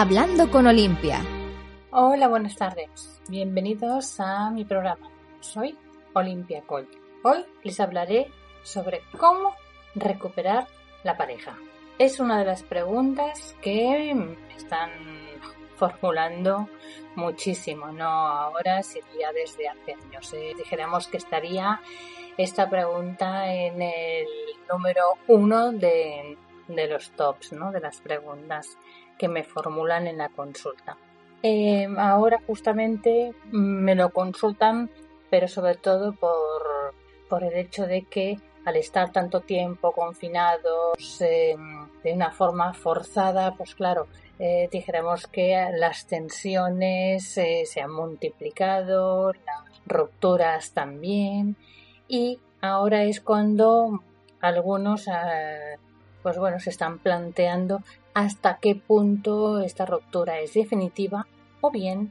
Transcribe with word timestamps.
Hablando 0.00 0.48
con 0.48 0.64
Olimpia. 0.68 1.24
Hola, 1.90 2.28
buenas 2.28 2.54
tardes. 2.54 3.20
Bienvenidos 3.28 4.20
a 4.20 4.48
mi 4.48 4.64
programa. 4.64 5.10
Soy 5.40 5.76
Olimpia 6.12 6.62
Coy. 6.62 6.86
Hoy 7.24 7.44
les 7.64 7.80
hablaré 7.80 8.30
sobre 8.62 9.00
cómo 9.18 9.56
recuperar 9.96 10.68
la 11.02 11.16
pareja. 11.16 11.58
Es 11.98 12.20
una 12.20 12.38
de 12.38 12.44
las 12.44 12.62
preguntas 12.62 13.56
que 13.60 14.12
están 14.56 14.90
formulando 15.74 16.68
muchísimo, 17.16 17.88
no 17.88 18.06
ahora, 18.06 18.84
sino 18.84 19.08
ya 19.20 19.32
desde 19.32 19.68
hace 19.68 19.94
años. 19.94 20.32
Eh, 20.32 20.54
dijéramos 20.56 21.08
que 21.08 21.16
estaría 21.16 21.80
esta 22.36 22.70
pregunta 22.70 23.52
en 23.52 23.82
el 23.82 24.26
número 24.70 25.14
uno 25.26 25.72
de, 25.72 26.38
de 26.68 26.86
los 26.86 27.10
tops, 27.10 27.52
¿no? 27.52 27.72
De 27.72 27.80
las 27.80 28.00
preguntas 28.00 28.78
que 29.18 29.28
me 29.28 29.44
formulan 29.44 30.06
en 30.06 30.18
la 30.18 30.28
consulta. 30.28 30.96
Eh, 31.42 31.88
ahora 31.98 32.40
justamente 32.46 33.32
me 33.52 33.94
lo 33.94 34.10
consultan, 34.10 34.90
pero 35.30 35.46
sobre 35.46 35.76
todo 35.76 36.12
por, 36.12 36.94
por 37.28 37.44
el 37.44 37.54
hecho 37.54 37.86
de 37.86 38.02
que 38.02 38.38
al 38.64 38.76
estar 38.76 39.12
tanto 39.12 39.40
tiempo 39.40 39.92
confinados 39.92 41.20
eh, 41.20 41.56
de 42.02 42.12
una 42.12 42.30
forma 42.30 42.74
forzada, 42.74 43.54
pues 43.54 43.74
claro, 43.74 44.08
eh, 44.38 44.68
dijéramos 44.70 45.26
que 45.26 45.68
las 45.76 46.06
tensiones 46.06 47.24
se 47.28 47.80
han 47.80 47.92
multiplicado, 47.92 49.32
las 49.32 49.82
rupturas 49.86 50.72
también, 50.72 51.56
y 52.08 52.38
ahora 52.60 53.04
es 53.04 53.20
cuando 53.20 54.02
algunos 54.40 55.06
pues 56.22 56.36
bueno, 56.36 56.60
se 56.60 56.70
están 56.70 56.98
planteando 56.98 57.80
hasta 58.18 58.58
qué 58.58 58.74
punto 58.74 59.60
esta 59.60 59.86
ruptura 59.86 60.40
es 60.40 60.54
definitiva 60.54 61.28
o 61.60 61.70
bien 61.70 62.10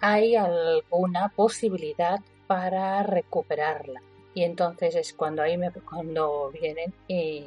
hay 0.00 0.34
alguna 0.34 1.28
posibilidad 1.28 2.18
para 2.48 3.04
recuperarla. 3.04 4.02
Y 4.34 4.42
entonces 4.42 4.96
es 4.96 5.12
cuando 5.12 5.42
ahí 5.42 5.56
cuando 5.88 6.50
vienen 6.50 6.92
y 7.06 7.44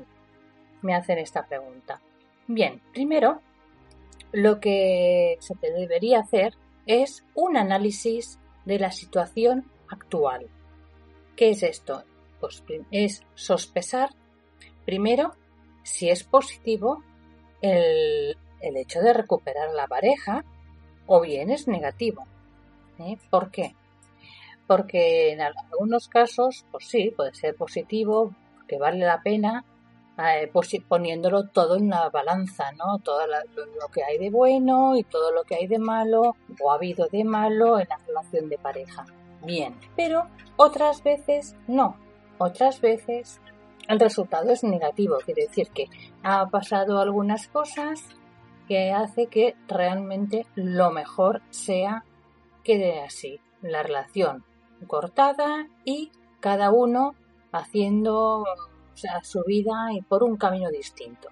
me 0.82 0.96
hacen 0.96 1.18
esta 1.18 1.46
pregunta. 1.46 2.00
Bien, 2.48 2.82
primero 2.94 3.42
lo 4.32 4.62
que 4.62 5.36
se 5.42 5.56
debería 5.56 6.22
hacer 6.22 6.54
es 6.86 7.26
un 7.36 7.58
análisis 7.58 8.40
de 8.64 8.80
la 8.80 8.92
situación 8.92 9.70
actual. 9.90 10.48
¿Qué 11.36 11.50
es 11.50 11.62
esto? 11.62 12.06
Pues 12.40 12.64
es 12.92 13.26
sospesar 13.36 14.12
primero 14.86 15.34
si 15.84 16.10
es 16.10 16.24
positivo 16.24 17.04
el, 17.62 18.38
hecho 18.62 19.02
de 19.02 19.14
recuperar 19.14 19.72
la 19.74 19.88
pareja 19.88 20.44
o 21.08 21.22
bien 21.22 21.50
es 21.50 21.68
negativo. 21.68 22.26
¿eh? 23.00 23.18
¿Por 23.30 23.52
qué? 23.52 23.76
Porque 24.68 25.32
en 25.32 25.42
algunos 25.42 26.08
casos, 26.08 26.66
pues 26.72 26.88
sí, 26.88 27.12
puede 27.16 27.34
ser 27.34 27.56
positivo, 27.56 28.34
que 28.68 28.78
vale 28.78 29.06
la 29.06 29.22
pena 29.22 29.66
eh, 30.18 30.50
pues 30.52 30.70
poniéndolo 30.88 31.48
todo 31.48 31.78
en 31.78 31.90
la 31.90 32.10
balanza, 32.10 32.72
¿no? 32.74 33.00
Todo 33.00 33.26
lo, 33.28 33.88
que 33.92 34.04
hay 34.04 34.18
de 34.18 34.30
bueno 34.30 34.96
y 34.96 35.04
todo 35.04 35.32
lo 35.32 35.44
que 35.44 35.56
hay 35.56 35.68
de 35.68 35.80
malo 35.80 36.36
o 36.62 36.72
ha 36.72 36.76
habido 36.76 37.08
de 37.08 37.24
malo 37.24 37.80
en 37.80 37.88
la 37.88 37.98
relación 38.06 38.50
de 38.50 38.58
pareja. 38.58 39.06
Bien, 39.44 39.76
pero 39.96 40.28
otras 40.58 41.02
veces 41.02 41.56
no. 41.68 41.98
Otras 42.38 42.82
veces 42.82 43.40
el 43.88 44.00
resultado 44.00 44.52
es 44.52 44.64
negativo, 44.64 45.18
quiere 45.26 45.48
decir 45.48 45.70
que 45.70 45.86
ha 46.24 46.48
pasado 46.48 47.00
algunas 47.00 47.48
cosas 47.48 48.06
que 48.68 48.92
hace 48.92 49.28
que 49.28 49.56
realmente 49.68 50.46
lo 50.56 50.92
mejor 50.92 51.42
sea 51.50 52.06
quede 52.64 53.02
así, 53.02 53.40
la 53.62 53.84
relación 53.84 54.46
cortada 54.88 55.68
y 55.84 56.12
cada 56.40 56.72
uno 56.72 57.16
haciendo 57.52 58.46
su 59.24 59.44
vida 59.46 59.74
y 59.94 60.02
por 60.02 60.24
un 60.24 60.38
camino 60.38 60.70
distinto. 60.70 61.30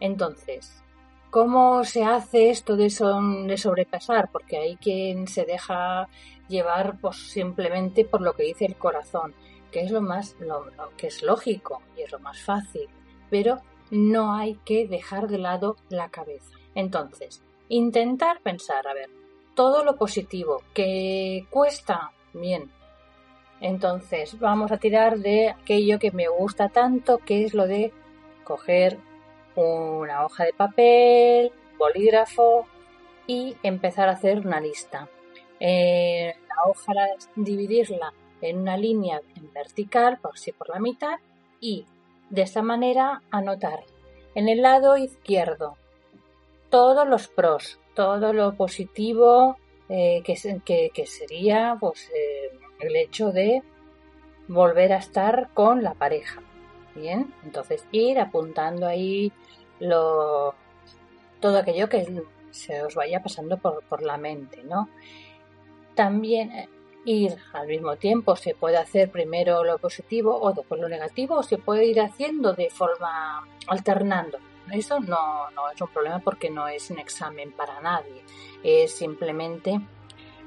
Entonces, 0.00 0.82
¿cómo 1.30 1.84
se 1.84 2.04
hace 2.04 2.50
esto 2.50 2.76
de, 2.76 2.84
de 2.84 3.56
sobrepasar? 3.56 4.30
Porque 4.30 4.58
hay 4.58 4.76
quien 4.76 5.26
se 5.26 5.44
deja 5.44 6.08
llevar 6.48 6.98
pues, 7.00 7.16
simplemente 7.16 8.04
por 8.04 8.20
lo 8.20 8.34
que 8.34 8.44
dice 8.44 8.66
el 8.66 8.76
corazón 8.76 9.34
que 9.70 9.80
es 9.80 9.90
lo 9.90 10.00
más 10.00 10.36
que 10.96 11.08
es 11.08 11.22
lógico 11.22 11.82
y 11.96 12.02
es 12.02 12.12
lo 12.12 12.18
más 12.18 12.40
fácil, 12.40 12.88
pero 13.30 13.60
no 13.90 14.34
hay 14.34 14.56
que 14.64 14.86
dejar 14.86 15.28
de 15.28 15.38
lado 15.38 15.76
la 15.88 16.08
cabeza. 16.10 16.56
Entonces, 16.74 17.42
intentar 17.68 18.40
pensar, 18.40 18.86
a 18.86 18.94
ver, 18.94 19.10
todo 19.54 19.84
lo 19.84 19.96
positivo 19.96 20.62
que 20.74 21.46
cuesta, 21.50 22.12
bien. 22.32 22.70
Entonces, 23.60 24.38
vamos 24.38 24.70
a 24.70 24.78
tirar 24.78 25.18
de 25.18 25.50
aquello 25.50 25.98
que 25.98 26.12
me 26.12 26.28
gusta 26.28 26.68
tanto, 26.68 27.18
que 27.18 27.44
es 27.44 27.54
lo 27.54 27.66
de 27.66 27.92
coger 28.44 28.98
una 29.56 30.24
hoja 30.24 30.44
de 30.44 30.52
papel, 30.52 31.52
bolígrafo 31.76 32.66
y 33.26 33.56
empezar 33.62 34.08
a 34.08 34.12
hacer 34.12 34.46
una 34.46 34.60
lista. 34.60 35.08
Eh, 35.58 36.34
la 36.48 36.70
hoja, 36.70 36.92
dividirla 37.34 38.12
en 38.40 38.58
una 38.58 38.76
línea 38.76 39.20
en 39.36 39.52
vertical, 39.52 40.18
por 40.18 40.38
si 40.38 40.52
por 40.52 40.68
la 40.68 40.78
mitad, 40.78 41.18
y 41.60 41.86
de 42.30 42.42
esta 42.42 42.62
manera 42.62 43.22
anotar 43.30 43.84
en 44.34 44.48
el 44.48 44.62
lado 44.62 44.96
izquierdo 44.96 45.76
todos 46.70 47.08
los 47.08 47.28
pros, 47.28 47.78
todo 47.94 48.32
lo 48.32 48.54
positivo 48.54 49.56
eh, 49.88 50.22
que, 50.24 50.90
que, 50.94 51.06
sería 51.06 51.76
pues, 51.80 52.10
eh, 52.10 52.56
el 52.80 52.94
hecho 52.96 53.32
de 53.32 53.62
volver 54.46 54.92
a 54.92 54.98
estar 54.98 55.48
con 55.54 55.82
la 55.82 55.94
pareja. 55.94 56.42
Bien, 56.94 57.32
entonces 57.44 57.86
ir 57.90 58.18
apuntando 58.18 58.86
ahí 58.86 59.32
lo, 59.80 60.54
todo 61.40 61.58
aquello 61.58 61.88
que 61.88 62.22
se 62.50 62.82
os 62.82 62.94
vaya 62.94 63.22
pasando 63.22 63.56
por, 63.56 63.82
por 63.84 64.02
la 64.02 64.18
mente, 64.18 64.62
¿no? 64.64 64.88
También 65.94 66.52
eh, 66.52 66.68
ir 67.08 67.36
al 67.52 67.66
mismo 67.66 67.96
tiempo. 67.96 68.36
Se 68.36 68.54
puede 68.54 68.76
hacer 68.76 69.10
primero 69.10 69.64
lo 69.64 69.78
positivo 69.78 70.38
o 70.38 70.52
después 70.52 70.80
lo 70.80 70.88
negativo 70.88 71.36
o 71.36 71.42
se 71.42 71.58
puede 71.58 71.86
ir 71.86 72.00
haciendo 72.00 72.52
de 72.52 72.70
forma 72.70 73.46
alternando. 73.66 74.38
Eso 74.70 75.00
no, 75.00 75.50
no 75.50 75.70
es 75.70 75.80
un 75.80 75.88
problema 75.88 76.18
porque 76.18 76.50
no 76.50 76.68
es 76.68 76.90
un 76.90 76.98
examen 76.98 77.52
para 77.52 77.80
nadie. 77.80 78.22
Es 78.62 78.94
simplemente 78.94 79.80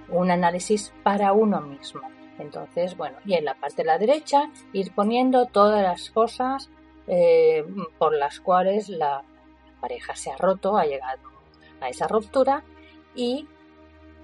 un 0.10 0.30
análisis 0.30 0.94
para 1.04 1.34
uno 1.34 1.62
mismo. 1.62 2.02
Entonces, 2.38 2.96
bueno, 2.96 3.18
y 3.26 3.34
en 3.34 3.46
la 3.46 3.56
parte 3.56 3.78
de 3.78 3.88
la 3.88 3.98
derecha 3.98 4.52
ir 4.74 4.94
poniendo 4.94 5.48
todas 5.48 5.82
las 5.82 6.12
cosas 6.12 6.70
eh, 7.08 7.66
por 7.98 8.14
las 8.14 8.40
cuales 8.40 8.90
la 8.90 9.24
pareja 9.80 10.16
se 10.16 10.32
ha 10.32 10.38
roto, 10.38 10.78
ha 10.78 10.86
llegado 10.86 11.22
a 11.80 11.90
esa 11.90 12.08
ruptura 12.08 12.64
y 13.16 13.48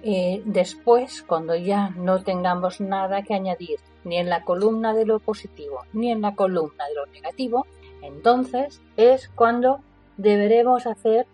eh, 0.02 0.42
después, 0.44 1.22
cuando 1.22 1.56
ya 1.56 1.90
no 1.90 2.22
tengamos 2.22 2.80
nada 2.80 3.22
que 3.22 3.34
añadir 3.34 3.80
ni 4.04 4.18
en 4.18 4.28
la 4.28 4.44
columna 4.44 4.94
de 4.94 5.04
lo 5.04 5.18
positivo 5.18 5.82
ni 5.92 6.12
en 6.12 6.22
la 6.22 6.34
columna 6.34 6.86
de 6.86 6.94
lo 6.94 7.06
negativo, 7.06 7.66
entonces 8.02 8.80
es 8.96 9.28
cuando 9.28 9.80
deberemos 10.16 10.86
hacer 10.86 11.26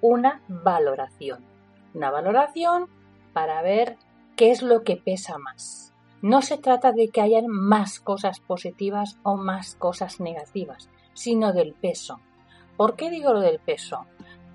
una 0.00 0.42
valoración. 0.48 1.44
Una 1.94 2.10
valoración 2.10 2.88
para 3.32 3.60
ver 3.62 3.96
qué 4.36 4.50
es 4.50 4.62
lo 4.62 4.82
que 4.82 4.96
pesa 4.96 5.38
más. 5.38 5.92
No 6.20 6.42
se 6.42 6.58
trata 6.58 6.92
de 6.92 7.08
que 7.08 7.20
hayan 7.20 7.48
más 7.48 7.98
cosas 7.98 8.38
positivas 8.40 9.18
o 9.24 9.36
más 9.36 9.74
cosas 9.74 10.20
negativas, 10.20 10.88
sino 11.14 11.52
del 11.52 11.74
peso. 11.74 12.20
¿Por 12.76 12.94
qué 12.94 13.10
digo 13.10 13.32
lo 13.32 13.40
del 13.40 13.58
peso? 13.58 14.06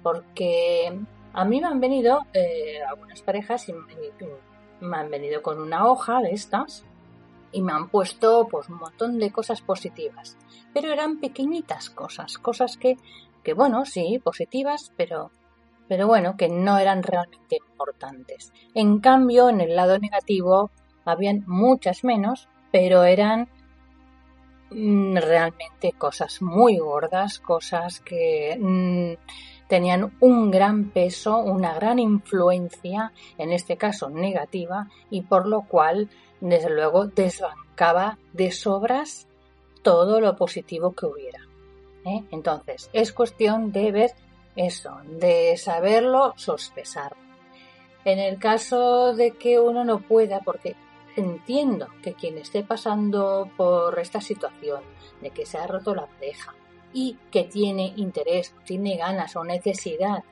Porque 0.04 0.98
a 1.38 1.46
mí 1.46 1.62
me 1.62 1.68
han 1.68 1.80
venido 1.80 2.26
eh, 2.34 2.82
algunas 2.90 3.22
parejas 3.22 3.70
y 3.70 3.74
me 4.82 4.98
han 4.98 5.12
venido 5.12 5.44
con 5.44 5.62
una 5.62 5.86
hoja 5.86 6.20
de 6.20 6.32
estas 6.32 6.84
y 7.52 7.62
me 7.62 7.74
han 7.74 7.90
puesto 7.90 8.48
pues 8.50 8.68
un 8.70 8.78
montón 8.78 9.20
de 9.20 9.32
cosas 9.32 9.62
positivas. 9.62 10.36
Pero 10.74 10.92
eran 10.92 11.20
pequeñitas 11.20 11.92
cosas, 11.92 12.40
cosas 12.40 12.76
que, 12.78 12.98
que 13.44 13.54
bueno, 13.54 13.86
sí, 13.86 14.18
positivas, 14.18 14.92
pero, 14.98 15.30
pero 15.88 16.08
bueno, 16.08 16.36
que 16.38 16.50
no 16.50 16.80
eran 16.80 17.04
realmente 17.04 17.58
importantes. 17.70 18.52
En 18.74 19.00
cambio, 19.00 19.50
en 19.50 19.62
el 19.62 19.76
lado 19.76 20.00
negativo 20.00 20.72
habían 21.06 21.44
muchas 21.46 22.04
menos, 22.04 22.50
pero 22.72 23.04
eran 23.04 23.48
mm, 24.72 25.18
realmente 25.18 25.92
cosas 25.92 26.42
muy 26.42 26.80
gordas, 26.80 27.38
cosas 27.38 28.00
que 28.00 28.58
mm, 28.60 29.47
tenían 29.68 30.14
un 30.20 30.50
gran 30.52 30.90
peso, 30.92 31.38
una 31.38 31.74
gran 31.74 32.00
influencia, 32.00 33.12
en 33.38 33.52
este 33.52 33.78
caso 33.78 34.10
negativa, 34.10 34.90
y 35.10 35.22
por 35.22 35.48
lo 35.48 35.64
cual, 35.64 36.10
desde 36.40 36.70
luego, 36.70 37.08
desbancaba 37.08 38.18
de 38.34 38.52
sobras 38.52 39.28
todo 39.82 40.20
lo 40.20 40.36
positivo 40.36 40.94
que 40.94 41.06
hubiera. 41.06 41.40
¿eh? 42.06 42.24
Entonces, 42.32 42.90
es 42.94 43.12
cuestión 43.12 43.72
de 43.72 43.92
ver 43.92 44.12
eso, 44.56 44.98
de 45.06 45.56
saberlo 45.58 46.34
sospesar. 46.38 47.16
En 48.06 48.20
el 48.20 48.40
caso 48.40 49.14
de 49.14 49.32
que 49.32 49.60
uno 49.60 49.84
no 49.84 50.00
pueda, 50.00 50.40
porque 50.40 50.76
entiendo 51.18 51.88
que 52.02 52.14
quien 52.14 52.38
esté 52.38 52.64
pasando 52.64 53.50
por 53.58 54.00
esta 54.00 54.22
situación 54.22 54.82
de 55.22 55.32
que 55.32 55.46
se 55.46 55.58
ha 55.58 55.68
roto 55.68 55.94
la 55.94 56.06
pareja 56.06 56.56
y 56.94 57.18
que 57.32 57.44
tiene 57.44 57.94
interés, 57.96 58.54
tiene 58.66 58.98
ganas 58.98 59.36
o 59.36 59.44
necesidad 59.44 60.24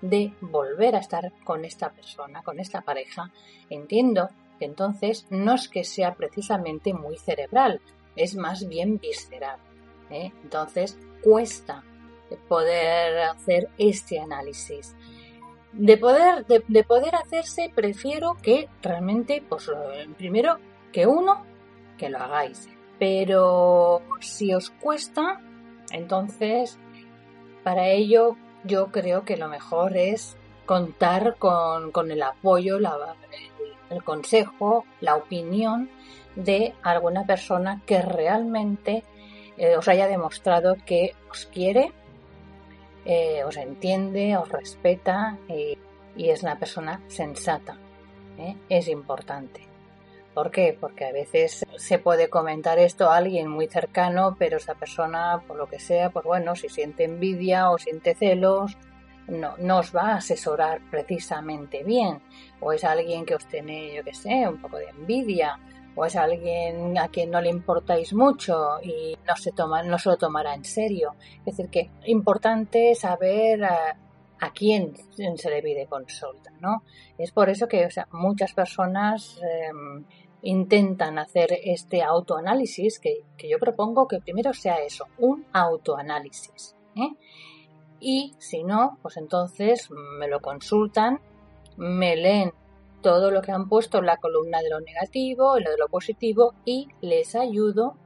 de 0.00 0.32
volver 0.40 0.96
a 0.96 0.98
estar 0.98 1.32
con 1.44 1.64
esta 1.64 1.90
persona, 1.90 2.42
con 2.42 2.58
esta 2.58 2.82
pareja, 2.82 3.30
entiendo 3.70 4.28
que 4.58 4.64
entonces 4.66 5.26
no 5.30 5.54
es 5.54 5.68
que 5.68 5.84
sea 5.84 6.14
precisamente 6.14 6.92
muy 6.92 7.16
cerebral, 7.16 7.80
es 8.16 8.34
más 8.34 8.68
bien 8.68 8.98
visceral. 8.98 9.58
¿eh? 10.10 10.32
Entonces 10.42 10.98
cuesta 11.22 11.84
poder 12.48 13.18
hacer 13.20 13.68
este 13.78 14.18
análisis. 14.18 14.94
De 15.72 15.96
poder, 15.96 16.44
de, 16.46 16.84
poder 16.84 17.14
hacerse, 17.14 17.72
prefiero 17.74 18.36
que 18.42 18.68
realmente, 18.82 19.42
pues 19.48 19.70
primero, 20.18 20.58
que 20.92 21.06
uno, 21.06 21.46
que 21.96 22.10
lo 22.10 22.18
hagáis. 22.18 22.68
Pero 22.98 24.02
si 24.20 24.52
os 24.52 24.68
cuesta, 24.70 25.40
entonces, 25.92 26.78
para 27.62 27.88
ello, 27.88 28.36
yo 28.64 28.88
creo 28.90 29.24
que 29.24 29.36
lo 29.36 29.48
mejor 29.48 29.96
es 29.96 30.36
contar 30.66 31.36
con, 31.38 32.10
el 32.10 32.22
apoyo, 32.22 32.78
el 33.90 34.04
consejo, 34.04 34.84
la 35.00 35.16
opinión 35.16 35.90
de 36.36 36.74
alguna 36.82 37.26
persona 37.26 37.82
que 37.86 38.00
realmente 38.00 39.04
eh, 39.58 39.76
os 39.76 39.86
haya 39.88 40.06
demostrado 40.06 40.76
que 40.86 41.14
os 41.30 41.46
quiere 41.46 41.92
eh, 43.04 43.42
os 43.44 43.56
entiende, 43.56 44.36
os 44.36 44.48
respeta 44.48 45.38
y, 45.48 45.78
es 46.16 46.42
una 46.42 46.58
persona 46.58 47.00
sensata. 47.08 47.76
¿eh? 48.38 48.54
Es 48.68 48.86
importante. 48.88 49.71
¿Por 50.34 50.50
qué? 50.50 50.76
Porque 50.78 51.04
a 51.04 51.12
veces 51.12 51.64
se 51.76 51.98
puede 51.98 52.30
comentar 52.30 52.78
esto 52.78 53.10
a 53.10 53.16
alguien 53.16 53.48
muy 53.48 53.68
cercano, 53.68 54.34
pero 54.38 54.56
esa 54.56 54.74
persona, 54.74 55.42
por 55.46 55.56
lo 55.56 55.66
que 55.66 55.78
sea, 55.78 56.10
pues 56.10 56.24
bueno, 56.24 56.54
si 56.56 56.68
siente 56.68 57.04
envidia 57.04 57.70
o 57.70 57.78
siente 57.78 58.14
celos, 58.14 58.76
no, 59.28 59.56
no 59.58 59.78
os 59.78 59.94
va 59.94 60.12
a 60.12 60.16
asesorar 60.16 60.80
precisamente 60.90 61.82
bien. 61.84 62.22
O 62.60 62.72
es 62.72 62.84
alguien 62.84 63.26
que 63.26 63.34
os 63.34 63.46
tiene, 63.46 63.94
yo 63.94 64.02
qué 64.02 64.14
sé, 64.14 64.48
un 64.48 64.60
poco 64.60 64.78
de 64.78 64.88
envidia 64.88 65.58
o 65.94 66.06
es 66.06 66.16
alguien 66.16 66.96
a 66.98 67.08
quien 67.08 67.30
no 67.30 67.40
le 67.40 67.50
importáis 67.50 68.14
mucho 68.14 68.80
y 68.82 69.16
no 69.26 69.36
se 69.36 69.52
toma, 69.52 69.82
no 69.82 69.98
se 69.98 70.08
lo 70.08 70.16
tomará 70.16 70.54
en 70.54 70.64
serio. 70.64 71.14
Es 71.44 71.56
decir, 71.56 71.70
que 71.70 71.80
es 71.80 72.08
importante 72.08 72.94
saber 72.94 73.62
a, 74.42 74.52
quién 74.52 74.94
se 75.36 75.50
le 75.50 75.62
pide 75.62 75.86
consulta, 75.86 76.50
¿no? 76.60 76.82
Es 77.18 77.32
por 77.32 77.48
eso 77.48 77.68
que 77.68 77.88
muchas 78.12 78.52
personas 78.52 79.40
em, 79.42 80.04
intentan 80.42 81.18
hacer 81.18 81.50
este 81.64 82.02
autoanálisis, 82.02 82.98
que, 82.98 83.24
que, 83.36 83.48
yo 83.48 83.58
propongo 83.58 84.08
que 84.08 84.20
primero 84.20 84.52
sea 84.52 84.76
eso, 84.76 85.06
un 85.18 85.46
autoanálisis. 85.52 86.76
¿eh? 86.96 87.16
Y 88.00 88.34
si 88.38 88.64
no, 88.64 88.98
pues 89.00 89.16
entonces 89.16 89.88
me 90.18 90.26
lo 90.26 90.40
consultan, 90.40 91.20
me 91.76 92.16
leen 92.16 92.52
todo 93.00 93.30
lo 93.30 93.42
que 93.42 93.52
han 93.52 93.68
puesto 93.68 93.98
en 93.98 94.06
la 94.06 94.16
columna 94.16 94.60
de 94.60 94.70
lo 94.70 94.80
negativo, 94.80 95.56
en 95.56 95.64
lo 95.64 95.70
de 95.70 95.78
lo 95.78 95.88
positivo 95.88 96.54
y 96.64 96.88
les 97.00 97.34
ayudo 97.34 97.96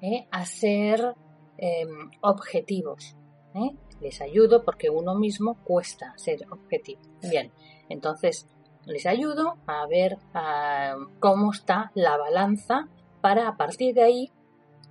eh, 0.00 0.26
a 0.30 0.44
ser 0.44 1.14
em, 1.56 2.10
objetivos. 2.20 3.16
Eh. 3.54 3.70
Les 4.00 4.20
ayudo 4.20 4.64
porque 4.64 4.90
uno 4.90 5.14
mismo 5.14 5.56
cuesta 5.64 6.12
ser 6.16 6.40
objetivo. 6.50 7.00
Bien, 7.22 7.52
entonces 7.88 8.48
les 8.86 9.06
ayudo 9.06 9.56
a 9.66 9.86
ver 9.86 10.18
cómo 11.20 11.52
está 11.52 11.90
la 11.94 12.16
balanza 12.16 12.88
para 13.20 13.48
a 13.48 13.56
partir 13.56 13.94
de 13.94 14.02
ahí 14.02 14.32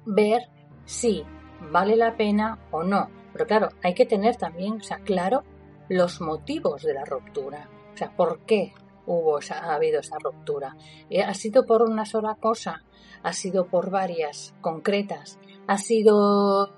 ver 0.05 0.49
si 0.85 1.23
vale 1.71 1.95
la 1.95 2.17
pena 2.17 2.59
o 2.71 2.83
no. 2.83 3.09
Pero 3.33 3.45
claro, 3.45 3.69
hay 3.83 3.93
que 3.93 4.05
tener 4.05 4.35
también, 4.35 4.73
o 4.73 4.83
sea, 4.83 4.97
claro, 4.99 5.43
los 5.89 6.21
motivos 6.21 6.83
de 6.83 6.93
la 6.93 7.05
ruptura. 7.05 7.69
O 7.93 7.97
sea, 7.97 8.15
¿por 8.15 8.39
qué 8.45 8.73
hubo, 9.05 9.39
ha 9.49 9.73
habido 9.73 9.99
esa 9.99 10.17
ruptura. 10.19 10.75
Eh, 11.09 11.21
¿Ha 11.21 11.33
sido 11.33 11.65
por 11.65 11.81
una 11.81 12.05
sola 12.05 12.35
cosa? 12.35 12.83
¿Ha 13.23 13.33
sido 13.33 13.67
por 13.67 13.89
varias 13.89 14.53
concretas? 14.61 15.39
¿Ha 15.67 15.77
sido 15.77 16.71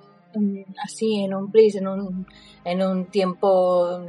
así 0.83 1.23
en 1.23 1.33
un 1.33 1.51
plis, 1.51 1.75
en 1.75 1.87
un, 1.87 2.27
en 2.63 2.81
un 2.81 3.05
tiempo, 3.05 4.01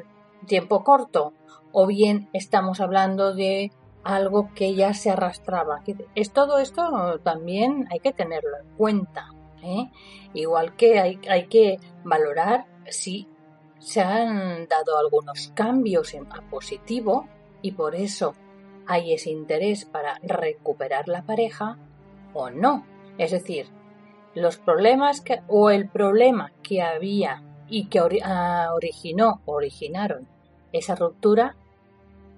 tiempo 0.46 0.84
corto? 0.84 1.32
¿O 1.72 1.86
bien 1.86 2.28
estamos 2.32 2.80
hablando 2.80 3.34
de 3.34 3.72
algo 4.02 4.50
que 4.54 4.74
ya 4.74 4.94
se 4.94 5.10
arrastraba? 5.10 5.82
Es 6.14 6.32
todo 6.32 6.58
esto 6.58 7.18
también 7.22 7.86
hay 7.90 8.00
que 8.00 8.12
tenerlo 8.12 8.56
en 8.60 8.76
cuenta. 8.76 9.28
¿eh? 9.62 9.90
Igual 10.34 10.76
que 10.76 11.00
hay, 11.00 11.18
hay 11.28 11.46
que 11.46 11.78
valorar 12.04 12.66
si 12.88 13.28
se 13.78 14.00
han 14.00 14.66
dado 14.68 14.98
algunos 14.98 15.52
cambios 15.54 16.14
en, 16.14 16.26
a 16.32 16.40
positivo 16.50 17.28
y 17.62 17.72
por 17.72 17.94
eso 17.94 18.34
hay 18.86 19.12
ese 19.12 19.30
interés 19.30 19.84
para 19.84 20.18
recuperar 20.22 21.08
la 21.08 21.22
pareja 21.22 21.78
o 22.32 22.50
no. 22.50 22.86
Es 23.18 23.32
decir, 23.32 23.66
los 24.36 24.58
problemas 24.58 25.22
que, 25.22 25.40
o 25.48 25.70
el 25.70 25.88
problema 25.88 26.52
que 26.62 26.82
había 26.82 27.42
y 27.68 27.86
que 27.86 28.00
ah, 28.22 28.68
originó 28.74 29.40
originaron 29.46 30.28
esa 30.72 30.94
ruptura, 30.94 31.56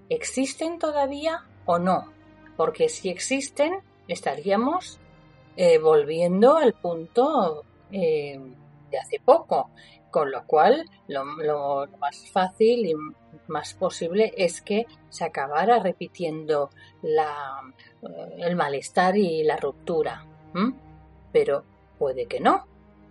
¿existen 0.08 0.78
todavía 0.78 1.44
o 1.66 1.80
no? 1.80 2.12
Porque 2.56 2.88
si 2.88 3.08
existen, 3.08 3.80
estaríamos 4.06 5.00
eh, 5.56 5.78
volviendo 5.78 6.56
al 6.56 6.72
punto 6.72 7.64
eh, 7.90 8.40
de 8.92 8.98
hace 8.98 9.18
poco, 9.18 9.70
con 10.12 10.30
lo 10.30 10.46
cual 10.46 10.84
lo, 11.08 11.24
más 11.98 12.30
fácil 12.30 12.86
y 12.86 12.94
más 13.48 13.74
posible 13.74 14.32
es 14.36 14.62
que 14.62 14.86
se 15.08 15.24
acabara 15.24 15.80
repitiendo 15.80 16.70
la, 17.02 17.60
eh, 18.02 18.36
el 18.38 18.54
malestar 18.54 19.16
y 19.16 19.42
la 19.42 19.56
ruptura. 19.56 20.24
Pero 21.32 21.64
puede 21.98 22.26
que 22.26 22.40
no. 22.40 22.64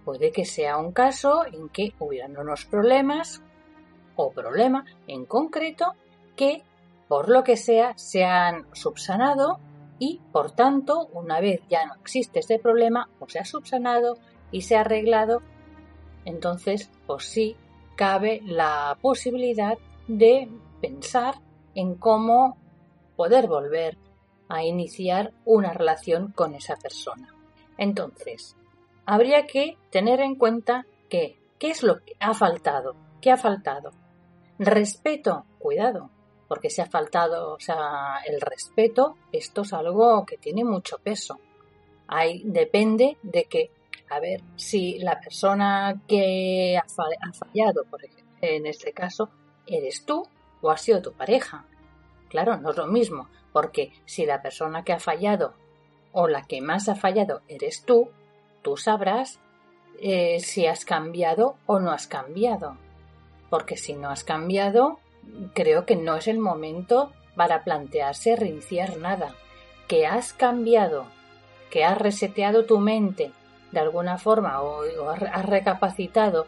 Puede 0.06 0.32
que 0.32 0.46
sea 0.46 0.78
un 0.78 0.92
caso 0.92 1.46
en 1.46 1.70
que 1.70 1.94
hubieran 2.00 2.38
unos 2.38 2.66
problemas 2.66 3.44
o 4.16 4.32
problema 4.32 4.86
en 5.08 5.26
concreto 5.26 5.94
que 6.36 6.64
por 7.08 7.30
lo 7.30 7.44
que 7.44 7.58
sea 7.58 7.94
se 7.98 8.24
han 8.24 8.66
subsanado 8.74 9.60
y 10.00 10.22
por 10.32 10.52
tanto 10.52 11.08
una 11.14 11.40
vez 11.40 11.62
ya 11.70 11.86
no 11.86 11.96
existe 11.96 12.40
ese 12.40 12.60
problema 12.60 13.10
o 13.20 13.28
se 13.28 13.40
ha 13.40 13.46
subsanado 13.46 14.18
y 14.52 14.62
se 14.62 14.76
ha 14.76 14.82
arreglado 14.82 15.42
entonces 16.26 16.90
pues 17.06 17.26
sí 17.26 17.56
cabe 17.96 18.42
la 18.46 18.98
posibilidad 19.02 19.78
de 20.08 20.50
pensar 20.82 21.36
en 21.74 21.96
cómo 21.96 22.58
poder 23.16 23.48
volver 23.48 23.98
a 24.50 24.64
iniciar 24.64 25.34
una 25.46 25.74
relación 25.74 26.32
con 26.32 26.54
esa 26.54 26.76
persona. 26.76 27.34
Entonces, 27.78 28.57
habría 29.08 29.48
que 29.48 29.78
tener 29.90 30.20
en 30.20 30.36
cuenta 30.36 30.86
que, 31.10 31.40
¿qué 31.58 31.70
es 31.70 31.82
lo 31.82 32.04
que 32.04 32.14
ha 32.20 32.34
faltado? 32.34 32.96
¿Qué 33.22 33.32
ha 33.32 33.38
faltado? 33.38 33.92
Respeto, 34.60 35.46
cuidado, 35.60 36.12
porque 36.50 36.70
si 36.70 36.82
ha 36.82 36.88
faltado, 36.88 37.54
o 37.54 37.60
sea, 37.60 38.20
el 38.28 38.42
respeto, 38.42 39.16
esto 39.32 39.62
es 39.62 39.72
algo 39.72 40.26
que 40.26 40.38
tiene 40.38 40.66
mucho 40.66 40.98
peso. 41.00 41.40
Ahí 42.08 42.44
depende 42.46 43.18
de 43.24 43.46
que 43.46 43.72
a 44.10 44.20
ver 44.20 44.42
si 44.58 45.00
la 45.00 45.20
persona 45.20 46.02
que 46.06 46.78
ha 46.78 46.86
fallado, 46.88 47.86
por 47.86 48.04
ejemplo, 48.04 48.26
en 48.42 48.66
este 48.66 48.92
caso, 48.92 49.30
eres 49.66 50.06
tú 50.06 50.28
o 50.62 50.70
ha 50.70 50.78
sido 50.78 51.02
tu 51.02 51.14
pareja. 51.14 51.66
Claro, 52.28 52.58
no 52.58 52.72
es 52.72 52.78
lo 52.78 52.88
mismo, 52.88 53.30
porque 53.54 53.94
si 54.06 54.26
la 54.26 54.42
persona 54.42 54.84
que 54.84 54.92
ha 54.92 55.00
fallado 55.00 55.54
o 56.12 56.28
la 56.28 56.44
que 56.44 56.62
más 56.62 56.90
ha 56.90 56.96
fallado 56.96 57.42
eres 57.48 57.84
tú, 57.86 58.10
tú 58.68 58.76
sabrás 58.76 59.40
eh, 60.02 60.42
si 60.42 60.68
has 60.68 60.84
cambiado 60.84 61.56
o 61.68 61.80
no 61.80 61.92
has 61.92 62.06
cambiado. 62.06 62.76
Porque 63.50 63.78
si 63.78 63.94
no 63.94 64.10
has 64.10 64.26
cambiado, 64.26 65.00
creo 65.54 65.86
que 65.86 65.96
no 65.96 66.18
es 66.18 66.28
el 66.28 66.38
momento 66.38 67.14
para 67.38 67.64
plantearse 67.64 68.36
reiniciar 68.36 68.98
nada. 68.98 69.34
Que 69.88 70.06
has 70.06 70.34
cambiado, 70.34 71.06
que 71.70 71.86
has 71.86 71.98
reseteado 71.98 72.66
tu 72.66 72.80
mente 72.80 73.32
de 73.72 73.80
alguna 73.80 74.18
forma 74.18 74.62
o, 74.62 74.82
has 75.10 75.46
recapacitado, 75.46 76.46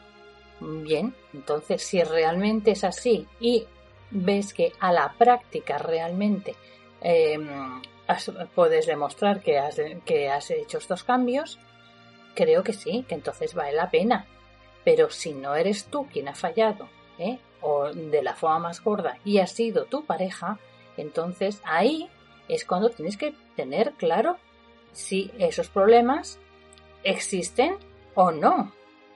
bien, 0.60 1.16
entonces 1.34 1.82
si 1.84 2.04
realmente 2.04 2.72
es 2.72 2.84
así 2.84 3.28
y 3.40 3.66
ves 4.12 4.54
que 4.54 4.74
a 4.82 4.92
la 4.92 5.14
práctica 5.18 5.78
realmente 5.78 6.54
em, 7.00 7.82
puedes 8.56 8.88
demostrar 8.88 9.40
que 9.40 9.58
has, 9.58 9.80
que 10.04 10.30
has 10.30 10.52
hecho 10.52 10.80
estos 10.80 11.06
cambios, 11.06 11.60
creo 12.36 12.64
que 12.64 12.74
sí, 12.74 13.06
que 13.08 13.16
entonces 13.16 13.54
vale 13.54 13.74
la 13.74 13.90
pena. 13.90 14.26
Pero 14.84 15.10
si 15.10 15.34
no 15.34 15.56
eres 15.56 15.86
tú 15.86 16.08
quien 16.08 16.28
ha 16.28 16.36
fallado, 16.36 16.90
¿eh? 17.18 17.40
o 17.62 17.90
de 17.94 18.24
la 18.24 18.36
forma 18.36 18.60
más 18.60 18.82
gorda 18.84 19.18
y 19.26 19.40
ha 19.40 19.48
sido 19.48 19.86
tu 19.86 20.06
pareja, 20.06 20.58
entonces 20.98 21.62
ahí 21.66 22.10
es 22.48 22.66
cuando 22.66 22.90
tienes 22.90 23.18
que 23.18 23.36
tener 23.56 23.94
claro 23.94 24.38
si 24.92 25.32
esos 25.38 25.70
problemas 25.70 26.40
existen 27.04 27.78
o 28.16 28.32
no. 28.32 28.72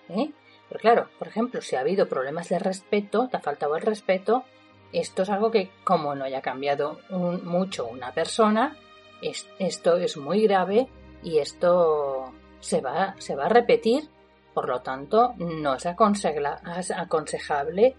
¿eh? 0.10 0.32
Pero 0.70 0.80
claro, 0.80 1.10
por 1.18 1.28
ejemplo, 1.28 1.62
si 1.62 1.76
ha 1.76 1.82
habido 1.82 2.08
problemas 2.08 2.50
de 2.50 2.60
respeto, 2.60 3.28
te 3.30 3.38
ha 3.38 3.42
faltado 3.42 3.76
el 3.76 3.82
respeto, 3.82 4.44
esto 4.92 5.24
es 5.24 5.30
algo 5.30 5.52
que 5.52 5.72
como 5.84 6.14
no 6.16 6.26
haya 6.26 6.42
cambiado 6.42 7.00
mucho 7.10 7.88
una 7.88 8.14
persona, 8.14 8.78
esto 9.22 9.98
es 9.98 10.18
muy 10.18 10.44
grave 10.44 10.88
y 11.24 11.40
esto 11.40 12.32
se 12.64 12.82
va, 12.82 13.16
se 13.20 13.36
va 13.36 13.46
a 13.46 13.50
repetir. 13.50 14.10
Por 14.54 14.68
lo 14.70 14.82
tanto, 14.82 15.34
no 15.38 15.76
es 15.76 15.86
aconsejable 15.86 17.96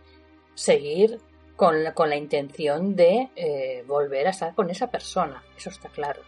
seguir 0.54 1.21
con 1.56 1.85
la, 1.85 1.92
con 1.92 2.09
la 2.09 2.16
intención 2.16 2.97
de 2.97 3.28
eh, 3.37 3.85
volver 3.87 4.28
a 4.28 4.30
estar 4.30 4.54
con 4.54 4.71
esa 4.71 4.87
persona. 4.88 5.42
Eso 5.56 5.68
está 5.71 5.88
claro. 5.88 6.23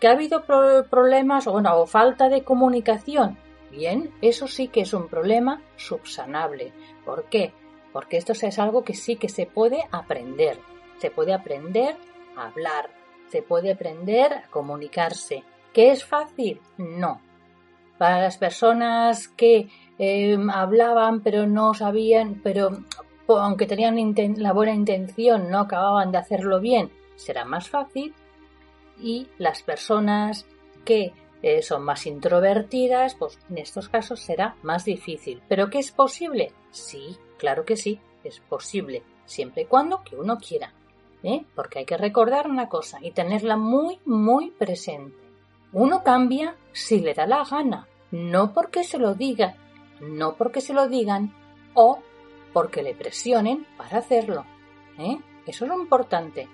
¿Que 0.00 0.08
ha 0.08 0.12
habido 0.12 0.44
problemas 0.44 1.46
o 1.48 1.86
falta 1.86 2.28
de 2.28 2.44
comunicación? 2.44 3.36
Bien, 3.70 4.14
eso 4.22 4.46
sí 4.46 4.68
que 4.68 4.82
es 4.82 4.94
un 4.94 5.08
problema 5.08 5.60
subsanable. 5.76 6.72
¿Por 7.04 7.24
qué? 7.24 7.52
Porque 7.92 8.16
esto 8.16 8.32
es 8.32 8.58
algo 8.58 8.84
que 8.84 8.94
sí 8.94 9.16
que 9.16 9.28
se 9.28 9.44
puede 9.46 9.82
aprender. 9.90 10.58
Se 10.98 11.10
puede 11.10 11.34
aprender 11.34 11.96
a 12.36 12.46
hablar, 12.46 12.90
se 13.28 13.42
puede 13.42 13.72
aprender 13.72 14.32
a 14.32 14.46
comunicarse. 14.50 15.42
¿Qué 15.72 15.90
es 15.90 16.04
fácil? 16.04 16.60
No. 16.76 17.20
Para 17.98 18.20
las 18.20 18.38
personas 18.38 19.28
que 19.28 19.68
em, 19.98 20.48
hablaban 20.50 21.20
pero 21.20 21.46
no 21.46 21.74
sabían, 21.74 22.40
pero 22.42 22.70
aunque 23.28 23.66
tenían 23.66 24.14
la 24.36 24.52
buena 24.52 24.74
intención 24.74 25.50
no 25.50 25.60
acababan 25.60 26.12
de 26.12 26.18
hacerlo 26.18 26.60
bien, 26.60 26.90
será 27.16 27.44
más 27.44 27.68
fácil 27.68 28.14
y 29.00 29.28
las 29.38 29.62
personas 29.62 30.46
que 30.84 31.12
eh, 31.42 31.62
son 31.62 31.84
más 31.84 32.06
introvertidas, 32.06 33.14
pues 33.14 33.38
en 33.50 33.58
estos 33.58 33.88
casos 33.88 34.20
será 34.20 34.56
más 34.62 34.84
difícil. 34.84 35.42
¿Pero 35.48 35.70
qué 35.70 35.78
es 35.78 35.92
posible? 35.92 36.52
Sí, 36.70 37.16
claro 37.36 37.64
que 37.64 37.76
sí, 37.76 38.00
es 38.24 38.40
posible, 38.40 39.02
siempre 39.24 39.62
y 39.62 39.66
cuando 39.66 40.02
que 40.02 40.16
uno 40.16 40.38
quiera. 40.38 40.72
¿eh? 41.22 41.44
Porque 41.54 41.80
hay 41.80 41.84
que 41.84 41.96
recordar 41.96 42.48
una 42.48 42.68
cosa 42.68 42.98
y 43.02 43.12
tenerla 43.12 43.56
muy, 43.56 44.00
muy 44.04 44.50
presente. 44.50 45.27
Uno 45.72 46.02
cambia 46.02 46.56
si 46.72 47.00
le 47.00 47.14
da 47.14 47.26
la 47.26 47.44
gana, 47.44 47.86
no 48.10 48.52
porque 48.52 48.84
se 48.84 48.98
lo 48.98 49.14
diga, 49.14 49.56
no 50.00 50.36
porque 50.36 50.60
se 50.60 50.72
lo 50.72 50.88
digan 50.88 51.34
o 51.74 51.98
porque 52.52 52.82
le 52.82 52.94
presionen 52.94 53.66
para 53.76 53.98
hacerlo. 53.98 54.44
¿eh? 54.98 55.18
Eso 55.46 55.64
es 55.64 55.70
lo 55.70 55.80
importante. 55.80 56.48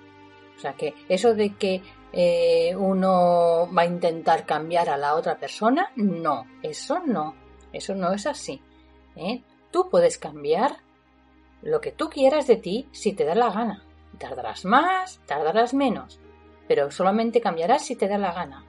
O 0.55 0.59
sea 0.59 0.73
que 0.73 0.93
eso 1.09 1.33
de 1.33 1.55
que 1.55 1.81
eh, 2.11 2.75
uno 2.77 3.69
va 3.75 3.81
a 3.81 3.85
intentar 3.85 4.45
cambiar 4.45 4.89
a 4.89 4.97
la 4.97 5.15
otra 5.15 5.37
persona. 5.37 5.91
No, 5.95 6.45
eso 6.61 6.99
no, 7.05 7.35
eso 7.73 7.95
no 7.95 8.13
es 8.13 8.25
así. 8.25 8.61
¿eh? 9.15 9.43
Tú 9.71 9.89
puedes 9.89 10.17
cambiar 10.17 10.77
lo 11.61 11.81
que 11.81 11.91
tú 11.91 12.09
quieras 12.09 12.47
de 12.47 12.57
ti 12.57 12.87
si 12.91 13.13
te 13.13 13.25
da 13.25 13.35
la 13.35 13.49
gana. 13.49 13.83
Tardarás 14.17 14.63
más, 14.63 15.19
tardarás 15.25 15.73
menos, 15.73 16.21
pero 16.67 16.89
solamente 16.89 17.41
cambiarás 17.41 17.83
si 17.83 17.95
te 17.95 18.07
da 18.07 18.17
la 18.17 18.31
gana. 18.31 18.65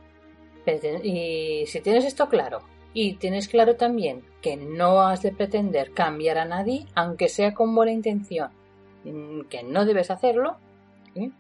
Y 1.03 1.65
si 1.67 1.81
tienes 1.81 2.05
esto 2.05 2.29
claro, 2.29 2.63
y 2.93 3.17
tienes 3.17 3.49
claro 3.49 3.77
también 3.77 4.25
que 4.41 4.57
no 4.57 5.03
has 5.03 5.23
de 5.23 5.31
pretender 5.31 5.93
cambiar 5.93 6.39
a 6.39 6.47
nadie, 6.47 6.87
aunque 6.95 7.29
sea 7.29 7.53
con 7.53 7.75
buena 7.75 7.93
intención, 7.93 8.51
mm, 9.05 9.43
que 9.51 9.63
no 9.63 9.85
debes 9.85 10.11
hacerlo, 10.11 10.57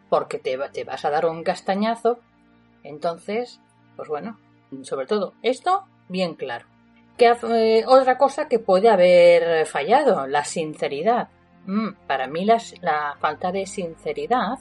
porque 0.09 0.39
te, 0.39 0.59
te 0.73 0.85
vas 0.85 1.05
a 1.05 1.11
dar 1.11 1.27
un 1.27 1.43
castañazo. 1.43 2.19
Entonces, 2.83 3.61
pues 3.97 4.09
bueno, 4.09 4.39
sobre 4.83 5.07
todo 5.07 5.33
esto, 5.43 5.85
bien 6.09 6.35
claro. 6.35 6.67
Que, 7.17 7.35
eh, 7.43 7.85
otra 7.87 8.19
cosa 8.19 8.49
que 8.49 8.59
puede 8.59 8.91
haber 8.91 9.67
fallado, 9.67 10.27
la 10.27 10.45
sinceridad. 10.45 11.31
Mm, 11.67 11.93
para 12.07 12.27
mí 12.27 12.45
la 12.45 13.17
falta 13.19 13.51
de 13.51 13.65
sinceridad 13.67 14.59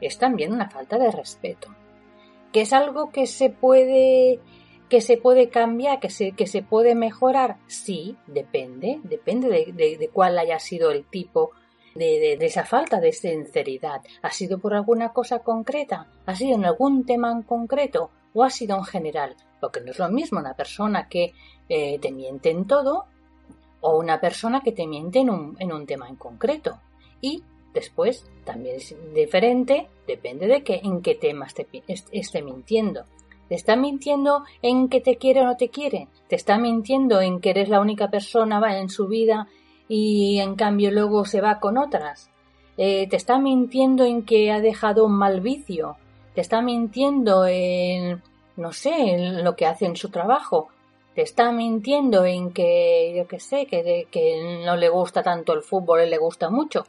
es 0.00 0.18
también 0.18 0.52
una 0.52 0.70
falta 0.70 0.98
de 0.98 1.10
respeto. 1.10 1.68
Que 2.52 2.62
es 2.62 2.72
algo 2.72 3.10
que 3.10 3.26
se 3.26 3.50
puede 3.50 4.40
que 4.88 5.00
se 5.00 5.16
puede 5.16 5.50
cambiar, 5.50 6.00
que 6.00 6.10
se, 6.10 6.32
que 6.32 6.48
se 6.48 6.62
puede 6.62 6.96
mejorar. 6.96 7.58
Sí, 7.68 8.16
depende, 8.26 8.98
depende 9.04 9.48
de, 9.48 9.96
de 9.96 10.08
cuál 10.08 10.36
haya 10.36 10.58
sido 10.58 10.90
el 10.90 11.04
tipo 11.04 11.52
de, 11.94 12.34
esa 12.40 12.64
falta 12.64 13.00
de 13.00 13.12
sinceridad? 13.12 14.02
¿Ha 14.22 14.30
sido 14.30 14.58
por 14.58 14.74
alguna 14.74 15.12
cosa 15.12 15.40
concreta? 15.40 16.06
¿Ha 16.26 16.34
sido 16.34 16.56
en 16.56 16.64
algún 16.64 17.04
tema 17.04 17.30
en 17.32 17.42
concreto? 17.42 18.10
¿O 18.34 18.44
ha 18.44 18.50
sido 18.50 18.76
en 18.76 18.84
general? 18.84 19.36
Porque 19.60 19.80
no 19.80 19.90
es 19.90 19.98
lo 19.98 20.08
mismo 20.08 20.38
una 20.38 20.54
persona 20.54 21.08
que 21.08 21.34
eh, 21.68 21.98
te 21.98 22.12
miente 22.12 22.50
en 22.50 22.66
todo 22.66 23.06
o 23.80 23.98
una 23.98 24.20
persona 24.20 24.60
que 24.60 24.72
te 24.72 24.86
miente 24.86 25.20
en 25.20 25.30
un, 25.30 25.56
en 25.58 25.72
un 25.72 25.86
tema 25.86 26.08
en 26.08 26.16
concreto. 26.16 26.80
Y 27.20 27.42
después 27.74 28.24
también 28.44 28.76
es 28.76 28.94
diferente, 29.14 29.88
depende 30.06 30.46
de 30.46 30.62
que, 30.62 30.80
en 30.82 31.02
qué 31.02 31.14
temas 31.14 31.54
te, 31.54 31.66
esté 32.12 32.42
mintiendo. 32.42 33.04
¿Te 33.48 33.54
está 33.56 33.74
mintiendo 33.74 34.44
en 34.62 34.88
que 34.88 35.00
te 35.00 35.16
quiere 35.16 35.40
o 35.40 35.44
no 35.44 35.56
te 35.56 35.70
quiere? 35.70 36.08
¿Te 36.28 36.36
está 36.36 36.56
mintiendo 36.58 37.20
en 37.20 37.40
que 37.40 37.50
eres 37.50 37.68
la 37.68 37.80
única 37.80 38.08
persona 38.08 38.78
en 38.78 38.88
su 38.88 39.08
vida 39.08 39.48
y 39.90 40.38
en 40.38 40.54
cambio 40.54 40.92
luego 40.92 41.24
se 41.24 41.40
va 41.40 41.58
con 41.58 41.76
otras. 41.76 42.30
Eh, 42.76 43.08
te 43.08 43.16
está 43.16 43.40
mintiendo 43.40 44.04
en 44.04 44.22
que 44.24 44.52
ha 44.52 44.60
dejado 44.60 45.04
un 45.04 45.14
mal 45.14 45.40
vicio. 45.40 45.96
Te 46.32 46.40
está 46.40 46.62
mintiendo 46.62 47.44
en, 47.44 48.22
no 48.56 48.70
sé, 48.72 48.92
en 48.94 49.42
lo 49.42 49.56
que 49.56 49.66
hace 49.66 49.86
en 49.86 49.96
su 49.96 50.08
trabajo. 50.10 50.68
Te 51.16 51.22
está 51.22 51.50
mintiendo 51.50 52.24
en 52.24 52.52
que, 52.52 53.12
yo 53.16 53.26
qué 53.26 53.40
sé, 53.40 53.66
que, 53.66 54.06
que 54.12 54.62
no 54.64 54.76
le 54.76 54.88
gusta 54.88 55.24
tanto 55.24 55.54
el 55.54 55.62
fútbol, 55.62 56.04
y 56.04 56.08
le 56.08 56.18
gusta 56.18 56.50
mucho. 56.50 56.84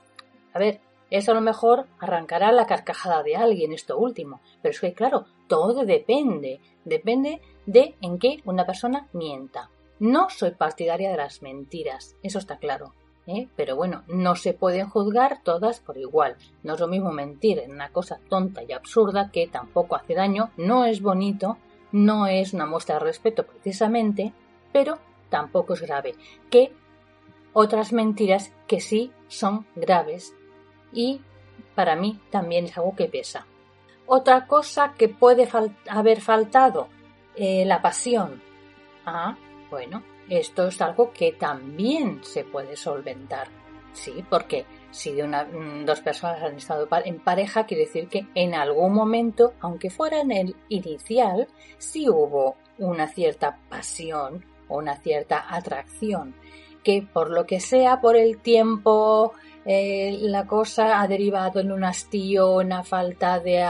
A 0.54 0.60
ver, 0.60 0.82
eso 1.10 1.32
a 1.32 1.36
lo 1.36 1.42
mejor 1.42 1.88
arrancará 2.00 2.52
la 2.52 2.66
carcajada 2.66 3.22
de 3.22 3.36
alguien, 3.36 3.74
esto 3.74 3.98
último. 3.98 4.40
Pero 4.62 4.72
es 4.72 4.80
que, 4.80 4.94
claro, 4.94 5.26
todo 5.48 5.86
depende. 5.86 6.62
Depende 6.86 7.42
de 7.66 7.96
en 8.02 8.18
qué 8.18 8.42
una 8.46 8.66
persona 8.66 9.10
mienta. 9.12 9.70
No 10.00 10.30
soy 10.30 10.52
partidaria 10.52 11.12
de 11.12 11.18
las 11.18 11.42
mentiras, 11.42 12.16
eso 12.24 12.40
está 12.40 12.58
claro. 12.58 12.94
¿eh? 13.28 13.50
Pero 13.56 13.76
bueno, 13.76 14.04
no 14.08 14.36
se 14.36 14.54
pueden 14.54 14.90
juzgar 14.90 15.44
todas 15.44 15.80
por 15.80 15.98
igual. 15.98 16.38
No 16.64 16.74
es 16.74 16.80
lo 16.80 16.88
mismo 16.88 17.12
mentir 17.12 17.60
en 17.60 17.72
una 17.72 17.92
cosa 17.92 18.20
tonta 18.30 18.64
y 18.64 18.72
absurda 18.72 19.32
que 19.32 19.48
tampoco 19.48 19.96
hace 19.96 20.16
daño, 20.16 20.52
no 20.58 20.86
es 20.86 21.02
bonito, 21.02 21.58
no 21.92 22.28
es 22.28 22.54
una 22.54 22.66
muestra 22.66 22.96
de 22.96 23.06
respeto 23.06 23.46
precisamente, 23.46 24.34
pero 24.72 24.98
tampoco 25.30 25.74
es 25.74 25.82
grave. 25.82 26.16
Que 26.50 26.72
otras 27.54 27.92
mentiras 27.92 28.54
que 28.66 28.80
sí 28.80 29.12
son 29.28 29.68
graves 29.76 30.34
y 30.92 31.22
para 31.76 31.96
mí 31.96 32.20
también 32.30 32.66
es 32.66 32.78
algo 32.78 32.96
que 32.96 33.08
pesa. 33.08 33.46
Otra 34.06 34.46
cosa 34.48 34.94
que 34.98 35.08
puede 35.08 35.48
haber 35.88 36.22
faltado, 36.22 36.90
eh, 37.36 37.64
la 37.66 37.82
pasión. 37.82 38.42
Ah, 39.06 39.38
bueno, 39.70 40.04
esto 40.30 40.68
es 40.68 40.82
algo 40.82 41.12
que 41.12 41.32
también 41.34 42.24
se 42.24 42.44
puede 42.44 42.76
solventar. 42.76 43.48
Sí, 43.94 44.24
porque 44.30 44.66
si 44.92 45.12
mm, 45.12 45.86
dos 45.86 46.02
personas 46.02 46.42
han 46.42 46.56
estado 46.56 46.88
en 47.06 47.20
pareja, 47.20 47.66
quiere 47.66 47.86
decir 47.86 48.08
que 48.08 48.28
en 48.36 48.54
algún 48.54 48.94
momento, 48.94 49.54
aunque 49.60 49.90
fuera 49.90 50.22
en 50.22 50.32
el 50.32 50.56
inicial, 50.70 51.48
sí 51.78 52.10
hubo 52.10 52.58
una 52.78 53.08
cierta 53.08 53.60
pasión 53.70 54.46
o 54.68 54.78
una 54.78 54.98
cierta 54.98 55.46
atracción, 55.54 56.36
que 56.84 57.02
por 57.02 57.30
lo 57.30 57.46
que 57.46 57.60
sea, 57.60 58.02
por 58.02 58.16
el 58.16 58.40
tiempo, 58.40 59.34
eh, 59.66 60.18
la 60.22 60.48
cosa 60.48 61.02
ha 61.02 61.08
derivado 61.08 61.60
en 61.60 61.72
un 61.72 61.84
hastío, 61.84 62.56
una 62.56 62.84
falta 62.84 63.40
de, 63.40 63.64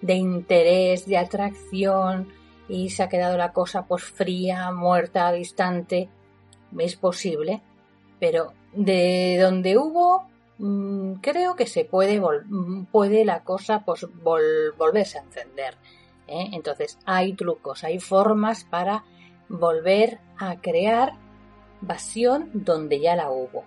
de 0.00 0.14
interés, 0.14 1.06
de 1.06 1.18
atracción, 1.18 2.28
y 2.68 2.90
se 2.90 3.02
ha 3.02 3.08
quedado 3.08 3.36
la 3.36 3.52
cosa 3.52 3.86
pues 3.86 4.02
fría, 4.02 4.70
muerta, 4.72 5.30
distante. 5.32 6.08
Es 6.78 6.96
posible, 6.96 7.60
pero 8.18 8.54
de 8.72 9.38
donde 9.40 9.76
hubo 9.76 10.26
mm, 10.58 11.14
creo 11.14 11.54
que 11.54 11.66
se 11.66 11.84
puede 11.84 12.20
puede 12.90 13.24
la 13.24 13.44
cosa 13.44 13.84
pues 13.84 14.06
volverse 14.22 15.18
a 15.18 15.22
encender. 15.22 15.76
¿eh? 16.26 16.48
Entonces 16.52 16.98
hay 17.04 17.34
trucos, 17.34 17.84
hay 17.84 18.00
formas 18.00 18.64
para 18.64 19.04
volver 19.48 20.18
a 20.38 20.56
crear 20.60 21.12
pasión 21.86 22.50
donde 22.54 23.00
ya 23.00 23.14
la 23.16 23.30
hubo. 23.30 23.64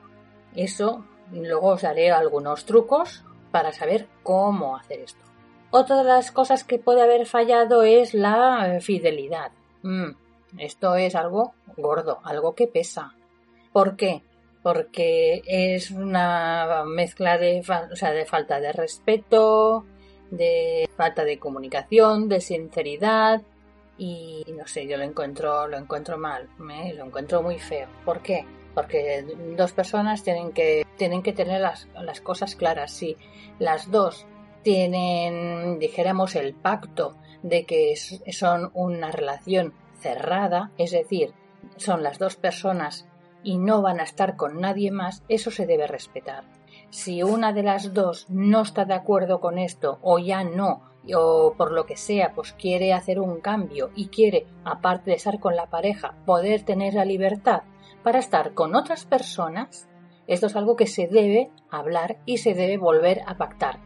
Eso 0.55 1.05
luego 1.31 1.69
os 1.69 1.81
daré 1.81 2.11
algunos 2.11 2.65
trucos 2.65 3.23
para 3.51 3.71
saber 3.71 4.07
cómo 4.23 4.77
hacer 4.77 4.99
esto. 4.99 5.23
Otra 5.71 5.97
de 5.97 6.03
las 6.03 6.31
cosas 6.31 6.63
que 6.63 6.79
puede 6.79 7.01
haber 7.01 7.25
fallado 7.25 7.83
es 7.83 8.13
la 8.13 8.75
eh, 8.75 8.81
fidelidad. 8.81 9.51
Mm, 9.83 10.11
esto 10.57 10.95
es 10.95 11.15
algo 11.15 11.53
gordo, 11.77 12.19
algo 12.23 12.55
que 12.55 12.67
pesa. 12.67 13.13
¿Por 13.71 13.95
qué? 13.95 14.23
porque 14.65 15.43
es 15.45 15.91
una 15.91 16.83
mezcla 16.87 17.37
de, 17.37 17.61
falta 17.61 18.59
de 18.59 18.71
respeto, 18.71 19.85
de 20.31 20.89
falta 20.97 21.23
de 21.23 21.37
comunicación, 21.37 22.27
de 22.27 22.41
sinceridad 22.41 23.43
y 23.95 24.43
no 24.57 24.65
sé, 24.65 24.87
yo 24.87 24.97
lo 24.97 25.03
encuentro, 25.03 25.67
lo 25.67 25.77
encuentro 25.77 26.17
mal, 26.17 26.49
¿eh? 26.71 26.95
lo 26.97 27.05
encuentro 27.05 27.43
muy 27.43 27.59
feo. 27.59 27.87
¿Por 28.03 28.21
qué? 28.23 28.43
Porque 28.75 29.25
dos 29.57 29.71
personas 29.71 30.21
tienen 30.21 30.51
que, 30.51 30.85
tienen 30.97 31.23
que 31.23 31.33
tener 31.33 31.61
las, 31.61 31.87
las 31.99 32.21
cosas 32.21 32.55
claras. 32.55 32.91
Si 32.91 33.17
las 33.57 33.89
dos 33.89 34.27
tienen, 34.61 35.79
dijéramos, 35.79 36.35
el 36.35 36.53
pacto 36.53 37.15
de 37.41 37.65
que 37.65 37.95
son 37.95 38.71
una 38.73 39.11
relación 39.11 39.73
cerrada, 39.99 40.71
es 40.77 40.91
decir, 40.91 41.33
son 41.77 42.03
las 42.03 42.19
dos 42.19 42.35
personas 42.35 43.07
y 43.43 43.57
no 43.57 43.81
van 43.81 43.99
a 43.99 44.03
estar 44.03 44.35
con 44.35 44.59
nadie 44.59 44.91
más, 44.91 45.23
eso 45.29 45.51
se 45.51 45.65
debe 45.65 45.87
respetar. 45.87 46.43
Si 46.89 47.23
una 47.23 47.53
de 47.53 47.63
las 47.63 47.93
dos 47.93 48.25
no 48.29 48.61
está 48.61 48.85
de 48.85 48.95
acuerdo 48.95 49.39
con 49.39 49.57
esto 49.59 49.99
o 50.01 50.17
ya 50.17 50.43
no, 50.43 50.81
o 51.15 51.53
por 51.55 51.71
lo 51.71 51.85
que 51.85 51.97
sea, 51.97 52.33
pues 52.33 52.53
quiere 52.53 52.93
hacer 52.93 53.19
un 53.19 53.39
cambio 53.41 53.91
y 53.95 54.07
quiere, 54.07 54.47
aparte 54.63 55.11
de 55.11 55.17
estar 55.17 55.39
con 55.39 55.55
la 55.55 55.67
pareja, 55.67 56.15
poder 56.25 56.63
tener 56.63 56.95
la 56.95 57.05
libertad 57.05 57.61
para 58.05 58.19
estar 58.19 58.53
con 58.53 58.75
otras 58.75 59.03
personas, 59.03 59.87
esto 60.27 60.45
es 60.45 60.55
algo 60.55 60.75
que 60.75 60.85
se 60.85 61.07
debe 61.07 61.49
hablar 61.71 62.17
y 62.27 62.37
se 62.37 62.53
debe 62.53 62.77
volver 62.77 63.23
a 63.25 63.35
pactar. 63.35 63.79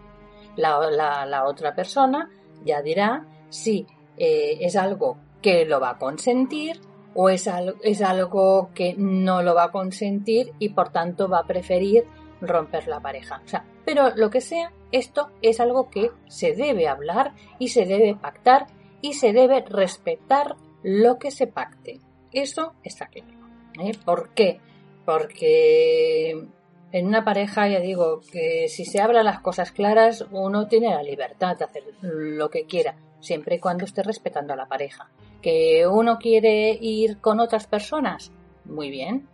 La, 0.57 1.45
otra 1.47 1.73
persona 1.73 2.29
ya 2.65 2.81
dirá 2.81 3.25
si 3.47 3.87
eh, 4.17 4.57
es 4.59 4.75
algo 4.75 5.17
que 5.41 5.63
lo 5.63 5.79
va 5.79 5.91
a 5.91 5.97
consentir 5.97 6.81
o 7.15 7.29
es, 7.29 7.47
algo 7.47 8.71
que 8.75 8.93
no 8.97 9.41
lo 9.41 9.55
va 9.55 9.63
a 9.63 9.71
consentir 9.71 10.51
y 10.59 10.67
por 10.67 10.89
tanto 10.89 11.29
va 11.29 11.39
a 11.39 11.47
preferir 11.47 12.05
romper 12.41 12.89
la 12.89 12.99
pareja. 12.99 13.41
Pero 13.85 14.13
lo 14.17 14.29
que 14.29 14.41
sea, 14.41 14.73
esto 14.91 15.29
es 15.41 15.61
algo 15.61 15.89
que 15.89 16.11
se 16.27 16.51
debe 16.51 16.89
hablar 16.89 17.35
y 17.57 17.69
se 17.69 17.85
debe 17.85 18.15
pactar 18.15 18.67
y 18.99 19.13
se 19.13 19.31
debe 19.31 19.63
respetar 19.65 20.57
lo 20.83 21.17
que 21.19 21.31
se 21.31 21.47
pacte. 21.47 22.01
Eso 22.33 22.73
está 22.83 23.07
claro. 23.07 23.38
¿Eh? 23.79 23.91
¿Por 24.05 24.29
qué? 24.29 24.59
Porque 25.05 26.47
en 26.91 27.07
una 27.07 27.23
pareja, 27.23 27.67
ya 27.67 27.79
digo, 27.79 28.21
que 28.31 28.67
si 28.67 28.85
se 28.85 29.01
hablan 29.01 29.25
las 29.25 29.41
cosas 29.41 29.71
claras, 29.71 30.25
uno 30.31 30.67
tiene 30.67 30.89
la 30.89 31.03
libertad 31.03 31.57
de 31.57 31.65
hacer 31.65 31.83
lo 32.01 32.49
que 32.49 32.65
quiera, 32.65 32.95
siempre 33.19 33.55
y 33.55 33.59
cuando 33.59 33.85
esté 33.85 34.03
respetando 34.03 34.53
a 34.53 34.57
la 34.57 34.67
pareja. 34.67 35.09
¿Que 35.41 35.87
uno 35.87 36.17
quiere 36.17 36.77
ir 36.81 37.19
con 37.19 37.39
otras 37.39 37.67
personas? 37.67 38.31
Muy 38.65 38.89
bien. 38.89 39.27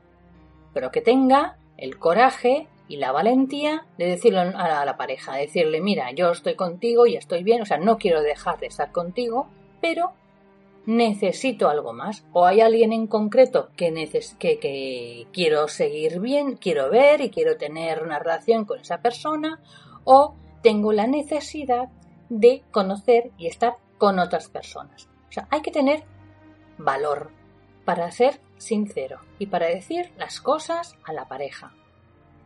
Pero 0.74 0.92
que 0.92 1.02
tenga 1.02 1.58
el 1.78 1.98
coraje 1.98 2.68
y 2.88 2.98
la 2.98 3.12
valentía 3.12 3.86
de 3.98 4.06
decirle 4.06 4.40
a 4.40 4.86
la, 4.86 4.98
pareja, 4.98 5.36
decirle, 5.36 5.82
mira, 5.82 6.12
yo 6.12 6.32
estoy 6.32 6.56
contigo 6.56 7.08
y 7.08 7.16
estoy 7.16 7.44
bien, 7.44 7.62
o 7.62 7.66
sea, 7.66 7.78
no 7.78 7.98
quiero 7.98 8.22
dejar 8.22 8.60
de 8.60 8.68
estar 8.68 8.92
contigo, 8.92 9.48
pero 9.82 10.12
necesito 10.86 11.70
algo 11.70 11.94
más. 11.94 12.26
O 12.32 12.46
hay 12.46 12.62
alguien 12.62 12.94
en 12.94 13.08
concreto 13.08 13.70
que, 13.76 13.94
que, 14.40 14.60
que 14.60 15.28
quiero 15.32 15.68
seguir 15.68 16.20
bien, 16.20 16.58
quiero 16.58 16.90
ver 16.90 17.22
y 17.22 17.30
quiero 17.30 17.58
tener 17.58 18.04
una 18.04 18.20
relación 18.20 18.66
con 18.66 18.80
esa 18.80 19.02
persona, 19.02 19.60
o 20.04 20.36
tengo 20.62 20.94
la 20.94 21.08
necesidad 21.08 21.90
de 22.30 22.64
conocer 22.72 23.32
y 23.38 23.48
estar 23.48 23.76
con 23.98 24.20
otras 24.20 24.50
personas. 24.50 25.08
O 25.30 25.32
sea, 25.32 25.48
hay 25.52 25.62
que 25.62 25.72
tener 25.72 26.04
valor 26.78 27.32
para 27.86 28.12
ser 28.12 28.40
sincero 28.58 29.20
y 29.40 29.48
para 29.48 29.68
decir 29.68 30.12
las 30.18 30.42
cosas 30.42 30.96
a 31.06 31.14
la 31.14 31.28
pareja. 31.28 31.74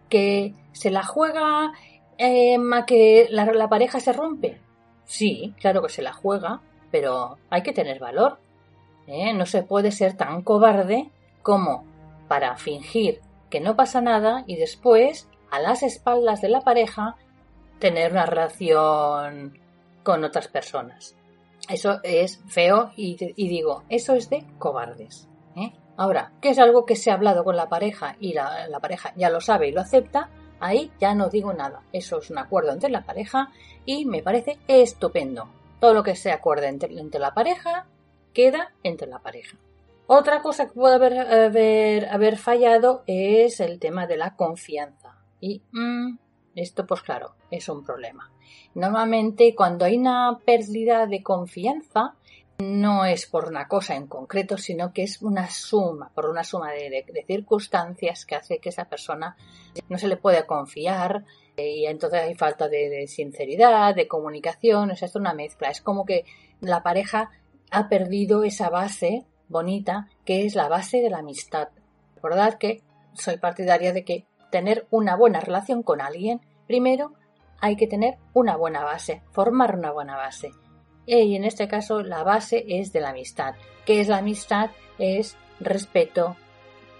Que 0.09 0.53
se 0.71 0.91
la 0.91 1.03
juega 1.03 1.71
eh, 2.17 2.57
a 2.73 2.85
que 2.85 3.27
la, 3.29 3.69
pareja 3.69 3.99
se 3.99 4.13
rompe. 4.13 4.59
Sí, 5.05 5.53
claro 5.59 5.81
que 5.81 5.89
se 5.89 6.01
la 6.01 6.13
juega, 6.13 6.61
pero 6.91 7.37
hay 7.49 7.63
que 7.63 7.73
tener 7.73 7.99
valor. 7.99 8.39
¿eh? 9.07 9.33
No 9.33 9.45
se 9.45 9.63
puede 9.63 9.91
ser 9.91 10.15
tan 10.15 10.41
cobarde 10.41 11.09
como 11.41 11.85
para 12.27 12.55
fingir 12.57 13.21
que 13.49 13.59
no 13.59 13.75
pasa 13.75 14.01
nada 14.01 14.43
y 14.45 14.55
después, 14.55 15.27
a 15.49 15.59
las 15.59 15.83
espaldas 15.83 16.41
de 16.41 16.49
la 16.49 16.61
pareja, 16.61 17.15
tener 17.79 18.11
una 18.11 18.25
relación 18.25 19.59
con 20.03 20.23
otras 20.23 20.47
personas. 20.47 21.15
Eso 21.67 21.99
es 22.03 22.41
feo 22.47 22.91
y, 22.95 23.15
digo, 23.35 23.83
eso 23.89 24.15
es 24.15 24.29
de 24.29 24.45
cobardes. 24.57 25.27
¿eh? 25.55 25.73
Ahora, 25.97 26.31
¿qué 26.41 26.49
es 26.49 26.59
algo 26.59 26.85
que 26.85 26.95
se 26.95 27.11
ha 27.11 27.15
hablado 27.15 27.43
con 27.43 27.55
la 27.55 27.69
pareja 27.69 28.15
y 28.19 28.33
la, 28.33 28.69
pareja 28.81 29.13
ya 29.15 29.29
lo 29.29 29.41
sabe 29.41 29.67
y 29.67 29.71
lo 29.71 29.81
acepta? 29.81 30.29
Ahí 30.59 30.91
ya 30.99 31.13
no 31.13 31.29
digo 31.29 31.53
nada. 31.53 31.83
Eso 31.91 32.19
es 32.19 32.29
un 32.29 32.37
acuerdo 32.37 32.71
entre 32.71 32.89
la 32.89 33.03
pareja 33.03 33.51
y 33.85 34.05
me 34.05 34.23
parece 34.23 34.59
estupendo. 34.67 35.47
Todo 35.79 35.93
lo 35.93 36.03
que 36.03 36.15
se 36.15 36.31
acuerde 36.31 36.67
entre, 36.67 37.19
la 37.19 37.33
pareja 37.33 37.87
queda 38.33 38.73
entre 38.83 39.07
la 39.07 39.19
pareja. 39.19 39.57
Otra 40.07 40.41
cosa 40.41 40.67
que 40.67 40.73
puede 40.73 40.95
haber, 42.09 42.37
fallado 42.37 43.03
es 43.07 43.59
el 43.59 43.79
tema 43.79 44.07
de 44.07 44.17
la 44.17 44.35
confianza. 44.35 45.15
Y 45.39 45.61
mm, 45.71 46.17
esto, 46.55 46.85
pues 46.85 47.01
claro, 47.01 47.35
es 47.51 47.69
un 47.69 47.83
problema. 47.83 48.31
Normalmente 48.73 49.53
cuando 49.55 49.85
hay 49.85 49.97
una 49.97 50.39
pérdida 50.45 51.05
de 51.05 51.23
confianza, 51.23 52.15
no 52.59 53.05
es 53.05 53.25
por 53.25 53.47
una 53.47 53.67
cosa 53.67 53.95
en 53.95 54.07
concreto, 54.07 54.57
sino 54.57 54.91
que 54.91 55.03
es 55.03 55.21
una 55.21 55.49
suma, 55.49 56.11
por 56.13 56.25
una 56.25 56.43
suma 56.43 56.71
de, 56.71 57.05
circunstancias 57.25 58.25
que 58.25 58.35
hace 58.35 58.59
que 58.59 58.69
esa 58.69 58.85
persona 58.85 59.37
no 59.87 59.97
se 59.97 60.07
le 60.07 60.17
pueda 60.17 60.45
confiar 60.45 61.23
y 61.67 61.85
entonces 61.85 62.21
hay 62.21 62.35
falta 62.35 62.67
de, 62.67 63.07
sinceridad, 63.07 63.95
de 63.95 64.07
comunicación, 64.07 64.91
es 64.91 65.15
una 65.15 65.33
mezcla. 65.33 65.69
Es 65.69 65.81
como 65.81 66.05
que 66.05 66.25
la 66.61 66.83
pareja 66.83 67.31
ha 67.71 67.89
perdido 67.89 68.43
esa 68.43 68.69
base 68.69 69.25
bonita 69.47 70.07
que 70.25 70.45
es 70.45 70.55
la 70.55 70.67
base 70.67 71.01
de 71.01 71.09
la 71.09 71.19
amistad. 71.19 71.69
Recordad 72.15 72.57
que 72.57 72.81
soy 73.13 73.37
partidaria 73.37 73.93
de 73.93 74.03
que 74.03 74.25
tener 74.51 74.87
una 74.89 75.15
buena 75.15 75.39
relación 75.39 75.83
con 75.83 76.01
alguien, 76.01 76.41
primero 76.67 77.13
hay 77.61 77.75
que 77.75 77.87
tener 77.87 78.17
una 78.33 78.55
buena 78.55 78.83
base, 78.83 79.21
formar 79.31 79.75
una 79.75 79.91
buena 79.91 80.15
base. 80.15 80.51
Y 81.05 81.35
en 81.35 81.43
este 81.43 81.67
caso 81.67 82.01
la 82.01 82.23
base 82.23 82.63
es 82.67 82.93
de 82.93 83.01
la 83.01 83.09
amistad. 83.09 83.55
¿Qué 83.85 83.99
es 83.99 84.07
la 84.07 84.17
amistad? 84.17 84.71
Es 84.97 85.37
respeto, 85.59 86.35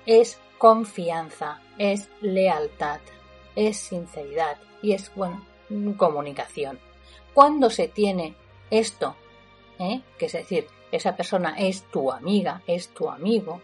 es 0.05 0.39
confianza, 0.57 1.61
es 1.77 2.09
lealtad, 2.21 2.99
es 3.67 3.77
sinceridad 3.77 4.57
y 4.81 4.93
es 4.93 5.13
bueno, 5.15 5.45
comunicación. 5.97 6.79
Cuando 7.33 7.69
se 7.69 7.87
tiene 7.87 8.35
esto, 8.71 9.15
¿eh? 9.79 10.01
que 10.17 10.27
es 10.27 10.33
decir, 10.33 10.67
esa 10.91 11.15
persona 11.15 11.55
es 11.57 11.83
tu 11.91 12.11
amiga, 12.11 12.61
es 12.67 12.89
tu 12.89 13.09
amigo, 13.09 13.61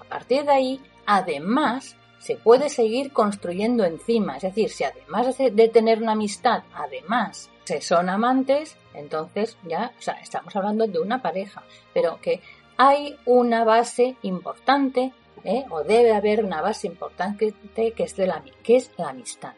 a 0.00 0.04
partir 0.04 0.44
de 0.44 0.52
ahí, 0.52 0.80
además, 1.06 1.96
se 2.18 2.36
puede 2.36 2.68
seguir 2.68 3.12
construyendo 3.12 3.84
encima. 3.84 4.36
Es 4.36 4.42
decir, 4.42 4.68
si 4.70 4.84
además 4.84 5.36
de 5.38 5.68
tener 5.68 6.02
una 6.02 6.12
amistad, 6.12 6.64
además 6.74 7.50
se 7.64 7.80
son 7.80 8.08
amantes, 8.08 8.76
entonces 8.94 9.56
ya 9.64 9.92
estamos 10.20 10.54
hablando 10.54 10.86
de 10.86 10.98
una 10.98 11.22
pareja, 11.22 11.62
pero 11.94 12.20
que 12.20 12.40
hay 12.76 13.16
una 13.24 13.64
base 13.64 14.16
importante, 14.22 15.12
¿eh? 15.44 15.64
o 15.70 15.82
debe 15.82 16.12
haber 16.12 16.44
una 16.44 16.62
base 16.62 16.86
importante 16.86 17.54
que 17.74 18.02
es, 18.02 18.16
de 18.16 18.26
la, 18.26 18.42
que 18.62 18.76
es 18.76 18.90
la 18.96 19.10
amistad. 19.10 19.54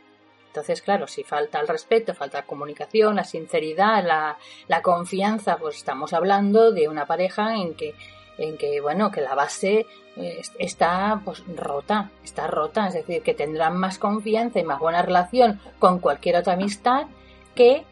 Entonces, 0.48 0.82
claro, 0.82 1.06
si 1.06 1.24
falta 1.24 1.60
el 1.60 1.68
respeto, 1.68 2.14
falta 2.14 2.42
comunicación, 2.42 3.16
la 3.16 3.24
sinceridad, 3.24 4.04
la, 4.04 4.36
la 4.68 4.82
confianza, 4.82 5.56
pues 5.56 5.76
estamos 5.76 6.12
hablando 6.12 6.72
de 6.72 6.88
una 6.88 7.06
pareja 7.06 7.56
en 7.56 7.74
que 7.74 7.94
en 8.38 8.56
que 8.56 8.80
bueno 8.80 9.10
que 9.10 9.20
la 9.20 9.34
base 9.34 9.86
eh, 10.16 10.42
está 10.58 11.20
pues 11.24 11.42
rota 11.54 12.10
está 12.24 12.46
rota 12.46 12.88
es 12.88 12.94
decir 12.94 13.22
que 13.22 13.34
tendrán 13.34 13.76
más 13.76 13.98
confianza 13.98 14.58
y 14.58 14.64
más 14.64 14.78
buena 14.78 15.02
relación 15.02 15.60
con 15.78 15.98
cualquier 15.98 16.36
otra 16.36 16.54
amistad 16.54 17.06
que 17.54 17.84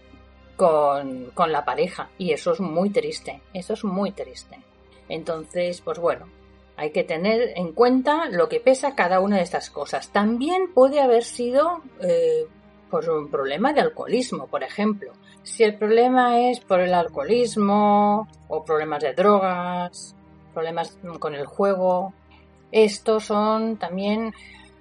con, 0.56 1.26
con 1.34 1.52
la 1.52 1.64
pareja 1.64 2.08
y 2.18 2.32
eso 2.32 2.52
es 2.52 2.60
muy 2.60 2.90
triste 2.90 3.42
eso 3.52 3.74
es 3.74 3.84
muy 3.84 4.12
triste 4.12 4.58
entonces 5.08 5.80
pues 5.82 5.98
bueno 5.98 6.26
hay 6.80 6.92
que 6.92 7.04
tener 7.04 7.52
en 7.56 7.72
cuenta 7.72 8.30
lo 8.30 8.48
que 8.48 8.58
pesa 8.58 8.94
cada 8.94 9.20
una 9.20 9.36
de 9.36 9.42
estas 9.42 9.68
cosas. 9.68 10.08
También 10.08 10.72
puede 10.72 11.00
haber 11.00 11.24
sido 11.24 11.82
eh, 12.00 12.46
por 12.90 13.06
un 13.10 13.30
problema 13.30 13.74
de 13.74 13.82
alcoholismo, 13.82 14.46
por 14.46 14.62
ejemplo. 14.62 15.12
Si 15.42 15.62
el 15.62 15.76
problema 15.76 16.40
es 16.40 16.60
por 16.60 16.80
el 16.80 16.94
alcoholismo 16.94 18.26
o 18.48 18.64
problemas 18.64 19.02
de 19.02 19.12
drogas 19.12 20.16
problemas 20.52 20.96
con 21.18 21.34
el 21.34 21.46
juego. 21.46 22.12
Estos 22.72 23.24
son 23.24 23.76
también, 23.76 24.32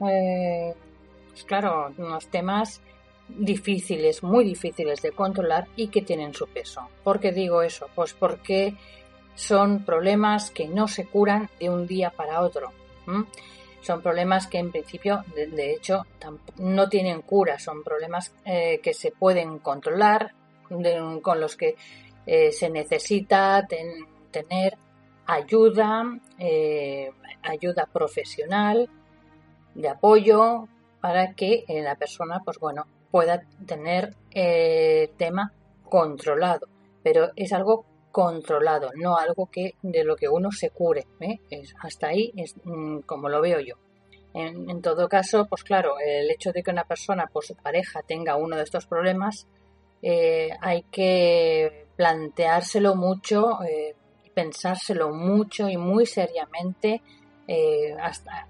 eh, 0.08 0.74
pues 1.30 1.44
claro, 1.44 1.92
unos 1.98 2.28
temas 2.28 2.82
difíciles, 3.28 4.24
muy 4.24 4.44
difíciles 4.44 5.02
de 5.02 5.12
controlar 5.12 5.68
y 5.76 5.88
que 5.88 6.02
tienen 6.02 6.34
su 6.34 6.48
peso. 6.48 6.88
¿Por 7.04 7.20
qué 7.20 7.32
digo 7.32 7.62
eso? 7.62 7.88
Pues 7.94 8.14
porque 8.14 8.76
son 9.40 9.86
problemas 9.86 10.52
que 10.52 10.68
no 10.68 10.90
se 10.90 11.06
curan 11.06 11.50
de 11.62 11.70
un 11.70 11.88
día 11.88 12.10
para 12.10 12.42
otro. 12.42 12.74
son 13.82 14.02
problemas 14.02 14.48
que 14.48 14.58
en 14.58 14.70
principio, 14.70 15.24
de, 15.34 15.72
hecho, 15.72 16.06
no 16.58 16.90
tienen 16.90 17.22
cura, 17.22 17.58
son 17.58 17.82
problemas 17.82 18.34
eh, 18.44 18.82
que 18.84 18.94
se 18.94 19.12
pueden 19.12 19.60
controlar, 19.60 20.34
con 21.22 21.40
los 21.40 21.56
que 21.56 21.76
eh, 22.26 22.52
se 22.52 22.70
necesita 22.70 23.66
tener 24.30 24.78
ayuda, 25.26 26.04
eh, 26.38 27.10
ayuda 27.42 27.88
profesional, 27.92 28.90
de 29.74 29.88
apoyo, 29.88 30.68
para 31.00 31.34
que 31.34 31.64
la 31.82 31.96
persona, 31.96 32.42
pues 32.44 32.60
bueno, 32.60 32.88
pueda 33.10 33.42
tener 33.66 34.16
el 34.32 35.12
tema 35.12 35.54
controlado. 35.86 36.68
Pero 37.02 37.30
es 37.38 37.54
algo 37.54 37.86
controlado, 38.12 38.92
no 38.96 39.18
algo 39.18 39.48
que 39.52 39.76
de 39.82 40.04
lo 40.04 40.16
que 40.16 40.30
uno 40.30 40.52
se 40.52 40.70
cure. 40.72 41.06
¿eh? 41.20 41.40
hasta 41.82 42.08
ahí 42.08 42.32
es 42.36 42.56
mm, 42.64 43.00
como 43.00 43.30
lo 43.30 43.42
veo 43.42 43.60
yo. 43.60 43.76
En, 44.34 44.82
todo 44.82 45.10
caso, 45.10 45.48
pues 45.48 45.64
claro, 45.64 45.96
el 46.00 46.30
hecho 46.30 46.52
de 46.52 46.62
que 46.62 46.70
una 46.70 46.84
persona, 46.84 47.26
por 47.26 47.44
su 47.44 47.56
pareja, 47.56 48.04
tenga 48.04 48.36
uno 48.36 48.58
de 48.58 48.64
estos 48.64 48.86
problemas, 48.86 49.48
eh, 50.04 50.52
hay 50.62 50.84
que 50.84 51.88
planteárselo 51.96 52.96
mucho, 52.96 53.64
eh, 53.64 53.96
pensárselo 54.36 55.10
mucho 55.10 55.68
y 55.68 55.78
muy 55.78 56.06
seriamente 56.06 57.02
hasta 58.00 58.48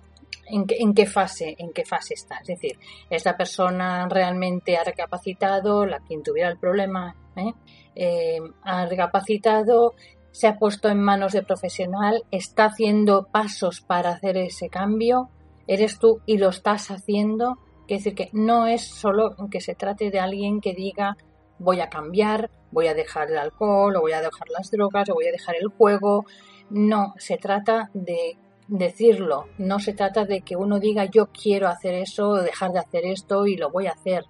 en, 0.49 0.65
en, 0.67 0.93
qué 0.93 1.05
fase, 1.05 1.55
en 1.57 1.71
qué 1.71 1.85
fase 1.85 2.13
está. 2.15 2.39
Es 2.39 2.47
decir, 2.47 2.77
esta 3.09 3.37
persona 3.37 4.07
realmente 4.09 4.77
ha 4.77 4.83
recapacitado, 4.83 5.85
la 5.85 5.99
quien 5.99 6.23
tuviera 6.23 6.49
el 6.49 6.57
problema, 6.57 7.15
¿eh? 7.35 7.53
Eh, 7.95 8.39
ha 8.63 8.85
recapacitado, 8.85 9.95
se 10.31 10.47
ha 10.47 10.57
puesto 10.57 10.89
en 10.89 11.01
manos 11.01 11.33
de 11.33 11.43
profesional, 11.43 12.23
está 12.31 12.65
haciendo 12.65 13.27
pasos 13.31 13.81
para 13.81 14.11
hacer 14.11 14.37
ese 14.37 14.69
cambio, 14.69 15.29
eres 15.67 15.99
tú 15.99 16.21
y 16.25 16.37
lo 16.37 16.49
estás 16.49 16.91
haciendo. 16.91 17.57
Quiere 17.87 18.03
decir 18.03 18.15
que 18.15 18.29
no 18.33 18.67
es 18.67 18.87
solo 18.87 19.35
que 19.49 19.61
se 19.61 19.75
trate 19.75 20.11
de 20.11 20.19
alguien 20.19 20.61
que 20.61 20.73
diga 20.73 21.17
voy 21.59 21.81
a 21.81 21.89
cambiar, 21.89 22.49
voy 22.71 22.87
a 22.87 22.93
dejar 22.93 23.29
el 23.29 23.37
alcohol, 23.37 23.95
o 23.95 24.01
voy 24.01 24.13
a 24.13 24.21
dejar 24.21 24.47
las 24.49 24.71
drogas, 24.71 25.09
o 25.09 25.13
voy 25.13 25.27
a 25.27 25.31
dejar 25.31 25.55
el 25.55 25.67
juego. 25.67 26.25
No, 26.69 27.13
se 27.17 27.37
trata 27.37 27.89
de 27.93 28.37
decirlo, 28.67 29.47
no 29.57 29.79
se 29.79 29.93
trata 29.93 30.25
de 30.25 30.41
que 30.41 30.55
uno 30.55 30.79
diga 30.79 31.05
yo 31.05 31.27
quiero 31.27 31.67
hacer 31.67 31.95
eso, 31.95 32.35
dejar 32.35 32.71
de 32.71 32.79
hacer 32.79 33.05
esto 33.05 33.47
y 33.47 33.57
lo 33.57 33.71
voy 33.71 33.87
a 33.87 33.91
hacer. 33.91 34.25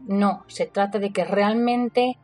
No, 0.00 0.44
se 0.46 0.66
trata 0.66 0.98
de 0.98 1.10
que 1.10 1.24
realmente 1.24 2.18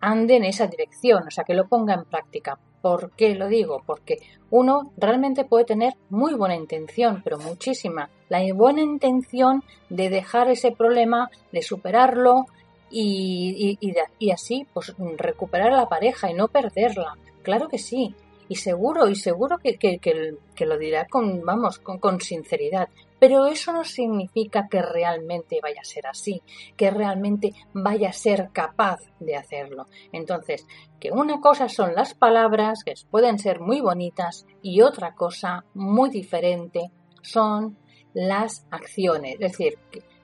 ande 0.00 0.36
en 0.36 0.44
esa 0.44 0.66
dirección, 0.66 1.26
o 1.26 1.30
sea, 1.30 1.44
que 1.44 1.54
lo 1.54 1.68
ponga 1.68 1.94
en 1.94 2.04
práctica. 2.04 2.58
¿Por 2.82 3.12
qué 3.12 3.34
lo 3.34 3.48
digo? 3.48 3.82
Porque 3.84 4.18
uno 4.50 4.92
realmente 4.96 5.44
puede 5.44 5.64
tener 5.64 5.94
muy 6.08 6.34
buena 6.34 6.56
intención, 6.56 7.20
pero 7.22 7.38
muchísima. 7.38 8.08
La 8.28 8.40
buena 8.54 8.80
intención 8.80 9.62
de 9.90 10.08
dejar 10.08 10.48
ese 10.48 10.72
problema, 10.72 11.30
de 11.52 11.62
superarlo 11.62 12.46
y, 12.90 13.78
y, 14.18 14.30
así 14.30 14.66
pues 14.72 14.94
recuperar 15.16 15.72
la 15.72 15.88
pareja 15.88 16.30
y 16.30 16.34
no 16.34 16.48
perderla. 16.48 17.16
Claro 17.42 17.68
que 17.68 17.78
sí. 17.78 18.14
Y 18.48 18.56
seguro, 18.56 19.08
y 19.08 19.14
seguro 19.14 19.58
que, 19.58 19.76
que, 19.78 20.66
lo 20.66 20.78
dirá 20.78 21.06
con, 21.06 21.44
vamos, 21.44 21.78
con 21.78 22.20
sinceridad. 22.20 22.88
Pero 23.20 23.46
eso 23.46 23.72
no 23.72 23.84
significa 23.84 24.66
que 24.68 24.82
realmente 24.82 25.60
vaya 25.62 25.82
a 25.82 25.84
ser 25.84 26.06
así, 26.06 26.42
que 26.76 26.90
realmente 26.90 27.52
vaya 27.74 28.08
a 28.08 28.14
ser 28.14 28.48
capaz 28.50 29.00
de 29.20 29.36
hacerlo. 29.36 29.86
Entonces, 30.10 30.66
que 30.98 31.12
una 31.12 31.40
cosa 31.40 31.68
son 31.68 31.94
las 31.94 32.14
palabras, 32.14 32.82
que 32.82 32.94
pueden 33.10 33.38
ser 33.38 33.60
muy 33.60 33.80
bonitas, 33.82 34.46
y 34.62 34.80
otra 34.80 35.14
cosa 35.14 35.64
muy 35.74 36.08
diferente 36.08 36.90
son 37.22 37.76
las 38.14 38.66
acciones. 38.70 39.34
Es 39.34 39.52
decir, 39.52 39.78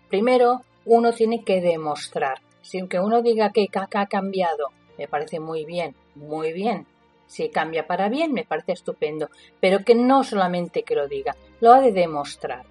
primero 0.09 0.63
uno 0.87 1.13
tiene 1.13 1.45
que 1.45 1.61
demostrar. 1.61 2.41
Sin 2.63 2.89
que 2.89 2.99
uno 2.99 3.23
diga 3.23 3.53
que 3.53 3.69
caca 3.69 4.01
ha 4.01 4.07
cambiado, 4.07 4.71
me 4.99 5.07
parece 5.07 5.39
muy 5.39 5.65
bien, 5.65 5.95
muy 6.15 6.53
bien. 6.53 6.87
Si 7.27 7.49
cambia 7.51 7.87
para 7.87 8.09
bien, 8.09 8.33
me 8.33 8.45
parece 8.45 8.73
estupendo. 8.73 9.29
Pero 9.61 9.85
que 9.85 9.95
no 9.95 10.25
solamente 10.25 10.83
que 10.83 10.95
lo 10.95 11.07
diga, 11.09 11.37
lo 11.61 11.73
ha 11.73 11.81
de 11.81 11.93
demostrar. 11.93 12.65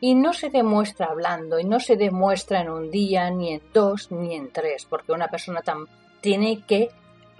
Y 0.00 0.14
no 0.14 0.32
se 0.32 0.48
demuestra 0.48 1.06
hablando, 1.06 1.58
y 1.58 1.64
no 1.64 1.78
se 1.78 1.96
demuestra 1.96 2.60
en 2.60 2.70
un 2.70 2.90
día, 2.90 3.30
ni 3.30 3.54
en 3.54 3.62
dos, 3.72 4.10
ni 4.10 4.34
en 4.34 4.50
tres, 4.50 4.86
porque 4.88 5.12
una 5.12 5.28
persona 5.28 5.62
tiene 6.20 6.62
que 6.66 6.90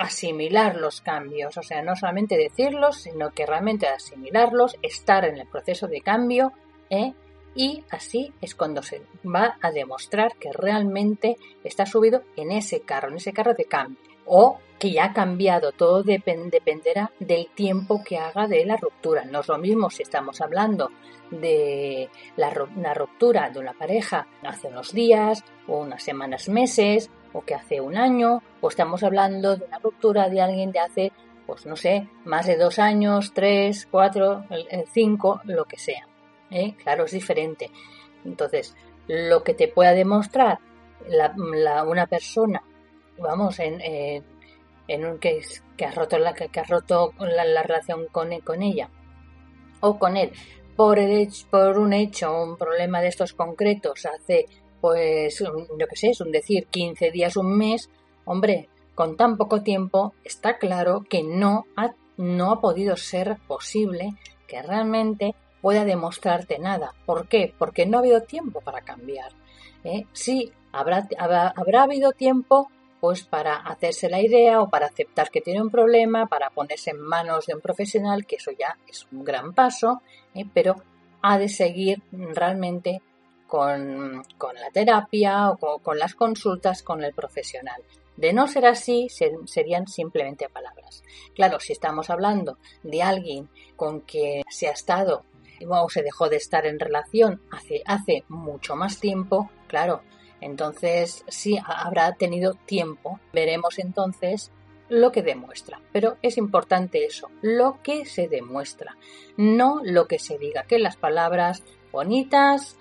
asimilar 0.00 0.76
los 0.76 1.00
cambios, 1.00 1.56
o 1.58 1.62
sea, 1.62 1.82
no 1.82 1.94
solamente 1.94 2.36
decirlos, 2.36 3.02
sino 3.02 3.30
que 3.30 3.44
realmente 3.44 3.86
asimilarlos, 3.86 4.76
estar 4.82 5.26
en 5.26 5.38
el 5.38 5.46
proceso 5.46 5.88
de 5.88 6.00
cambio, 6.00 6.52
¿eh? 6.88 7.12
y 7.54 7.84
así 7.90 8.32
es 8.40 8.54
cuando 8.54 8.82
se 8.82 9.02
va 9.24 9.58
a 9.60 9.70
demostrar 9.70 10.36
que 10.36 10.52
realmente 10.52 11.36
está 11.64 11.84
subido 11.84 12.22
en 12.36 12.52
ese 12.52 12.80
carro, 12.80 13.10
en 13.10 13.16
ese 13.16 13.32
carro 13.34 13.52
de 13.52 13.66
cambio, 13.66 14.09
o 14.32 14.58
que 14.78 14.92
ya 14.92 15.06
ha 15.06 15.12
cambiado, 15.12 15.72
todo 15.72 16.02
dependerá 16.04 17.10
del 17.18 17.48
tiempo 17.48 18.02
que 18.02 18.16
haga 18.16 18.46
de 18.46 18.64
la 18.64 18.76
ruptura. 18.76 19.24
No 19.24 19.40
es 19.40 19.48
lo 19.48 19.58
mismo 19.58 19.90
si 19.90 20.02
estamos 20.02 20.40
hablando 20.40 20.90
de 21.30 22.08
la, 22.36 22.50
una 22.76 22.94
ruptura 22.94 23.50
de 23.50 23.58
una 23.58 23.74
pareja 23.74 24.28
hace 24.42 24.68
unos 24.68 24.92
días 24.92 25.44
o 25.66 25.80
unas 25.80 26.02
semanas, 26.02 26.48
meses 26.48 27.10
o 27.32 27.42
que 27.42 27.54
hace 27.54 27.80
un 27.80 27.96
año 27.96 28.40
o 28.60 28.68
estamos 28.68 29.02
hablando 29.02 29.56
de 29.56 29.64
una 29.66 29.80
ruptura 29.80 30.28
de 30.28 30.40
alguien 30.40 30.72
de 30.72 30.78
hace 30.78 31.12
pues 31.46 31.66
no 31.66 31.74
sé, 31.74 32.06
más 32.24 32.46
de 32.46 32.56
dos 32.56 32.78
años, 32.78 33.32
tres, 33.34 33.88
cuatro, 33.90 34.44
cinco, 34.92 35.40
lo 35.44 35.64
que 35.64 35.78
sea. 35.78 36.06
¿eh? 36.48 36.76
Claro, 36.80 37.06
es 37.06 37.10
diferente. 37.10 37.72
Entonces, 38.24 38.76
lo 39.08 39.42
que 39.42 39.54
te 39.54 39.66
pueda 39.66 39.90
demostrar 39.90 40.60
una 41.84 42.06
persona, 42.06 42.62
vamos, 43.20 43.59
en, 43.59 43.80
en, 44.88 45.04
un 45.04 45.18
que, 45.18 45.40
que, 45.76 45.85
ha 45.85 45.90
roto 45.92 46.18
la, 46.18 46.35
que, 46.35 46.61
ha 46.61 46.64
roto 46.64 47.12
la, 47.18 47.62
relación 47.62 48.06
con, 48.11 48.38
con 48.40 48.62
ella 48.62 48.90
o 49.80 49.98
con 49.98 50.16
él 50.16 50.33
por, 50.80 50.98
el, 50.98 51.28
por 51.50 51.78
un 51.78 51.92
hecho, 51.92 52.42
un 52.42 52.56
problema 52.56 53.02
de 53.02 53.09
estos 53.09 53.35
concretos 53.35 54.06
hace, 54.06 54.46
pues, 54.80 55.38
yo 55.38 55.87
qué 55.87 55.96
sé, 55.96 56.09
es 56.09 56.22
un 56.22 56.33
decir, 56.33 56.68
15 56.68 57.11
días, 57.11 57.37
un 57.37 57.54
mes, 57.59 57.90
hombre, 58.24 58.70
con 58.94 59.14
tan 59.18 59.37
poco 59.37 59.62
tiempo, 59.62 60.14
está 60.24 60.56
claro 60.56 61.04
que 61.06 61.22
no 61.22 61.66
ha, 61.76 61.94
no 62.16 62.50
ha 62.50 62.61
podido 62.62 62.96
ser 62.96 63.37
posible 63.46 64.14
que 64.46 64.62
realmente 64.62 65.35
pueda 65.61 65.85
demostrarte 65.85 66.59
nada. 66.59 66.94
¿Por 67.04 67.28
qué? 67.28 67.52
Porque 67.59 67.85
no 67.85 67.98
ha 67.98 68.00
habido 68.00 68.22
tiempo 68.22 68.62
para 68.62 68.80
cambiar. 68.80 69.33
¿eh? 69.85 70.06
Sí, 70.12 70.50
habrá, 70.72 71.06
habrá, 71.18 71.48
habrá 71.48 71.83
habido 71.83 72.12
tiempo 72.12 72.70
pues 73.00 73.24
para 73.24 73.56
hacerse 73.56 74.10
la 74.10 74.20
idea 74.20 74.60
o 74.60 74.68
para 74.68 74.86
aceptar 74.86 75.30
que 75.30 75.40
tiene 75.40 75.62
un 75.62 75.70
problema, 75.70 76.26
para 76.26 76.50
ponerse 76.50 76.90
en 76.90 77.00
manos 77.00 77.46
de 77.46 77.54
un 77.54 77.60
profesional, 77.60 78.26
que 78.26 78.36
eso 78.36 78.50
ya 78.52 78.76
es 78.86 79.06
un 79.10 79.24
gran 79.24 79.54
paso, 79.54 80.02
¿eh? 80.34 80.44
pero 80.52 80.76
ha 81.22 81.38
de 81.38 81.48
seguir 81.48 82.02
realmente 82.12 83.00
con, 83.46 84.16
la 84.16 84.70
terapia 84.72 85.50
o 85.50 85.78
con, 85.78 85.98
las 85.98 86.14
consultas 86.14 86.82
con 86.82 87.02
el 87.02 87.12
profesional. 87.12 87.82
De 88.16 88.32
no 88.32 88.46
ser 88.46 88.66
así, 88.66 89.08
serían 89.46 89.86
simplemente 89.86 90.48
palabras. 90.48 91.02
Claro, 91.34 91.58
si 91.58 91.72
estamos 91.72 92.10
hablando 92.10 92.58
de 92.82 93.02
alguien 93.02 93.48
con 93.76 94.02
que 94.02 94.42
se 94.48 94.68
ha 94.68 94.72
estado 94.72 95.24
o 95.68 95.88
se 95.88 96.02
dejó 96.02 96.28
de 96.28 96.36
estar 96.36 96.66
en 96.66 96.78
relación 96.78 97.42
hace, 97.50 97.82
hace 97.86 98.24
mucho 98.28 98.76
más 98.76 99.00
tiempo, 99.00 99.50
claro, 99.66 100.02
entonces 100.40 101.24
sí 101.29 101.59
habrá 101.64 102.12
tenido 102.14 102.55
tiempo. 102.55 103.20
Veremos 103.33 103.79
entonces 103.79 104.50
lo 104.88 105.12
que 105.12 105.22
demuestra. 105.22 105.81
Pero 105.92 106.16
es 106.22 106.37
importante 106.37 107.05
eso, 107.05 107.31
lo 107.42 107.81
que 107.83 108.05
se 108.05 108.29
demuestra, 108.29 108.96
no 109.37 109.81
lo 109.83 110.07
que 110.07 110.18
se 110.18 110.38
diga, 110.38 110.64
que 110.64 110.79
las 110.79 110.96
palabras 110.96 111.62
bonitas 111.92 112.76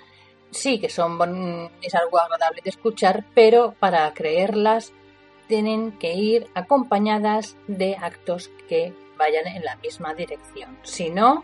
sí 0.52 0.80
que 0.80 0.90
son 0.90 1.72
es 1.82 1.96
algo 1.96 2.20
agradable 2.20 2.62
de 2.64 2.70
escuchar, 2.72 3.26
pero 3.34 3.76
para 3.80 4.12
creerlas 4.14 4.94
tienen 5.48 5.98
que 5.98 6.14
ir 6.14 6.48
acompañadas 6.54 7.58
de 7.68 7.96
actos 7.96 8.50
que 8.68 8.94
vayan 9.18 9.48
en 9.48 9.64
la 9.64 9.76
misma 9.78 10.14
dirección. 10.14 10.78
Si 10.84 11.10
no, 11.10 11.44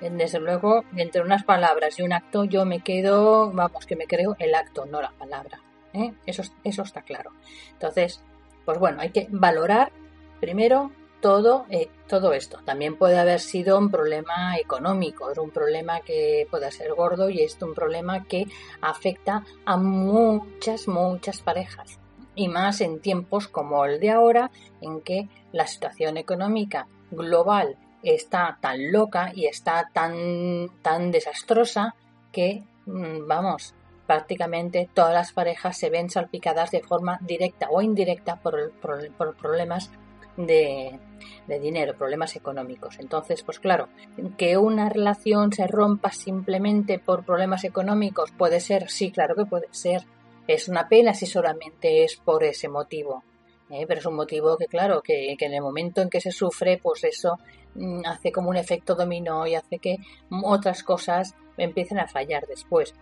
desde 0.00 0.40
luego, 0.40 0.84
entre 0.96 1.22
unas 1.22 1.44
palabras 1.44 1.98
y 1.98 2.02
un 2.02 2.12
acto 2.12 2.44
yo 2.44 2.64
me 2.64 2.80
quedo, 2.80 3.50
vamos, 3.52 3.86
que 3.86 3.96
me 3.96 4.06
creo 4.06 4.36
el 4.38 4.54
acto, 4.54 4.86
no 4.86 5.00
la 5.00 5.12
palabra. 5.12 5.60
¿eh? 5.92 6.12
Eso, 6.26 6.42
eso 6.64 6.82
está 6.82 7.02
claro. 7.02 7.32
Entonces, 7.72 8.22
pues 8.64 8.78
bueno, 8.78 9.00
hay 9.00 9.10
que 9.10 9.26
valorar 9.30 9.92
primero 10.40 10.90
todo, 11.20 11.66
eh, 11.70 11.88
todo 12.08 12.32
esto. 12.32 12.58
También 12.64 12.96
puede 12.96 13.18
haber 13.18 13.40
sido 13.40 13.78
un 13.78 13.90
problema 13.90 14.56
económico, 14.58 15.30
es 15.30 15.38
un 15.38 15.50
problema 15.50 16.00
que 16.00 16.46
puede 16.50 16.70
ser 16.70 16.94
gordo 16.94 17.30
y 17.30 17.40
es 17.40 17.60
un 17.62 17.74
problema 17.74 18.24
que 18.24 18.46
afecta 18.80 19.44
a 19.64 19.76
muchas, 19.76 20.88
muchas 20.88 21.40
parejas. 21.40 21.98
Y 22.34 22.48
más 22.48 22.82
en 22.82 23.00
tiempos 23.00 23.48
como 23.48 23.84
el 23.86 23.98
de 23.98 24.10
ahora, 24.10 24.50
en 24.82 25.00
que 25.00 25.28
la 25.52 25.66
situación 25.66 26.18
económica 26.18 26.86
global 27.10 27.76
está 28.02 28.58
tan 28.60 28.92
loca 28.92 29.32
y 29.34 29.46
está 29.46 29.90
tan, 29.92 30.68
tan 30.82 31.10
desastrosa 31.10 31.94
que, 32.32 32.64
mm, 32.86 33.26
vamos, 33.26 33.74
prácticamente 34.06 34.88
todas 34.92 35.12
las 35.12 35.32
parejas 35.32 35.76
se 35.76 35.90
ven 35.90 36.10
salpicadas 36.10 36.70
de 36.70 36.82
forma 36.82 37.18
directa 37.22 37.68
o 37.70 37.82
indirecta 37.82 38.36
por, 38.36 38.72
por, 38.72 39.36
problemas 39.36 39.90
de, 40.36 40.98
de, 41.46 41.60
dinero, 41.60 41.96
problemas 41.96 42.36
económicos. 42.36 42.98
Entonces, 43.00 43.42
pues 43.42 43.58
claro, 43.58 43.88
que 44.36 44.56
una 44.56 44.88
relación 44.88 45.52
se 45.52 45.66
rompa 45.66 46.10
simplemente 46.12 46.98
por 46.98 47.24
problemas 47.24 47.64
económicos 47.64 48.30
puede 48.30 48.60
ser, 48.60 48.88
sí, 48.90 49.10
claro 49.10 49.34
que 49.34 49.46
puede 49.46 49.68
ser. 49.72 50.04
Es 50.46 50.68
una 50.68 50.88
pena 50.88 51.12
si 51.12 51.26
solamente 51.26 52.04
es 52.04 52.16
por 52.16 52.44
ese 52.44 52.68
motivo. 52.68 53.24
¿Eh? 53.70 53.84
Pero 53.86 54.00
es 54.00 54.06
un 54.06 54.16
motivo 54.16 54.56
que, 54.56 54.66
claro, 54.66 55.02
que, 55.02 55.36
que 55.38 55.46
en 55.46 55.54
el 55.54 55.62
momento 55.62 56.02
en 56.02 56.10
que 56.10 56.20
se 56.20 56.32
sufre, 56.32 56.78
pues 56.82 57.04
eso 57.04 57.38
mm, 57.74 58.02
hace 58.06 58.32
como 58.32 58.50
un 58.50 58.56
efecto 58.56 58.94
dominó 58.94 59.46
y 59.46 59.54
hace 59.54 59.78
que 59.78 59.96
otras 60.44 60.82
cosas 60.82 61.34
empiecen 61.56 61.98
a 61.98 62.06
fallar 62.06 62.46
después 62.46 62.94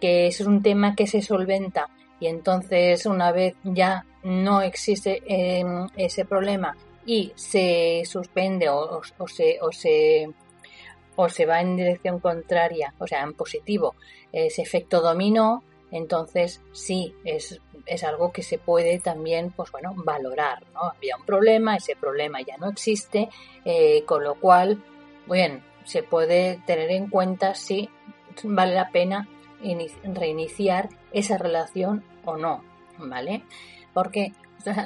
que 0.00 0.26
es 0.26 0.40
un 0.40 0.62
tema 0.62 0.96
que 0.96 1.06
se 1.06 1.22
solventa 1.22 1.88
y 2.18 2.26
entonces 2.26 3.06
una 3.06 3.30
vez 3.32 3.54
ya 3.62 4.04
no 4.22 4.62
existe 4.62 5.22
em, 5.26 5.86
ese 5.96 6.24
problema 6.24 6.76
y 7.06 7.32
se 7.34 8.02
suspende 8.04 8.68
o, 8.68 9.00
se, 9.26 9.58
o, 9.60 9.72
se, 9.72 10.28
o 11.16 11.28
se 11.28 11.46
va 11.46 11.60
en 11.60 11.76
dirección 11.76 12.20
contraria, 12.20 12.94
o 12.98 13.06
sea, 13.06 13.22
en 13.22 13.34
positivo, 13.34 13.94
ese 14.32 14.62
efecto 14.62 15.00
dominó, 15.00 15.62
entonces 15.90 16.62
sí, 16.72 17.14
es, 17.24 17.60
es 17.86 18.04
algo 18.04 18.32
que 18.32 18.42
se 18.42 18.58
puede 18.58 18.98
también, 19.00 19.50
pues 19.50 19.70
bueno, 19.72 19.94
valorar, 19.96 20.64
¿no? 20.72 20.82
Había 20.96 21.16
un 21.16 21.24
problema, 21.24 21.76
ese 21.76 21.96
problema 21.96 22.40
ya 22.40 22.56
no 22.56 22.68
existe, 22.68 23.28
eh, 23.64 24.04
con 24.04 24.24
lo 24.24 24.34
cual, 24.36 24.82
bien, 25.26 25.62
se 25.84 26.02
puede 26.02 26.60
tener 26.66 26.90
en 26.90 27.08
cuenta 27.08 27.54
si 27.54 27.88
vale 28.44 28.74
la 28.74 28.90
pena 28.90 29.28
reiniciar 30.04 30.88
esa 31.12 31.36
relación 31.36 32.04
o 32.24 32.36
no, 32.36 32.62
¿vale? 32.98 33.42
Porque 33.92 34.32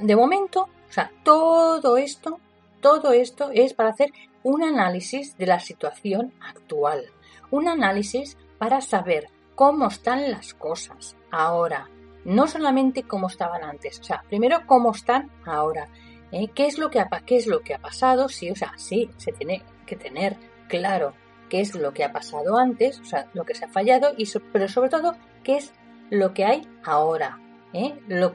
de 0.02 0.16
momento, 0.16 0.62
o 0.62 0.92
sea, 0.92 1.10
todo 1.22 1.96
esto, 1.96 2.40
todo 2.80 3.12
esto 3.12 3.50
es 3.52 3.74
para 3.74 3.90
hacer 3.90 4.10
un 4.42 4.62
análisis 4.62 5.36
de 5.36 5.46
la 5.46 5.60
situación 5.60 6.32
actual, 6.40 7.04
un 7.50 7.68
análisis 7.68 8.36
para 8.58 8.80
saber 8.80 9.28
cómo 9.54 9.88
están 9.88 10.30
las 10.30 10.54
cosas 10.54 11.16
ahora, 11.30 11.88
no 12.24 12.46
solamente 12.46 13.02
cómo 13.02 13.28
estaban 13.28 13.64
antes, 13.64 14.00
o 14.00 14.04
sea, 14.04 14.22
primero 14.28 14.62
cómo 14.66 14.92
están 14.92 15.30
ahora, 15.44 15.88
¿eh? 16.32 16.48
¿Qué, 16.54 16.66
es 16.66 16.78
lo 16.78 16.90
que 16.90 17.00
ha, 17.00 17.08
¿qué 17.26 17.36
es 17.36 17.46
lo 17.46 17.60
que 17.60 17.74
ha 17.74 17.78
pasado? 17.78 18.28
Sí, 18.28 18.50
o 18.50 18.56
sea, 18.56 18.72
sí, 18.76 19.10
se 19.16 19.32
tiene 19.32 19.62
que 19.86 19.96
tener 19.96 20.36
claro 20.68 21.14
qué 21.48 21.60
es 21.60 21.74
lo 21.74 21.92
que 21.92 22.04
ha 22.04 22.12
pasado 22.12 22.58
antes, 22.58 23.00
o 23.00 23.04
sea, 23.04 23.28
lo 23.34 23.44
que 23.44 23.54
se 23.54 23.66
ha 23.66 23.68
fallado, 23.68 24.12
y 24.16 24.26
pero 24.52 24.68
sobre 24.68 24.90
todo 24.90 25.14
qué 25.42 25.56
es 25.56 25.72
lo 26.10 26.34
que 26.34 26.44
hay 26.44 26.68
ahora, 26.84 27.38
¿eh? 27.72 27.94
lo, 28.08 28.34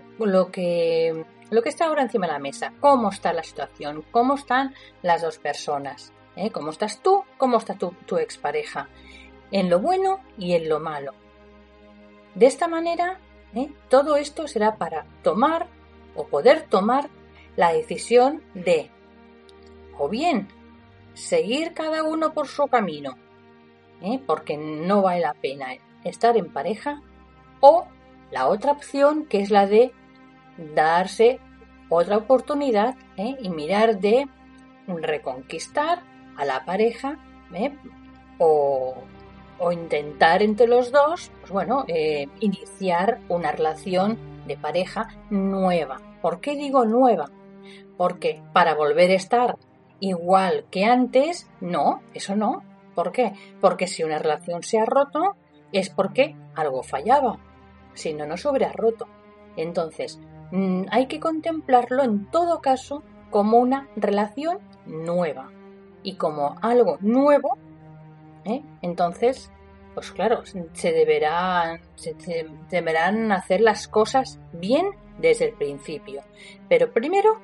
que, 0.51 1.25
lo 1.49 1.61
que 1.61 1.69
está 1.69 1.85
ahora 1.85 2.03
encima 2.03 2.27
de 2.27 2.33
la 2.33 2.39
mesa, 2.39 2.73
cómo 2.79 3.09
está 3.09 3.33
la 3.33 3.43
situación, 3.43 4.05
cómo 4.11 4.35
están 4.35 4.73
las 5.01 5.21
dos 5.21 5.39
personas, 5.39 6.13
¿eh? 6.35 6.51
cómo 6.51 6.71
estás 6.71 7.01
tú, 7.01 7.23
cómo 7.37 7.57
está 7.57 7.73
tu, 7.75 7.91
tu 8.05 8.17
expareja, 8.17 8.87
en 9.51 9.69
lo 9.69 9.79
bueno 9.79 10.19
y 10.37 10.53
en 10.53 10.69
lo 10.69 10.79
malo. 10.79 11.13
De 12.35 12.45
esta 12.45 12.67
manera, 12.67 13.19
¿eh? 13.55 13.69
todo 13.89 14.15
esto 14.15 14.47
será 14.47 14.75
para 14.75 15.05
tomar 15.23 15.67
o 16.15 16.27
poder 16.27 16.63
tomar 16.63 17.09
la 17.55 17.73
decisión 17.73 18.41
de 18.53 18.89
o 19.97 20.07
bien 20.07 20.47
seguir 21.13 21.73
cada 21.73 22.03
uno 22.03 22.33
por 22.33 22.47
su 22.47 22.67
camino, 22.67 23.17
¿eh? 24.01 24.21
porque 24.25 24.57
no 24.57 25.01
vale 25.01 25.21
la 25.21 25.33
pena 25.33 25.67
estar 26.03 26.37
en 26.37 26.51
pareja, 26.51 27.01
o 27.59 27.85
la 28.31 28.47
otra 28.47 28.71
opción 28.71 29.25
que 29.25 29.41
es 29.41 29.51
la 29.51 29.67
de 29.67 29.91
darse 30.57 31.39
otra 31.89 32.17
oportunidad 32.17 32.95
¿eh? 33.17 33.35
y 33.41 33.49
mirar 33.49 33.99
de 33.99 34.27
reconquistar 34.87 36.03
a 36.37 36.45
la 36.45 36.65
pareja 36.65 37.17
¿eh? 37.53 37.75
O, 39.59 39.71
intentar 39.71 40.41
entre 40.41 40.67
los 40.67 40.91
dos, 40.91 41.31
pues 41.41 41.51
bueno, 41.51 41.85
iniciar 42.39 43.19
una 43.29 43.51
relación 43.51 44.17
de 44.47 44.57
pareja 44.57 45.07
nueva. 45.29 46.01
¿Por 46.21 46.41
qué 46.41 46.55
digo 46.55 46.85
nueva? 46.85 47.29
Porque 47.97 48.41
para 48.53 48.75
volver 48.75 49.11
a 49.11 49.15
estar 49.15 49.57
igual 49.99 50.65
que 50.71 50.85
antes, 50.85 51.49
no, 51.61 52.01
eso 52.13 52.35
no. 52.35 52.63
¿Por 52.95 53.11
qué? 53.11 53.33
Porque 53.61 53.87
si 53.87 54.03
una 54.03 54.19
relación 54.19 54.63
se 54.63 54.79
ha 54.79 54.85
roto 54.85 55.35
es 55.71 55.89
porque 55.89 56.35
algo 56.55 56.83
fallaba. 56.83 57.39
Si 57.93 58.13
no, 58.13 58.25
no 58.25 58.37
se 58.37 58.49
hubiera 58.49 58.71
roto. 58.71 59.07
Entonces, 59.55 60.19
mm, 60.51 60.83
hay 60.91 61.07
que 61.07 61.19
contemplarlo 61.19 62.03
en 62.03 62.29
todo 62.31 62.61
caso 62.61 63.03
como 63.29 63.57
una 63.57 63.87
relación 63.95 64.59
nueva. 64.85 65.51
Y 66.03 66.15
como 66.15 66.55
algo 66.61 66.97
nuevo, 67.01 67.57
¿eh? 68.45 68.61
entonces, 68.81 69.51
pues 69.93 70.11
claro, 70.11 70.43
se 70.45 70.91
deberán, 70.91 71.81
se 71.95 72.15
deberán 72.69 73.31
hacer 73.31 73.61
las 73.61 73.87
cosas 73.87 74.39
bien 74.53 74.87
desde 75.19 75.45
el 75.45 75.53
principio. 75.53 76.21
Pero 76.67 76.91
primero, 76.91 77.41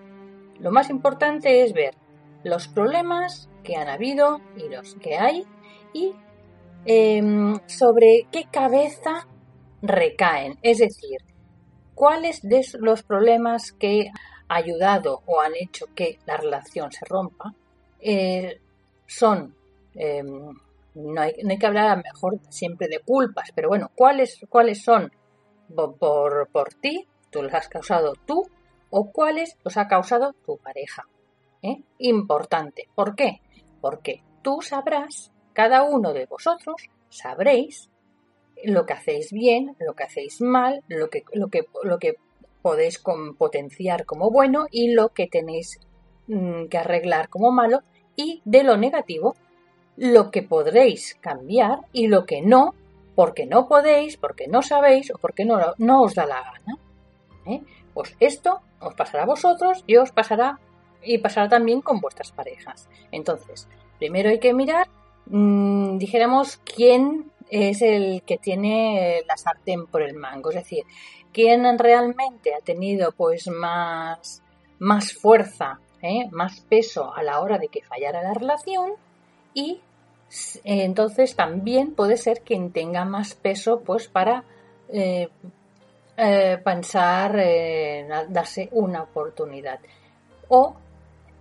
lo 0.59 0.71
más 0.71 0.89
importante 0.89 1.63
es 1.63 1.73
ver 1.73 1.95
los 2.43 2.67
problemas 2.67 3.49
que 3.63 3.75
han 3.75 3.89
habido 3.89 4.39
y 4.55 4.69
los 4.69 4.95
que 4.95 5.17
hay 5.17 5.45
y 5.93 6.13
em, 6.85 7.59
sobre 7.65 8.27
qué 8.31 8.45
cabeza 8.51 9.27
recaen, 9.81 10.57
es 10.61 10.77
decir, 10.77 11.17
cuáles 11.95 12.41
de 12.41 12.61
los 12.79 13.03
problemas 13.03 13.71
que 13.71 14.07
han 14.07 14.63
ayudado 14.63 15.23
o 15.25 15.41
han 15.41 15.53
hecho 15.55 15.87
que 15.95 16.19
la 16.25 16.37
relación 16.37 16.91
se 16.91 17.05
rompa 17.05 17.53
eh, 17.99 18.59
son, 19.07 19.55
em, 19.95 20.55
no, 20.95 21.21
hay, 21.21 21.33
que 21.33 21.65
hablar 21.65 21.87
a 21.89 21.95
mejor 21.97 22.39
siempre 22.49 22.87
de 22.87 22.99
culpas, 22.99 23.51
pero 23.53 23.69
bueno, 23.69 23.91
cuáles, 23.95 24.39
cuáles 24.49 24.83
son 24.83 25.11
por, 25.99 26.49
por 26.51 26.73
ti, 26.73 27.07
tú 27.29 27.43
los 27.43 27.53
has 27.53 27.67
causado 27.67 28.13
tú, 28.25 28.43
o 28.89 29.11
cuáles 29.11 29.57
los 29.63 29.77
ha 29.77 29.87
causado 29.87 30.33
tu 30.45 30.57
pareja. 30.57 31.03
¿eh? 31.61 31.81
Importante. 31.99 32.87
¿Por 32.95 33.15
qué? 33.15 33.41
Porque 33.81 34.23
tú 34.41 34.61
sabrás, 34.61 35.31
cada 35.53 35.83
uno 35.83 36.13
de 36.13 36.25
vosotros 36.25 36.89
sabréis 37.09 37.89
lo 38.63 38.85
que 38.85 38.93
hacéis 38.93 39.31
bien, 39.31 39.75
lo 39.79 39.93
que 39.93 40.03
hacéis 40.03 40.41
mal, 40.41 40.81
lo 40.87 41.09
que, 41.09 41.23
lo 41.33 41.49
que, 41.49 41.65
lo 41.83 41.99
que 41.99 42.15
podéis 42.61 43.03
potenciar 43.37 44.05
como 44.05 44.31
bueno 44.31 44.65
y 44.71 44.93
lo 44.93 45.09
que 45.09 45.27
tenéis 45.27 45.79
mm, 46.27 46.65
que 46.67 46.77
arreglar 46.77 47.29
como 47.29 47.51
malo 47.51 47.81
y 48.15 48.41
de 48.45 48.63
lo 48.63 48.77
negativo 48.77 49.35
lo 49.97 50.31
que 50.31 50.43
podréis 50.43 51.15
cambiar 51.21 51.79
y 51.93 52.07
lo 52.07 52.25
que 52.25 52.41
no, 52.41 52.73
porque 53.15 53.45
no 53.45 53.67
podéis, 53.67 54.17
porque 54.17 54.47
no 54.47 54.61
sabéis 54.61 55.11
o 55.11 55.17
porque 55.17 55.45
no, 55.45 55.59
no 55.77 56.01
os 56.01 56.15
da 56.15 56.25
la 56.25 56.41
gana. 56.41 56.77
¿eh? 57.45 57.61
Pues 57.93 58.15
esto 58.19 58.61
os 58.79 58.93
pasará 58.93 59.23
a 59.23 59.27
vosotros 59.27 59.83
y 59.87 59.95
os 59.97 60.11
pasará 60.11 60.59
y 61.01 61.19
pasará 61.19 61.47
también 61.47 61.81
con 61.81 61.99
vuestras 61.99 62.31
parejas. 62.31 62.89
Entonces, 63.11 63.67
primero 63.99 64.29
hay 64.29 64.39
que 64.39 64.53
mirar, 64.53 64.87
mmm, 65.27 65.97
dijéramos, 65.97 66.57
quién 66.57 67.31
es 67.49 67.81
el 67.81 68.23
que 68.23 68.37
tiene 68.37 69.21
la 69.27 69.37
sartén 69.37 69.85
por 69.85 70.01
el 70.01 70.15
mango, 70.15 70.49
es 70.49 70.55
decir, 70.55 70.83
quién 71.31 71.77
realmente 71.77 72.53
ha 72.55 72.59
tenido 72.59 73.11
pues 73.11 73.47
más, 73.47 74.41
más 74.79 75.13
fuerza, 75.13 75.79
¿eh? 76.01 76.27
más 76.31 76.61
peso 76.61 77.13
a 77.13 77.21
la 77.23 77.39
hora 77.39 77.57
de 77.57 77.67
que 77.67 77.83
fallara 77.83 78.23
la 78.23 78.33
relación 78.33 78.93
y 79.53 79.81
entonces 80.63 81.35
también 81.35 81.93
puede 81.93 82.17
ser 82.17 82.41
quien 82.41 82.71
tenga 82.71 83.05
más 83.05 83.35
peso 83.35 83.81
pues 83.81 84.07
para 84.07 84.43
eh, 84.89 85.29
eh, 86.17 86.57
pensar 86.63 87.37
darse 88.29 88.69
una 88.71 89.03
oportunidad. 89.03 89.79
O 90.47 90.75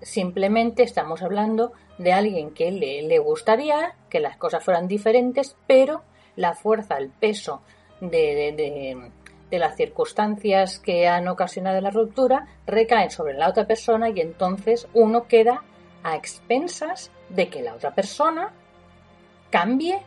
Simplemente 0.04 0.82
estamos 0.82 1.22
hablando 1.22 1.72
de 1.96 2.12
alguien 2.12 2.50
que 2.50 2.70
le, 2.70 3.18
gustaría 3.18 3.94
que 4.10 4.20
las 4.20 4.36
cosas 4.36 4.62
fueran 4.62 4.86
diferentes, 4.86 5.56
pero 5.66 6.02
la 6.36 6.54
fuerza, 6.54 6.98
el 6.98 7.08
peso 7.08 7.62
de, 8.02 9.10
las 9.50 9.76
circunstancias 9.76 10.78
que 10.78 11.08
han 11.08 11.26
ocasionado 11.28 11.80
la 11.80 11.90
ruptura 11.90 12.48
recaen 12.66 13.10
sobre 13.10 13.34
la 13.34 13.48
otra 13.48 13.66
persona 13.66 14.10
y 14.10 14.20
entonces 14.20 14.88
uno 14.92 15.26
queda 15.26 15.62
a 16.02 16.16
expensas 16.16 17.10
de 17.30 17.48
que 17.48 17.62
la 17.62 17.74
otra 17.74 17.94
persona 17.94 18.52
cambie, 19.54 20.00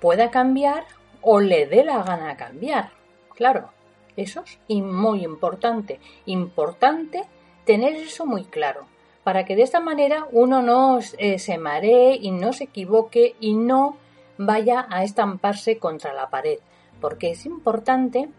pueda 0.00 0.30
cambiar 0.30 0.86
o 1.20 1.40
le 1.40 1.66
dé 1.66 1.84
la 1.84 2.02
gana 2.02 2.38
cambiar. 2.38 2.88
Claro, 3.34 3.68
eso 4.16 4.44
es 4.46 4.58
muy 4.82 5.24
importante. 5.24 6.00
Importante 6.24 7.24
tener 7.66 7.94
eso 7.96 8.24
muy 8.24 8.44
claro 8.44 8.86
para 9.24 9.44
que 9.44 9.56
de 9.56 9.62
esta 9.62 9.80
manera 9.80 10.26
uno 10.32 10.62
no 10.62 11.00
eh, 11.18 11.38
se 11.38 11.58
maree 11.58 12.16
y 12.18 12.30
no 12.30 12.54
se 12.54 12.64
equivoque 12.64 13.36
y 13.40 13.52
no 13.52 13.98
vaya 14.38 14.86
a 14.88 15.04
estamparse 15.04 15.76
contra 15.76 16.14
la 16.14 16.30
pared, 16.30 16.58
porque 16.98 17.32
es 17.32 17.44
importante 17.44 18.30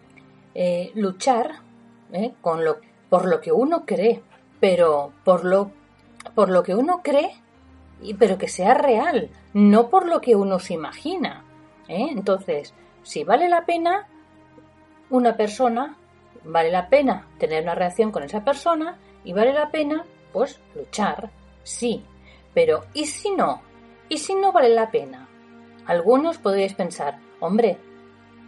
eh, 0.56 0.92
luchar 0.96 1.62
eh, 2.12 2.34
con 2.42 2.66
lo, 2.66 2.78
por 3.08 3.28
lo 3.28 3.40
que 3.40 3.52
uno 3.52 3.86
cree, 3.86 4.24
pero 4.60 5.14
por 5.24 5.46
lo, 5.46 5.70
por 6.34 6.50
lo 6.50 6.64
que 6.64 6.74
uno 6.74 7.02
cree, 7.04 7.36
pero 8.18 8.40
que 8.40 8.48
sea 8.48 8.74
real, 8.74 9.30
no 9.58 9.90
por 9.90 10.06
lo 10.06 10.22
que 10.22 10.36
uno 10.36 10.60
se 10.60 10.76
imagina. 10.76 11.44
Entonces, 11.88 12.76
si 13.02 13.24
vale 13.24 13.50
la 13.50 13.66
pena 13.66 14.08
una 15.10 15.36
persona, 15.36 15.98
vale 16.44 16.70
la 16.70 16.90
pena 16.90 17.26
tener 17.40 17.64
una 17.64 17.74
reacción 17.74 18.12
con 18.12 18.22
esa 18.22 18.44
persona 18.44 19.00
y 19.24 19.34
vale 19.34 19.54
la 19.54 19.72
pena, 19.72 20.06
pues, 20.32 20.62
luchar, 20.76 21.32
sí. 21.64 22.06
Pero, 22.54 22.86
¿y 22.94 23.08
si 23.08 23.32
no? 23.32 23.64
¿Y 24.10 24.20
si 24.20 24.36
no 24.36 24.52
vale 24.52 24.70
la 24.70 24.92
pena? 24.92 25.28
Algunos 25.88 26.38
podríais 26.38 26.76
pensar, 26.76 27.18
hombre, 27.40 27.80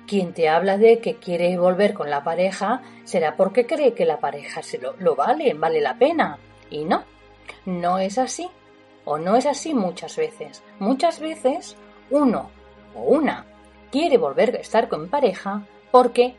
quien 0.05 0.31
te 0.33 0.47
habla 0.47 0.77
de 0.77 0.99
que 0.99 1.15
quiere 1.15 1.57
volver 1.57 1.95
con 1.95 2.11
la 2.11 2.23
pareja 2.23 2.83
será 3.03 3.35
porque 3.35 3.65
cree 3.65 3.95
que 3.95 4.05
la 4.05 4.19
pareja 4.19 4.61
se 4.61 4.79
lo 4.99 5.15
vale, 5.15 5.55
vale 5.55 5.81
la 5.81 5.97
pena. 5.97 6.37
Y 6.69 6.85
no, 6.85 7.03
no 7.65 7.97
es 7.97 8.19
así. 8.19 8.47
O 9.11 9.17
no 9.17 9.35
es 9.35 9.47
así 9.47 9.73
muchas 9.73 10.15
veces. 10.17 10.61
Muchas 10.77 11.19
veces 11.19 11.75
uno 12.11 12.51
o 12.93 13.01
una 13.01 13.43
quiere 13.91 14.19
volver 14.19 14.55
a 14.55 14.59
estar 14.59 14.87
con 14.87 15.09
pareja 15.09 15.63
porque 15.89 16.35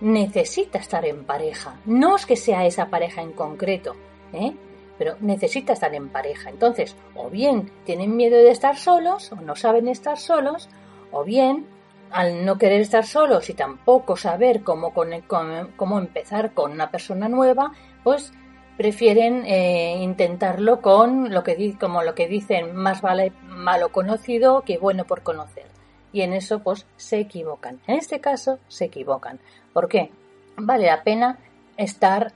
necesita 0.00 0.78
estar 0.78 1.04
en 1.04 1.24
pareja. 1.24 1.74
No 1.84 2.16
es 2.16 2.24
que 2.24 2.36
sea 2.36 2.64
esa 2.64 2.86
pareja 2.86 3.20
en 3.20 3.32
concreto, 3.32 3.96
¿eh? 4.32 4.54
pero 4.96 5.16
necesita 5.20 5.74
estar 5.74 5.94
en 5.94 6.08
pareja. 6.08 6.48
Entonces, 6.48 6.96
o 7.14 7.28
bien 7.28 7.70
tienen 7.84 8.16
miedo 8.16 8.38
de 8.38 8.50
estar 8.50 8.78
solos, 8.78 9.30
o 9.32 9.36
no 9.36 9.54
saben 9.54 9.86
estar 9.86 10.16
solos, 10.16 10.70
o 11.12 11.22
bien, 11.22 11.66
al 12.10 12.46
no 12.46 12.56
querer 12.56 12.80
estar 12.80 13.04
solos 13.04 13.50
y 13.50 13.52
tampoco 13.52 14.16
saber 14.16 14.62
cómo, 14.62 14.94
cómo 14.94 15.98
empezar 15.98 16.54
con 16.54 16.72
una 16.72 16.90
persona 16.90 17.28
nueva, 17.28 17.72
pues 18.02 18.32
prefieren 18.76 19.44
eh, 19.46 19.98
intentarlo 20.00 20.80
con 20.80 21.32
lo 21.32 21.42
que 21.42 21.76
como 21.78 22.02
lo 22.02 22.14
que 22.14 22.28
dicen 22.28 22.74
más 22.74 23.00
vale 23.02 23.32
malo 23.48 23.90
conocido 23.90 24.62
que 24.62 24.78
bueno 24.78 25.04
por 25.04 25.22
conocer 25.22 25.66
y 26.12 26.22
en 26.22 26.32
eso 26.32 26.60
pues 26.60 26.86
se 26.96 27.18
equivocan 27.18 27.80
en 27.86 27.96
este 27.96 28.20
caso 28.20 28.58
se 28.68 28.86
equivocan 28.86 29.40
¿por 29.72 29.88
qué? 29.88 30.10
vale 30.56 30.86
la 30.86 31.02
pena 31.02 31.38
estar 31.76 32.32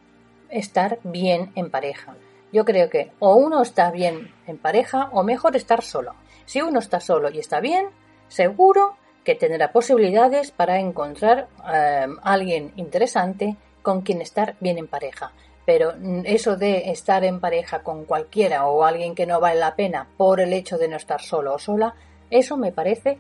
bien 1.05 1.53
en 1.55 1.71
pareja 1.71 2.15
yo 2.53 2.65
creo 2.65 2.91
que 2.91 3.13
o 3.19 3.35
uno 3.35 3.63
está 3.63 3.91
bien 3.91 4.33
en 4.47 4.59
pareja 4.59 5.09
o 5.13 5.23
mejor 5.23 5.57
estar 5.57 5.83
solo. 5.83 6.15
Si 6.47 6.61
uno 6.61 6.81
está 6.81 7.01
solo 7.01 7.31
y 7.31 7.39
está 7.39 7.61
bien, 7.61 7.87
seguro 8.29 8.97
que 9.25 9.35
tendrá 9.35 9.71
posibilidades 9.73 10.51
para 10.51 10.81
encontrar 10.81 11.49
em, 11.73 12.17
alguien 12.23 12.73
interesante 12.77 13.57
con 13.83 14.03
quien 14.03 14.21
estar 14.21 14.57
bien 14.61 14.79
en 14.79 14.89
pareja. 14.89 15.33
Pero 15.71 15.95
eso 16.25 16.57
de 16.57 16.91
estar 16.91 17.23
en 17.23 17.39
pareja 17.39 17.85
con 17.85 18.05
cualquiera 18.05 18.67
o 18.67 18.83
alguien 18.83 19.15
que 19.15 19.25
no 19.25 19.39
vale 19.39 19.61
la 19.61 19.77
pena 19.77 20.09
por 20.17 20.41
el 20.41 20.53
hecho 20.53 20.79
de 20.79 20.89
no 20.89 20.97
estar 20.97 21.21
solo 21.21 21.55
o 21.55 21.61
sola, 21.61 21.95
eso 22.29 22.57
me 22.57 22.73
parece 22.73 23.19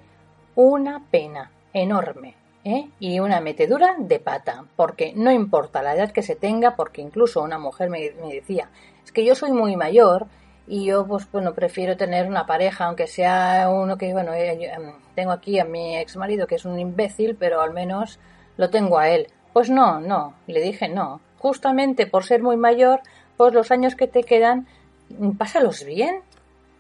una 0.57 1.01
pena 1.13 1.53
enorme. 1.73 2.35
¿eh? 2.65 2.89
y 2.99 3.21
una 3.21 3.41
metedura 3.41 3.95
de 4.01 4.19
pata, 4.19 4.65
porque 4.75 5.13
no 5.15 5.31
importa 5.31 5.81
la 5.81 5.95
edad 5.95 6.11
que 6.11 6.25
se 6.25 6.35
tenga, 6.35 6.75
porque 6.75 7.01
incluso 7.03 7.41
una 7.41 7.57
mujer 7.57 7.89
me, 7.89 8.11
decía, 8.11 8.69
es 9.05 9.13
que 9.13 9.25
yo 9.25 9.37
soy 9.37 9.53
muy 9.53 9.77
mayor 9.77 10.27
y 10.67 10.87
yo 10.87 11.07
pues 11.07 11.31
bueno 11.31 11.55
prefiero 11.55 11.97
tener 11.97 12.27
una 12.27 12.47
pareja 12.47 12.87
aunque 12.87 13.07
sea 13.07 13.71
uno 13.71 13.97
que 13.97 14.13
bueno 14.13 14.35
eh, 14.35 14.73
em, 14.73 14.93
tengo 15.15 15.31
aquí 15.33 15.59
a 15.61 15.65
mi 15.65 15.97
ex 15.97 16.17
marido 16.17 16.47
que 16.47 16.57
es 16.57 16.65
un 16.65 16.79
imbécil 16.79 17.35
pero 17.35 17.61
al 17.61 17.73
menos 17.73 18.21
lo 18.57 18.71
tengo 18.71 18.99
a 18.99 19.09
él 19.09 19.29
pues 19.53 19.71
no 19.71 20.01
no 20.01 20.35
le 20.47 20.61
dije 20.61 20.89
no 20.89 21.21
justamente 21.41 22.07
por 22.07 22.25
ser 22.25 22.43
muy 22.43 22.57
mayor 22.57 23.01
pues 23.37 23.53
los 23.53 23.71
años 23.71 23.97
que 23.97 24.07
te 24.07 24.23
quedan 24.23 24.69
mm, 25.09 25.33
pásalos 25.33 25.85
bien 25.85 26.21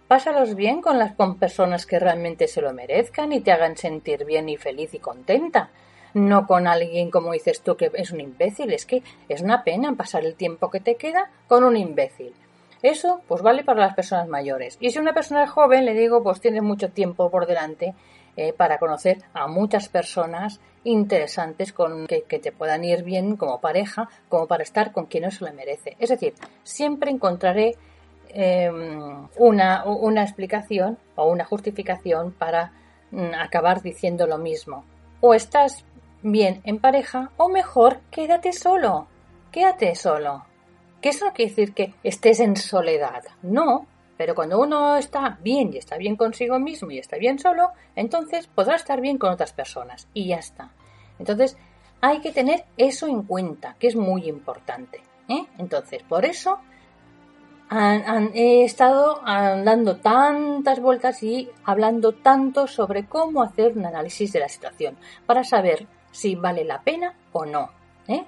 pásalos 0.06 0.54
bien 0.54 0.80
con 0.82 0.98
las 0.98 1.14
con 1.14 1.38
personas 1.38 1.86
que 1.86 1.98
realmente 1.98 2.46
se 2.46 2.62
lo 2.62 2.72
merezcan 2.72 3.32
y 3.32 3.40
te 3.40 3.52
hagan 3.52 3.76
sentir 3.76 4.24
bien 4.24 4.48
y 4.48 4.56
feliz 4.56 4.94
y 4.94 4.98
contenta 4.98 5.70
no 6.14 6.46
con 6.46 6.66
alguien 6.66 7.10
como 7.10 7.32
dices 7.32 7.60
tú 7.60 7.76
que 7.76 7.90
es 7.94 8.10
un 8.10 8.20
imbécil. 8.20 8.72
Es 8.72 8.86
que 8.86 9.02
es 9.28 9.40
una 9.40 9.64
pena 9.64 9.94
pasar 9.94 10.24
el 10.24 10.34
tiempo 10.34 10.70
que 10.70 10.80
te 10.80 10.96
queda 10.96 11.30
con 11.48 11.64
un 11.64 11.76
imbécil. 11.76 12.34
Eso 12.82 13.20
pues 13.28 13.42
vale 13.42 13.62
para 13.62 13.80
las 13.80 13.94
personas 13.94 14.26
mayores. 14.28 14.76
Y 14.80 14.90
si 14.90 14.98
una 14.98 15.12
persona 15.12 15.44
es 15.44 15.50
joven, 15.50 15.84
le 15.84 15.94
digo, 15.94 16.22
pues 16.22 16.40
tienes 16.40 16.62
mucho 16.62 16.88
tiempo 16.90 17.30
por 17.30 17.46
delante 17.46 17.94
eh, 18.36 18.52
para 18.52 18.78
conocer 18.78 19.18
a 19.34 19.46
muchas 19.46 19.88
personas 19.88 20.60
interesantes 20.84 21.72
con 21.72 22.06
que, 22.06 22.22
te 22.22 22.52
puedan 22.52 22.84
ir 22.84 23.02
bien 23.02 23.36
como 23.36 23.60
pareja, 23.60 24.08
como 24.28 24.46
para 24.46 24.62
estar 24.62 24.92
con 24.92 25.06
quien 25.06 25.24
no 25.24 25.30
se 25.30 25.44
le 25.44 25.52
merece. 25.52 25.96
Es 25.98 26.10
decir, 26.10 26.34
siempre 26.62 27.10
encontraré 27.10 27.76
em, 28.28 29.28
una, 29.36 29.84
una 29.84 30.22
explicación 30.22 30.98
o 31.16 31.28
una 31.28 31.44
justificación 31.44 32.32
para 32.32 32.72
mm, 33.10 33.34
acabar 33.38 33.82
diciendo 33.82 34.26
lo 34.26 34.38
mismo. 34.38 34.84
O 35.20 35.34
estás 35.34 35.84
bien 36.22 36.60
en 36.64 36.78
pareja 36.78 37.30
o 37.36 37.48
mejor 37.48 38.00
quédate 38.10 38.52
solo. 38.52 39.06
Quédate 39.50 39.94
solo. 39.94 40.44
Que 41.00 41.10
eso 41.10 41.24
no 41.24 41.32
quiere 41.32 41.50
decir 41.50 41.74
que 41.74 41.94
estés 42.02 42.40
en 42.40 42.56
soledad. 42.56 43.24
No, 43.42 43.86
pero 44.20 44.34
cuando 44.34 44.60
uno 44.60 44.98
está 44.98 45.38
bien 45.42 45.72
y 45.72 45.78
está 45.78 45.96
bien 45.96 46.14
consigo 46.14 46.58
mismo 46.58 46.90
y 46.90 46.98
está 46.98 47.16
bien 47.16 47.38
solo, 47.38 47.70
entonces 47.96 48.46
podrá 48.48 48.76
estar 48.76 49.00
bien 49.00 49.16
con 49.16 49.32
otras 49.32 49.54
personas 49.54 50.08
y 50.12 50.26
ya 50.26 50.36
está. 50.36 50.72
Entonces 51.18 51.56
hay 52.02 52.20
que 52.20 52.30
tener 52.30 52.66
eso 52.76 53.06
en 53.06 53.22
cuenta, 53.22 53.76
que 53.78 53.86
es 53.86 53.96
muy 53.96 54.28
importante. 54.28 55.00
¿eh? 55.26 55.46
Entonces, 55.56 56.02
por 56.02 56.26
eso 56.26 56.58
he 58.34 58.62
estado 58.62 59.22
dando 59.24 59.96
tantas 59.96 60.80
vueltas 60.80 61.22
y 61.22 61.48
hablando 61.64 62.12
tanto 62.12 62.66
sobre 62.66 63.06
cómo 63.06 63.42
hacer 63.42 63.72
un 63.74 63.86
análisis 63.86 64.34
de 64.34 64.40
la 64.40 64.50
situación 64.50 64.98
para 65.24 65.44
saber 65.44 65.86
si 66.10 66.34
vale 66.34 66.66
la 66.66 66.82
pena 66.82 67.14
o 67.32 67.46
no. 67.46 67.70
¿eh? 68.06 68.26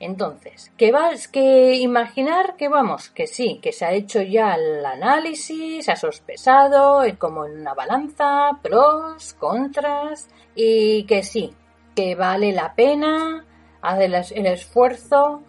Entonces, 0.00 0.72
¿qué 0.76 0.92
vas 0.92 1.28
que 1.28 1.76
imaginar 1.76 2.56
que 2.56 2.68
vamos, 2.68 3.10
que 3.10 3.26
sí, 3.26 3.60
que 3.62 3.72
se 3.72 3.84
ha 3.84 3.92
hecho 3.92 4.20
ya 4.20 4.54
el 4.54 4.84
análisis, 4.84 5.84
se 5.84 5.92
ha 5.92 5.96
sospesado, 5.96 7.02
como 7.18 7.46
en 7.46 7.60
una 7.60 7.74
balanza, 7.74 8.58
pros, 8.62 9.34
contras, 9.34 10.28
y 10.54 11.04
que 11.04 11.22
sí, 11.22 11.54
que 11.94 12.14
vale 12.14 12.52
la 12.52 12.74
pena 12.74 13.44
hacer 13.82 14.12
el 14.34 14.46
esfuerzo 14.46 15.42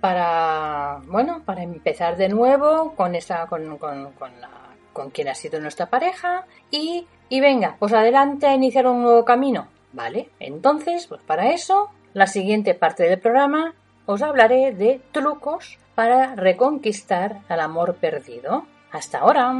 para, 0.00 1.00
bueno, 1.06 1.42
para 1.44 1.62
empezar 1.62 2.16
de 2.16 2.28
nuevo 2.28 2.94
con 2.96 3.14
esa, 3.14 3.46
con, 3.46 3.78
con, 3.78 4.12
con 4.12 4.40
la 4.40 4.70
con 4.92 5.10
quien 5.10 5.28
ha 5.28 5.34
sido 5.34 5.60
nuestra 5.60 5.86
pareja 5.86 6.46
y, 6.70 7.06
y 7.28 7.40
venga, 7.40 7.76
pues 7.78 7.92
adelante 7.92 8.46
a 8.46 8.54
iniciar 8.54 8.86
un 8.86 9.02
nuevo 9.02 9.24
camino. 9.24 9.68
Vale, 9.92 10.30
entonces, 10.38 11.06
pues 11.06 11.22
para 11.22 11.50
eso, 11.50 11.90
la 12.12 12.26
siguiente 12.26 12.74
parte 12.74 13.04
del 13.04 13.18
programa 13.18 13.74
os 14.10 14.22
hablaré 14.22 14.72
de 14.72 15.00
trucos 15.12 15.78
para 15.94 16.34
reconquistar 16.34 17.42
al 17.48 17.60
amor 17.60 17.94
perdido. 17.94 18.64
Hasta 18.90 19.18
ahora. 19.18 19.54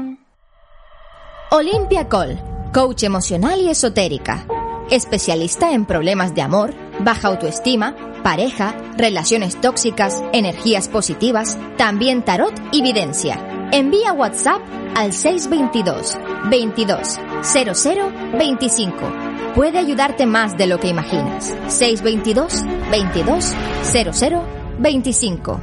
Olimpia 1.53 2.09
Col, 2.09 2.37
coach 2.73 3.05
emocional 3.05 3.61
y 3.61 3.71
esotérica. 3.71 4.47
Especialista 4.91 5.71
en 5.71 5.87
problemas 5.87 6.35
de 6.35 6.43
amor, 6.43 6.75
baja 6.99 7.29
autoestima, 7.29 7.95
pareja, 8.25 8.75
relaciones 8.97 9.61
tóxicas, 9.61 10.21
energías 10.33 10.89
positivas, 10.89 11.57
también 11.77 12.25
tarot 12.25 12.55
y 12.73 12.83
videncia. 12.83 13.39
Envía 13.71 14.13
WhatsApp 14.13 14.61
al 14.97 15.13
622 15.13 16.19
22 16.51 17.21
00 17.43 18.13
25 18.37 19.30
puede 19.55 19.79
ayudarte 19.79 20.27
más 20.27 20.57
de 20.57 20.67
lo 20.67 20.79
que 20.79 20.89
imaginas. 20.89 21.55
622 21.69 22.63
22 22.91 23.55
00 23.83 24.45
25. 24.79 25.61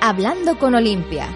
Hablando 0.00 0.58
con 0.58 0.74
Olimpia. 0.74 1.26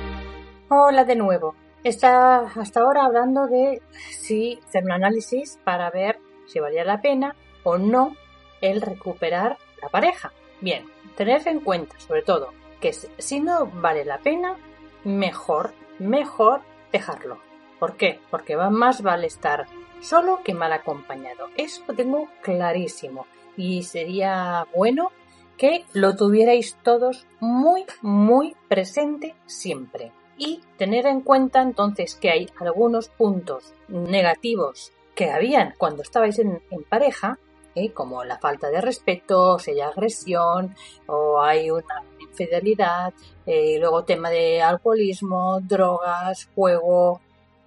Hola 0.68 1.04
de 1.04 1.16
nuevo. 1.16 1.54
Está 1.82 2.40
hasta 2.40 2.80
ahora 2.80 3.04
hablando 3.04 3.46
de 3.46 3.82
si 4.10 4.60
hacer 4.68 4.84
un 4.84 4.92
análisis 4.92 5.58
para 5.64 5.90
ver 5.90 6.18
si 6.46 6.60
valía 6.60 6.84
la 6.84 7.00
pena 7.00 7.34
o 7.64 7.78
no 7.78 8.14
el 8.60 8.80
recuperar 8.80 9.58
la 9.82 9.88
pareja. 9.88 10.32
Bien, 10.60 10.84
tened 11.16 11.46
en 11.46 11.60
cuenta 11.60 11.98
sobre 11.98 12.22
todo 12.22 12.52
que 12.80 12.92
si 12.92 13.40
no 13.40 13.66
vale 13.66 14.04
la 14.04 14.18
pena, 14.18 14.56
mejor, 15.04 15.72
mejor 15.98 16.62
dejarlo. 16.92 17.38
¿Por 17.80 17.96
qué? 17.96 18.20
Porque 18.30 18.56
va 18.56 18.68
más 18.68 19.02
vale 19.02 19.26
estar 19.26 19.66
solo 20.00 20.42
que 20.44 20.54
mal 20.54 20.72
acompañado. 20.72 21.48
Eso 21.56 21.82
lo 21.88 21.94
tengo 21.94 22.28
clarísimo. 22.42 23.26
Y 23.56 23.82
sería 23.82 24.66
bueno 24.74 25.10
que 25.56 25.84
lo 25.94 26.14
tuvierais 26.14 26.76
todos 26.82 27.26
muy, 27.40 27.84
muy 28.02 28.54
presente 28.68 29.34
siempre. 29.46 30.12
Y 30.36 30.60
tener 30.76 31.06
en 31.06 31.22
cuenta 31.22 31.60
entonces 31.62 32.14
que 32.14 32.30
hay 32.30 32.48
algunos 32.60 33.08
puntos 33.08 33.74
negativos 33.88 34.92
que 35.14 35.30
habían 35.30 35.74
cuando 35.76 36.02
estabais 36.02 36.38
en, 36.38 36.62
pareja, 36.88 37.38
¿eh? 37.74 37.92
como 37.92 38.24
la 38.24 38.38
falta 38.38 38.70
de 38.70 38.80
respeto, 38.80 39.54
o 39.54 39.58
sea, 39.58 39.88
agresión, 39.88 40.74
o 41.06 41.42
hay 41.42 41.70
una 41.70 42.02
infidelidad, 42.18 43.12
eh, 43.44 43.78
luego 43.78 44.04
tema 44.04 44.30
de 44.30 44.62
alcoholismo, 44.62 45.60
drogas, 45.60 46.48
juego, 46.54 47.20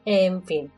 en 0.06 0.44
fin, 0.44 0.72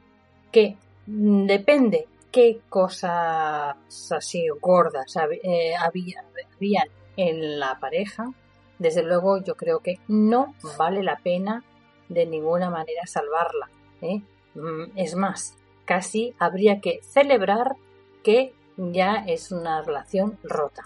que 0.51 0.77
depende 1.05 2.07
qué 2.31 2.59
cosas 2.69 3.75
así 4.11 4.47
gordas 4.61 5.15
eh, 5.43 5.73
había, 5.79 6.23
habían 6.55 6.87
en 7.17 7.59
la 7.59 7.79
pareja, 7.79 8.31
desde 8.79 9.03
luego 9.03 9.41
yo 9.41 9.55
creo 9.55 9.79
que 9.79 9.99
no 10.07 10.53
vale 10.77 11.01
la 11.01 11.17
pena 11.17 11.63
de 12.09 12.25
ninguna 12.25 12.69
manera 12.69 13.05
salvarla. 13.05 13.69
¿eh? 14.01 14.21
Mm, 14.55 14.97
es 14.97 15.15
más, 15.15 15.57
casi 15.85 16.33
habría 16.39 16.81
que 16.81 16.99
celebrar 17.03 17.75
que 18.23 18.53
ya 18.77 19.23
es 19.27 19.51
una 19.51 19.81
relación 19.81 20.37
rota. 20.43 20.83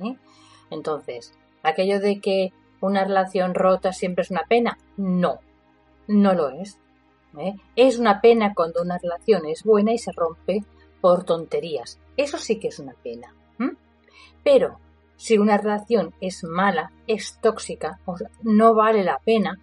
¿eh? 0.00 0.16
Entonces, 0.70 1.32
aquello 1.62 2.00
de 2.00 2.20
que 2.20 2.52
una 2.80 3.04
relación 3.04 3.54
rota 3.54 3.92
siempre 3.92 4.22
es 4.22 4.30
una 4.30 4.44
pena, 4.48 4.78
no, 4.96 5.38
no 6.06 6.34
lo 6.34 6.48
es. 6.50 6.78
¿Eh? 7.38 7.54
Es 7.76 7.98
una 7.98 8.20
pena 8.20 8.54
cuando 8.54 8.82
una 8.82 8.98
relación 8.98 9.46
es 9.46 9.64
buena 9.64 9.92
y 9.92 9.98
se 9.98 10.12
rompe 10.12 10.64
por 11.00 11.24
tonterías. 11.24 11.98
Eso 12.16 12.38
sí 12.38 12.58
que 12.58 12.68
es 12.68 12.78
una 12.78 12.94
pena. 12.94 13.34
Pero 14.44 14.78
si 15.16 15.36
una 15.36 15.58
relación 15.58 16.14
es 16.20 16.44
mala, 16.44 16.92
es 17.06 17.38
tóxica, 17.42 17.98
no 18.42 18.74
vale 18.74 19.02
la 19.02 19.18
pena, 19.18 19.58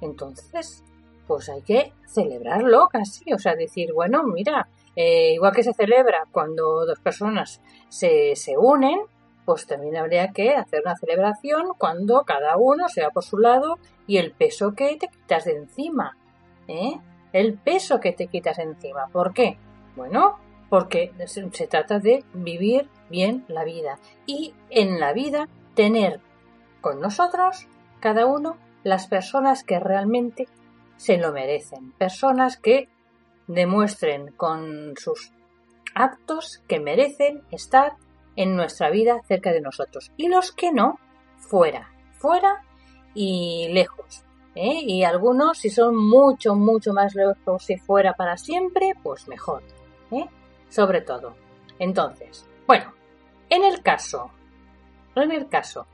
entonces, 0.00 0.82
pues 1.26 1.48
hay 1.48 1.62
que 1.62 1.92
celebrarlo 2.06 2.88
casi, 2.88 3.32
o 3.32 3.38
sea, 3.38 3.54
decir, 3.54 3.92
bueno, 3.92 4.24
mira, 4.24 4.66
eh, 4.96 5.34
igual 5.34 5.54
que 5.54 5.62
se 5.62 5.72
celebra 5.72 6.24
cuando 6.32 6.86
dos 6.86 6.98
personas 7.00 7.60
se, 7.88 8.34
se 8.34 8.56
unen, 8.56 8.98
pues 9.44 9.66
también 9.66 9.96
habría 9.96 10.28
que 10.32 10.54
hacer 10.54 10.82
una 10.84 10.96
celebración 10.96 11.72
cuando 11.76 12.24
cada 12.24 12.56
uno 12.56 12.88
se 12.88 13.02
va 13.02 13.10
por 13.10 13.24
su 13.24 13.38
lado 13.38 13.78
y 14.06 14.16
el 14.16 14.32
peso 14.32 14.74
que 14.74 14.96
te 14.96 15.08
quitas 15.08 15.44
de 15.44 15.52
encima, 15.52 16.16
¿eh? 16.68 16.98
El 17.32 17.54
peso 17.54 18.00
que 18.00 18.12
te 18.12 18.28
quitas 18.28 18.58
encima. 18.58 19.08
¿Por 19.12 19.32
qué? 19.32 19.58
Bueno, 19.96 20.38
porque 20.68 21.12
se 21.26 21.66
trata 21.66 21.98
de 21.98 22.24
vivir 22.32 22.88
bien 23.10 23.44
la 23.48 23.64
vida 23.64 23.98
y 24.26 24.54
en 24.70 24.98
la 25.00 25.12
vida 25.12 25.48
tener 25.74 26.20
con 26.80 27.00
nosotros 27.00 27.66
cada 28.00 28.26
uno 28.26 28.56
las 28.82 29.06
personas 29.06 29.64
que 29.64 29.80
realmente 29.80 30.48
se 30.96 31.16
lo 31.16 31.32
merecen, 31.32 31.92
personas 31.92 32.58
que 32.58 32.88
demuestren 33.46 34.32
con 34.32 34.94
sus 34.96 35.32
actos 35.94 36.62
que 36.66 36.80
merecen 36.80 37.42
estar 37.50 37.92
en 38.36 38.56
nuestra 38.56 38.90
vida 38.90 39.20
cerca 39.26 39.52
de 39.52 39.60
nosotros 39.60 40.12
y 40.16 40.28
los 40.28 40.52
que 40.52 40.72
no, 40.72 40.98
fuera, 41.38 41.90
fuera 42.18 42.64
y 43.14 43.68
lejos. 43.70 44.23
¿Eh? 44.54 44.80
Y 44.86 45.04
algunos, 45.04 45.58
si 45.58 45.70
son 45.70 45.96
mucho, 45.96 46.54
mucho 46.54 46.92
más 46.92 47.14
lejos 47.14 47.68
y 47.70 47.76
fuera 47.76 48.12
para 48.14 48.36
siempre, 48.36 48.94
pues 49.02 49.28
mejor. 49.28 49.62
¿eh? 50.10 50.26
sobre 50.74 51.02
todo. 51.02 51.34
Entonces, 51.78 52.46
bueno, 52.66 52.92
en 53.48 53.64
el 53.64 53.80
caso, 53.82 54.30
en 55.14 55.30
el 55.30 55.48
caso 55.48 55.86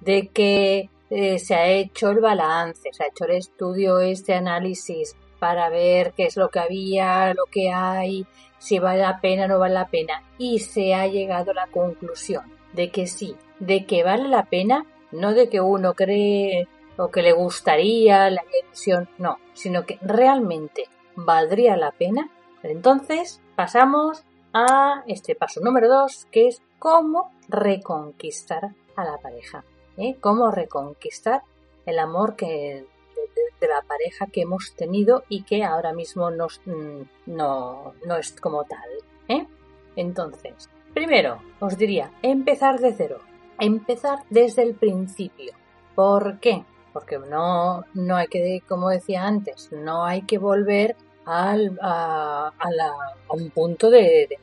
de 0.00 0.28
que 0.28 0.90
eh, 1.08 1.38
se 1.38 1.54
ha 1.54 1.68
hecho 1.68 2.10
el 2.10 2.20
balance, 2.20 2.90
se 2.92 3.02
ha 3.02 3.06
hecho 3.06 3.24
el 3.24 3.36
estudio, 3.36 4.00
este 4.00 4.34
análisis 4.34 5.16
para 5.38 5.70
ver 5.70 6.12
qué 6.14 6.24
es 6.24 6.36
lo 6.36 6.50
que 6.50 6.58
había, 6.58 7.32
lo 7.32 7.44
que 7.50 7.70
hay, 7.70 8.26
si 8.58 8.78
vale 8.78 9.00
la 9.00 9.20
pena 9.20 9.44
o 9.44 9.48
no 9.48 9.58
vale 9.58 9.74
la 9.74 9.88
pena, 9.88 10.22
y 10.38 10.58
se 10.58 10.94
ha 10.94 11.06
llegado 11.06 11.52
a 11.52 11.54
la 11.54 11.66
conclusión 11.68 12.44
de 12.72 12.90
que 12.90 13.06
sí, 13.06 13.36
de 13.58 13.86
que 13.86 14.02
vale 14.02 14.28
la 14.28 14.44
pena, 14.44 14.84
no 15.12 15.32
de 15.32 15.48
que 15.48 15.60
uno 15.62 15.94
cree 15.94 16.68
o 16.96 17.08
que 17.08 17.22
le 17.22 17.32
gustaría 17.32 18.30
la 18.30 18.42
ilusión, 18.64 19.08
no, 19.18 19.38
sino 19.52 19.84
que 19.84 19.98
realmente 20.02 20.84
valdría 21.14 21.76
la 21.76 21.92
pena, 21.92 22.30
entonces 22.62 23.40
pasamos 23.54 24.24
a 24.52 25.02
este 25.06 25.34
paso 25.34 25.60
número 25.60 25.88
dos, 25.88 26.26
que 26.30 26.48
es 26.48 26.62
cómo 26.78 27.30
reconquistar 27.48 28.74
a 28.96 29.04
la 29.04 29.18
pareja. 29.18 29.64
¿eh? 29.96 30.16
Cómo 30.20 30.50
reconquistar 30.50 31.42
el 31.84 31.98
amor 31.98 32.36
que, 32.36 32.86
de, 33.60 33.68
la 33.68 33.82
pareja 33.82 34.26
que 34.26 34.42
hemos 34.42 34.74
tenido 34.74 35.24
y 35.28 35.42
que 35.42 35.64
ahora 35.64 35.92
mismo 35.92 36.30
nos, 36.30 36.60
mm, 36.64 37.02
no, 37.26 37.94
no 38.04 38.16
es 38.16 38.32
como 38.40 38.64
tal. 38.64 38.88
¿eh? 39.28 39.46
Entonces, 39.96 40.70
primero 40.94 41.40
os 41.60 41.76
diría 41.76 42.10
empezar 42.22 42.80
de 42.80 42.92
cero, 42.92 43.20
empezar 43.58 44.20
desde 44.30 44.62
el 44.62 44.74
principio. 44.74 45.52
¿Por 45.94 46.40
qué? 46.40 46.64
Porque 46.96 47.18
no, 47.18 47.84
no 47.92 48.16
hay 48.16 48.26
que, 48.26 48.62
como 48.66 48.88
decía 48.88 49.26
antes, 49.26 49.70
no 49.70 50.06
hay 50.06 50.22
que 50.22 50.38
volver 50.38 50.96
al, 51.26 51.78
a, 51.82 52.54
un 53.28 53.50
punto 53.50 53.90
de, 53.90 54.38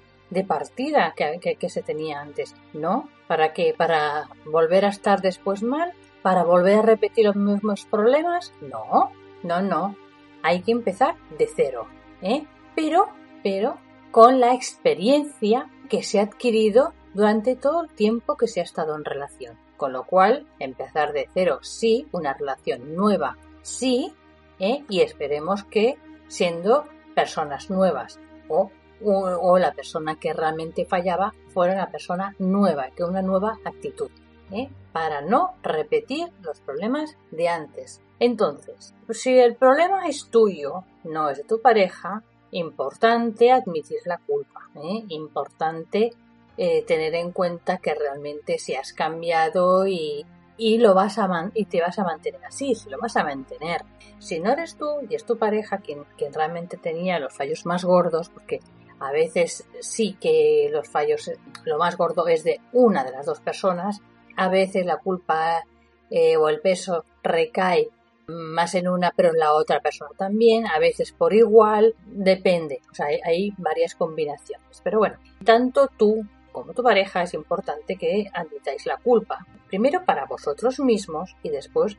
partida 0.48 1.16
que, 1.18 1.56
que, 1.56 1.70
se 1.70 1.82
tenía 1.82 2.22
antes, 2.22 2.56
¿no? 2.74 3.10
¿Para 3.28 3.54
qué? 3.54 3.74
¿Para 3.76 4.30
volver 4.46 4.86
a 4.86 4.90
estar 4.90 5.20
después 5.22 5.64
mal? 5.64 5.94
¿Para 6.22 6.44
volver 6.44 6.78
a 6.78 6.82
repetir 6.84 7.26
los 7.26 7.36
mismos 7.36 7.88
problemas? 7.90 8.54
No, 8.62 9.10
no, 9.42 9.64
no. 9.64 9.96
Hay 10.44 10.62
que 10.62 10.74
empezar 10.74 11.16
de 11.36 11.50
cero, 11.56 11.88
¿eh? 12.22 12.46
Pero, 12.76 13.10
pero, 13.42 13.80
con 14.12 14.40
la 14.40 14.54
experiencia 14.54 15.72
que 15.90 16.04
se 16.04 16.20
ha 16.20 16.24
adquirido 16.26 16.94
durante 17.16 17.56
todo 17.56 17.82
el 17.82 17.90
tiempo 17.90 18.38
que 18.38 18.48
se 18.48 18.60
ha 18.60 18.64
estado 18.64 18.96
en 18.96 19.06
relación. 19.06 19.58
Con 19.84 19.92
lo 19.92 20.06
cual, 20.06 20.48
empezar 20.60 21.12
de 21.12 21.28
cero, 21.34 21.60
sí, 21.62 22.08
una 22.14 22.34
relación 22.34 22.96
nueva, 22.96 23.36
sí, 23.64 24.14
¿eh? 24.58 24.86
y 24.88 25.02
esperemos 25.02 25.66
que 25.66 25.98
siendo 26.30 26.86
personas 27.14 27.70
nuevas 27.70 28.18
o, 28.48 28.72
o, 29.04 29.60
la 29.60 29.74
persona 29.74 30.16
que 30.16 30.32
realmente 30.32 30.86
fallaba 30.86 31.34
fuera 31.50 31.74
una 31.74 31.92
persona 31.92 32.34
nueva, 32.40 32.92
que 32.96 33.04
una 33.04 33.22
nueva 33.22 33.58
actitud, 33.66 34.10
¿eh? 34.54 34.70
para 34.94 35.20
no 35.20 35.56
repetir 35.62 36.32
los 36.42 36.62
problemas 36.62 37.18
de 37.32 37.50
antes. 37.50 38.00
Entonces, 38.20 38.94
si 39.10 39.38
el 39.38 39.58
problema 39.58 40.08
es 40.08 40.30
tuyo, 40.30 40.86
no 41.04 41.30
es 41.30 41.40
de 41.40 41.44
tu 41.44 41.60
pareja, 41.60 42.24
importante 42.52 43.52
admitir 43.52 44.00
la 44.06 44.18
culpa, 44.20 44.62
¿eh? 44.76 45.04
importante 45.10 46.14
eh, 46.58 46.84
tener 46.86 47.16
en 47.16 47.32
cuenta 47.32 47.78
que 47.78 47.96
realmente 47.96 48.60
si 48.60 48.76
has 48.76 48.94
cambiado 48.94 49.88
y, 49.88 50.26
y 50.58 50.78
lo 50.78 50.94
vas 50.94 51.18
a 51.18 51.52
y 51.54 51.66
te 51.66 51.82
vas 51.82 51.98
a 52.00 52.04
mantener 52.04 52.44
así, 52.46 52.76
si 52.76 52.90
lo 52.90 52.98
vas 53.00 53.18
a 53.18 53.24
mantener. 53.24 53.82
Si 54.20 54.40
no 54.40 54.52
eres 54.52 54.76
tú 54.76 54.86
y 55.10 55.16
es 55.16 55.26
tu 55.26 55.38
pareja 55.38 55.80
quien, 55.80 56.04
quien 56.18 56.34
realmente 56.34 56.78
tenía 56.78 57.20
los 57.20 57.34
fallos 57.34 57.66
más 57.66 57.84
gordos, 57.84 58.30
porque 58.30 58.60
a 59.00 59.12
veces 59.12 59.68
sí 59.82 60.16
que 60.20 60.70
los 60.72 60.88
fallos, 60.88 61.32
lo 61.66 61.78
más 61.78 61.98
gordo 61.98 62.28
es 62.28 62.44
de 62.44 62.62
una 62.72 63.04
de 63.04 63.12
las 63.12 63.26
dos 63.26 63.42
personas, 63.42 64.00
a 64.38 64.48
veces 64.48 64.86
la 64.86 64.98
culpa 64.98 65.64
eh, 66.10 66.38
o 66.38 66.50
el 66.50 66.62
peso 66.62 67.04
recae 67.22 67.90
más 68.28 68.76
en 68.76 68.88
una 68.88 69.12
pero 69.16 69.30
en 69.30 69.38
la 69.40 69.52
otra 69.54 69.82
persona 69.82 70.12
también, 70.18 70.68
a 70.68 70.80
veces 70.80 71.12
por 71.12 71.34
igual, 71.34 71.96
depende, 72.06 72.82
o 72.92 72.96
sea, 72.96 73.08
hay 73.08 73.54
varias 73.58 73.96
combinaciones. 73.96 74.82
Pero 74.84 75.00
bueno, 75.00 75.18
tanto 75.44 75.90
tú 75.98 76.26
como 76.54 76.74
tu 76.74 76.82
pareja 76.82 77.24
es 77.24 77.34
importante 77.34 77.98
que 77.98 78.28
admitáis 78.34 78.86
la 78.86 78.96
culpa, 78.98 79.46
primero 79.68 80.06
para 80.06 80.26
vosotros 80.26 80.80
mismos 80.80 81.36
y 81.44 81.50
después 81.50 81.98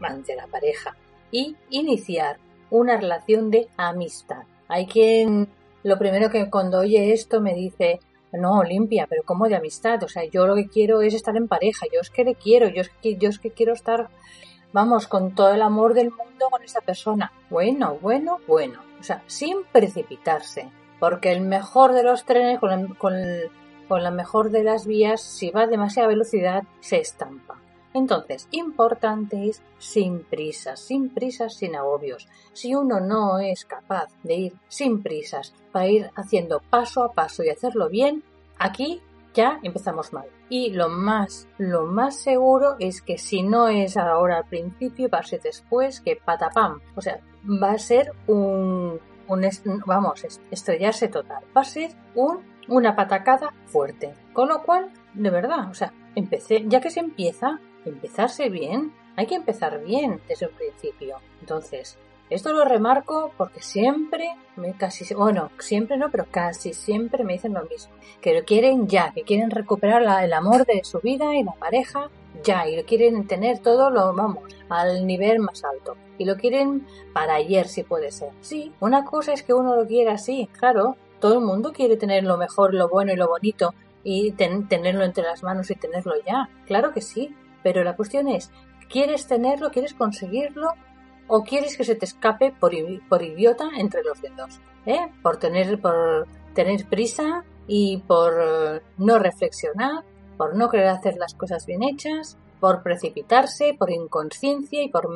ante 0.00 0.36
la 0.36 0.46
pareja, 0.48 0.94
y 1.30 1.56
iniciar 1.70 2.38
una 2.70 2.98
relación 2.98 3.50
de 3.50 3.68
amistad. 3.78 4.42
Hay 4.68 4.86
quien 4.86 5.48
lo 5.82 5.98
primero 5.98 6.30
que 6.30 6.50
cuando 6.50 6.80
oye 6.80 7.12
esto 7.12 7.40
me 7.40 7.54
dice, 7.54 8.00
no, 8.32 8.62
limpia, 8.64 9.06
pero 9.08 9.22
¿cómo 9.24 9.48
de 9.48 9.56
amistad? 9.56 10.02
O 10.02 10.08
sea, 10.08 10.24
yo 10.24 10.46
lo 10.46 10.54
que 10.56 10.68
quiero 10.68 11.02
es 11.02 11.14
estar 11.14 11.36
en 11.36 11.48
pareja, 11.48 11.86
yo 11.92 12.00
es 12.00 12.10
que 12.10 12.24
le 12.24 12.34
quiero, 12.34 12.68
yo 12.68 12.80
es 12.80 12.90
que, 13.02 13.16
yo 13.16 13.28
es 13.28 13.38
que 13.38 13.50
quiero 13.50 13.72
estar, 13.72 14.08
vamos, 14.72 15.06
con 15.06 15.34
todo 15.34 15.54
el 15.54 15.62
amor 15.62 15.94
del 15.94 16.10
mundo 16.10 16.48
con 16.50 16.62
esa 16.62 16.80
persona. 16.80 17.32
Bueno, 17.50 17.98
bueno, 18.00 18.38
bueno. 18.46 18.80
O 18.98 19.02
sea, 19.02 19.22
sin 19.26 19.64
precipitarse, 19.70 20.68
porque 20.98 21.30
el 21.30 21.42
mejor 21.42 21.92
de 21.92 22.02
los 22.02 22.24
trenes 22.24 22.58
con, 22.58 22.94
con 22.94 23.14
con 23.88 24.02
la 24.02 24.10
mejor 24.10 24.50
de 24.50 24.64
las 24.64 24.86
vías, 24.86 25.20
si 25.20 25.50
va 25.50 25.62
a 25.62 25.66
demasiada 25.66 26.08
velocidad, 26.08 26.64
se 26.80 26.98
estampa. 26.98 27.60
Entonces, 27.94 28.48
importante 28.50 29.48
es 29.48 29.62
sin 29.78 30.24
prisas, 30.24 30.80
sin 30.80 31.10
prisas, 31.10 31.54
sin 31.54 31.76
agobios. 31.76 32.26
Si 32.52 32.74
uno 32.74 32.98
no 32.98 33.38
es 33.38 33.64
capaz 33.64 34.08
de 34.24 34.34
ir 34.34 34.54
sin 34.66 35.00
prisas 35.00 35.54
para 35.70 35.86
ir 35.86 36.10
haciendo 36.16 36.60
paso 36.70 37.04
a 37.04 37.12
paso 37.12 37.44
y 37.44 37.50
hacerlo 37.50 37.88
bien, 37.88 38.24
aquí 38.58 39.00
ya 39.32 39.60
empezamos 39.62 40.12
mal. 40.12 40.26
Y 40.48 40.70
lo 40.70 40.88
más, 40.88 41.46
lo 41.56 41.86
más 41.86 42.16
seguro 42.16 42.74
es 42.80 43.00
que 43.00 43.16
si 43.16 43.42
no 43.42 43.68
es 43.68 43.96
ahora 43.96 44.38
al 44.38 44.48
principio, 44.48 45.08
va 45.08 45.18
a 45.18 45.22
ser 45.22 45.40
después 45.40 46.00
que 46.00 46.16
patapam. 46.16 46.80
O 46.96 47.00
sea, 47.00 47.20
va 47.44 47.72
a 47.72 47.78
ser 47.78 48.12
un, 48.26 48.98
un 49.28 49.50
vamos, 49.86 50.24
estrellarse 50.50 51.08
total. 51.08 51.44
Va 51.56 51.60
a 51.60 51.64
ser 51.64 51.92
un, 52.14 52.40
una 52.68 52.96
patacada 52.96 53.52
fuerte. 53.66 54.14
Con 54.32 54.48
lo 54.48 54.62
cual, 54.62 54.90
de 55.14 55.30
verdad, 55.30 55.70
o 55.70 55.74
sea, 55.74 55.92
empecé, 56.14 56.64
ya 56.66 56.80
que 56.80 56.90
se 56.90 57.00
empieza, 57.00 57.60
empezarse 57.84 58.48
bien, 58.48 58.92
hay 59.16 59.26
que 59.26 59.36
empezar 59.36 59.82
bien 59.82 60.20
desde 60.28 60.46
un 60.46 60.54
principio. 60.54 61.18
Entonces, 61.40 61.98
esto 62.30 62.52
lo 62.52 62.64
remarco 62.64 63.32
porque 63.36 63.60
siempre, 63.60 64.34
me 64.56 64.72
casi, 64.72 65.12
bueno, 65.14 65.50
siempre 65.58 65.96
no, 65.96 66.10
pero 66.10 66.26
casi 66.30 66.72
siempre 66.72 67.22
me 67.22 67.34
dicen 67.34 67.54
lo 67.54 67.64
mismo. 67.64 67.92
Que 68.20 68.34
lo 68.34 68.44
quieren 68.44 68.88
ya, 68.88 69.12
que 69.12 69.22
quieren 69.22 69.50
recuperar 69.50 70.24
el 70.24 70.32
amor 70.32 70.64
de 70.64 70.82
su 70.84 71.00
vida 71.00 71.34
y 71.36 71.44
la 71.44 71.52
pareja 71.52 72.10
ya, 72.42 72.68
y 72.68 72.76
lo 72.76 72.84
quieren 72.84 73.26
tener 73.26 73.58
todo, 73.58 73.90
lo 73.90 74.12
vamos, 74.14 74.42
al 74.68 75.06
nivel 75.06 75.38
más 75.38 75.62
alto. 75.64 75.96
Y 76.18 76.24
lo 76.24 76.36
quieren 76.36 76.86
para 77.12 77.34
ayer, 77.34 77.68
si 77.68 77.82
puede 77.82 78.10
ser. 78.10 78.30
Sí, 78.40 78.72
una 78.80 79.04
cosa 79.04 79.32
es 79.32 79.42
que 79.42 79.54
uno 79.54 79.76
lo 79.76 79.86
quiera 79.86 80.14
así, 80.14 80.48
claro. 80.58 80.96
Todo 81.24 81.38
el 81.38 81.40
mundo 81.46 81.72
quiere 81.72 81.96
tener 81.96 82.22
lo 82.22 82.36
mejor, 82.36 82.74
lo 82.74 82.86
bueno 82.86 83.10
y 83.10 83.16
lo 83.16 83.28
bonito 83.28 83.72
y 84.02 84.32
tenerlo 84.32 85.04
entre 85.04 85.24
las 85.24 85.42
manos 85.42 85.70
y 85.70 85.74
tenerlo 85.74 86.12
ya. 86.26 86.50
Claro 86.66 86.92
que 86.92 87.00
sí. 87.00 87.34
Pero 87.62 87.82
la 87.82 87.96
cuestión 87.96 88.28
es, 88.28 88.50
¿quieres 88.90 89.26
tenerlo? 89.26 89.70
¿Quieres 89.70 89.94
conseguirlo? 89.94 90.68
o 91.26 91.42
quieres 91.42 91.78
que 91.78 91.84
se 91.84 91.94
te 91.94 92.04
escape 92.04 92.54
por, 92.60 92.72
por 93.08 93.22
idiota 93.22 93.70
entre 93.78 94.02
los 94.02 94.20
dedos, 94.20 94.60
¿eh? 94.84 95.10
por 95.22 95.38
tener 95.38 95.80
por 95.80 96.28
tener 96.52 96.86
prisa 96.90 97.46
y 97.66 98.02
por 98.06 98.82
no 98.98 99.18
reflexionar, 99.18 100.04
por 100.36 100.54
no 100.54 100.68
querer 100.68 100.88
hacer 100.88 101.16
las 101.16 101.32
cosas 101.32 101.64
bien 101.64 101.82
hechas, 101.82 102.36
por 102.60 102.82
precipitarse, 102.82 103.74
por 103.78 103.90
inconsciencia 103.90 104.82
y 104.82 104.90
por 104.90 105.08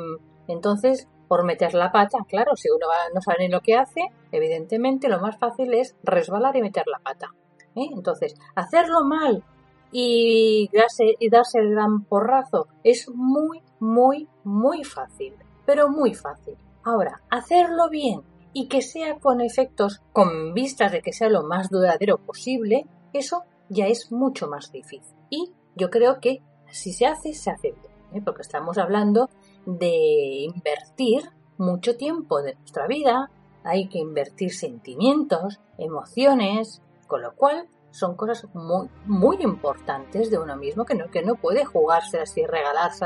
entonces 0.47 1.07
por 1.29 1.45
meter 1.45 1.75
la 1.75 1.93
pata. 1.93 2.19
Claro, 2.29 2.57
si 2.57 2.69
uno 2.71 2.87
no 3.15 3.21
sabe 3.21 3.41
ni 3.41 3.49
lo 3.49 3.61
que 3.61 3.77
hace, 3.77 4.01
evidentemente 4.33 5.09
lo 5.09 5.21
más 5.21 5.39
fácil 5.39 5.75
es 5.75 5.95
resbalar 6.03 6.57
y 6.57 6.63
meter 6.63 6.85
la 6.87 6.99
pata. 6.99 7.29
¿eh? 7.77 7.89
Entonces, 7.93 8.35
hacerlo 8.55 9.05
mal 9.05 9.45
y 9.93 10.69
darse, 10.73 11.15
y 11.19 11.31
darse 11.31 11.59
el 11.61 11.71
gran 11.71 12.05
porrazo 12.05 12.69
es 12.83 13.09
muy, 13.15 13.63
muy, 13.79 14.29
muy 14.45 14.85
fácil 14.85 15.35
pero 15.69 15.91
muy 15.91 16.15
fácil. 16.15 16.57
Ahora, 16.83 17.21
hacerlo 17.29 17.91
bien 17.91 18.23
y 18.55 18.69
que 18.69 18.81
sea 18.81 19.19
con 19.19 19.43
efectos 19.43 20.01
con 20.15 20.55
vistas 20.55 20.93
de 20.93 21.03
que 21.03 21.13
sea 21.13 21.29
lo 21.29 21.43
más 21.43 21.69
duradero 21.69 22.17
posible, 22.17 22.87
eso 23.13 23.43
ya 23.69 23.87
es 23.87 24.11
mucho 24.11 24.49
más 24.49 24.73
difícil. 24.73 25.15
Y 25.29 25.53
yo 25.77 25.91
creo 25.91 26.21
que 26.21 26.41
si 26.73 26.95
se 26.95 27.05
hace, 27.05 27.35
se 27.35 27.51
hace 27.51 27.73
bien, 27.73 27.93
¿eh? 28.15 28.23
porque 28.25 28.41
estamos 28.41 28.79
hablando 28.79 29.29
de 29.69 30.45
invertir 30.45 31.25
mucho 31.59 31.97
tiempo 31.97 32.41
de 32.41 32.55
nuestra 32.55 32.87
vida, 32.87 33.31
hay 33.65 33.89
que 33.89 33.99
invertir 33.99 34.53
sentimientos, 34.55 35.61
emociones, 35.77 36.81
con 37.07 37.21
lo 37.21 37.35
cual 37.35 37.69
son 37.91 38.17
cosas 38.17 38.47
muy, 38.55 38.89
muy 39.05 39.37
importantes 39.43 40.31
de 40.31 40.39
uno 40.39 40.57
mismo 40.57 40.87
que 40.87 40.95
no, 40.95 41.11
que 41.11 41.23
no 41.23 41.35
puede 41.35 41.67
jugarse 41.67 42.19
así, 42.19 42.47
regalarse, 42.47 43.05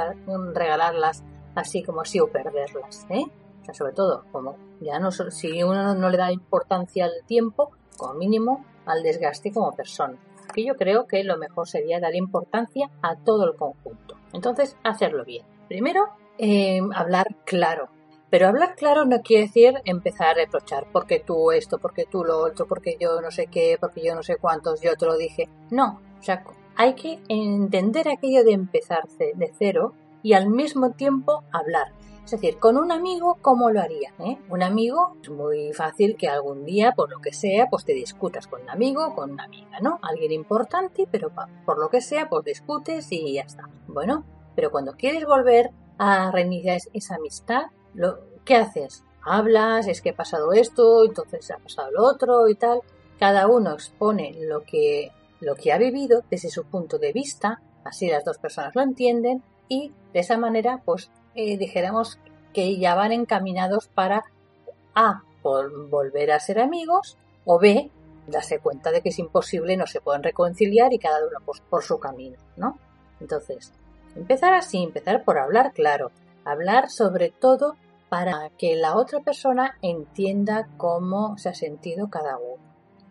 regalarlas 0.54 1.24
así 1.56 1.82
como 1.82 2.02
así 2.02 2.20
o 2.20 2.28
perderlas, 2.28 3.06
¿eh? 3.10 3.24
Sobre 3.72 3.92
todo, 3.92 4.24
como 4.30 4.56
ya 4.80 4.98
no 4.98 5.10
si 5.10 5.62
uno 5.62 5.94
no 5.94 6.10
le 6.10 6.16
da 6.16 6.32
importancia 6.32 7.06
al 7.06 7.26
tiempo, 7.26 7.72
como 7.96 8.14
mínimo 8.14 8.64
al 8.86 9.02
desgaste 9.02 9.52
como 9.52 9.72
persona. 9.72 10.18
Que 10.54 10.64
yo 10.64 10.74
creo 10.74 11.06
que 11.06 11.24
lo 11.24 11.38
mejor 11.38 11.68
sería 11.68 12.00
dar 12.00 12.14
importancia 12.14 12.90
a 13.02 13.16
todo 13.16 13.46
el 13.46 13.56
conjunto. 13.56 14.16
Entonces, 14.32 14.76
hacerlo 14.82 15.24
bien. 15.24 15.46
Primero, 15.68 16.08
eh, 16.38 16.80
hablar 16.94 17.36
claro. 17.44 17.88
Pero 18.30 18.48
hablar 18.48 18.76
claro 18.76 19.04
no 19.04 19.20
quiere 19.20 19.44
decir 19.44 19.74
empezar 19.84 20.28
a 20.28 20.34
reprochar 20.34 20.86
porque 20.90 21.20
tú 21.20 21.52
esto, 21.52 21.78
porque 21.78 22.06
tú 22.06 22.24
lo 22.24 22.38
otro, 22.38 22.66
porque 22.66 22.96
yo 22.98 23.20
no 23.20 23.30
sé 23.30 23.46
qué, 23.46 23.76
porque 23.78 24.02
yo 24.02 24.14
no 24.14 24.22
sé 24.22 24.36
cuántos, 24.36 24.80
yo 24.80 24.96
te 24.96 25.04
lo 25.04 25.16
dije. 25.18 25.48
No, 25.70 26.00
o 26.18 26.22
sea, 26.22 26.42
hay 26.76 26.94
que 26.94 27.18
entender 27.28 28.08
aquello 28.08 28.42
de 28.44 28.52
empezar 28.52 29.06
de 29.18 29.52
cero 29.58 29.92
y 30.22 30.32
al 30.32 30.48
mismo 30.48 30.92
tiempo 30.92 31.44
hablar. 31.52 31.92
Es 32.24 32.30
decir, 32.30 32.58
con 32.58 32.78
un 32.78 32.92
amigo, 32.92 33.36
¿cómo 33.42 33.70
lo 33.70 33.80
haría? 33.80 34.14
Eh? 34.20 34.38
Un 34.48 34.62
amigo 34.62 35.16
es 35.22 35.28
muy 35.28 35.72
fácil 35.72 36.16
que 36.16 36.28
algún 36.28 36.64
día, 36.64 36.92
por 36.92 37.10
lo 37.10 37.18
que 37.18 37.32
sea, 37.32 37.66
pues 37.68 37.84
te 37.84 37.92
discutas 37.92 38.46
con 38.46 38.62
un 38.62 38.70
amigo 38.70 39.14
con 39.14 39.32
una 39.32 39.44
amiga, 39.44 39.80
¿no? 39.80 39.98
Alguien 40.02 40.32
importante, 40.32 41.08
pero 41.10 41.32
por 41.66 41.78
lo 41.78 41.88
que 41.90 42.00
sea, 42.00 42.28
pues 42.28 42.44
discutes 42.44 43.10
y 43.10 43.34
ya 43.34 43.42
está. 43.42 43.68
Bueno, 43.88 44.24
pero 44.54 44.70
cuando 44.70 44.92
quieres 44.92 45.24
volver 45.26 45.72
a 45.98 46.30
reiniciar 46.30 46.80
esa 46.92 47.16
amistad, 47.16 47.64
lo, 47.94 48.18
¿qué 48.44 48.56
haces? 48.56 49.04
Hablas, 49.24 49.86
es 49.86 50.00
que 50.02 50.10
ha 50.10 50.16
pasado 50.16 50.52
esto, 50.52 51.04
entonces 51.04 51.50
ha 51.50 51.58
pasado 51.58 51.90
lo 51.92 52.04
otro 52.04 52.48
y 52.48 52.54
tal. 52.54 52.80
Cada 53.18 53.46
uno 53.46 53.72
expone 53.72 54.34
lo 54.40 54.62
que, 54.62 55.12
lo 55.40 55.54
que 55.54 55.72
ha 55.72 55.78
vivido 55.78 56.24
desde 56.30 56.50
su 56.50 56.64
punto 56.64 56.98
de 56.98 57.12
vista, 57.12 57.60
así 57.84 58.08
las 58.08 58.24
dos 58.24 58.38
personas 58.38 58.74
lo 58.74 58.82
entienden 58.82 59.42
y 59.68 59.92
de 60.12 60.20
esa 60.20 60.36
manera, 60.36 60.82
pues 60.84 61.10
eh, 61.34 61.56
dijéramos 61.56 62.18
que 62.52 62.78
ya 62.78 62.94
van 62.94 63.12
encaminados 63.12 63.88
para 63.88 64.24
A, 64.94 65.22
volver 65.42 66.32
a 66.32 66.40
ser 66.40 66.60
amigos, 66.60 67.16
o 67.44 67.58
B, 67.58 67.90
darse 68.26 68.58
cuenta 68.58 68.90
de 68.90 69.02
que 69.02 69.08
es 69.08 69.18
imposible, 69.18 69.76
no 69.76 69.86
se 69.86 70.00
pueden 70.00 70.22
reconciliar 70.22 70.92
y 70.92 70.98
cada 70.98 71.26
uno 71.26 71.38
pues, 71.44 71.60
por 71.60 71.82
su 71.82 71.98
camino, 71.98 72.38
¿no? 72.56 72.78
Entonces, 73.20 73.72
empezar 74.14 74.54
así, 74.54 74.82
empezar 74.82 75.24
por 75.24 75.38
hablar 75.38 75.72
claro, 75.72 76.10
hablar 76.44 76.90
sobre 76.90 77.30
todo 77.30 77.76
para 78.08 78.50
que 78.58 78.76
la 78.76 78.96
otra 78.96 79.20
persona 79.20 79.78
entienda 79.80 80.68
cómo 80.76 81.38
se 81.38 81.48
ha 81.48 81.54
sentido 81.54 82.10
cada 82.10 82.36
uno, 82.36 82.62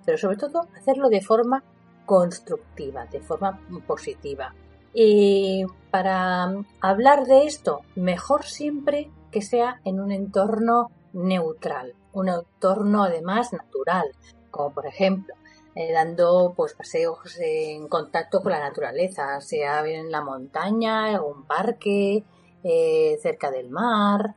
pero 0.05 0.17
sobre 0.17 0.37
todo 0.37 0.67
hacerlo 0.77 1.09
de 1.09 1.21
forma 1.21 1.63
constructiva, 2.05 3.05
de 3.05 3.21
forma 3.21 3.59
positiva, 3.87 4.53
y 4.93 5.65
para 5.89 6.53
hablar 6.81 7.25
de 7.25 7.45
esto, 7.45 7.81
mejor 7.95 8.43
siempre 8.43 9.09
que 9.31 9.41
sea 9.41 9.79
en 9.85 9.99
un 9.99 10.11
entorno 10.11 10.91
neutral, 11.13 11.95
un 12.13 12.29
entorno 12.29 13.03
además 13.03 13.53
natural, 13.53 14.11
como 14.49 14.73
por 14.73 14.85
ejemplo 14.85 15.33
eh, 15.75 15.91
dando 15.93 16.53
pues 16.55 16.73
paseos 16.73 17.37
en 17.39 17.87
contacto 17.87 18.41
con 18.41 18.51
la 18.51 18.59
naturaleza, 18.59 19.39
sea 19.41 19.85
en 19.87 20.11
la 20.11 20.21
montaña, 20.21 21.11
en 21.11 21.19
un 21.19 21.45
parque, 21.45 22.23
eh, 22.63 23.17
cerca 23.21 23.51
del 23.51 23.69
mar. 23.69 24.35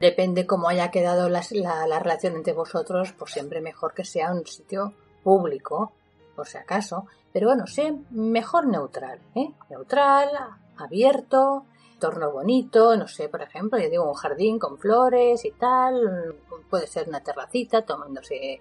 Depende 0.00 0.46
cómo 0.46 0.68
haya 0.68 0.90
quedado 0.90 1.28
la, 1.28 1.42
la 1.86 1.98
relación 1.98 2.34
entre 2.34 2.52
vosotros, 2.52 3.14
pues 3.16 3.32
siempre 3.32 3.60
mejor 3.60 3.94
que 3.94 4.04
sea 4.04 4.32
un 4.32 4.46
sitio 4.46 4.92
público, 5.22 5.92
por 6.34 6.48
si 6.48 6.58
acaso, 6.58 7.06
pero 7.32 7.48
bueno, 7.48 7.66
sé 7.66 7.94
mejor 8.10 8.66
neutral, 8.66 9.20
¿eh? 9.34 9.52
Neutral, 9.70 10.30
abierto, 10.76 11.66
entorno 11.94 12.32
bonito, 12.32 12.96
no 12.96 13.06
sé, 13.06 13.28
por 13.28 13.42
ejemplo, 13.42 13.78
yo 13.78 13.88
digo 13.88 14.08
un 14.08 14.14
jardín 14.14 14.58
con 14.58 14.76
flores 14.76 15.44
y 15.44 15.52
tal, 15.52 16.36
puede 16.68 16.88
ser 16.88 17.08
una 17.08 17.20
terracita 17.20 17.82
tomándose 17.82 18.60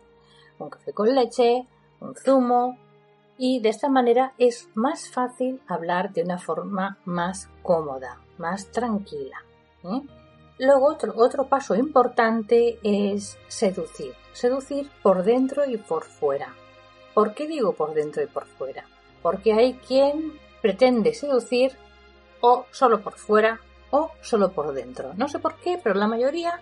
un 0.60 0.70
café 0.70 0.94
con 0.94 1.14
leche, 1.14 1.66
un 2.02 2.16
zumo, 2.16 2.78
y 3.38 3.60
de 3.60 3.70
esta 3.70 3.90
manera 3.90 4.34
es 4.38 4.70
más 4.76 5.10
fácil 5.10 5.62
hablar 5.68 6.14
de 6.14 6.22
una 6.22 6.38
forma 6.38 7.00
más 7.06 7.50
cómoda, 7.64 8.20
más 8.38 8.68
tranquila. 8.68 9.38
¿eh? 9.84 10.02
Luego 10.60 10.86
otro, 10.86 11.14
otro 11.16 11.48
paso 11.48 11.74
importante 11.76 12.78
es 12.84 13.38
seducir, 13.48 14.14
seducir 14.34 14.92
por 15.02 15.24
dentro 15.24 15.66
y 15.66 15.78
por 15.78 16.04
fuera. 16.04 16.54
¿Por 17.16 17.34
qué 17.34 17.48
digo 17.48 17.74
por 17.74 17.96
dentro 17.96 18.22
y 18.22 18.28
por 18.28 18.46
fuera? 18.46 18.86
Porque 19.24 19.54
hay 19.54 19.74
quien 19.74 20.34
pretende 20.62 21.16
seducir 21.16 21.72
o 22.42 22.66
solo 22.70 23.02
por 23.02 23.14
fuera 23.14 23.60
o 23.90 24.12
solo 24.22 24.52
por 24.52 24.72
dentro. 24.74 25.14
No 25.16 25.28
sé 25.28 25.40
por 25.40 25.56
qué, 25.56 25.80
pero 25.82 25.96
la 25.96 26.08
mayoría, 26.08 26.62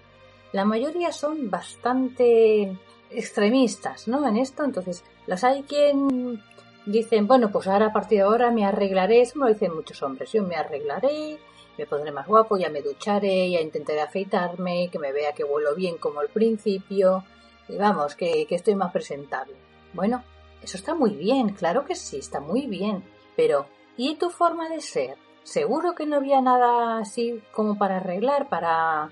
la 0.54 0.64
mayoría 0.64 1.12
son 1.12 1.50
bastante 1.50 2.78
extremistas, 3.10 4.08
¿no? 4.08 4.28
En 4.28 4.38
esto, 4.38 4.64
entonces, 4.64 5.04
las 5.28 5.44
hay 5.44 5.64
quien 5.64 6.42
dicen, 6.86 7.28
bueno, 7.28 7.52
pues 7.52 7.68
ahora 7.68 7.88
a 7.88 7.94
partir 7.94 8.20
de 8.20 8.24
ahora 8.24 8.52
me 8.52 8.66
arreglaré, 8.66 9.22
eso 9.22 9.40
me 9.40 9.46
lo 9.46 9.54
dicen 9.54 9.76
muchos 9.76 10.02
hombres, 10.04 10.32
yo 10.32 10.44
me 10.44 10.56
arreglaré, 10.56 11.38
me 11.78 11.86
pondré 11.86 12.12
más 12.12 12.28
guapo, 12.28 12.58
ya 12.58 12.70
me 12.70 12.82
ducharé, 12.82 13.50
ya 13.52 13.62
intentaré 13.62 14.02
afeitarme, 14.02 14.90
que 14.92 15.00
me 15.00 15.12
vea 15.12 15.34
que 15.34 15.44
vuelo 15.44 15.76
bien 15.76 15.98
como 15.98 16.20
al 16.20 16.30
principio, 16.30 17.24
y 17.68 17.78
vamos, 17.78 18.16
que, 18.16 18.46
que 18.48 18.56
estoy 18.56 18.76
más 18.76 18.92
presentable. 18.92 19.56
Bueno, 19.94 20.24
eso 20.62 20.78
está 20.78 20.94
muy 20.94 21.12
bien, 21.12 21.50
claro 21.50 21.86
que 21.86 21.96
sí, 21.96 22.18
está 22.18 22.40
muy 22.40 22.68
bien. 22.68 23.04
Pero, 23.36 23.68
¿y 23.96 24.16
tu 24.16 24.30
forma 24.30 24.70
de 24.70 24.82
ser? 24.82 25.16
Seguro 25.44 25.96
que 25.96 26.06
no 26.06 26.18
había 26.18 26.42
nada 26.42 27.00
así 27.00 27.42
como 27.54 27.78
para 27.78 27.98
arreglar, 27.98 28.50
para 28.50 29.12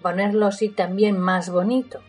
ponerlo 0.00 0.46
así 0.46 0.68
también 0.68 1.18
más 1.18 1.50
bonito. 1.50 2.00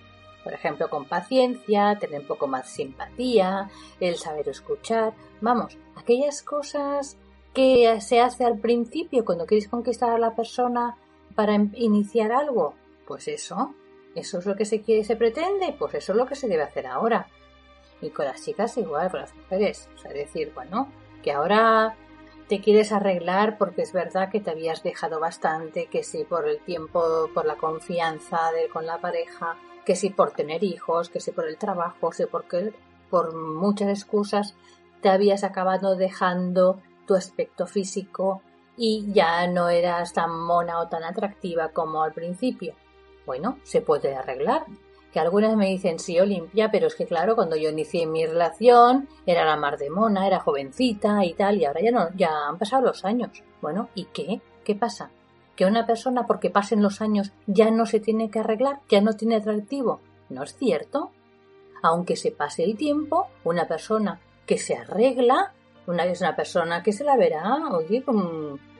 Por 0.48 0.54
ejemplo, 0.54 0.89
con 0.89 1.04
paciencia, 1.04 1.98
tener 2.00 2.22
un 2.22 2.26
poco 2.26 2.48
más 2.48 2.70
simpatía, 2.70 3.70
el 4.00 4.16
saber 4.16 4.48
escuchar. 4.48 5.12
Vamos, 5.41 5.78
aquellas 5.98 6.41
cosas 6.41 7.18
que 7.54 8.00
se 8.00 8.22
hace 8.22 8.45
al 8.45 8.58
principio 8.58 9.26
cuando 9.26 9.45
quieres 9.45 9.68
conquistar 9.68 10.12
a 10.12 10.18
la 10.18 10.38
persona 10.38 10.95
para 11.36 11.54
iniciar 11.54 12.32
algo. 12.32 12.76
Pues 13.06 13.28
eso, 13.28 13.76
eso 14.16 14.39
es 14.39 14.45
lo 14.45 14.56
que 14.56 14.64
se 14.64 14.80
quiere, 14.80 15.04
se 15.04 15.18
pretende, 15.18 15.76
pues 15.78 15.95
eso 15.95 16.14
es 16.14 16.18
lo 16.18 16.26
que 16.26 16.36
se 16.36 16.48
debe 16.48 16.64
hacer 16.64 16.88
ahora. 16.88 17.28
Y 18.00 18.10
con 18.12 18.24
las 18.24 18.41
chicas 18.41 18.78
igual, 18.78 19.12
con 19.12 19.20
las 19.20 19.36
mujeres. 19.36 19.89
O 19.95 19.98
sea, 19.98 20.14
decir, 20.14 20.54
bueno, 20.56 20.88
que 21.22 21.34
ahora 21.34 21.93
te 22.48 22.62
quieres 22.62 22.93
arreglar 22.93 23.58
porque 23.58 23.82
es 23.82 23.91
verdad 23.91 24.30
que 24.32 24.39
te 24.39 24.52
habías 24.52 24.82
dejado 24.82 25.20
bastante, 25.20 25.88
que 25.88 26.04
si 26.04 26.24
por 26.24 26.48
el 26.48 26.60
tiempo, 26.60 27.30
por 27.34 27.45
la 27.45 27.58
confianza 27.58 28.50
de, 28.54 28.70
con 28.70 28.86
la 28.86 29.02
pareja, 29.02 29.58
que 29.88 29.96
si 29.96 30.10
por 30.10 30.32
tener 30.32 30.66
hijos, 30.66 31.08
que 31.08 31.22
si 31.22 31.32
por 31.32 31.48
el 31.48 31.58
trabajo, 31.58 32.10
que 32.10 32.28
porque 32.28 32.74
por 33.10 33.34
muchas 33.34 33.88
excusas 33.88 34.54
te 35.02 35.08
habías 35.08 35.46
acabado 35.46 35.96
dejando 35.96 36.82
tu 37.06 37.16
aspecto 37.16 37.68
físico 37.68 38.42
y 38.76 39.10
ya 39.14 39.48
no 39.48 39.70
eras 39.70 40.12
tan 40.12 40.38
mona 40.38 40.82
o 40.82 40.90
tan 40.90 41.06
atractiva 41.06 41.70
como 41.70 42.04
al 42.04 42.12
principio. 42.12 42.74
Bueno, 43.26 43.60
se 43.64 43.80
puede 43.80 44.14
arreglar, 44.14 44.66
que 45.14 45.22
algunas 45.22 45.56
me 45.56 45.68
dicen 45.68 46.00
sí, 46.00 46.20
Olimpia, 46.20 46.70
pero 46.70 46.88
es 46.88 46.96
que 46.96 47.06
claro, 47.06 47.36
cuando 47.36 47.56
yo 47.56 47.70
inicié 47.70 48.06
mi 48.08 48.26
relación 48.26 49.08
era 49.26 49.46
la 49.46 49.56
mar 49.56 49.78
de 49.78 49.90
mona, 49.90 50.28
era 50.28 50.42
jovencita 50.42 51.24
y 51.24 51.34
tal, 51.34 51.60
y 51.60 51.64
ahora 51.64 51.80
ya 51.80 51.92
no, 51.92 52.10
ya 52.14 52.50
han 52.50 52.58
pasado 52.58 52.88
los 52.88 53.06
años. 53.06 53.42
Bueno, 53.62 53.88
¿y 53.96 54.04
qué? 54.12 54.42
¿Qué 54.66 54.76
pasa? 54.76 55.12
¿Que 55.58 55.66
una 55.66 55.88
persona 55.88 56.28
porque 56.28 56.51
pasen 56.51 56.84
los 56.84 57.01
años 57.01 57.34
ya 57.47 57.72
no 57.72 57.88
se 57.88 57.99
tiene 57.99 58.30
que 58.30 58.39
arreglar, 58.39 58.80
ya 58.88 59.01
no 59.01 59.14
tiene 59.14 59.38
atractivo? 59.38 59.99
¿No 60.30 60.43
es 60.43 60.55
cierto? 60.55 61.12
Aunque 61.82 62.16
se 62.16 62.32
pase 62.32 62.64
el 62.64 62.78
tiempo, 62.78 63.28
una 63.43 63.68
persona 63.68 64.22
que 64.45 64.60
se 64.60 64.76
arregla, 64.76 65.53
una 65.88 66.05
es 66.05 66.22
una 66.22 66.36
persona 66.36 66.84
que 66.84 66.93
se 66.93 67.03
la 67.03 67.18
verá, 67.18 67.70
oye, 67.72 68.03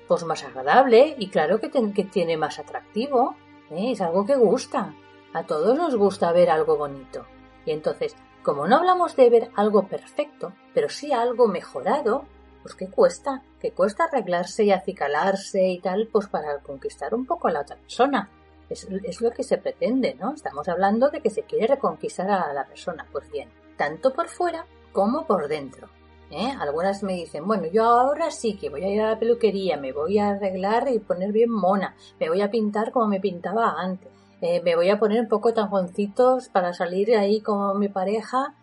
pues 0.08 0.24
más 0.24 0.44
agradable 0.44 1.16
y 1.18 1.30
claro 1.30 1.60
que, 1.60 1.72
que 1.72 2.04
tiene 2.04 2.38
más 2.38 2.60
atractivo, 2.60 3.36
¿eh? 3.72 3.92
es 3.92 4.02
algo 4.02 4.26
que 4.26 4.36
gusta. 4.36 4.94
A 5.34 5.44
todos 5.44 5.76
nos 5.76 5.96
gusta 5.96 6.32
ver 6.32 6.52
algo 6.52 6.78
bonito. 6.78 7.26
Y 7.66 7.72
entonces, 7.72 8.16
como 8.44 8.68
no 8.68 8.78
hablamos 8.78 9.16
de 9.16 9.30
ver 9.30 9.52
algo 9.56 9.88
perfecto, 9.88 10.54
pero 10.76 10.90
sí 10.90 11.12
algo 11.12 11.48
mejorado, 11.48 12.26
pues 12.62 12.76
¿qué 12.76 12.88
cuesta? 12.88 13.42
¿Qué 13.60 13.72
cuesta 13.72 14.06
arreglarse 14.06 14.64
y 14.64 14.72
acicalarse 14.72 15.68
y 15.68 15.80
tal? 15.80 16.08
Pues 16.12 16.28
para 16.28 16.60
conquistar 16.60 17.14
un 17.16 17.26
poco 17.26 17.48
a 17.48 17.52
la 17.52 17.62
otra 17.62 17.76
persona. 17.76 18.30
Es, 18.70 18.88
es, 19.04 19.22
lo 19.22 19.32
que 19.32 19.44
se 19.44 19.58
pretende, 19.58 20.16
¿no? 20.16 20.34
Estamos 20.34 20.68
hablando 20.68 21.10
de 21.10 21.22
que 21.22 21.30
se 21.30 21.44
quiere 21.44 21.68
reconquistar 21.68 22.30
a 22.30 22.54
la 22.54 22.66
persona. 22.66 23.08
Pues 23.12 23.32
bien, 23.32 23.50
tanto 23.78 24.14
por 24.14 24.28
fuera 24.28 24.66
como 24.92 25.26
por 25.26 25.48
dentro. 25.48 25.88
¿eh? 26.32 26.52
Algunas 26.60 27.04
me 27.04 27.14
dicen, 27.14 27.48
bueno, 27.48 27.68
yo 27.68 27.84
ahora 27.84 28.32
sí 28.32 28.58
que 28.58 28.70
voy 28.70 28.84
a 28.84 28.90
ir 28.90 29.02
a 29.02 29.12
la 29.12 29.20
peluquería, 29.20 29.78
me 29.78 29.94
voy 29.94 30.20
a 30.20 30.30
arreglar 30.30 30.88
y 30.90 31.00
poner 31.00 31.32
bien 31.32 31.52
mona, 31.52 31.96
me 32.20 32.30
voy 32.30 32.42
a 32.42 32.52
pintar 32.52 32.92
como 32.92 33.08
me 33.08 33.20
pintaba 33.20 33.76
antes, 33.78 34.10
eh, 34.42 34.62
me 34.64 34.76
voy 34.76 34.90
a 34.90 35.00
poner 35.00 35.22
un 35.22 35.28
poco 35.28 35.54
tajoncitos 35.54 36.50
para 36.50 36.74
salir 36.74 37.16
ahí 37.16 37.42
como 37.42 37.74
mi 37.76 37.90
pareja, 37.90 38.54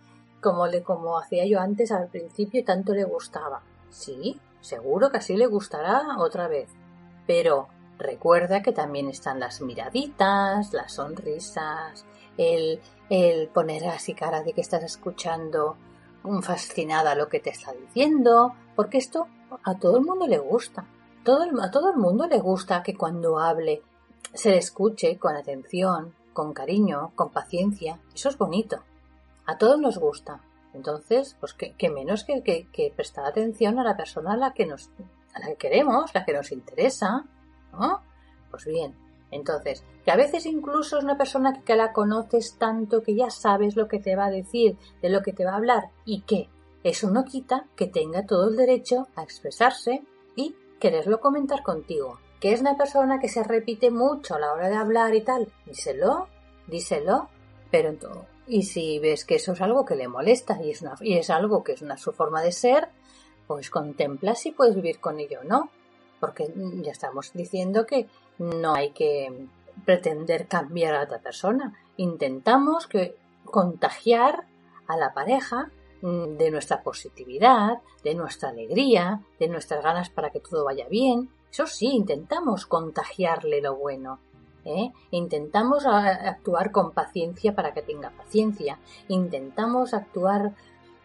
como, 0.40 0.66
le, 0.66 0.82
como 0.82 1.18
hacía 1.18 1.46
yo 1.46 1.60
antes 1.60 1.90
al 1.90 2.08
principio 2.08 2.60
y 2.60 2.64
tanto 2.64 2.92
le 2.92 3.04
gustaba. 3.04 3.62
Sí, 3.90 4.38
seguro 4.64 5.10
que 5.10 5.18
así 5.18 5.36
le 5.36 5.46
gustará 5.46 6.16
otra 6.18 6.48
vez. 6.48 6.70
Pero 7.26 7.68
recuerda 7.98 8.62
que 8.62 8.72
también 8.72 9.08
están 9.08 9.38
las 9.40 9.60
miraditas, 9.60 10.72
las 10.72 10.94
sonrisas, 10.94 12.04
el, 12.36 12.80
el 13.10 13.48
poner 13.48 13.86
así 13.86 14.14
cara 14.14 14.42
de 14.42 14.52
que 14.52 14.60
estás 14.60 14.82
escuchando 14.82 15.76
fascinada 16.42 17.14
lo 17.14 17.28
que 17.28 17.40
te 17.40 17.50
está 17.50 17.72
diciendo, 17.72 18.54
porque 18.74 18.98
esto 18.98 19.26
a 19.62 19.74
todo 19.78 19.98
el 19.98 20.04
mundo 20.04 20.26
le 20.26 20.38
gusta. 20.38 20.86
Todo 21.22 21.44
a 21.62 21.70
todo 21.70 21.90
el 21.90 21.98
mundo 21.98 22.26
le 22.26 22.38
gusta 22.38 22.82
que 22.82 22.96
cuando 22.96 23.38
hable 23.38 23.82
se 24.32 24.50
le 24.50 24.58
escuche 24.58 25.18
con 25.18 25.36
atención, 25.36 26.14
con 26.32 26.52
cariño, 26.52 27.12
con 27.14 27.30
paciencia. 27.30 28.00
Eso 28.14 28.28
es 28.28 28.38
bonito. 28.38 28.82
A 29.46 29.56
todos 29.58 29.78
nos 29.78 29.98
gusta. 29.98 30.40
Entonces, 30.74 31.36
pues 31.40 31.54
que, 31.54 31.90
menos 31.90 32.24
que, 32.24 32.42
que, 32.42 32.92
prestar 32.94 33.26
atención 33.26 33.78
a 33.78 33.84
la 33.84 33.96
persona 33.96 34.34
a 34.34 34.36
la 34.36 34.52
que 34.52 34.66
nos, 34.66 34.90
a 35.32 35.40
la 35.40 35.46
que 35.48 35.56
queremos, 35.56 36.12
la 36.14 36.24
que 36.24 36.32
nos 36.32 36.52
interesa, 36.52 37.24
¿no? 37.72 38.02
Pues 38.50 38.64
bien. 38.66 38.94
Entonces, 39.30 39.84
que 40.04 40.10
a 40.10 40.16
veces 40.16 40.46
incluso 40.46 40.98
es 40.98 41.04
una 41.04 41.16
persona 41.16 41.62
que 41.64 41.76
la 41.76 41.92
conoces 41.92 42.56
tanto 42.58 43.02
que 43.02 43.14
ya 43.14 43.30
sabes 43.30 43.74
lo 43.76 43.88
que 43.88 43.98
te 43.98 44.16
va 44.16 44.26
a 44.26 44.30
decir, 44.30 44.76
de 45.00 45.08
lo 45.08 45.22
que 45.22 45.32
te 45.32 45.44
va 45.44 45.52
a 45.52 45.56
hablar, 45.56 45.90
y 46.04 46.20
que 46.22 46.48
eso 46.82 47.10
no 47.10 47.24
quita 47.24 47.66
que 47.74 47.86
tenga 47.86 48.26
todo 48.26 48.48
el 48.48 48.56
derecho 48.56 49.08
a 49.16 49.22
expresarse 49.22 50.04
y 50.36 50.54
quererlo 50.78 51.20
comentar 51.20 51.62
contigo 51.62 52.18
que 52.44 52.52
es 52.52 52.60
una 52.60 52.76
persona 52.76 53.18
que 53.20 53.28
se 53.30 53.42
repite 53.42 53.90
mucho 53.90 54.34
a 54.34 54.38
la 54.38 54.52
hora 54.52 54.68
de 54.68 54.76
hablar 54.76 55.14
y 55.14 55.22
tal, 55.22 55.50
díselo, 55.64 56.28
díselo, 56.66 57.30
pero 57.70 57.94
todo. 57.94 58.33
Y 58.46 58.62
si 58.62 58.98
ves 58.98 59.24
que 59.24 59.36
eso 59.36 59.52
es 59.52 59.60
algo 59.60 59.84
que 59.84 59.96
le 59.96 60.08
molesta 60.08 60.60
y 60.62 60.70
es, 60.70 60.82
una, 60.82 60.94
y 61.00 61.16
es 61.16 61.30
algo 61.30 61.64
que 61.64 61.72
es 61.72 61.82
una 61.82 61.96
su 61.96 62.12
forma 62.12 62.42
de 62.42 62.52
ser, 62.52 62.88
pues 63.46 63.70
contempla 63.70 64.34
si 64.34 64.52
puedes 64.52 64.74
vivir 64.74 65.00
con 65.00 65.18
ello 65.18 65.40
o 65.40 65.44
no. 65.44 65.70
Porque 66.20 66.52
ya 66.82 66.92
estamos 66.92 67.32
diciendo 67.32 67.86
que 67.86 68.08
no 68.38 68.74
hay 68.74 68.90
que 68.90 69.46
pretender 69.84 70.46
cambiar 70.46 70.94
a 70.94 71.02
otra 71.02 71.18
persona. 71.20 71.74
Intentamos 71.96 72.86
que 72.86 73.16
contagiar 73.44 74.46
a 74.86 74.96
la 74.96 75.12
pareja 75.12 75.70
mm, 76.02 76.36
de 76.36 76.50
nuestra 76.50 76.82
positividad, 76.82 77.78
de 78.02 78.14
nuestra 78.14 78.50
alegría, 78.50 79.22
de 79.38 79.48
nuestras 79.48 79.82
ganas 79.82 80.10
para 80.10 80.30
que 80.30 80.40
todo 80.40 80.64
vaya 80.64 80.88
bien, 80.88 81.30
eso 81.54 81.68
sí, 81.68 81.86
intentamos 81.86 82.66
contagiarle 82.66 83.60
lo 83.60 83.76
bueno. 83.76 84.18
¿Eh? 84.64 84.92
Intentamos 85.10 85.86
actuar 85.86 86.72
con 86.72 86.92
paciencia 86.92 87.54
para 87.54 87.72
que 87.72 87.82
tenga 87.82 88.10
paciencia. 88.10 88.78
Intentamos 89.08 89.94
actuar, 89.94 90.54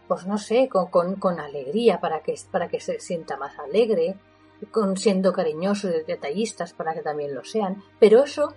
pues 0.08 0.26
no 0.26 0.38
sé, 0.38 0.70
con, 0.70 1.40
alegría 1.40 2.00
para 2.00 2.22
que, 2.22 2.36
para 2.52 2.68
que 2.68 2.80
se 2.80 3.00
sienta 3.00 3.38
más 3.38 3.58
alegre, 3.60 4.16
con, 4.72 4.98
siendo 4.98 5.34
cariñosos 5.34 5.92
y 5.92 6.04
detallistas 6.04 6.74
para 6.74 6.94
que 6.94 7.02
también 7.02 7.34
lo 7.36 7.44
sean. 7.44 7.84
Pero 8.00 8.24
eso, 8.24 8.54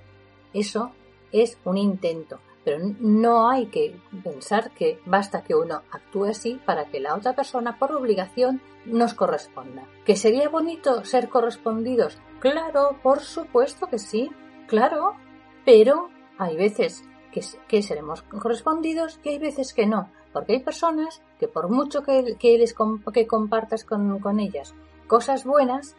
eso 0.53 0.92
es 1.32 1.59
un 1.64 1.78
intento. 1.78 2.38
Pero 2.64 2.78
no 3.00 3.50
hay 3.50 3.66
que 3.66 3.96
pensar 4.22 4.70
que 4.70 5.00
basta 5.05 5.42
que 5.42 5.55
uno 5.55 5.82
actúe 5.90 6.26
así 6.26 6.61
para 6.64 6.84
que 6.84 7.00
la 7.00 7.16
otra 7.16 7.34
persona, 7.34 7.76
por 7.76 7.92
obligación, 7.92 8.61
nos 8.86 9.14
corresponda. 9.14 9.84
¿Que 10.05 10.16
sería 10.16 10.48
bonito 10.48 11.05
ser 11.05 11.28
correspondidos? 11.28 12.18
Claro, 12.40 12.98
por 13.03 13.20
supuesto 13.20 13.86
que 13.88 13.98
sí, 13.98 14.30
claro. 14.66 15.14
Pero 15.64 16.08
hay 16.38 16.56
veces 16.56 17.04
que, 17.68 17.82
seremos 17.82 18.22
correspondidos 18.22 19.20
y 19.22 19.30
hay 19.30 19.38
veces 19.38 19.72
que 19.72 19.86
no. 19.86 20.10
Porque 20.32 20.54
hay 20.54 20.60
personas 20.60 21.22
que 21.38 21.48
por 21.48 21.68
mucho 21.68 22.02
que, 22.02 22.36
que, 22.38 23.26
compartas 23.26 23.84
con, 23.84 24.40
ellas 24.40 24.74
cosas 25.06 25.44
buenas, 25.44 25.96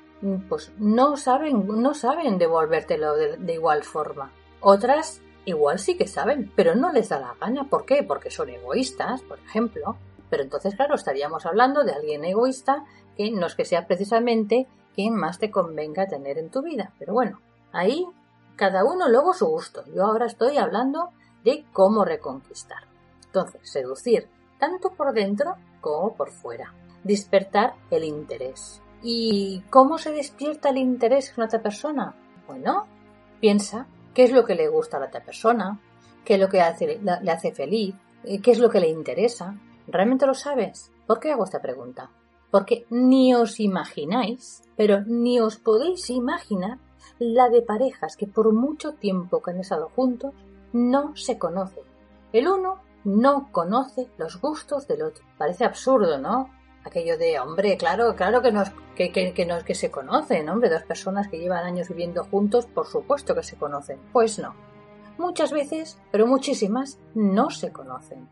pues 0.50 0.72
no 0.78 1.18
saben, 1.18 1.68
no 1.68 1.94
saben 1.94 2.38
devolvértelo 2.38 3.16
de 3.16 3.54
igual 3.54 3.84
forma. 3.84 4.32
Otras 4.60 5.22
igual 5.46 5.80
sí 5.80 5.98
que 5.98 6.08
saben, 6.08 6.52
pero 6.56 6.76
no 6.76 6.92
les 6.92 7.10
da 7.10 7.20
la 7.20 7.36
gana. 7.40 7.66
¿Por 7.70 7.86
qué? 7.86 8.04
Porque 8.04 8.32
son 8.32 8.50
egoístas, 8.50 9.22
por 9.22 9.40
ejemplo. 9.40 9.98
Pero 10.30 10.44
entonces, 10.44 10.76
claro, 10.76 10.96
estaríamos 10.96 11.46
hablando 11.46 11.84
de 11.84 11.94
alguien 11.94 12.26
egoísta 12.26 12.86
que 13.18 13.30
no 13.32 13.46
es 13.46 13.56
que 13.56 13.66
sea 13.66 13.86
precisamente 13.86 14.68
quien 14.96 15.16
más 15.16 15.40
te 15.40 15.52
convenga 15.52 16.08
tener 16.08 16.38
en 16.38 16.50
tu 16.50 16.62
vida. 16.62 16.94
Pero 16.98 17.14
bueno, 17.14 17.40
ahí 17.72 18.08
cada 18.56 18.84
uno 18.84 19.10
luego 19.10 19.34
su 19.34 19.48
gusto. 19.48 19.84
Yo 19.94 20.06
ahora 20.06 20.26
estoy 20.26 20.58
hablando 20.58 21.12
de 21.44 21.66
cómo 21.74 22.06
reconquistar. 22.06 22.84
Entonces, 23.26 23.62
seducir 23.64 24.30
tanto 24.60 24.92
por 24.92 25.14
dentro 25.14 25.56
como 25.82 26.14
por 26.16 26.32
fuera. 26.32 26.74
Despertar 27.04 27.74
el 27.92 28.04
interés. 28.04 28.82
¿Y 29.02 29.62
cómo 29.70 29.98
se 29.98 30.12
despierta 30.12 30.70
el 30.70 30.78
interés 30.78 31.34
en 31.36 31.44
otra 31.44 31.62
persona? 31.62 32.16
Bueno, 32.48 32.88
piensa 33.42 33.88
qué 34.14 34.24
es 34.24 34.32
lo 34.32 34.46
que 34.46 34.56
le 34.56 34.70
gusta 34.70 34.98
a 34.98 35.00
la 35.02 35.08
otra 35.08 35.24
persona, 35.24 35.80
qué 36.24 36.36
es 36.36 36.40
lo 36.40 36.48
que 36.48 36.58
le 36.58 37.32
hace 37.32 37.52
feliz, 37.52 37.96
eh, 38.24 38.40
qué 38.40 38.52
es 38.52 38.60
lo 38.60 38.70
que 38.70 38.80
le 38.80 38.88
interesa. 38.88 39.56
¿Realmente 39.88 40.26
lo 40.26 40.34
sabes? 40.34 40.92
¿Por 41.06 41.20
qué 41.20 41.32
hago 41.32 41.44
esta 41.44 41.62
pregunta? 41.62 42.10
Porque 42.50 42.86
ni 42.90 43.34
os 43.34 43.60
imagináis, 43.60 44.64
pero 44.78 45.02
ni 45.02 45.40
os 45.42 45.58
podéis 45.58 46.10
imaginar 46.10 46.78
la 47.20 47.50
de 47.50 47.62
parejas 47.62 48.18
que 48.18 48.28
por 48.28 48.52
mucho 48.54 48.94
tiempo 48.94 49.42
que 49.42 49.52
han 49.52 49.60
estado 49.60 49.90
juntos 49.90 50.34
no 50.72 51.16
se 51.16 51.38
conocen. 51.38 51.84
El 52.32 52.48
uno 52.48 52.80
no 53.04 53.50
conoce 53.52 54.10
los 54.18 54.40
gustos 54.40 54.88
del 54.88 55.04
otro. 55.04 55.24
Parece 55.38 55.66
absurdo, 55.66 56.18
¿no? 56.18 56.50
aquello 56.84 57.18
de, 57.18 57.40
hombre, 57.40 57.78
claro, 57.78 58.16
claro 58.16 58.42
que 58.42 58.52
nos, 58.52 58.70
que, 58.96 59.12
que, 59.12 59.34
que, 59.34 59.48
que 59.66 59.76
se 59.76 59.92
conocen, 59.92 60.50
hombre, 60.50 60.70
dos 60.70 60.84
personas 60.84 61.28
que 61.28 61.40
llevan 61.40 61.66
años 61.66 61.90
viviendo 61.90 62.24
juntos, 62.26 62.66
por 62.66 62.88
supuesto 62.88 63.34
que 63.36 63.44
se 63.44 63.56
conocen. 63.56 64.00
Pues 64.12 64.40
no. 64.40 64.54
muchas 65.18 65.52
veces, 65.52 66.00
pero 66.12 66.28
muchísimas, 66.28 67.00
no 67.14 67.50
se 67.50 67.72
conocen. 67.72 68.30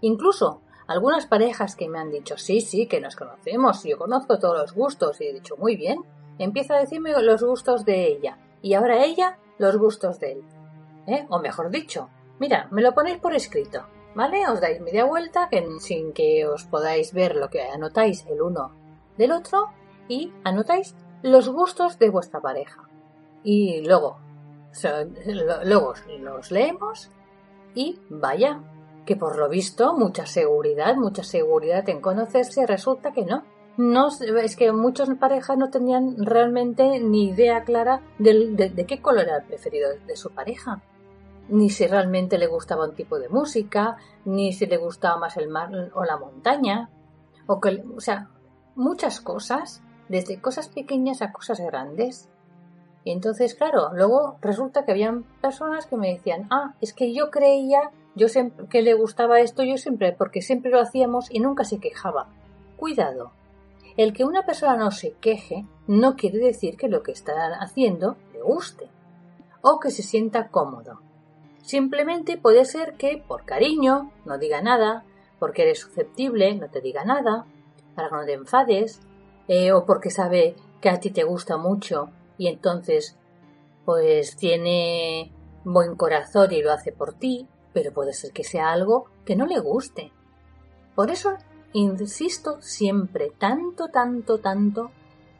Incluso 0.00 0.60
algunas 0.86 1.26
parejas 1.26 1.76
que 1.76 1.88
me 1.88 1.98
han 1.98 2.10
dicho, 2.10 2.36
sí, 2.36 2.60
sí, 2.60 2.86
que 2.86 3.00
nos 3.00 3.16
conocemos, 3.16 3.82
yo 3.84 3.96
conozco 3.96 4.38
todos 4.38 4.58
los 4.58 4.74
gustos, 4.74 5.20
y 5.20 5.26
he 5.26 5.32
dicho, 5.32 5.56
muy 5.56 5.76
bien, 5.76 6.00
empieza 6.38 6.74
a 6.74 6.80
decirme 6.80 7.12
los 7.12 7.42
gustos 7.42 7.84
de 7.84 8.06
ella, 8.06 8.38
y 8.62 8.74
ahora 8.74 9.04
ella 9.04 9.38
los 9.58 9.76
gustos 9.76 10.18
de 10.20 10.32
él. 10.32 10.44
¿Eh? 11.06 11.26
O 11.28 11.38
mejor 11.38 11.70
dicho, 11.70 12.08
mira, 12.38 12.68
me 12.70 12.82
lo 12.82 12.94
ponéis 12.94 13.18
por 13.18 13.34
escrito, 13.34 13.86
¿vale? 14.14 14.48
Os 14.48 14.60
dais 14.60 14.80
media 14.80 15.04
vuelta 15.04 15.48
sin 15.80 16.12
que 16.12 16.46
os 16.46 16.64
podáis 16.64 17.12
ver 17.12 17.36
lo 17.36 17.50
que 17.50 17.62
anotáis 17.62 18.24
el 18.26 18.40
uno 18.40 18.72
del 19.18 19.32
otro 19.32 19.68
y 20.08 20.32
anotáis 20.44 20.94
los 21.22 21.48
gustos 21.48 21.98
de 21.98 22.10
vuestra 22.10 22.40
pareja. 22.40 22.88
Y 23.42 23.82
luego, 23.86 24.18
luego 25.64 25.94
los 26.20 26.50
leemos 26.50 27.10
y 27.74 28.00
vaya, 28.08 28.60
que 29.04 29.16
por 29.16 29.36
lo 29.36 29.48
visto 29.48 29.94
mucha 29.94 30.26
seguridad, 30.26 30.96
mucha 30.96 31.22
seguridad 31.22 31.88
en 31.88 32.00
conocerse, 32.00 32.66
resulta 32.66 33.12
que 33.12 33.24
no. 33.24 33.44
No, 33.76 34.08
es 34.08 34.56
que 34.56 34.72
muchas 34.72 35.08
parejas 35.16 35.58
no 35.58 35.70
tenían 35.70 36.24
realmente 36.24 37.00
ni 37.00 37.30
idea 37.30 37.64
clara 37.64 38.00
de, 38.18 38.50
de 38.72 38.86
qué 38.86 39.02
color 39.02 39.24
era 39.24 39.38
el 39.38 39.44
preferido 39.44 39.90
de 40.06 40.16
su 40.16 40.30
pareja 40.30 40.80
ni 41.48 41.70
si 41.70 41.86
realmente 41.86 42.38
le 42.38 42.46
gustaba 42.46 42.86
un 42.86 42.94
tipo 42.94 43.18
de 43.18 43.28
música, 43.28 43.96
ni 44.24 44.52
si 44.52 44.66
le 44.66 44.76
gustaba 44.76 45.18
más 45.18 45.36
el 45.36 45.48
mar 45.48 45.70
o 45.94 46.04
la 46.04 46.16
montaña, 46.16 46.90
o 47.46 47.60
que, 47.60 47.82
o 47.96 48.00
sea, 48.00 48.28
muchas 48.74 49.20
cosas, 49.20 49.82
desde 50.08 50.40
cosas 50.40 50.68
pequeñas 50.68 51.22
a 51.22 51.32
cosas 51.32 51.60
grandes. 51.60 52.28
Y 53.04 53.12
entonces, 53.12 53.54
claro, 53.54 53.90
luego 53.92 54.38
resulta 54.40 54.84
que 54.84 54.92
habían 54.92 55.24
personas 55.42 55.86
que 55.86 55.96
me 55.96 56.12
decían, 56.14 56.46
ah, 56.50 56.74
es 56.80 56.94
que 56.94 57.12
yo 57.12 57.30
creía, 57.30 57.90
yo 58.14 58.28
siempre, 58.28 58.66
que 58.68 58.80
le 58.80 58.94
gustaba 58.94 59.40
esto, 59.40 59.62
yo 59.62 59.76
siempre, 59.76 60.12
porque 60.12 60.40
siempre 60.40 60.70
lo 60.70 60.80
hacíamos 60.80 61.30
y 61.30 61.40
nunca 61.40 61.64
se 61.64 61.78
quejaba. 61.78 62.28
Cuidado. 62.76 63.32
El 63.96 64.12
que 64.12 64.24
una 64.24 64.42
persona 64.42 64.76
no 64.76 64.90
se 64.90 65.12
queje 65.12 65.66
no 65.86 66.16
quiere 66.16 66.38
decir 66.38 66.76
que 66.76 66.88
lo 66.88 67.02
que 67.02 67.12
está 67.12 67.32
haciendo 67.60 68.16
le 68.32 68.42
guste 68.42 68.88
o 69.60 69.78
que 69.78 69.90
se 69.90 70.02
sienta 70.02 70.48
cómodo. 70.48 71.00
Simplemente 71.62 72.36
puede 72.36 72.64
ser 72.64 72.94
que 72.94 73.22
por 73.26 73.44
cariño 73.44 74.10
no 74.24 74.36
diga 74.36 74.60
nada, 74.60 75.04
porque 75.38 75.62
eres 75.62 75.80
susceptible 75.80 76.54
no 76.56 76.68
te 76.68 76.80
diga 76.80 77.04
nada, 77.04 77.46
para 77.94 78.08
que 78.08 78.14
no 78.16 78.24
te 78.24 78.32
enfades, 78.34 79.00
eh, 79.48 79.72
o 79.72 79.86
porque 79.86 80.10
sabe 80.10 80.56
que 80.80 80.90
a 80.90 81.00
ti 81.00 81.10
te 81.10 81.24
gusta 81.24 81.56
mucho 81.56 82.10
y 82.36 82.48
entonces 82.48 83.16
pues 83.84 84.36
tiene 84.36 85.32
buen 85.64 85.94
corazón 85.96 86.52
y 86.52 86.62
lo 86.62 86.72
hace 86.72 86.92
por 86.92 87.14
ti, 87.14 87.46
pero 87.72 87.92
puede 87.92 88.12
ser 88.12 88.32
que 88.32 88.44
sea 88.44 88.72
algo 88.72 89.06
que 89.24 89.36
no 89.36 89.46
le 89.46 89.60
guste. 89.60 90.12
Por 90.94 91.10
eso 91.10 91.36
insisto 91.74 92.56
siempre 92.60 93.32
tanto, 93.36 93.88
tanto, 93.88 94.38
tanto 94.38 94.90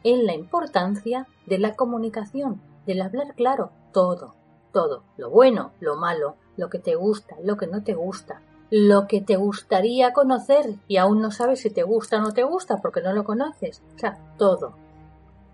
en 0.03 0.25
la 0.25 0.35
importancia 0.35 1.27
de 1.47 1.57
la 1.57 1.75
comunicación, 1.75 2.61
del 2.85 3.01
hablar 3.01 3.33
claro, 3.35 3.71
todo, 3.91 4.35
todo, 4.71 5.03
lo 5.17 5.31
bueno, 5.31 5.71
lo 5.79 5.95
malo, 5.95 6.35
lo 6.57 6.69
que 6.69 6.77
te 6.77 6.95
gusta, 6.95 7.35
lo 7.41 7.57
que 7.57 7.67
no 7.67 7.83
te 7.83 7.95
gusta, 7.95 8.41
lo 8.69 9.07
que 9.07 9.21
te 9.21 9.37
gustaría 9.37 10.13
conocer 10.13 10.75
y 10.87 10.97
aún 10.97 11.21
no 11.21 11.31
sabes 11.31 11.61
si 11.61 11.69
te 11.69 11.83
gusta 11.83 12.17
o 12.17 12.21
no 12.21 12.33
te 12.33 12.43
gusta 12.43 12.77
porque 12.77 13.01
no 13.01 13.13
lo 13.13 13.23
conoces. 13.23 13.81
O 13.95 13.99
sea, 13.99 14.17
todo. 14.37 14.75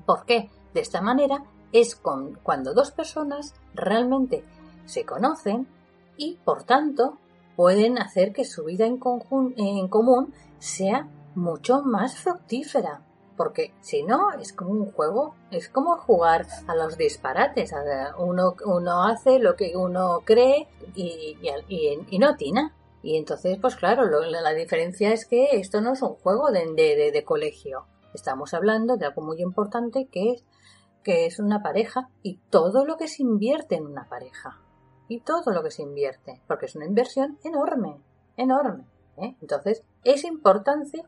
¿Por 0.05 0.25
qué? 0.25 0.49
De 0.73 0.81
esta 0.81 1.01
manera 1.01 1.43
es 1.71 1.95
cuando 1.95 2.73
dos 2.73 2.91
personas 2.91 3.53
realmente 3.73 4.43
se 4.85 5.05
conocen 5.05 5.67
y, 6.17 6.37
por 6.43 6.63
tanto, 6.63 7.17
pueden 7.55 7.97
hacer 7.97 8.33
que 8.33 8.45
su 8.45 8.65
vida 8.65 8.85
en, 8.85 8.99
en 9.57 9.87
común 9.87 10.33
sea 10.59 11.07
mucho 11.35 11.81
más 11.81 12.17
fructífera. 12.17 13.01
Porque 13.37 13.73
si 13.81 14.03
no, 14.03 14.31
es 14.39 14.53
como 14.53 14.71
un 14.71 14.91
juego, 14.91 15.35
es 15.49 15.69
como 15.69 15.97
jugar 15.97 16.45
a 16.67 16.75
los 16.75 16.97
disparates. 16.97 17.71
Uno, 18.19 18.55
uno 18.65 19.03
hace 19.03 19.39
lo 19.39 19.55
que 19.55 19.75
uno 19.75 20.19
cree 20.25 20.67
y, 20.95 21.37
y 21.67 22.19
no 22.19 22.35
tina. 22.35 22.75
Y 23.03 23.17
entonces, 23.17 23.57
pues 23.59 23.75
claro, 23.75 24.05
la 24.05 24.53
diferencia 24.53 25.11
es 25.11 25.25
que 25.25 25.49
esto 25.53 25.81
no 25.81 25.93
es 25.93 26.01
un 26.01 26.15
juego 26.15 26.51
de, 26.51 27.11
de, 27.11 27.23
colegio. 27.23 27.87
Estamos 28.13 28.53
hablando 28.53 28.97
de 28.97 29.07
algo 29.07 29.23
muy 29.23 29.41
importante 29.41 30.07
que 30.11 30.33
es, 30.33 30.43
que 31.03 31.25
es 31.25 31.39
una 31.39 31.63
pareja 31.63 32.09
y 32.21 32.37
todo 32.49 32.85
lo 32.85 32.97
que 32.97 33.07
se 33.07 33.23
invierte 33.23 33.75
en 33.75 33.87
una 33.87 34.07
pareja. 34.07 34.59
Y 35.11 35.19
todo 35.19 35.51
lo 35.51 35.61
que 35.61 35.71
se 35.71 35.81
invierte, 35.81 36.41
porque 36.47 36.67
es 36.67 36.75
una 36.77 36.85
inversión 36.85 37.37
enorme, 37.43 37.99
enorme. 38.37 38.85
¿eh? 39.17 39.35
Entonces, 39.41 39.83
es 40.05 40.23
importante 40.23 41.03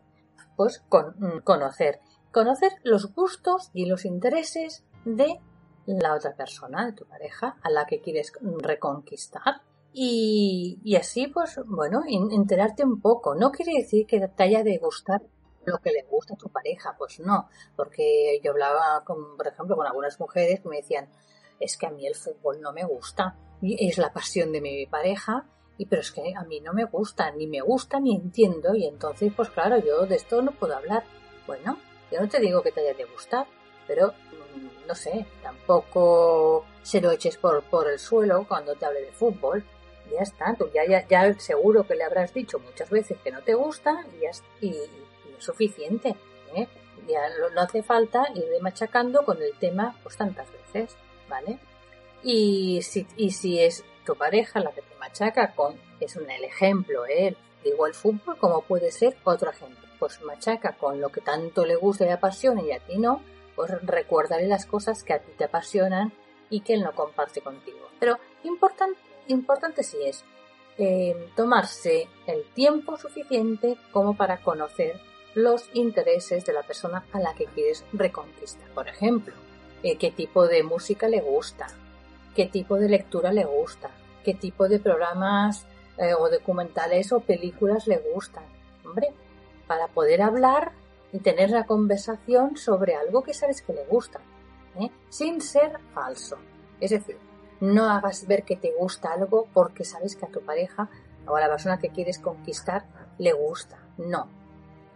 pues 0.57 0.83
con, 0.89 1.39
conocer, 1.45 2.01
conocer 2.33 2.73
los 2.83 3.15
gustos 3.15 3.71
y 3.73 3.85
los 3.85 4.03
intereses 4.03 4.83
de 5.05 5.39
la 5.85 6.15
otra 6.15 6.35
persona, 6.35 6.85
de 6.85 6.91
tu 6.91 7.05
pareja, 7.05 7.55
a 7.63 7.69
la 7.69 7.85
que 7.85 8.01
quieres 8.01 8.33
reconquistar 8.41 9.61
y, 9.93 10.97
así, 10.99 11.27
pues, 11.27 11.57
bueno, 11.65 12.01
enterarte 12.05 12.83
un 12.83 12.99
poco. 12.99 13.35
No 13.35 13.53
quiere 13.53 13.71
decir 13.71 14.05
que 14.05 14.27
te 14.27 14.43
haya 14.43 14.65
de 14.65 14.79
gustar 14.79 15.21
lo 15.63 15.77
que 15.77 15.91
le 15.93 16.03
gusta 16.09 16.33
a 16.33 16.37
tu 16.37 16.49
pareja, 16.49 16.93
pues 16.97 17.21
no, 17.21 17.47
porque 17.77 18.41
yo 18.43 18.51
hablaba, 18.51 19.05
con, 19.05 19.37
por 19.37 19.47
ejemplo, 19.47 19.77
con 19.77 19.87
algunas 19.87 20.19
mujeres 20.19 20.59
que 20.59 20.67
me 20.67 20.81
decían, 20.81 21.07
es 21.57 21.77
que 21.77 21.85
a 21.85 21.89
mí 21.89 22.05
el 22.05 22.15
fútbol 22.15 22.59
no 22.59 22.73
me 22.73 22.83
gusta, 22.83 23.37
y 23.52 23.52
es 23.63 23.97
la 23.97 24.11
pasión 24.11 24.51
de 24.51 24.61
mi 24.61 24.85
pareja, 24.85 25.45
y 25.77 25.85
pero 25.85 26.01
es 26.01 26.11
que 26.11 26.33
a 26.35 26.43
mí 26.43 26.59
no 26.59 26.73
me 26.73 26.85
gusta, 26.85 27.31
ni 27.31 27.47
me 27.47 27.61
gusta, 27.61 27.99
ni 27.99 28.15
entiendo, 28.15 28.75
y 28.75 28.85
entonces, 28.85 29.31
pues 29.35 29.49
claro, 29.49 29.77
yo 29.77 30.05
de 30.05 30.15
esto 30.15 30.41
no 30.41 30.51
puedo 30.51 30.75
hablar. 30.75 31.03
Bueno, 31.47 31.77
yo 32.11 32.21
no 32.21 32.27
te 32.27 32.39
digo 32.39 32.61
que 32.61 32.71
te 32.71 32.81
haya 32.81 32.93
de 32.93 33.05
gustar, 33.05 33.47
pero 33.87 34.09
mm, 34.09 34.87
no 34.87 34.95
sé, 34.95 35.25
tampoco 35.41 36.65
se 36.81 37.01
lo 37.01 37.11
eches 37.11 37.37
por, 37.37 37.63
por 37.63 37.89
el 37.89 37.99
suelo 37.99 38.45
cuando 38.47 38.75
te 38.75 38.85
hable 38.85 39.01
de 39.01 39.11
fútbol, 39.11 39.63
ya 40.11 40.21
está, 40.21 40.55
tú 40.55 40.69
ya, 40.73 40.85
ya, 40.85 41.07
ya 41.07 41.33
seguro 41.39 41.85
que 41.85 41.95
le 41.95 42.03
habrás 42.03 42.33
dicho 42.33 42.59
muchas 42.59 42.89
veces 42.89 43.17
que 43.23 43.31
no 43.31 43.41
te 43.41 43.53
gusta 43.53 44.05
y, 44.19 44.25
es 44.25 44.43
suficiente. 45.39 46.15
¿eh? 46.55 46.67
Ya 47.07 47.21
no, 47.53 47.61
hace 47.61 47.83
falta 47.83 48.27
ir 48.33 48.45
machacando 48.61 49.25
con 49.25 49.41
el 49.41 49.53
tema 49.59 49.95
pues 50.03 50.15
tantas 50.15 50.47
veces, 50.51 50.95
¿vale? 51.29 51.59
Y 52.23 52.81
si, 52.81 53.59
es 53.59 53.83
tu 54.05 54.15
pareja 54.15 54.59
la 54.59 54.71
que 54.71 54.81
te 54.81 54.95
machaca 54.99 55.53
con, 55.53 55.75
es 55.99 56.15
un 56.15 56.29
el 56.29 56.43
ejemplo, 56.43 57.05
¿eh? 57.05 57.35
digo 57.63 57.87
el 57.87 57.93
fútbol 57.93 58.37
como 58.37 58.61
puede 58.61 58.91
ser 58.91 59.15
otro 59.23 59.51
ejemplo, 59.51 59.87
pues 59.99 60.21
machaca 60.21 60.73
con 60.73 60.99
lo 60.99 61.09
que 61.09 61.21
tanto 61.21 61.65
le 61.65 61.75
gusta 61.75 62.05
y 62.05 62.09
apasiona 62.09 62.61
y 62.61 62.71
a 62.71 62.79
ti 62.79 62.97
no, 62.97 63.21
pues 63.55 63.71
recuérdale 63.83 64.47
las 64.47 64.65
cosas 64.65 65.03
que 65.03 65.13
a 65.13 65.19
ti 65.19 65.31
te 65.37 65.45
apasionan 65.45 66.13
y 66.49 66.61
que 66.61 66.73
él 66.73 66.81
no 66.81 66.93
comparte 66.93 67.41
contigo. 67.41 67.89
Pero 67.99 68.19
importante 68.43 68.99
importante 69.27 69.83
sí 69.83 69.97
es 70.03 70.23
eh, 70.77 71.29
tomarse 71.35 72.07
el 72.27 72.43
tiempo 72.53 72.97
suficiente 72.97 73.77
como 73.91 74.15
para 74.15 74.41
conocer 74.41 74.99
los 75.35 75.69
intereses 75.73 76.45
de 76.45 76.53
la 76.53 76.63
persona 76.63 77.05
a 77.11 77.19
la 77.19 77.33
que 77.35 77.45
quieres 77.45 77.83
reconquistar. 77.93 78.67
Por 78.71 78.87
ejemplo, 78.87 79.33
eh, 79.83 79.97
qué 79.97 80.11
tipo 80.11 80.47
de 80.47 80.63
música 80.63 81.07
le 81.07 81.21
gusta, 81.21 81.67
qué 82.35 82.47
tipo 82.47 82.77
de 82.77 82.89
lectura 82.89 83.31
le 83.31 83.45
gusta, 83.45 83.89
qué 84.23 84.33
tipo 84.33 84.67
de 84.67 84.79
programas 84.79 85.65
eh, 85.97 86.13
o 86.13 86.29
documentales 86.29 87.11
o 87.11 87.19
películas 87.19 87.87
le 87.87 88.01
gustan. 88.13 88.43
Hombre, 88.85 89.13
para 89.67 89.87
poder 89.87 90.21
hablar 90.21 90.71
y 91.11 91.19
tener 91.19 91.51
la 91.51 91.65
conversación 91.65 92.57
sobre 92.57 92.95
algo 92.95 93.23
que 93.23 93.33
sabes 93.33 93.61
que 93.61 93.73
le 93.73 93.85
gusta, 93.85 94.19
sin 95.09 95.41
ser 95.41 95.79
falso. 95.93 96.37
Es 96.79 96.91
decir, 96.91 97.17
no 97.61 97.89
hagas 97.89 98.27
ver 98.27 98.43
que 98.43 98.55
te 98.55 98.73
gusta 98.77 99.13
algo 99.13 99.47
porque 99.53 99.85
sabes 99.85 100.15
que 100.15 100.25
a 100.25 100.29
tu 100.29 100.41
pareja 100.41 100.89
o 101.27 101.35
a 101.35 101.41
la 101.41 101.49
persona 101.49 101.77
que 101.77 101.89
quieres 101.89 102.19
conquistar 102.19 102.85
le 103.17 103.31
gusta. 103.33 103.77
No. 103.97 104.27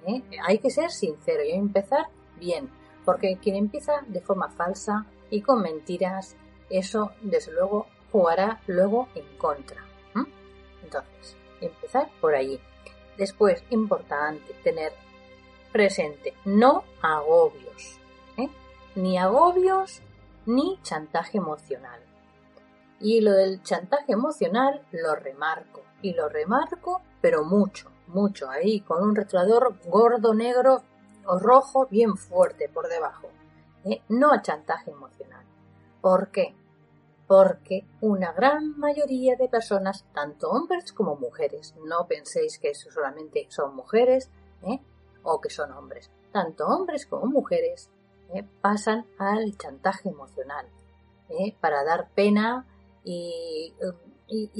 ¿eh? 0.05 0.21
Hay 0.45 0.57
que 0.59 0.69
ser 0.69 0.91
sincero 0.91 1.43
y 1.43 1.51
empezar 1.51 2.07
bien. 2.39 2.69
Porque 3.05 3.37
quien 3.41 3.55
empieza 3.55 4.01
de 4.07 4.19
forma 4.19 4.49
falsa 4.49 5.05
y 5.29 5.41
con 5.41 5.61
mentiras, 5.61 6.35
eso 6.69 7.11
desde 7.21 7.53
luego 7.53 7.87
jugará 8.11 8.61
luego 8.67 9.07
en 9.15 9.25
contra. 9.37 9.83
Entonces, 10.83 11.35
empezar 11.59 12.09
por 12.21 12.33
allí. 12.33 12.59
Después, 13.17 13.63
importante 13.71 14.53
tener 14.63 14.93
presente, 15.71 16.33
no 16.45 16.83
agobios. 17.01 17.99
¿eh? 18.37 18.47
Ni 18.95 19.17
agobios 19.17 20.01
ni 20.45 20.79
chantaje 20.81 21.39
emocional. 21.39 21.99
Y 22.99 23.21
lo 23.21 23.33
del 23.33 23.61
chantaje 23.63 24.13
emocional 24.13 24.81
lo 24.91 25.15
remarco. 25.15 25.83
Y 26.01 26.13
lo 26.13 26.29
remarco, 26.29 27.01
pero 27.21 27.43
mucho, 27.43 27.91
mucho. 28.07 28.49
Ahí, 28.49 28.79
con 28.81 29.03
un 29.03 29.15
retrador 29.15 29.75
gordo, 29.85 30.33
negro 30.33 30.83
o 31.25 31.37
rojo 31.37 31.87
bien 31.87 32.15
fuerte 32.15 32.69
por 32.69 32.87
debajo. 32.87 33.27
¿eh? 33.83 34.01
No 34.09 34.31
a 34.31 34.41
chantaje 34.41 34.91
emocional. 34.91 35.46
¿Por 36.01 36.29
qué? 36.31 36.55
porque 37.27 37.85
una 37.99 38.31
gran 38.31 38.79
mayoría 38.79 39.35
de 39.35 39.49
personas, 39.49 40.05
tanto 40.13 40.49
hombres 40.49 40.93
como 40.93 41.17
mujeres, 41.17 41.75
no 41.85 42.07
penséis 42.07 42.57
que 42.57 42.69
eso 42.69 42.89
solamente 42.89 43.47
son 43.49 43.75
mujeres 43.75 44.31
¿eh? 44.63 44.79
o 45.23 45.41
que 45.41 45.49
son 45.49 45.73
hombres, 45.73 46.09
tanto 46.31 46.65
hombres 46.65 47.05
como 47.05 47.25
mujeres 47.25 47.91
¿eh? 48.33 48.45
pasan 48.61 49.05
al 49.19 49.57
chantaje 49.57 50.09
emocional 50.09 50.67
¿eh? 51.29 51.53
para 51.59 51.83
dar 51.83 52.09
pena 52.15 52.65
y, 53.03 53.73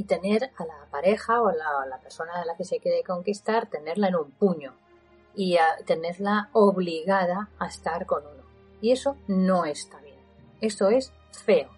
tener 0.08 0.52
a 0.58 0.66
la 0.66 0.88
pareja 0.90 1.42
o 1.42 1.52
la, 1.52 1.86
la 1.86 2.00
persona 2.00 2.32
a 2.36 2.46
la 2.46 2.56
que 2.56 2.64
se 2.64 2.80
quiere 2.80 3.04
conquistar, 3.04 3.70
tenerla 3.70 4.08
en 4.08 4.16
un 4.16 4.32
puño 4.32 4.74
y 5.36 5.58
a 5.58 5.66
tenerla 5.86 6.50
obligada 6.54 7.50
a 7.60 7.68
estar 7.68 8.06
con 8.06 8.26
uno. 8.26 8.44
Y 8.80 8.94
eso 8.94 9.18
no 9.28 9.66
está 9.66 10.00
bien. 10.00 10.16
Eso 10.62 10.88
es 10.88 11.12
feo. 11.44 11.70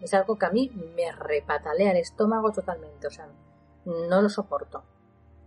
Es 0.00 0.14
algo 0.14 0.36
que 0.36 0.46
a 0.46 0.50
mí 0.50 0.70
me 0.96 1.12
repatalea 1.12 1.92
el 1.92 1.98
estómago 1.98 2.50
totalmente. 2.52 3.06
O 3.06 3.10
sea, 3.10 3.28
no 3.84 4.22
lo 4.22 4.28
soporto. 4.28 4.82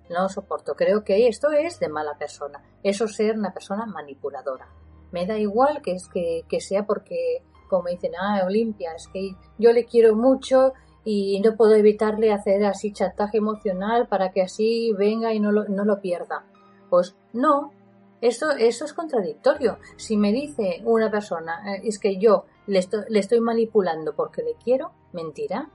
No 0.10 0.24
lo 0.24 0.30
soporto. 0.30 0.76
Creo 0.76 1.04
que 1.04 1.28
esto 1.28 1.52
es 1.52 1.80
de 1.80 1.90
mala 1.90 2.18
persona. 2.18 2.62
Eso 2.84 3.06
es 3.06 3.16
ser 3.16 3.38
una 3.38 3.54
persona 3.54 3.86
manipuladora. 3.86 4.68
Me 5.12 5.26
da 5.26 5.38
igual 5.38 5.82
que, 5.82 5.94
es 5.94 6.08
que, 6.08 6.60
sea 6.60 6.86
porque, 6.86 7.44
como 7.70 7.90
dicen, 7.90 8.14
ah, 8.20 8.44
Olimpia, 8.46 8.94
es 8.96 9.08
que 9.08 9.36
yo 9.58 9.72
le 9.72 9.86
quiero 9.86 10.16
mucho 10.16 10.74
y 11.06 11.40
no 11.42 11.56
puedo 11.56 11.76
evitarle 11.76 12.32
hacer 12.32 12.64
así 12.66 12.94
chantaje 12.94 13.38
emocional 13.38 14.08
para 14.08 14.32
que 14.32 14.42
así 14.42 14.94
venga 14.94 15.34
y 15.34 15.40
no 15.40 15.52
lo, 15.52 15.66
no 15.66 15.86
lo 15.86 16.00
pierda. 16.02 16.46
Pues 16.90 17.16
no, 17.34 17.72
eso, 18.22 18.52
eso 18.52 18.86
es 18.86 18.94
contradictorio. 18.94 19.80
Si 19.98 20.16
me 20.16 20.32
dice 20.32 20.82
una 20.86 21.12
persona, 21.12 21.76
eh, 21.76 21.82
es 21.84 22.00
que 22.00 22.18
yo 22.18 22.46
le 22.68 22.80
estoy, 22.80 23.02
le 23.10 23.20
estoy 23.20 23.40
manipulando 23.40 24.16
porque 24.16 24.42
le 24.42 24.56
quiero, 24.56 24.92
mentira. 25.12 25.70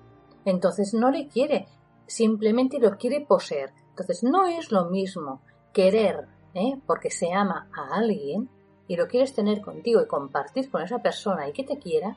Entonces 0.44 0.94
no 0.94 1.10
le 1.10 1.28
quiere, 1.28 1.66
simplemente 2.06 2.78
lo 2.78 2.96
quiere 2.96 3.20
poseer. 3.20 3.72
Entonces 3.90 4.22
no 4.22 4.46
es 4.46 4.70
lo 4.70 4.86
mismo 4.86 5.40
querer, 5.72 6.26
¿eh? 6.54 6.78
porque 6.86 7.10
se 7.10 7.32
ama 7.32 7.68
a 7.76 7.96
alguien 7.96 8.48
y 8.86 8.96
lo 8.96 9.06
quieres 9.06 9.34
tener 9.34 9.60
contigo 9.60 10.00
y 10.00 10.06
compartir 10.06 10.70
con 10.70 10.82
esa 10.82 10.98
persona 11.00 11.48
y 11.48 11.52
que 11.52 11.64
te 11.64 11.78
quiera, 11.78 12.16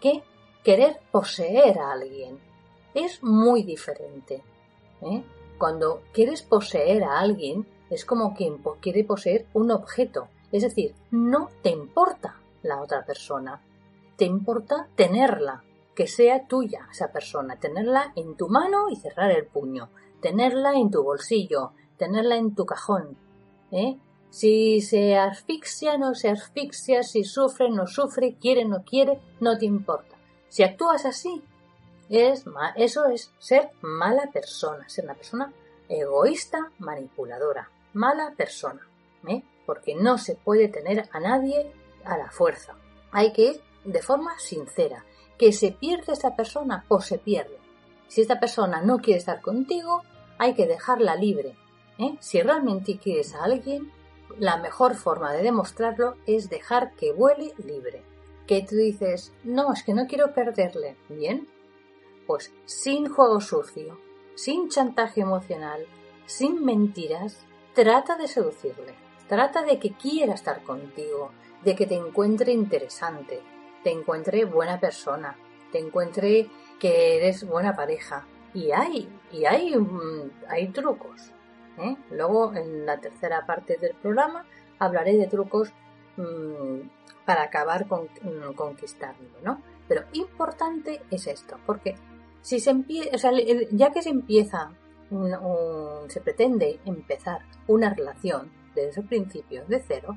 que 0.00 0.22
querer 0.62 1.00
poseer 1.10 1.78
a 1.78 1.92
alguien. 1.92 2.38
Es 2.94 3.22
muy 3.22 3.64
diferente. 3.64 4.42
¿eh? 5.00 5.22
Cuando 5.58 6.02
quieres 6.12 6.42
poseer 6.42 7.02
a 7.04 7.18
alguien, 7.18 7.66
es 7.90 8.04
como 8.04 8.34
quien 8.34 8.62
quiere 8.80 9.04
poseer 9.04 9.46
un 9.52 9.70
objeto. 9.70 10.28
Es 10.50 10.62
decir, 10.62 10.94
no 11.10 11.48
te 11.62 11.70
importa 11.70 12.36
la 12.62 12.80
otra 12.80 13.04
persona. 13.04 13.60
Te 14.22 14.26
importa 14.26 14.86
tenerla, 14.94 15.64
que 15.96 16.06
sea 16.06 16.46
tuya 16.46 16.86
esa 16.92 17.10
persona, 17.10 17.58
tenerla 17.58 18.12
en 18.14 18.36
tu 18.36 18.48
mano 18.48 18.88
y 18.88 18.94
cerrar 18.94 19.32
el 19.32 19.46
puño, 19.46 19.90
tenerla 20.20 20.74
en 20.74 20.92
tu 20.92 21.02
bolsillo, 21.02 21.72
tenerla 21.96 22.36
en 22.36 22.54
tu 22.54 22.64
cajón. 22.64 23.18
¿eh? 23.72 23.98
Si 24.30 24.80
se 24.80 25.16
asfixia, 25.16 25.98
no 25.98 26.14
se 26.14 26.30
asfixia, 26.30 27.02
si 27.02 27.24
sufre, 27.24 27.68
no 27.68 27.88
sufre, 27.88 28.36
quiere, 28.40 28.64
no 28.64 28.84
quiere, 28.84 29.20
no 29.40 29.58
te 29.58 29.66
importa. 29.66 30.14
Si 30.48 30.62
actúas 30.62 31.04
así, 31.04 31.42
es 32.08 32.44
eso 32.76 33.06
es 33.06 33.32
ser 33.40 33.70
mala 33.80 34.30
persona, 34.32 34.88
ser 34.88 35.06
una 35.06 35.14
persona 35.14 35.52
egoísta, 35.88 36.70
manipuladora 36.78 37.68
mala 37.92 38.34
persona, 38.36 38.86
¿eh? 39.26 39.42
porque 39.66 39.96
no 39.96 40.16
se 40.16 40.36
puede 40.36 40.68
tener 40.68 41.08
a 41.10 41.18
nadie 41.18 41.72
a 42.04 42.16
la 42.16 42.30
fuerza. 42.30 42.76
Hay 43.10 43.32
que 43.32 43.42
ir 43.42 43.71
de 43.84 44.02
forma 44.02 44.38
sincera. 44.38 45.04
Que 45.38 45.52
se 45.52 45.72
pierde 45.72 46.12
esta 46.12 46.36
persona 46.36 46.84
o 46.88 47.00
se 47.00 47.18
pierde. 47.18 47.58
Si 48.08 48.20
esta 48.20 48.38
persona 48.38 48.82
no 48.82 48.98
quiere 48.98 49.18
estar 49.18 49.40
contigo, 49.40 50.02
hay 50.38 50.54
que 50.54 50.66
dejarla 50.66 51.16
libre. 51.16 51.56
¿eh? 51.98 52.16
Si 52.20 52.40
realmente 52.40 52.98
quieres 52.98 53.34
a 53.34 53.44
alguien, 53.44 53.90
la 54.38 54.56
mejor 54.58 54.94
forma 54.94 55.32
de 55.32 55.42
demostrarlo 55.42 56.16
es 56.26 56.48
dejar 56.48 56.92
que 56.94 57.12
vuele 57.12 57.54
libre. 57.64 58.02
Que 58.46 58.64
tú 58.68 58.76
dices, 58.76 59.32
no, 59.44 59.72
es 59.72 59.82
que 59.82 59.94
no 59.94 60.06
quiero 60.06 60.34
perderle. 60.34 60.96
Bien, 61.08 61.48
pues 62.26 62.52
sin 62.66 63.08
juego 63.08 63.40
sucio, 63.40 63.98
sin 64.34 64.68
chantaje 64.68 65.22
emocional, 65.22 65.86
sin 66.26 66.64
mentiras, 66.64 67.44
Trata 67.74 68.16
de 68.16 68.28
seducirle, 68.28 68.94
trata 69.28 69.62
de 69.62 69.78
que 69.78 69.92
quiera 69.92 70.34
estar 70.34 70.62
contigo, 70.62 71.30
de 71.64 71.74
que 71.74 71.86
te 71.86 71.94
encuentre 71.94 72.52
interesante, 72.52 73.40
te 73.82 73.90
encuentre 73.90 74.44
buena 74.44 74.78
persona, 74.80 75.36
te 75.70 75.78
encuentre 75.78 76.48
que 76.78 77.16
eres 77.16 77.46
buena 77.46 77.74
pareja. 77.74 78.26
Y 78.54 78.70
hay, 78.72 79.08
y 79.30 79.44
hay, 79.44 79.74
mm, 79.76 80.30
hay 80.48 80.68
trucos. 80.68 81.32
¿eh? 81.78 81.96
Luego, 82.10 82.54
en 82.54 82.84
la 82.84 83.00
tercera 83.00 83.46
parte 83.46 83.78
del 83.78 83.94
programa, 83.94 84.44
hablaré 84.78 85.16
de 85.16 85.26
trucos 85.26 85.72
mm, 86.16 86.88
para 87.24 87.44
acabar 87.44 87.86
con, 87.86 88.04
mm, 88.04 88.52
conquistarlo, 88.54 89.28
¿no? 89.42 89.62
Pero 89.88 90.02
importante 90.12 91.02
es 91.10 91.26
esto, 91.26 91.58
porque 91.66 91.94
si 92.40 92.60
se 92.60 92.70
empieza, 92.70 93.30
ya 93.70 93.90
que 93.90 94.02
se 94.02 94.10
empieza 94.10 94.72
se 96.08 96.20
pretende 96.20 96.80
empezar 96.84 97.42
una 97.66 97.92
relación 97.92 98.50
desde 98.74 99.02
el 99.02 99.06
principio, 99.06 99.64
de 99.66 99.80
cero, 99.80 100.16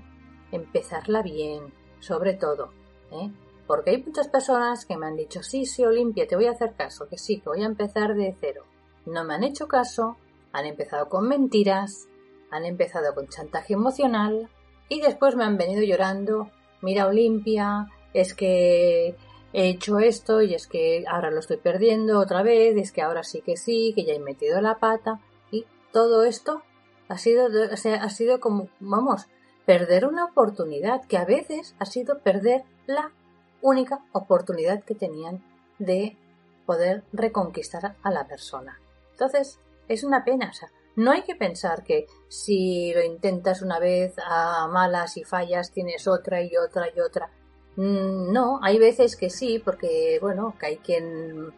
empezarla 0.51 1.21
bien, 1.21 1.73
sobre 1.99 2.33
todo, 2.33 2.71
¿eh? 3.11 3.29
Porque 3.67 3.91
hay 3.91 4.03
muchas 4.03 4.27
personas 4.27 4.85
que 4.85 4.97
me 4.97 5.07
han 5.07 5.15
dicho, 5.15 5.41
sí, 5.41 5.65
sí, 5.65 5.83
Olimpia, 5.83 6.27
te 6.27 6.35
voy 6.35 6.45
a 6.45 6.51
hacer 6.51 6.73
caso, 6.75 7.07
que 7.07 7.17
sí, 7.17 7.39
que 7.39 7.49
voy 7.49 7.63
a 7.63 7.67
empezar 7.67 8.15
de 8.15 8.35
cero. 8.39 8.63
No 9.05 9.23
me 9.23 9.33
han 9.33 9.43
hecho 9.43 9.67
caso, 9.67 10.17
han 10.51 10.65
empezado 10.65 11.09
con 11.09 11.27
mentiras, 11.27 12.07
han 12.51 12.65
empezado 12.65 13.13
con 13.13 13.27
chantaje 13.27 13.73
emocional 13.73 14.49
y 14.87 15.01
después 15.01 15.35
me 15.35 15.43
han 15.43 15.57
venido 15.57 15.81
llorando, 15.83 16.49
mira 16.81 17.07
Olimpia, 17.07 17.89
es 18.13 18.33
que 18.33 19.15
he 19.53 19.69
hecho 19.69 19.99
esto 19.99 20.41
y 20.41 20.53
es 20.53 20.67
que 20.67 21.05
ahora 21.07 21.31
lo 21.31 21.39
estoy 21.39 21.57
perdiendo 21.57 22.19
otra 22.19 22.43
vez, 22.43 22.77
es 22.77 22.91
que 22.91 23.01
ahora 23.01 23.23
sí 23.23 23.41
que 23.41 23.57
sí, 23.57 23.93
que 23.95 24.05
ya 24.05 24.13
he 24.13 24.19
metido 24.19 24.61
la 24.61 24.79
pata 24.79 25.19
y 25.51 25.65
todo 25.91 26.23
esto 26.23 26.61
ha 27.07 27.17
sido, 27.17 27.47
ha 27.47 28.09
sido 28.09 28.39
como, 28.39 28.69
vamos, 28.79 29.27
perder 29.65 30.05
una 30.05 30.25
oportunidad 30.25 31.05
que 31.05 31.17
a 31.17 31.25
veces 31.25 31.75
ha 31.79 31.85
sido 31.85 32.19
perder 32.19 32.63
la 32.85 33.11
única 33.65 33.99
oportunidad 34.11 34.83
que 34.83 34.93
tenían 34.93 35.43
de 35.79 36.15
poder 36.67 37.03
reconquistar 37.11 37.95
a 38.03 38.11
la 38.11 38.27
persona. 38.27 38.79
Entonces, 39.11 39.59
es 39.87 40.03
una 40.03 40.23
pena, 40.23 40.51
no 40.95 41.11
hay 41.11 41.23
que 41.23 41.35
pensar 41.35 41.83
que 41.83 42.05
si 42.29 42.93
lo 42.93 43.03
intentas 43.03 43.61
una 43.61 43.79
vez 43.79 44.13
a 44.23 44.67
malas 44.67 45.17
y 45.17 45.23
fallas, 45.23 45.71
tienes 45.71 46.07
otra 46.07 46.41
y 46.41 46.55
otra 46.55 46.87
y 46.95 46.99
otra. 46.99 47.31
Mm, 47.75 48.31
no, 48.31 48.59
hay 48.61 48.77
veces 48.77 49.15
que 49.15 49.29
sí, 49.29 49.59
porque 49.59 50.19
bueno, 50.21 50.55
que 50.59 50.65
hay 50.67 50.77
quien 50.77 51.51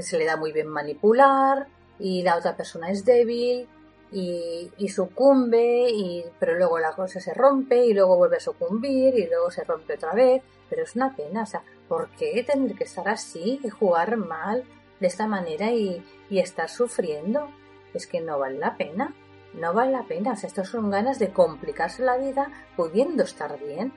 se 0.00 0.18
le 0.18 0.24
da 0.24 0.36
muy 0.36 0.50
bien 0.52 0.68
manipular 0.68 1.68
y 1.98 2.22
la 2.22 2.36
otra 2.36 2.56
persona 2.56 2.90
es 2.90 3.04
débil 3.04 3.68
y, 4.10 4.88
sucumbe, 4.88 5.90
y, 5.90 6.24
pero 6.38 6.54
luego 6.54 6.78
la 6.78 6.92
cosa 6.92 7.20
se 7.20 7.34
rompe 7.34 7.84
y 7.84 7.92
luego 7.92 8.16
vuelve 8.16 8.36
a 8.36 8.40
sucumbir 8.40 9.18
y 9.18 9.26
luego 9.26 9.50
se 9.50 9.64
rompe 9.64 9.94
otra 9.94 10.14
vez. 10.14 10.42
Pero 10.74 10.82
es 10.82 10.96
una 10.96 11.14
pena, 11.14 11.44
o 11.44 11.46
sea, 11.46 11.62
¿por 11.88 12.08
qué 12.10 12.42
tener 12.42 12.74
que 12.74 12.82
estar 12.82 13.08
así 13.08 13.60
y 13.62 13.68
jugar 13.68 14.16
mal 14.16 14.64
de 14.98 15.06
esta 15.06 15.28
manera 15.28 15.70
y, 15.70 16.04
estar 16.30 16.68
sufriendo? 16.68 17.48
Es 17.92 18.08
que 18.08 18.20
no 18.20 18.40
vale 18.40 18.58
la 18.58 18.76
pena, 18.76 19.14
no 19.52 19.72
vale 19.72 19.92
la 19.92 20.02
pena, 20.02 20.32
o 20.32 20.36
sea, 20.36 20.48
estas 20.48 20.68
son 20.68 20.90
ganas 20.90 21.20
de 21.20 21.30
complicarse 21.30 22.02
la 22.02 22.16
vida 22.16 22.50
pudiendo 22.76 23.22
estar 23.22 23.56
bien. 23.60 23.92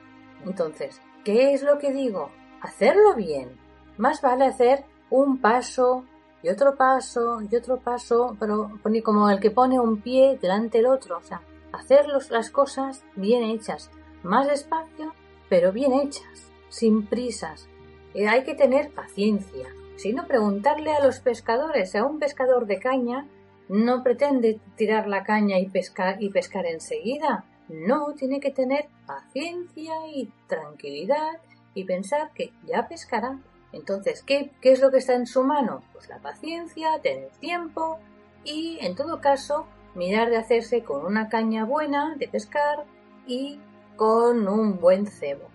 Entonces, 0.46 1.00
¿Qué 1.28 1.52
es 1.52 1.62
lo 1.62 1.78
que 1.78 1.92
digo? 1.92 2.30
Hacerlo 2.62 3.14
bien. 3.14 3.58
Más 3.98 4.22
vale 4.22 4.46
hacer 4.46 4.86
un 5.10 5.42
paso 5.42 6.04
y 6.42 6.48
otro 6.48 6.74
paso 6.74 7.42
y 7.42 7.54
otro 7.54 7.78
paso, 7.80 8.34
pero 8.40 8.70
como 9.04 9.28
el 9.28 9.38
que 9.38 9.50
pone 9.50 9.78
un 9.78 10.00
pie 10.00 10.38
delante 10.40 10.78
del 10.78 10.86
otro. 10.86 11.18
O 11.18 11.22
sea, 11.22 11.42
hacer 11.70 12.06
las 12.30 12.50
cosas 12.50 13.04
bien 13.14 13.42
hechas. 13.42 13.90
Más 14.22 14.46
despacio, 14.46 15.12
pero 15.50 15.70
bien 15.70 15.92
hechas. 15.92 16.47
Sin 16.68 17.06
prisas. 17.06 17.68
Y 18.14 18.24
hay 18.24 18.44
que 18.44 18.54
tener 18.54 18.90
paciencia. 18.90 19.68
Si 19.96 20.12
no, 20.12 20.26
preguntarle 20.26 20.92
a 20.92 21.04
los 21.04 21.20
pescadores. 21.20 21.94
A 21.94 22.04
un 22.04 22.18
pescador 22.18 22.66
de 22.66 22.78
caña 22.78 23.26
no 23.68 24.02
pretende 24.02 24.60
tirar 24.76 25.06
la 25.08 25.24
caña 25.24 25.58
y 25.58 25.68
pescar, 25.68 26.22
y 26.22 26.30
pescar 26.30 26.66
enseguida 26.66 27.44
no, 27.68 28.14
tiene 28.14 28.40
que 28.40 28.50
tener 28.50 28.88
paciencia 29.06 29.92
y 30.14 30.32
tranquilidad 30.46 31.38
y 31.74 31.84
pensar 31.84 32.30
que 32.32 32.52
ya 32.64 32.88
pescará. 32.88 33.38
Entonces, 33.72 34.22
¿qué, 34.22 34.50
¿qué 34.62 34.72
es 34.72 34.80
lo 34.80 34.90
que 34.90 34.98
está 34.98 35.14
en 35.14 35.26
su 35.26 35.44
mano? 35.44 35.82
Pues 35.92 36.08
la 36.08 36.18
paciencia, 36.18 36.98
tener 37.02 37.30
tiempo 37.40 37.98
y, 38.42 38.78
en 38.80 38.96
todo 38.96 39.20
caso, 39.20 39.66
mirar 39.94 40.30
de 40.30 40.38
hacerse 40.38 40.82
con 40.82 41.04
una 41.04 41.28
caña 41.28 41.64
buena 41.64 42.16
de 42.16 42.28
pescar 42.28 42.84
y 43.26 43.60
con 43.96 44.48
un 44.48 44.80
buen 44.80 45.06
cebo. 45.06 45.50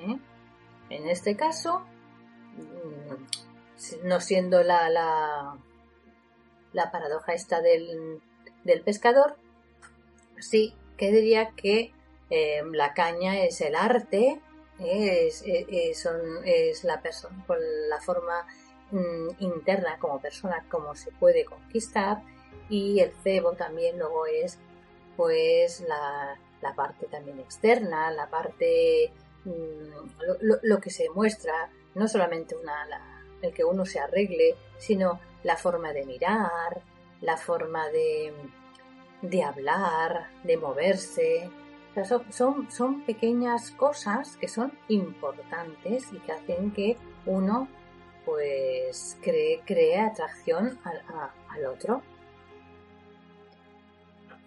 ¿eh? 0.00 0.18
En 0.90 1.08
este 1.08 1.36
caso, 1.36 1.80
mm, 2.56 4.06
no 4.06 4.20
siendo 4.20 4.62
la, 4.62 4.88
la, 4.88 5.56
la 6.72 6.90
paradoja 6.90 7.32
esta 7.34 7.60
del, 7.60 8.20
del 8.64 8.82
pescador, 8.82 9.36
sí 10.38 10.74
que 10.96 11.12
diría 11.12 11.50
que 11.50 11.92
eh, 12.30 12.62
la 12.72 12.94
caña 12.94 13.42
es 13.44 13.60
el 13.60 13.74
arte, 13.74 14.40
es, 14.78 15.42
es 15.46 16.84
la 16.84 17.02
la 17.88 18.00
forma 18.00 18.46
mm, 18.90 19.28
interna 19.40 19.98
como 19.98 20.20
persona, 20.20 20.64
como 20.68 20.94
se 20.94 21.10
puede 21.12 21.44
conquistar, 21.44 22.22
y 22.68 23.00
el 23.00 23.12
cebo 23.22 23.52
también 23.52 23.98
luego 23.98 24.26
es 24.26 24.58
pues 25.16 25.80
la, 25.80 26.38
la 26.62 26.74
parte 26.74 27.06
también 27.06 27.40
externa, 27.40 28.10
la 28.10 28.28
parte 28.28 29.10
mm, 29.44 30.60
lo, 30.62 30.80
que 30.80 30.90
se 30.90 31.08
muestra, 31.10 31.70
no 31.94 32.08
solamente 32.08 32.54
una, 32.56 32.86
el 33.42 33.52
que 33.52 33.64
uno 33.64 33.84
se 33.86 34.00
arregle, 34.00 34.56
sino 34.78 35.20
la 35.42 35.56
forma 35.56 35.92
de 35.92 36.04
mirar, 36.04 36.82
la 37.20 37.36
forma 37.36 37.88
de, 37.88 38.32
de 39.22 39.42
hablar, 39.42 40.28
de 40.44 40.56
moverse. 40.56 41.50
son, 42.30 42.70
son, 42.70 43.04
pequeñas 43.04 43.70
cosas 43.72 44.36
que 44.36 44.48
son 44.48 44.72
importantes 44.88 46.12
y 46.12 46.18
que 46.20 46.32
hacen 46.32 46.72
que 46.72 46.96
uno 47.26 47.68
pues 48.24 49.16
cree, 49.22 49.62
cree 49.64 50.00
atracción 50.00 50.78
al, 50.84 51.02
al 51.48 51.66
otro. 51.66 52.02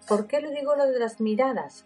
¿Por 0.06 0.26
qué 0.26 0.40
le 0.40 0.50
digo 0.50 0.76
lo 0.76 0.86
de 0.86 0.98
las 0.98 1.20
miradas? 1.20 1.84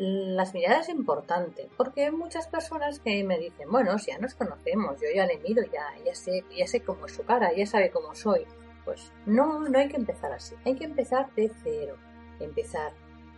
Las 0.00 0.54
miradas 0.54 0.88
es 0.88 0.94
importante, 0.94 1.68
porque 1.76 2.04
hay 2.04 2.12
muchas 2.12 2.46
personas 2.46 3.00
que 3.00 3.24
me 3.24 3.36
dicen, 3.36 3.68
bueno, 3.68 3.98
si 3.98 4.12
ya 4.12 4.18
nos 4.18 4.34
conocemos, 4.34 5.00
yo 5.00 5.08
ya 5.12 5.26
le 5.26 5.38
miro, 5.38 5.62
ya, 5.64 5.86
ya 6.04 6.14
sé, 6.14 6.44
ya 6.56 6.68
sé 6.68 6.82
cómo 6.82 7.06
es 7.06 7.12
su 7.12 7.24
cara, 7.24 7.52
ya 7.52 7.66
sabe 7.66 7.90
cómo 7.90 8.14
soy. 8.14 8.46
Pues 8.84 9.12
no, 9.26 9.68
no 9.68 9.78
hay 9.78 9.88
que 9.88 9.96
empezar 9.96 10.32
así, 10.32 10.54
hay 10.64 10.76
que 10.76 10.84
empezar 10.84 11.34
de 11.34 11.50
cero 11.62 11.96
empezar 12.40 12.92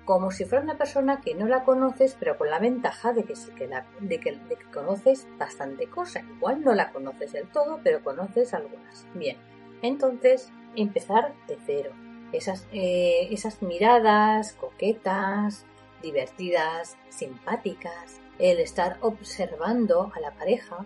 como 0.05 0.31
si 0.31 0.45
fuera 0.45 0.65
una 0.65 0.77
persona 0.77 1.21
que 1.21 1.35
no 1.35 1.47
la 1.47 1.65
conoces, 1.65 2.17
pero 2.19 2.37
con 2.37 2.51
la 2.51 2.59
ventaja 2.59 3.13
de 3.13 3.25
que 3.25 3.37
sí 3.37 3.53
que 3.53 3.69
de 4.01 4.19
que, 4.19 4.39
conoces 4.73 5.29
bastante 5.39 5.87
cosa. 5.87 6.23
Igual 6.37 6.65
no 6.65 6.75
la 6.75 6.91
conoces 6.91 7.33
del 7.33 7.47
todo, 7.49 7.81
pero 7.85 8.03
conoces 8.03 8.53
algunas. 8.55 9.07
Bien, 9.15 9.37
entonces 9.83 10.51
empezar 10.75 11.33
de 11.47 11.59
cero. 11.65 11.93
Esas, 12.33 12.67
eh, 12.73 13.29
esas 13.31 13.63
miradas 13.63 14.55
coquetas, 14.55 15.67
divertidas, 16.03 16.97
simpáticas, 17.09 18.21
el 18.39 18.59
estar 18.61 18.97
observando 19.03 20.11
a 20.15 20.21
la 20.21 20.33
pareja, 20.33 20.85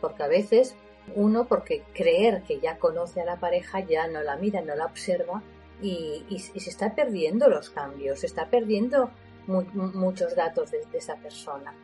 porque 0.00 0.22
a 0.22 0.28
veces 0.28 0.76
uno, 1.14 1.46
porque 1.46 1.82
creer 1.94 2.42
que 2.42 2.60
ya 2.60 2.78
conoce 2.78 3.20
a 3.20 3.24
la 3.24 3.36
pareja, 3.36 3.80
ya 3.80 4.06
no 4.06 4.22
la 4.22 4.36
mira, 4.36 4.62
no 4.62 4.74
la 4.74 4.86
observa 4.86 5.42
y, 5.82 6.24
se 6.38 6.70
está 6.70 6.94
perdiendo 6.94 7.48
los 7.48 7.70
cambios, 7.70 8.20
se 8.20 8.26
está 8.26 8.48
perdiendo 8.48 9.10
muchos 9.46 10.34
datos 10.34 10.70
de, 10.70 10.80
esa 10.94 11.16
persona, 11.16 11.74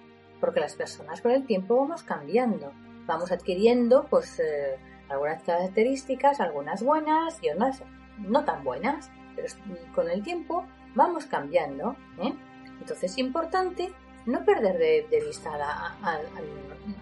porque 0.41 0.61
las 0.61 0.74
personas 0.74 1.20
con 1.20 1.33
el 1.33 1.45
tiempo 1.45 1.76
vamos 1.76 2.03
cambiando, 2.03 2.72
vamos 3.07 3.31
adquiriendo 3.31 4.07
pues 4.09 4.41
eh, 4.41 4.78
algunas 5.11 5.43
características, 5.43 6.41
algunas 6.41 6.83
buenas 6.83 7.39
y 7.43 7.51
otras 7.51 7.83
no 8.18 8.45
tan 8.45 8.64
buenas, 8.64 9.11
pero 9.37 9.49
con 9.95 10.09
el 10.09 10.22
tiempo 10.22 10.64
vamos 10.95 11.26
cambiando. 11.26 11.97
¿eh? 12.22 12.33
Entonces 12.81 13.12
es 13.12 13.18
importante 13.18 13.93
no 14.26 14.45
perder 14.45 14.78
de, 15.09 15.20
vista 15.24 15.55
a 15.55 15.59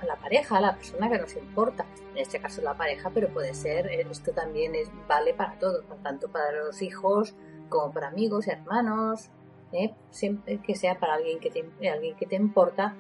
la, 0.07 0.16
pareja, 0.16 0.59
a 0.59 0.61
la 0.61 0.74
persona 0.76 1.11
que 1.11 1.18
nos 1.18 1.35
importa. 1.37 1.85
En 2.12 2.18
este 2.18 2.41
caso 2.41 2.62
la 2.62 2.74
pareja, 2.74 3.11
pero 3.12 3.29
puede 3.29 3.55
ser, 3.55 3.87
eh, 3.87 4.07
esto 4.11 4.33
también 4.33 4.74
es, 4.74 4.91
vale 5.09 5.35
para 5.35 5.59
todos, 5.59 5.85
tanto 6.03 6.29
para 6.29 6.53
los 6.53 6.83
hijos 6.83 7.35
como 7.68 7.93
para 7.93 8.09
amigos, 8.09 8.49
hermanos, 8.49 9.31
¿eh? 9.72 9.95
siempre 10.11 10.59
que 10.59 10.74
sea 10.74 10.99
para 10.99 11.14
alguien 11.14 11.39
que 11.41 11.51
te, 11.51 11.89
alguien 11.89 12.16
que 12.16 12.26
te 12.26 12.37
importa, 12.37 12.95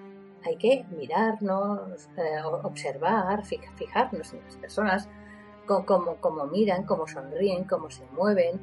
hay 0.44 0.56
que 0.56 0.84
mirarnos, 0.90 2.08
eh, 2.16 2.42
observar, 2.62 3.44
fijarnos 3.44 4.32
en 4.34 4.44
las 4.44 4.56
personas, 4.56 5.08
cómo, 5.66 6.46
miran, 6.46 6.84
cómo 6.84 7.06
sonríen, 7.06 7.64
cómo 7.64 7.90
se 7.90 8.04
mueven, 8.12 8.60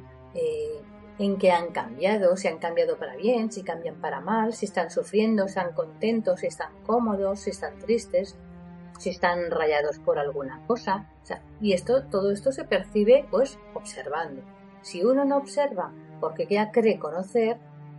en 1.18 1.38
qué 1.38 1.50
han 1.50 1.72
cambiado, 1.72 2.36
si 2.36 2.48
han 2.48 2.58
cambiado 2.58 2.98
para 2.98 3.16
bien, 3.16 3.50
si 3.50 3.62
cambian 3.62 3.96
para 3.96 4.20
mal, 4.20 4.52
si 4.52 4.66
están 4.66 4.90
sufriendo, 4.90 5.44
si 5.44 5.48
están 5.48 5.72
contentos, 5.72 6.40
si 6.40 6.46
están 6.46 6.72
cómodos, 6.84 7.40
si 7.40 7.50
están 7.50 7.78
tristes, 7.78 8.36
si 8.98 9.10
están 9.10 9.50
rayados 9.50 9.98
por 9.98 10.18
alguna 10.18 10.62
cosa. 10.66 11.06
y 11.60 11.72
esto, 11.72 12.04
todo 12.04 12.30
esto 12.30 12.52
se 12.52 12.64
percibe 12.64 13.26
pues 13.30 13.58
observando. 13.74 14.42
Si 14.82 15.04
uno 15.04 15.24
no 15.24 15.38
observa 15.38 15.92
porque 16.20 16.46
ya 16.48 16.70
cree 16.70 16.98
conocer, 16.98 17.58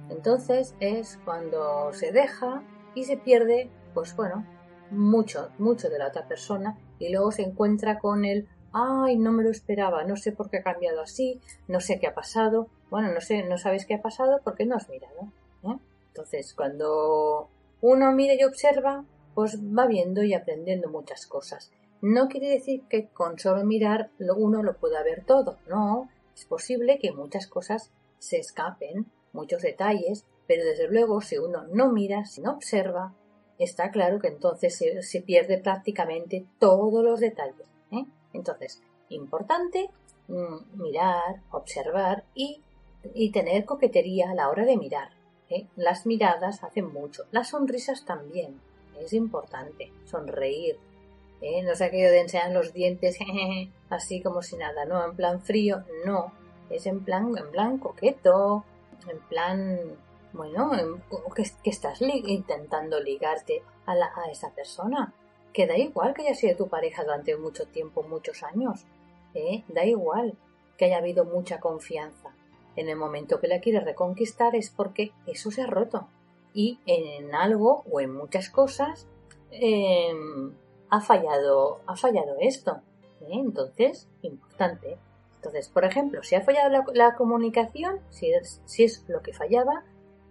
entonces 0.10 0.76
es 0.80 1.20
cuando 1.26 1.92
se 1.94 2.12
deja 2.12 2.64
y 2.96 3.04
se 3.04 3.18
pierde, 3.18 3.70
pues 3.94 4.16
bueno, 4.16 4.46
mucho, 4.92 5.50
mucho 5.58 5.90
de 5.90 6.00
la 6.00 6.08
otra 6.08 6.28
persona 6.28 6.78
y 7.00 7.12
luego 7.12 7.32
se 7.32 7.44
encuentra 7.44 8.00
con 8.00 8.26
el 8.26 8.48
ay, 8.74 9.18
no 9.18 9.32
me 9.32 9.44
lo 9.44 9.50
esperaba, 9.50 10.04
no 10.04 10.16
sé 10.16 10.32
por 10.32 10.50
qué 10.50 10.58
ha 10.58 10.64
cambiado 10.64 11.02
así, 11.02 11.42
no 11.68 11.80
sé 11.80 12.00
qué 12.00 12.08
ha 12.08 12.14
pasado. 12.14 12.70
Bueno, 12.90 13.12
no 13.14 13.22
sé, 13.22 13.44
no 13.44 13.58
sabes 13.58 13.86
qué 13.86 13.96
ha 13.96 14.02
pasado 14.02 14.40
porque 14.44 14.66
no 14.66 14.76
has 14.76 14.90
mirado. 14.90 15.32
¿eh? 15.64 15.78
Entonces, 16.10 16.54
cuando 16.54 17.50
uno 17.82 18.12
mira 18.14 18.34
y 18.34 18.44
observa, 18.44 19.06
pues 19.36 19.60
va 19.62 19.86
viendo 19.88 20.24
y 20.24 20.34
aprendiendo 20.34 20.90
muchas 20.90 21.28
cosas. 21.28 21.72
No 22.02 22.28
quiere 22.28 22.50
decir 22.50 22.84
que 22.90 23.08
con 23.08 23.40
solo 23.40 23.64
mirar 23.64 24.12
uno 24.20 24.64
lo 24.64 24.78
pueda 24.78 25.04
ver 25.04 25.26
todo, 25.26 25.58
no. 25.68 26.10
Es 26.36 26.46
posible 26.46 27.00
que 27.00 27.12
muchas 27.12 27.48
cosas 27.48 27.92
se 28.20 28.38
escapen, 28.38 29.08
muchos 29.34 29.62
detalles, 29.62 30.26
pero 30.48 30.64
desde 30.64 30.88
luego 30.88 31.22
si 31.22 31.38
uno 31.38 31.66
no 31.72 31.92
mira, 31.92 32.26
si 32.26 32.42
no 32.42 32.54
observa, 32.54 33.14
está 33.60 33.92
claro 33.92 34.20
que 34.20 34.28
entonces 34.28 34.76
se, 34.76 35.02
se 35.02 35.22
pierde 35.22 35.58
prácticamente 35.58 36.46
todos 36.60 37.04
los 37.04 37.20
detalles. 37.20 37.68
¿eh? 37.92 38.06
Entonces, 38.34 38.82
importante 39.10 39.90
mm, 40.28 40.82
mirar, 40.82 41.42
observar 41.52 42.24
y, 42.34 42.62
tener 43.32 43.66
coquetería 43.66 44.32
a 44.32 44.36
la 44.36 44.50
hora 44.50 44.66
de 44.66 44.78
mirar. 44.78 45.10
¿eh? 45.50 45.68
Las 45.76 46.06
miradas 46.06 46.64
hacen 46.64 46.92
mucho. 46.92 47.24
Las 47.32 47.50
sonrisas 47.50 48.06
también. 48.06 48.60
Es 49.00 49.14
importante. 49.14 49.92
Sonreír. 50.06 50.78
¿eh? 51.42 51.62
No 51.64 51.76
sé 51.76 51.86
aquello 51.86 52.12
de 52.12 52.22
enseñar 52.22 52.52
los 52.52 52.74
dientes 52.74 53.18
así 53.90 54.22
como 54.22 54.42
si 54.42 54.58
nada, 54.58 54.86
¿no? 54.86 55.04
En 55.04 55.16
plan 55.16 55.42
frío, 55.42 55.84
no. 56.06 56.32
Es 56.70 56.86
en 56.86 57.04
plan, 57.04 57.38
en 57.38 57.50
plan 57.52 57.78
coqueto, 57.78 58.66
en 59.08 59.20
plan, 59.30 59.80
bueno, 60.34 60.72
que, 61.34 61.44
estás 61.70 62.02
intentando 62.02 63.00
ligarte 63.00 63.64
a, 63.86 63.94
a 63.94 64.32
esa 64.32 64.50
persona 64.52 65.14
que 65.58 65.66
da 65.66 65.76
igual 65.76 66.14
que 66.14 66.22
haya 66.22 66.36
sido 66.36 66.56
tu 66.56 66.68
pareja 66.68 67.04
durante 67.04 67.36
mucho 67.36 67.66
tiempo, 67.66 68.04
muchos 68.04 68.44
años, 68.44 68.86
¿eh? 69.34 69.64
da 69.68 69.86
igual 69.86 70.38
que 70.78 70.86
haya 70.86 71.00
habido 71.00 71.26
mucha 71.26 71.60
confianza. 71.60 72.30
En 72.78 72.88
el 72.88 72.96
momento 72.96 73.42
que 73.42 73.48
la 73.48 73.60
quieres 73.60 73.84
reconquistar 73.84 74.56
es 74.56 74.70
porque 74.70 75.12
eso 75.26 75.52
se 75.52 75.64
ha 75.64 75.68
roto 75.68 76.08
y 76.54 76.80
en 76.86 77.36
algo 77.36 77.84
o 77.92 78.00
en 78.00 78.14
muchas 78.14 78.50
cosas 78.50 79.08
em, 79.52 80.54
ha 80.90 81.02
fallado 81.02 81.82
ha 81.86 81.96
fallado 81.96 82.38
esto. 82.40 82.82
¿eh? 83.22 83.32
Entonces, 83.32 84.08
importante. 84.22 84.98
Entonces, 85.38 85.70
por 85.70 85.86
ejemplo, 85.86 86.24
si 86.24 86.36
ha 86.36 86.42
fallado 86.42 86.84
la, 86.94 87.16
comunicación, 87.16 88.00
si 88.10 88.32
es, 88.32 88.62
si 88.66 88.84
es 88.84 89.04
lo 89.08 89.22
que 89.22 89.34
fallaba, 89.34 89.84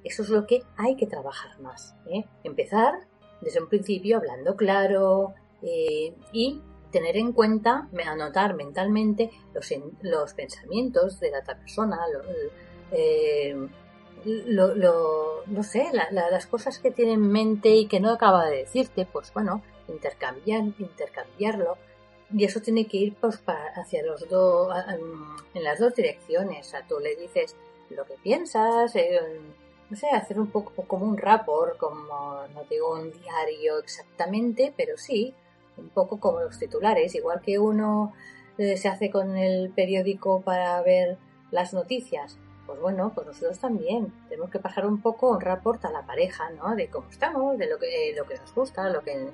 eso 0.05 0.23
es 0.23 0.29
lo 0.29 0.47
que 0.47 0.63
hay 0.77 0.97
que 0.97 1.07
trabajar 1.07 1.61
más. 1.61 1.95
¿eh? 2.07 2.25
Empezar 2.45 2.95
desde 3.41 3.61
un 3.61 3.69
principio 3.69 4.17
hablando 4.19 4.57
claro 4.57 5.35
eh, 5.63 6.15
y 6.33 6.61
tener 6.97 7.19
en 7.19 7.33
cuenta, 7.33 7.91
anotar 8.07 8.55
mentalmente 8.55 9.31
los, 9.53 9.71
los 10.01 10.33
pensamientos 10.33 11.21
de 11.21 11.31
la 11.31 11.41
otra 11.41 11.59
persona, 11.59 11.99
eh, 12.91 13.55
no 14.25 15.63
sé, 15.63 15.89
las 16.11 16.47
cosas 16.47 16.79
que 16.79 16.91
tiene 16.91 17.13
en 17.13 17.31
mente 17.31 17.69
y 17.69 17.87
que 17.87 18.01
no 18.01 18.11
acaba 18.11 18.47
de 18.47 18.57
decirte, 18.57 19.05
pues 19.05 19.31
bueno, 19.35 19.63
intercambiar, 19.89 20.63
intercambiarlo. 20.79 21.77
Y 22.33 22.45
eso 22.45 22.61
tiene 22.61 22.87
que 22.87 22.97
ir 22.97 23.15
pues, 23.21 23.43
hacia 23.75 24.03
los 24.03 24.27
dos, 24.31 24.75
en 25.53 25.63
las 25.63 25.79
dos 25.79 25.95
direcciones. 25.95 26.67
O 26.67 26.71
sea, 26.71 26.87
tú 26.89 26.99
le 26.99 27.15
dices 27.15 27.55
lo 27.91 28.07
que 28.07 28.15
piensas, 28.23 28.97
eh, 28.97 29.21
no 29.91 29.97
sé, 29.99 30.09
hacer 30.09 30.41
un 30.41 30.47
poco 30.47 30.73
como 30.87 31.05
un 31.05 31.19
rapport, 31.19 31.77
como, 31.77 32.47
no 32.55 32.65
digo 32.71 32.95
un 32.95 33.13
diario 33.13 33.79
exactamente, 33.79 34.73
pero 34.75 34.97
sí, 34.97 35.35
un 35.77 35.89
poco 35.91 36.19
como 36.19 36.41
los 36.41 36.59
titulares, 36.59 37.15
igual 37.15 37.41
que 37.41 37.59
uno 37.59 38.13
eh, 38.59 38.77
se 38.77 38.89
hace 38.89 39.11
con 39.11 39.37
el 39.37 39.71
periódico 39.71 40.41
para 40.41 40.81
ver 40.83 41.19
las 41.51 41.75
noticias. 41.75 42.39
Pues 42.67 42.81
bueno, 42.81 43.13
pues 43.15 43.27
nosotros 43.27 43.59
también 43.59 44.13
tenemos 44.29 44.51
que 44.51 44.59
pasar 44.59 44.87
un 44.87 45.01
poco 45.01 45.31
un 45.31 45.41
rapport 45.41 45.85
a 45.85 45.91
la 45.91 46.05
pareja, 46.05 46.51
¿no? 46.51 46.75
De 46.75 46.89
cómo 46.89 47.09
estamos, 47.09 47.59
de 47.59 47.69
lo 47.69 47.79
que, 47.79 48.13
lo 48.17 48.25
que 48.27 48.37
nos 48.37 48.53
gusta, 48.55 48.89
lo 48.91 49.03
que, 49.03 49.31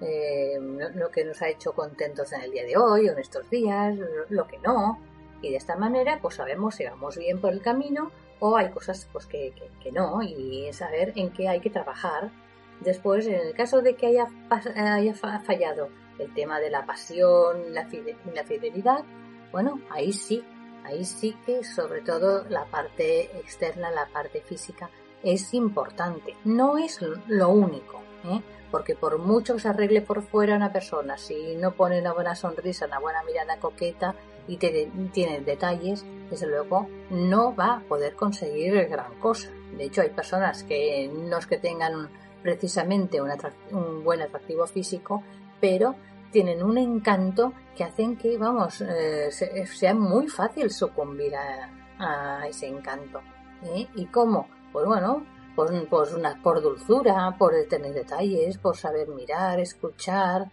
eh, 0.00 0.58
lo 0.94 1.10
que 1.10 1.24
nos 1.24 1.42
ha 1.42 1.48
hecho 1.48 1.72
contentos 1.72 2.32
en 2.32 2.42
el 2.42 2.50
día 2.52 2.64
de 2.64 2.76
hoy 2.76 3.08
o 3.08 3.12
en 3.12 3.18
estos 3.18 3.50
días, 3.50 3.96
lo 4.30 4.46
que 4.46 4.58
no. 4.58 4.98
Y 5.42 5.50
de 5.50 5.56
esta 5.56 5.76
manera, 5.76 6.18
pues 6.22 6.36
sabemos 6.36 6.76
si 6.76 6.84
vamos 6.84 7.16
bien 7.18 7.40
por 7.40 7.52
el 7.52 7.60
camino 7.60 8.10
o 8.40 8.56
hay 8.56 8.70
cosas 8.70 9.06
pues 9.12 9.26
que, 9.26 9.52
que, 9.82 9.92
no 9.92 10.22
y 10.22 10.72
saber 10.72 11.12
en 11.16 11.30
qué 11.30 11.48
hay 11.48 11.60
que 11.60 11.70
trabajar. 11.70 12.30
Después, 12.80 13.26
en 13.26 13.34
el 13.34 13.54
caso 13.54 13.82
de 13.82 13.94
que 13.94 14.06
haya, 14.06 14.26
haya 14.76 15.14
fallado 15.14 15.88
el 16.18 16.32
tema 16.34 16.60
de 16.60 16.70
la 16.70 16.86
pasión, 16.86 17.74
la, 17.74 17.88
la 18.34 18.44
fidelidad, 18.44 19.04
bueno, 19.52 19.80
ahí 19.90 20.12
sí, 20.12 20.42
ahí 20.84 21.04
sí 21.04 21.36
que 21.44 21.64
sobre 21.64 22.00
todo 22.02 22.44
la 22.48 22.64
parte 22.66 23.36
externa, 23.38 23.90
la 23.90 24.06
parte 24.06 24.40
física, 24.40 24.90
es 25.22 25.52
importante. 25.54 26.36
No 26.44 26.78
es 26.78 27.00
lo 27.28 27.50
único, 27.50 28.00
¿eh? 28.24 28.40
porque 28.70 28.94
por 28.94 29.18
mucho 29.18 29.54
que 29.54 29.60
se 29.60 29.68
arregle 29.68 30.00
por 30.00 30.22
fuera 30.22 30.56
una 30.56 30.72
persona, 30.72 31.18
si 31.18 31.56
no 31.56 31.72
pone 31.72 32.00
una 32.00 32.12
buena 32.12 32.34
sonrisa, 32.34 32.86
una 32.86 33.00
buena 33.00 33.22
mirada 33.24 33.58
coqueta 33.58 34.14
y 34.46 34.56
tiene 34.56 35.40
detalles, 35.40 36.04
desde 36.30 36.46
luego 36.46 36.88
no 37.10 37.54
va 37.54 37.74
a 37.74 37.80
poder 37.80 38.14
conseguir 38.14 38.88
gran 38.88 39.14
cosa. 39.20 39.50
De 39.76 39.84
hecho, 39.84 40.02
hay 40.02 40.10
personas 40.10 40.64
que 40.64 41.10
no 41.12 41.38
es 41.38 41.46
que 41.46 41.58
tengan 41.58 42.08
precisamente 42.42 43.20
un, 43.20 44.04
buen 44.04 44.22
atractivo 44.22 44.66
físico, 44.66 45.22
pero 45.60 45.94
tienen 46.32 46.62
un 46.62 46.78
encanto 46.78 47.52
que 47.76 47.84
hacen 47.84 48.16
que, 48.16 48.38
vamos, 48.38 48.80
eh, 48.80 49.30
sea 49.30 49.94
muy 49.94 50.28
fácil 50.28 50.70
sucumbir 50.70 51.34
a, 51.34 52.46
ese 52.48 52.66
encanto. 52.66 53.20
¿eh? 53.62 53.86
¿Y 53.94 54.06
cómo? 54.06 54.48
Pues 54.72 54.86
bueno, 54.86 55.22
por, 55.54 56.62
dulzura, 56.62 57.36
por 57.38 57.52
tener 57.68 57.92
detalles, 57.92 58.56
por 58.58 58.76
saber 58.76 59.08
mirar, 59.08 59.60
escuchar, 59.60 60.50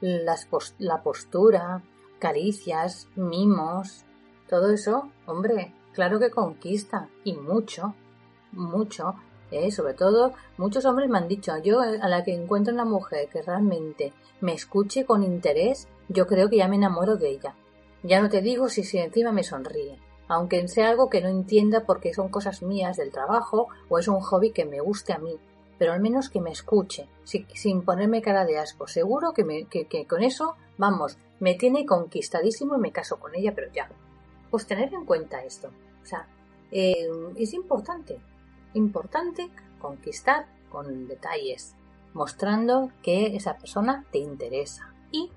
las 0.00 0.48
la 0.78 1.02
postura, 1.02 1.82
caricias, 2.18 3.08
mimos, 3.14 4.04
todo 4.48 4.72
eso, 4.72 5.10
hombre, 5.26 5.74
claro 5.92 6.18
que 6.18 6.30
conquista 6.30 7.08
y 7.24 7.34
mucho, 7.34 7.94
mucho. 8.52 9.14
¿Eh? 9.50 9.70
Sobre 9.70 9.94
todo, 9.94 10.32
muchos 10.56 10.84
hombres 10.84 11.08
me 11.08 11.18
han 11.18 11.28
dicho, 11.28 11.56
yo 11.58 11.80
a 11.80 12.08
la 12.08 12.24
que 12.24 12.34
encuentro 12.34 12.72
una 12.74 12.84
mujer 12.84 13.28
que 13.28 13.42
realmente 13.42 14.12
me 14.40 14.54
escuche 14.54 15.04
con 15.04 15.22
interés, 15.22 15.88
yo 16.08 16.26
creo 16.26 16.48
que 16.48 16.56
ya 16.56 16.68
me 16.68 16.76
enamoro 16.76 17.16
de 17.16 17.30
ella. 17.30 17.54
Ya 18.02 18.20
no 18.20 18.28
te 18.28 18.40
digo 18.40 18.68
si, 18.68 18.84
si 18.84 18.98
encima 18.98 19.32
me 19.32 19.42
sonríe 19.42 19.98
aunque 20.30 20.68
sea 20.68 20.90
algo 20.90 21.10
que 21.10 21.20
no 21.20 21.28
entienda 21.28 21.84
porque 21.84 22.14
son 22.14 22.28
cosas 22.28 22.62
mías 22.62 22.96
del 22.96 23.10
trabajo 23.10 23.66
o 23.88 23.98
es 23.98 24.06
un 24.06 24.20
hobby 24.20 24.52
que 24.52 24.64
me 24.64 24.80
guste 24.80 25.12
a 25.12 25.18
mí, 25.18 25.36
pero 25.76 25.92
al 25.92 26.00
menos 26.00 26.30
que 26.30 26.40
me 26.40 26.52
escuche, 26.52 27.08
sin 27.24 27.82
ponerme 27.82 28.22
cara 28.22 28.44
de 28.44 28.56
asco. 28.56 28.86
Seguro 28.86 29.32
que, 29.32 29.42
me, 29.42 29.64
que, 29.64 30.06
con 30.06 30.22
eso, 30.22 30.54
vamos, 30.78 31.18
me 31.40 31.56
tiene 31.56 31.84
conquistadísimo 31.84 32.76
y 32.76 32.78
me 32.78 32.92
caso 32.92 33.18
con 33.18 33.34
ella, 33.34 33.52
pero 33.56 33.72
ya. 33.72 33.90
Pues 34.52 34.68
tener 34.68 34.94
en 34.94 35.04
cuenta 35.04 35.42
esto. 35.42 35.70
O 36.00 36.06
sea, 36.06 36.28
eh, 36.70 37.08
es 37.36 37.52
importante, 37.52 38.20
importante 38.74 39.50
conquistar 39.78 40.46
con 40.70 41.08
detalles, 41.08 41.74
mostrando 42.14 42.90
que 43.02 43.36
esa 43.36 43.56
persona 43.56 44.04
te 44.10 44.18
interesa. 44.18 44.92
Y 45.10 45.30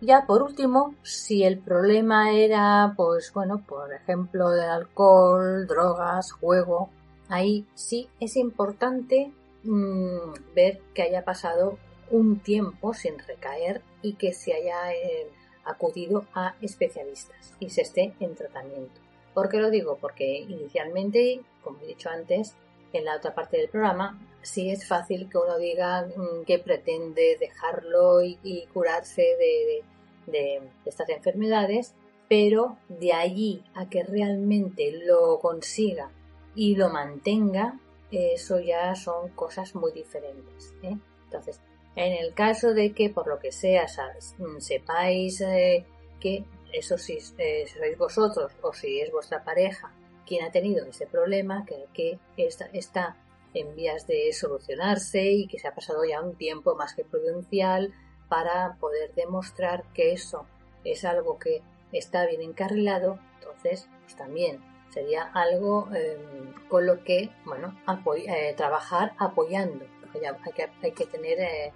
ya 0.00 0.26
por 0.26 0.42
último, 0.42 0.94
si 1.02 1.44
el 1.44 1.58
problema 1.58 2.32
era, 2.32 2.94
pues 2.96 3.32
bueno, 3.32 3.64
por 3.66 3.92
ejemplo, 3.92 4.50
de 4.50 4.64
alcohol, 4.66 5.66
drogas, 5.66 6.32
juego, 6.32 6.90
ahí 7.28 7.66
sí 7.74 8.08
es 8.20 8.36
importante 8.36 9.32
mm, 9.62 10.54
ver 10.54 10.80
que 10.92 11.02
haya 11.02 11.24
pasado 11.24 11.78
un 12.10 12.38
tiempo 12.38 12.92
sin 12.92 13.18
recaer 13.18 13.82
y 14.02 14.14
que 14.14 14.32
se 14.32 14.52
haya 14.52 14.92
eh, 14.92 15.30
acudido 15.64 16.26
a 16.34 16.54
especialistas 16.60 17.54
y 17.58 17.70
se 17.70 17.82
esté 17.82 18.14
en 18.20 18.34
tratamiento. 18.34 19.00
¿Por 19.32 19.48
qué 19.48 19.58
lo 19.58 19.70
digo? 19.70 19.96
Porque 20.00 20.38
inicialmente, 20.38 21.40
como 21.62 21.80
he 21.80 21.86
dicho 21.86 22.08
antes, 22.10 22.54
en 22.94 23.04
la 23.04 23.16
otra 23.16 23.34
parte 23.34 23.58
del 23.58 23.68
programa, 23.68 24.18
sí 24.40 24.70
es 24.70 24.86
fácil 24.86 25.28
que 25.28 25.38
uno 25.38 25.58
diga 25.58 26.06
mm, 26.06 26.44
que 26.44 26.58
pretende 26.58 27.36
dejarlo 27.38 28.22
y, 28.22 28.66
curarse 28.72 29.22
de, 29.22 29.82
estas 30.86 31.08
enfermedades, 31.10 31.94
pero 32.28 32.78
de 32.88 33.12
allí 33.12 33.62
a 33.74 33.88
que 33.90 34.02
realmente 34.02 34.90
lo 35.04 35.38
consiga 35.38 36.10
y 36.54 36.76
lo 36.76 36.88
mantenga, 36.88 37.78
eso 38.10 38.60
ya 38.60 38.94
son 38.94 39.30
cosas 39.30 39.74
muy 39.74 39.92
diferentes. 39.92 40.72
¿eh? 40.82 40.96
Entonces, 41.24 41.60
en 41.96 42.12
el 42.12 42.32
caso 42.32 42.72
de 42.72 42.92
que 42.92 43.10
por 43.10 43.26
lo 43.26 43.38
que 43.38 43.52
sea 43.52 43.86
sepáis 44.58 45.40
eh, 45.40 45.84
que 46.20 46.44
eso 46.72 46.96
si 46.96 47.18
eh, 47.38 47.66
sois 47.66 47.98
vosotros 47.98 48.52
o 48.62 48.72
si 48.72 49.00
es 49.00 49.12
vuestra 49.12 49.44
pareja 49.44 49.92
quien 50.26 50.44
ha 50.44 50.50
tenido 50.50 50.84
ese 50.86 51.06
problema, 51.06 51.64
que, 51.66 52.18
está, 52.36 53.16
en 53.54 53.74
vías 53.76 54.06
de 54.06 54.32
solucionarse 54.32 55.22
y 55.22 55.46
que 55.46 55.58
se 55.58 55.68
ha 55.68 55.74
pasado 55.74 56.04
ya 56.04 56.20
un 56.20 56.36
tiempo 56.36 56.74
más 56.74 56.94
que 56.94 57.04
prudencial 57.04 57.94
para 58.28 58.76
poder 58.80 59.14
demostrar 59.14 59.84
que 59.94 60.12
eso 60.12 60.46
es 60.82 61.04
algo 61.04 61.38
que 61.38 61.62
está 61.92 62.26
bien 62.26 62.42
encarrilado, 62.42 63.18
entonces 63.38 63.88
pues 64.02 64.16
también 64.16 64.60
sería 64.90 65.30
algo 65.34 65.88
em, 65.94 66.52
con 66.68 66.86
lo 66.86 67.02
que 67.04 67.30
bueno 67.44 67.74
eh, 68.16 68.54
trabajar 68.56 69.12
apoyando. 69.18 69.84
Hay 70.14 70.52
que, 70.52 70.70
hay 70.82 70.92
que 70.92 71.06
tener 71.06 71.40
eh, 71.40 71.72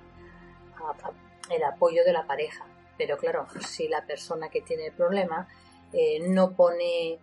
el 1.50 1.64
apoyo 1.64 2.04
de 2.04 2.12
la 2.12 2.26
pareja. 2.26 2.64
Pero 2.96 3.16
claro, 3.16 3.46
si 3.60 3.88
la 3.88 4.04
persona 4.06 4.48
que 4.48 4.60
tiene 4.60 4.86
el 4.86 4.92
problema 4.92 5.48
eh, 5.92 6.20
no 6.28 6.52
pone, 6.52 7.18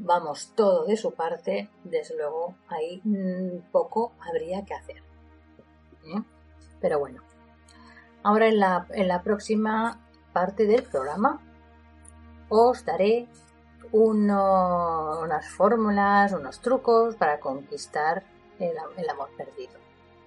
vamos, 0.00 0.52
todo 0.54 0.84
de 0.86 0.96
su 0.96 1.12
parte, 1.12 1.70
desde 1.84 2.16
luego 2.16 2.54
ahí 2.68 3.00
mm, 3.04 3.70
poco 3.70 4.12
habría 4.20 4.64
que 4.64 4.74
hacer. 4.74 5.02
Pero 6.80 6.98
bueno, 6.98 7.22
Ahora 8.22 8.48
en 8.48 8.60
la, 8.60 8.86
en 8.90 9.08
la 9.08 9.22
próxima 9.22 9.98
parte 10.32 10.66
del 10.66 10.82
programa 10.82 11.40
os 12.48 12.84
daré 12.84 13.28
unas 13.92 15.48
fórmulas, 15.48 16.32
unos 16.32 16.60
trucos 16.60 17.16
para 17.16 17.40
conquistar 17.40 18.22
el, 18.58 18.76
amor 19.08 19.30
perdido. 19.36 19.78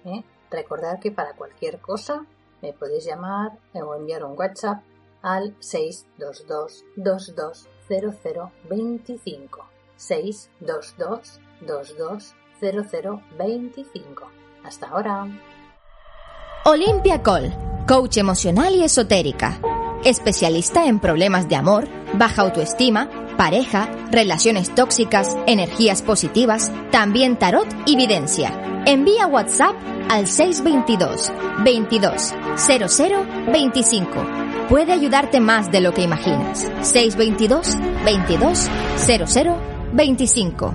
¿eh? 0.04 0.24
Recordad 0.50 0.98
que 0.98 1.12
para 1.12 1.34
cualquier 1.34 1.80
cosa 1.80 2.26
me 2.62 2.72
podéis 2.72 3.04
llamar 3.04 3.52
o 3.74 3.94
enviar 3.94 4.24
un 4.24 4.36
WhatsApp 4.36 4.82
al 5.22 5.54
622 5.60 6.84
220025 7.88 9.64
622 9.96 11.40
220025 11.60 14.30
Hasta 14.64 14.88
ahora. 14.88 15.28
Olimpia 16.64 17.22
Col 17.22 17.52
coach 17.86 18.16
emocional 18.16 18.74
y 18.74 18.82
esotérica, 18.82 19.60
especialista 20.04 20.86
en 20.86 21.00
problemas 21.00 21.48
de 21.48 21.56
amor, 21.56 21.86
baja 22.14 22.42
autoestima, 22.42 23.10
pareja, 23.36 23.88
relaciones 24.10 24.74
tóxicas, 24.74 25.36
energías 25.46 26.02
positivas, 26.02 26.72
también 26.90 27.38
tarot 27.38 27.68
y 27.86 27.96
videncia. 27.96 28.82
Envía 28.86 29.26
WhatsApp 29.26 29.74
al 30.08 30.26
622 30.26 31.32
22 31.62 32.34
00 32.56 33.26
25. 33.52 34.43
Puede 34.68 34.94
ayudarte 34.94 35.40
más 35.40 35.70
de 35.70 35.82
lo 35.82 35.92
que 35.92 36.00
imaginas. 36.00 36.70
622 36.80 37.76
22 38.02 38.70
00 38.96 39.58
25. 39.92 40.74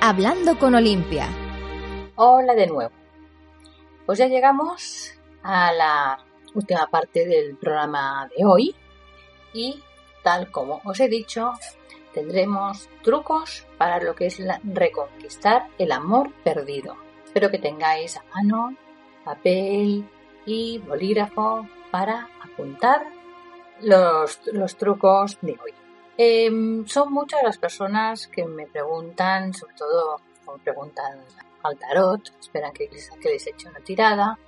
Hablando 0.00 0.58
con 0.58 0.74
Olimpia 0.74 1.28
Hola 2.14 2.54
de 2.54 2.66
nuevo. 2.68 2.92
Pues 4.06 4.18
ya 4.18 4.28
llegamos 4.28 5.12
a 5.42 5.70
la 5.72 6.24
última 6.54 6.86
parte 6.86 7.26
del 7.26 7.56
programa 7.56 8.30
de 8.34 8.46
hoy 8.46 8.74
y 9.52 9.82
tal 10.22 10.50
como 10.50 10.80
os 10.84 10.98
he 11.00 11.08
dicho, 11.08 11.52
tendremos 12.14 12.88
trucos 13.02 13.66
para 13.76 14.00
lo 14.00 14.14
que 14.14 14.26
es 14.26 14.40
reconquistar 14.64 15.66
el 15.76 15.92
amor 15.92 16.32
perdido. 16.42 16.96
Espero 17.26 17.50
que 17.50 17.58
tengáis 17.58 18.16
a 18.16 18.24
mano 18.34 18.74
papel 19.26 20.08
y 20.46 20.78
bolígrafo 20.78 21.68
para 21.90 22.28
apuntar 22.42 23.04
los, 23.80 24.76
trucos 24.78 25.36
de 25.42 25.52
hoy. 25.52 25.74
Em, 26.16 26.86
son 26.86 27.12
muchas 27.12 27.42
las 27.42 27.58
personas 27.58 28.28
que 28.28 28.46
me 28.46 28.66
preguntan, 28.66 29.52
sobre 29.52 29.74
todo 29.74 30.20
me 30.46 30.62
preguntan 30.62 31.18
al 31.64 31.76
tarot, 31.76 32.22
esperan 32.40 32.72
que 32.72 32.88
les, 32.90 33.10
que 33.20 33.28
les 33.30 33.46
eche 33.46 33.68
una 33.68 33.80
tirada 33.80 34.38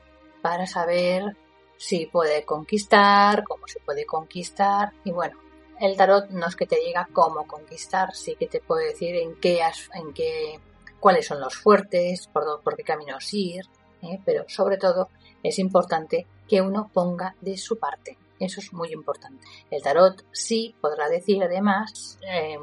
para 0.41 0.67
saber 0.67 1.37
si 1.77 2.07
puede 2.07 2.45
conquistar, 2.45 3.43
cómo 3.45 3.67
se 3.67 3.81
puede 3.81 4.07
conquistar 4.07 4.93
y 5.05 5.11
bueno, 5.11 5.37
el 5.81 5.97
tarot 5.97 6.31
no 6.31 6.47
es 6.47 6.57
que 6.57 6.67
te 6.67 6.77
diga 6.77 7.09
cómo 7.13 7.47
conquistar, 7.47 8.15
sí 8.15 8.37
que 8.37 8.47
te 8.47 8.61
puede 8.61 8.87
decir 8.87 9.17
en 9.17 9.35
qué, 9.41 9.61
en 9.95 10.13
qué, 10.15 10.61
cuáles 11.01 11.27
son 11.27 11.41
los 11.41 11.57
fuertes, 11.57 12.29
por, 12.29 12.63
por 12.63 12.77
qué 12.77 12.85
caminos 12.85 13.33
ir, 13.35 13.67
¿eh? 14.03 14.21
pero 14.25 14.45
sobre 14.49 14.77
todo 14.77 15.09
es 15.43 15.59
importante 15.59 16.27
que 16.49 16.61
uno 16.61 16.91
ponga 16.93 17.35
de 17.41 17.57
su 17.57 17.79
parte. 17.79 18.17
Eso 18.41 18.61
es 18.61 18.73
muy 18.73 18.93
importante. 18.93 19.45
El 19.71 19.83
tarot 19.83 20.25
sí 20.33 20.75
podrá 20.81 21.09
decir 21.09 21.43
además, 21.43 22.19
eh, 22.23 22.57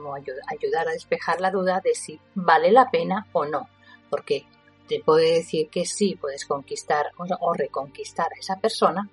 ayudar 0.48 0.88
a 0.88 0.92
despejar 0.92 1.42
la 1.42 1.52
duda 1.52 1.82
de 1.84 1.94
si 1.94 2.20
vale 2.34 2.72
la 2.72 2.90
pena 2.90 3.28
o 3.34 3.46
no. 3.46 3.68
Porque 4.10 4.46
te 4.88 5.02
puede 5.02 5.34
decir 5.36 5.70
que 5.70 5.86
sí 5.86 6.16
puedes 6.16 6.46
conquistar 6.46 7.12
o 7.18 7.54
reconquistar 7.54 8.28
a 8.28 8.40
esa 8.40 8.58
persona, 8.58 9.10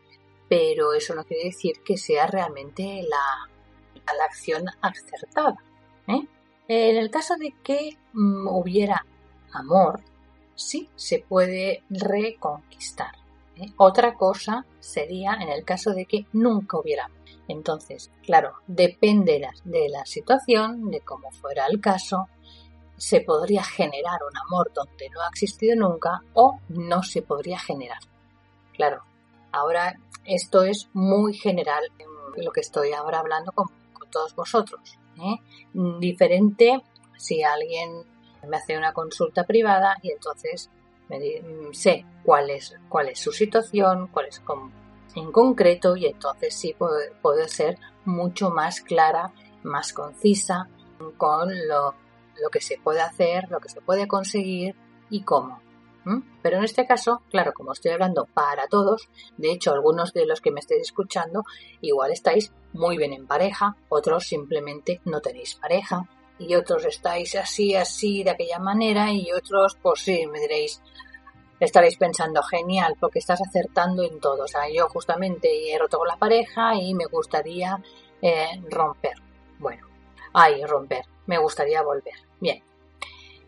pero 0.48 0.92
eso 0.92 1.14
no 1.14 1.24
quiere 1.24 1.44
decir 1.44 1.82
que 1.84 1.96
sea 1.96 2.26
realmente 2.26 3.02
la, 3.08 3.50
la 4.06 4.24
acción 4.24 4.66
acertada. 4.80 5.56
¿eh? 6.06 6.26
En 6.68 6.96
el 6.96 7.10
caso 7.10 7.36
de 7.36 7.54
que 7.62 7.96
mm, 8.12 8.46
hubiera 8.48 9.04
amor, 9.52 10.00
sí 10.54 10.88
se 10.96 11.20
puede 11.20 11.82
reconquistar. 11.90 13.12
¿eh? 13.56 13.66
Otra 13.76 14.14
cosa 14.14 14.64
sería 14.80 15.34
en 15.40 15.48
el 15.48 15.64
caso 15.64 15.92
de 15.92 16.06
que 16.06 16.26
nunca 16.32 16.78
hubiera. 16.78 17.10
Entonces, 17.48 18.10
claro, 18.22 18.54
depende 18.66 19.42
de 19.64 19.88
la 19.88 20.06
situación, 20.06 20.90
de 20.90 21.00
cómo 21.00 21.30
fuera 21.30 21.66
el 21.66 21.80
caso, 21.80 22.28
se 22.96 23.20
podría 23.20 23.64
generar 23.64 24.20
un 24.30 24.38
amor 24.38 24.72
donde 24.72 25.10
no 25.10 25.20
ha 25.22 25.28
existido 25.28 25.74
nunca 25.74 26.22
o 26.34 26.60
no 26.68 27.02
se 27.02 27.22
podría 27.22 27.58
generar. 27.58 27.98
Claro, 28.74 29.02
ahora 29.50 29.98
esto 30.24 30.62
es 30.62 30.88
muy 30.92 31.34
general 31.34 31.82
en 31.98 32.44
lo 32.44 32.52
que 32.52 32.60
estoy 32.60 32.92
ahora 32.92 33.18
hablando 33.18 33.52
con, 33.52 33.68
todos 34.10 34.34
vosotros. 34.34 34.98
¿eh? 35.16 35.36
Diferente 35.98 36.82
si 37.16 37.42
alguien 37.42 38.04
me 38.46 38.56
hace 38.56 38.76
una 38.76 38.92
consulta 38.92 39.44
privada 39.44 39.96
y 40.02 40.10
entonces 40.12 40.70
me 41.08 41.20
sé 41.72 42.04
cuál 42.24 42.50
es, 42.50 42.74
cuál 42.88 43.08
es 43.08 43.18
su 43.18 43.32
situación, 43.32 44.08
cuál 44.08 44.26
es 44.26 44.42
en 45.14 45.30
concreto 45.30 45.96
y 45.96 46.06
entonces 46.06 46.54
sí 46.54 46.74
puedo 46.74 47.48
ser 47.48 47.78
mucho 48.04 48.50
más 48.50 48.80
clara, 48.80 49.32
más 49.62 49.92
concisa 49.92 50.68
con 51.18 51.50
lo 51.68 51.94
lo 52.40 52.50
que 52.50 52.60
se 52.60 52.78
puede 52.78 53.00
hacer, 53.00 53.50
lo 53.50 53.60
que 53.60 53.68
se 53.68 53.80
puede 53.80 54.06
conseguir 54.06 54.74
y 55.10 55.22
cómo. 55.22 55.60
Pero 56.42 56.56
en 56.56 56.64
este 56.64 56.84
caso, 56.84 57.22
claro, 57.30 57.52
como 57.54 57.72
estoy 57.72 57.92
hablando 57.92 58.24
para 58.24 58.66
todos, 58.66 59.08
de 59.36 59.52
hecho 59.52 59.72
algunos 59.72 60.12
de 60.12 60.26
los 60.26 60.40
que 60.40 60.50
me 60.50 60.58
estéis 60.58 60.82
escuchando 60.82 61.44
igual 61.80 62.10
estáis 62.10 62.52
muy 62.72 62.96
bien 62.96 63.12
en 63.12 63.28
pareja, 63.28 63.76
otros 63.88 64.24
simplemente 64.24 65.00
no 65.04 65.20
tenéis 65.20 65.54
pareja 65.54 66.08
y 66.46 66.54
otros 66.54 66.84
estáis 66.84 67.34
así, 67.34 67.74
así, 67.74 68.24
de 68.24 68.30
aquella 68.30 68.58
manera 68.58 69.12
y 69.12 69.32
otros, 69.32 69.76
pues 69.82 70.00
sí, 70.00 70.26
me 70.26 70.40
diréis, 70.40 70.80
estaréis 71.60 71.96
pensando, 71.96 72.42
genial, 72.42 72.96
porque 72.98 73.18
estás 73.18 73.40
acertando 73.40 74.02
en 74.02 74.20
todo. 74.20 74.44
O 74.44 74.48
sea, 74.48 74.62
yo 74.72 74.88
justamente 74.88 75.72
he 75.72 75.78
roto 75.78 75.98
con 75.98 76.08
la 76.08 76.16
pareja 76.16 76.74
y 76.74 76.94
me 76.94 77.06
gustaría 77.06 77.82
eh, 78.20 78.60
romper. 78.68 79.14
Bueno, 79.58 79.86
ay, 80.32 80.64
romper 80.64 81.04
me 81.26 81.38
gustaría 81.38 81.82
volver. 81.82 82.14
Bien. 82.40 82.62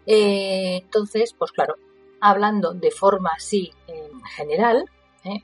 Eh, 0.06 0.80
entonces, 0.82 1.34
pues 1.34 1.52
claro, 1.52 1.76
hablando 2.20 2.74
de 2.74 2.90
forma 2.90 3.32
así 3.36 3.72
en 3.86 4.22
general, 4.24 4.90
¿eh? 5.24 5.42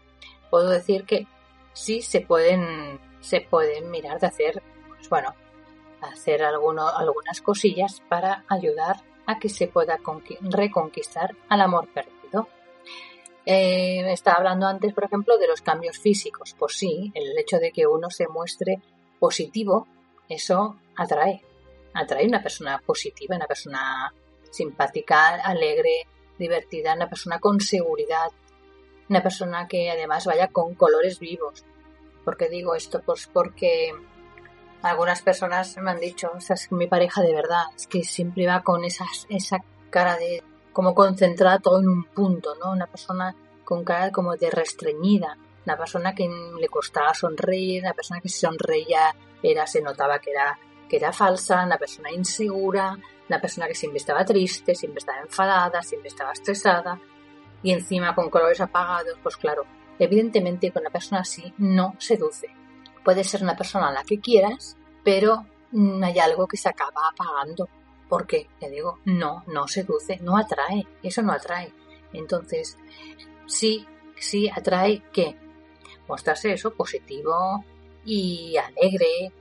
puedo 0.51 0.69
decir 0.69 1.05
que 1.05 1.27
sí 1.73 2.03
se 2.03 2.21
pueden, 2.21 3.01
se 3.21 3.41
pueden 3.41 3.91
mirar 3.91 4.21
de 4.21 4.27
hacer, 4.27 4.63
pues 4.89 5.09
bueno, 5.09 5.35
hacer 6.03 6.43
algunas 6.43 7.41
cosillas 7.43 8.03
para 8.09 8.45
ayudar 8.49 9.03
a 9.27 9.39
que 9.39 9.49
se 9.49 9.69
pueda 9.69 9.99
reconquistar 10.41 11.37
al 11.49 11.61
amor 11.61 11.89
perdido. 11.89 12.49
Eh, 13.47 14.13
estaba 14.13 14.39
hablando 14.39 14.67
antes, 14.67 14.93
por 14.93 15.05
ejemplo, 15.05 15.39
de 15.39 15.49
los 15.49 15.61
cambios 15.61 15.99
físicos. 15.99 16.55
Pues 16.59 16.77
sí, 16.77 17.13
el 17.15 17.39
hecho 17.39 17.59
de 17.59 17.73
que 17.73 17.87
uno 17.87 18.11
se 18.11 18.29
muestre 18.29 18.81
positivo, 19.19 19.87
eso 20.29 20.77
atrae 20.97 21.43
atrae 21.95 22.27
una 22.27 22.43
persona 22.43 22.81
positiva, 22.85 23.37
una 23.37 23.47
persona 23.47 24.13
simpática, 24.51 25.37
alegre, 25.37 26.07
divertida, 26.39 26.95
una 26.95 27.09
persona 27.09 27.39
con 27.39 27.61
seguridad, 27.61 28.31
una 29.09 29.23
persona 29.23 29.67
que 29.69 29.91
además 29.91 30.27
vaya 30.27 30.49
con 30.49 30.75
colores 30.75 31.19
vivos. 31.19 31.65
¿Por 32.25 32.37
qué 32.37 32.49
digo 32.49 32.75
esto? 32.75 33.03
Pues 33.05 33.29
porque 33.33 33.93
algunas 34.83 35.23
personas 35.23 35.77
me 35.79 35.91
han 35.91 36.01
dicho, 36.01 36.31
o 36.35 36.41
sea, 36.41 36.55
es 36.55 36.71
mi 36.73 36.87
pareja 36.87 37.23
de 37.23 37.35
verdad, 37.35 37.65
es 37.77 37.87
que 37.87 38.03
siempre 38.03 38.47
va 38.47 38.63
con 38.63 38.85
esa 38.85 39.07
cara 39.91 40.17
de 40.17 40.43
como 40.73 40.95
concentrada 40.95 41.59
todo 41.59 41.81
en 41.81 41.89
un 41.89 42.05
punto, 42.05 42.55
¿no? 42.57 42.73
Una 42.73 42.87
persona 42.87 43.35
con 43.65 43.85
cara 43.85 44.11
como 44.11 44.37
de 44.37 44.51
restreñida, 44.51 45.37
una 45.67 45.77
persona 45.77 46.15
que 46.15 46.29
le 46.59 46.69
costaba 46.69 47.13
sonreír, 47.15 47.83
una 47.83 47.93
persona 47.93 48.21
que 48.21 48.29
si 48.29 48.41
sonreía 48.41 49.15
era, 49.43 49.67
se 49.67 49.83
notaba 49.83 50.19
que 50.19 50.31
era 50.31 50.59
que 50.89 50.97
era 50.97 51.13
falsa, 51.13 51.65
una 51.65 51.79
persona 51.79 52.11
insegura, 52.11 52.99
una 53.29 53.41
persona 53.41 53.69
que 53.69 53.77
siempre 53.77 53.99
estaba 53.99 54.25
triste, 54.25 54.75
siempre 54.75 54.99
estaba 54.99 55.21
enfadada, 55.21 55.83
siempre 55.83 56.09
estaba 56.09 56.33
estresada 56.33 57.01
y 57.63 57.73
encima 57.73 58.15
con 58.15 58.29
colores 58.29 58.61
apagados, 58.61 59.17
pues 59.23 59.37
claro, 59.37 59.65
evidentemente 60.01 60.73
con 60.73 60.83
una 60.83 60.91
persona 60.91 61.21
así 61.21 61.55
no 61.59 61.95
seduce. 61.99 62.60
Puede 63.05 63.25
ser 63.25 63.43
una 63.43 63.57
persona 63.57 63.89
a 63.89 63.93
la 63.93 64.05
que 64.05 64.21
quieras, 64.21 64.77
pero 65.05 65.47
hay 66.03 66.19
algo 66.19 66.47
que 66.47 66.57
se 66.57 66.69
acaba 66.69 67.09
apagando. 67.13 67.69
Porque, 68.09 68.49
te 68.59 68.69
digo, 68.69 68.99
no, 69.05 69.45
no 69.47 69.69
seduce, 69.69 70.19
no 70.19 70.37
atrae, 70.37 70.87
eso 71.03 71.23
no 71.23 71.33
atrae. 71.33 71.73
Entonces, 72.13 72.77
sí, 73.47 73.87
sí 74.17 74.51
atrae 74.51 75.03
que 75.13 75.37
mostrarse 76.09 76.53
eso 76.53 76.75
positivo, 76.75 77.65
y 78.05 78.57
alegre. 78.57 79.33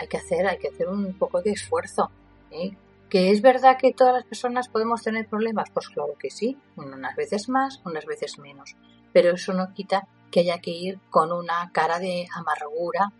Hay 0.00 0.08
que 0.08 0.16
hacer, 0.16 0.46
hay 0.46 0.58
que 0.58 0.68
hacer 0.68 0.88
un 0.88 1.14
poco 1.14 1.42
de 1.42 1.50
esfuerzo. 1.50 2.10
¿eh? 2.50 2.76
¿Que 3.08 3.30
es 3.30 3.42
verdad 3.42 3.78
que 3.78 3.92
todas 3.92 4.14
las 4.14 4.24
personas 4.24 4.68
podemos 4.68 5.02
tener 5.02 5.26
problemas? 5.26 5.70
Pues 5.70 5.88
claro 5.88 6.14
que 6.18 6.30
sí, 6.30 6.58
unas 6.76 7.16
veces 7.16 7.48
más, 7.48 7.80
unas 7.84 8.06
veces 8.06 8.38
menos. 8.38 8.76
Pero 9.12 9.34
eso 9.34 9.52
no 9.52 9.72
quita 9.74 10.08
que 10.32 10.40
haya 10.40 10.58
que 10.58 10.72
ir 10.72 10.98
con 11.10 11.30
una 11.30 11.70
cara 11.70 12.00
de 12.00 12.26
amargura 12.34 13.12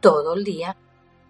todo 0.00 0.34
el 0.34 0.44
día, 0.44 0.76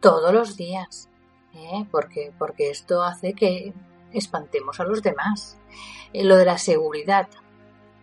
todos 0.01 0.35
los 0.35 0.59
días. 0.59 1.09
¿eh? 1.55 1.87
Porque, 1.91 2.33
porque 2.39 2.69
esto 2.69 3.03
hace 3.03 3.33
que 3.33 3.73
espantemos 4.13 4.81
a 4.81 4.85
los 4.85 5.03
demás. 5.03 5.57
Eh, 6.13 6.25
lo 6.25 6.37
de 6.37 6.45
la 6.45 6.59
seguridad, 6.59 7.29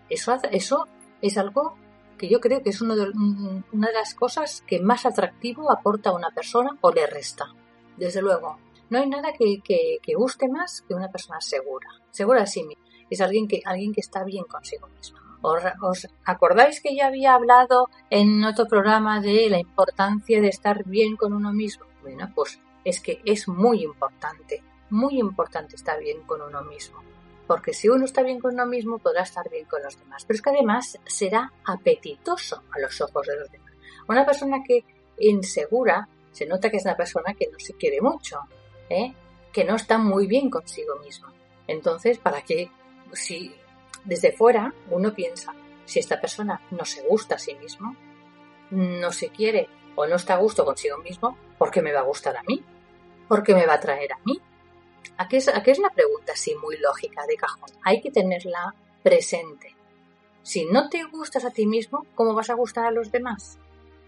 eso, 0.10 0.36
eso 0.52 0.88
es 1.22 1.38
algo 1.38 1.76
que 2.18 2.30
yo 2.30 2.40
creo 2.40 2.64
que 2.64 2.70
es 2.70 2.82
una 2.82 2.96
de 2.96 3.94
las 3.94 4.16
cosas 4.16 4.64
que 4.66 4.80
más 4.80 5.06
atractivo 5.06 5.72
aporta 5.72 6.12
a 6.12 6.14
una 6.14 6.32
persona 6.32 6.78
o 6.82 6.92
le 6.92 7.06
resta. 7.06 7.54
Desde 7.98 8.22
luego, 8.22 8.58
no 8.90 9.00
hay 9.00 9.10
nada 9.10 9.34
que, 9.34 9.62
que, 9.62 10.14
guste 10.16 10.48
más 10.48 10.82
que 10.88 10.94
una 10.94 11.10
persona 11.10 11.42
segura, 11.42 11.90
segura 12.12 12.42
de 12.42 12.48
sí 12.48 12.64
misma. 12.64 12.84
Es 13.10 13.22
alguien 13.22 13.48
que, 13.48 13.62
alguien 13.66 13.94
que 13.94 14.02
está 14.02 14.24
bien 14.24 14.46
consigo 14.46 14.88
mismo. 14.88 15.20
¿Os, 15.42 16.08
acordáis 16.24 16.82
que 16.82 16.96
ya 16.96 17.08
había 17.08 17.36
hablado 17.36 17.90
en 18.10 18.44
otro 18.44 18.66
programa 18.66 19.22
de 19.22 19.50
la 19.50 19.60
importancia 19.60 20.42
de 20.42 20.50
estar 20.50 20.84
bien 20.86 21.16
con 21.16 21.34
uno 21.34 21.54
mismo? 21.54 21.86
Bueno, 22.02 22.32
pues 22.36 22.60
es 22.84 23.00
que 23.00 23.22
es 23.26 23.48
muy 23.48 23.84
importante, 23.84 24.64
muy 24.90 25.20
importante 25.20 25.76
estar 25.76 26.00
bien 26.00 26.22
con 26.24 26.42
uno 26.42 26.64
mismo 26.64 27.06
porque 27.48 27.74
si 27.74 27.90
uno 27.90 28.06
está 28.06 28.24
bien 28.24 28.40
con 28.40 28.54
uno 28.54 28.66
mismo 28.66 28.98
podrá 28.98 29.22
estar 29.22 29.50
bien 29.50 29.66
con 29.66 29.82
los 29.84 29.98
demás, 30.00 30.26
pero 30.26 30.36
es 30.36 30.42
que 30.42 30.50
además 30.50 31.00
será 31.06 31.52
apetitoso 31.66 32.64
a 32.72 32.80
los 32.80 33.00
ojos 33.02 33.28
de 33.28 33.38
los 33.38 33.52
demás. 33.52 33.72
Una 34.08 34.26
persona 34.26 34.64
que 34.66 34.84
insegura 35.20 36.08
se 36.32 36.46
nota 36.46 36.70
que 36.70 36.78
es 36.78 36.86
una 36.86 36.98
persona 36.98 37.34
que 37.34 37.48
no 37.52 37.60
se 37.60 37.74
quiere 37.76 38.02
mucho, 38.02 38.40
¿eh? 38.90 39.14
que 39.52 39.64
no 39.64 39.76
está 39.76 39.98
muy 39.98 40.28
bien 40.28 40.50
consigo 40.50 40.96
mismo. 40.98 41.28
Entonces, 41.68 42.18
¿para 42.18 42.42
qué? 42.42 42.70
Si 43.14 43.56
desde 44.06 44.32
fuera 44.32 44.74
uno 44.90 45.14
piensa, 45.14 45.54
si 45.86 46.00
esta 46.00 46.20
persona 46.20 46.62
no 46.72 46.86
se 46.86 47.02
gusta 47.04 47.36
a 47.36 47.40
sí 47.40 47.56
mismo, 47.56 47.96
no 48.72 49.12
se 49.12 49.30
quiere 49.30 49.70
o 49.96 50.06
no 50.06 50.16
está 50.16 50.36
a 50.36 50.38
gusto 50.38 50.66
consigo 50.66 50.98
mismo, 50.98 51.38
¿por 51.58 51.72
qué 51.72 51.82
me 51.82 51.94
va 51.94 52.00
a 52.00 52.04
gustar 52.04 52.36
a 52.38 52.44
mí? 52.44 52.64
¿Por 53.28 53.44
qué 53.44 53.54
me 53.54 53.66
va 53.66 53.76
a 53.76 53.80
traer 53.80 54.14
a 54.14 54.20
mí? 54.26 54.40
Aquí 55.18 55.38
es, 55.38 55.48
aquí 55.48 55.72
es 55.72 55.80
una 55.80 55.90
pregunta 55.90 56.34
así 56.34 56.54
muy 56.56 56.78
lógica 56.78 57.26
de 57.26 57.38
cajón. 57.38 57.70
Hay 57.84 58.02
que 58.02 58.12
tenerla 58.12 58.76
presente. 59.04 59.76
Si 60.42 60.66
no 60.66 60.90
te 60.90 61.04
gustas 61.04 61.46
a 61.46 61.52
ti 61.52 61.66
mismo, 61.66 62.06
¿cómo 62.16 62.34
vas 62.34 62.50
a 62.50 62.56
gustar 62.56 62.86
a 62.86 62.92
los 62.92 63.12
demás? 63.12 63.58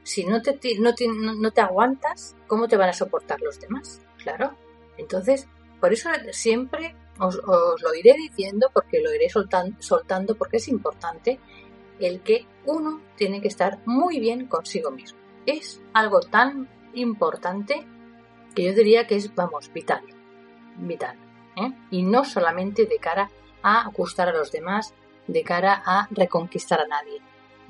Si 0.03 0.26
no 0.26 0.41
te, 0.41 0.60
no 0.80 0.94
no 1.36 1.52
te 1.52 1.61
aguantas, 1.61 2.36
¿cómo 2.48 2.68
te 2.68 2.78
van 2.78 2.90
a 2.90 2.94
soportar 2.94 3.40
los 3.41 3.60
demás? 3.60 4.02
Claro. 4.22 4.56
Entonces, 4.98 5.48
por 5.80 5.94
eso 5.94 6.10
siempre 6.32 6.95
os, 7.19 7.41
lo 7.81 7.94
iré 7.95 8.14
diciendo, 8.14 8.69
porque 8.73 9.02
lo 9.02 9.14
iré 9.14 9.30
soltando, 9.30 9.81
soltando, 9.81 10.35
porque 10.35 10.57
es 10.57 10.68
importante 10.68 11.39
el 11.99 12.22
que 12.22 12.45
uno 12.65 13.02
tiene 13.15 13.41
que 13.41 13.48
estar 13.48 13.80
muy 13.85 14.19
bien 14.19 14.48
consigo 14.48 14.91
mismo. 14.91 15.19
Es 15.45 15.81
algo 15.94 16.19
tan 16.19 16.69
importante 16.94 17.85
que 18.53 18.64
yo 18.64 18.73
diría 18.73 19.07
que 19.07 19.15
es, 19.15 19.34
vamos, 19.34 19.72
vital 19.73 20.03
vital. 20.77 21.15
¿eh? 21.56 21.72
Y 21.91 22.03
no 22.03 22.23
solamente 22.23 22.85
de 22.85 22.98
cara 22.99 23.30
a 23.64 23.89
gustar 23.89 24.30
a 24.30 24.34
los 24.34 24.52
demás 24.52 24.94
de 25.27 25.44
cara 25.44 25.81
a 25.85 26.07
reconquistar 26.11 26.80
a 26.80 26.88
nadie. 26.88 27.22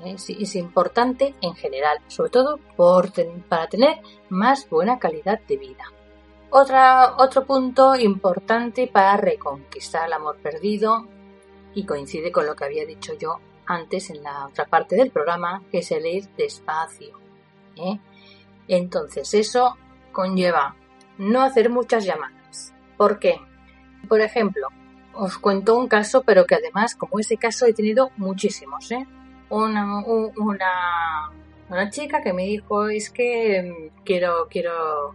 ¿eh? 0.04 0.14
Es, 0.14 0.54
importante 0.56 1.34
en 1.40 1.54
general, 1.54 1.98
sobre 2.06 2.30
todo 2.30 2.58
por 2.76 3.10
para 3.48 3.68
tener 3.68 3.98
más 4.28 4.68
buena 4.68 4.98
calidad 4.98 5.40
de 5.40 5.56
vida. 5.56 5.84
Otra, 6.50 7.16
otro 7.18 7.44
punto 7.44 7.94
importante 7.96 8.86
para 8.86 9.16
reconquistar 9.16 10.06
el 10.06 10.14
amor 10.14 10.38
perdido, 10.38 11.06
y 11.74 11.84
coincide 11.84 12.32
con 12.32 12.46
lo 12.46 12.56
que 12.56 12.64
había 12.64 12.84
dicho 12.84 13.14
yo 13.14 13.38
antes 13.66 14.10
en 14.10 14.22
la 14.22 14.46
otra 14.46 14.64
parte 14.64 14.96
del 14.96 15.10
programa, 15.10 15.62
que 15.70 15.78
es 15.78 15.90
el 15.92 16.06
ir 16.06 16.28
despacio. 16.36 17.18
¿eh? 17.76 17.98
Entonces, 18.66 19.32
eso 19.34 19.76
conlleva 20.10 20.74
no 21.18 21.42
hacer 21.42 21.70
muchas 21.70 22.04
llamadas. 22.04 22.74
¿Por 22.96 23.18
qué? 23.18 23.40
Por 24.08 24.20
ejemplo, 24.20 24.68
os 25.14 25.38
cuento 25.38 25.76
un 25.76 25.86
caso, 25.86 26.22
pero 26.22 26.46
que 26.46 26.56
además, 26.56 26.94
como 26.94 27.20
ese 27.20 27.36
caso, 27.36 27.66
he 27.66 27.74
tenido 27.74 28.10
muchísimos. 28.16 28.90
¿eh? 28.90 29.06
Una, 29.50 30.02
una, 30.04 31.30
una 31.68 31.90
chica 31.90 32.22
que 32.22 32.32
me 32.32 32.44
dijo, 32.44 32.88
es 32.88 33.10
que 33.10 33.62
mm, 33.62 34.04
quiero, 34.04 34.48
quiero 34.48 35.14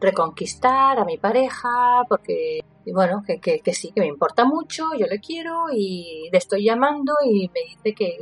reconquistar 0.00 0.98
a 0.98 1.04
mi 1.04 1.18
pareja 1.18 2.02
porque, 2.08 2.60
bueno, 2.86 3.22
que, 3.26 3.38
que, 3.40 3.74
sí, 3.74 3.92
que 3.92 4.00
me 4.00 4.06
importa 4.06 4.44
mucho, 4.44 4.94
yo 4.98 5.06
le 5.06 5.20
quiero 5.20 5.66
y 5.72 6.28
le 6.30 6.38
estoy 6.38 6.64
llamando 6.64 7.14
y 7.24 7.48
me 7.48 7.60
dice 7.68 7.94
que, 7.94 8.18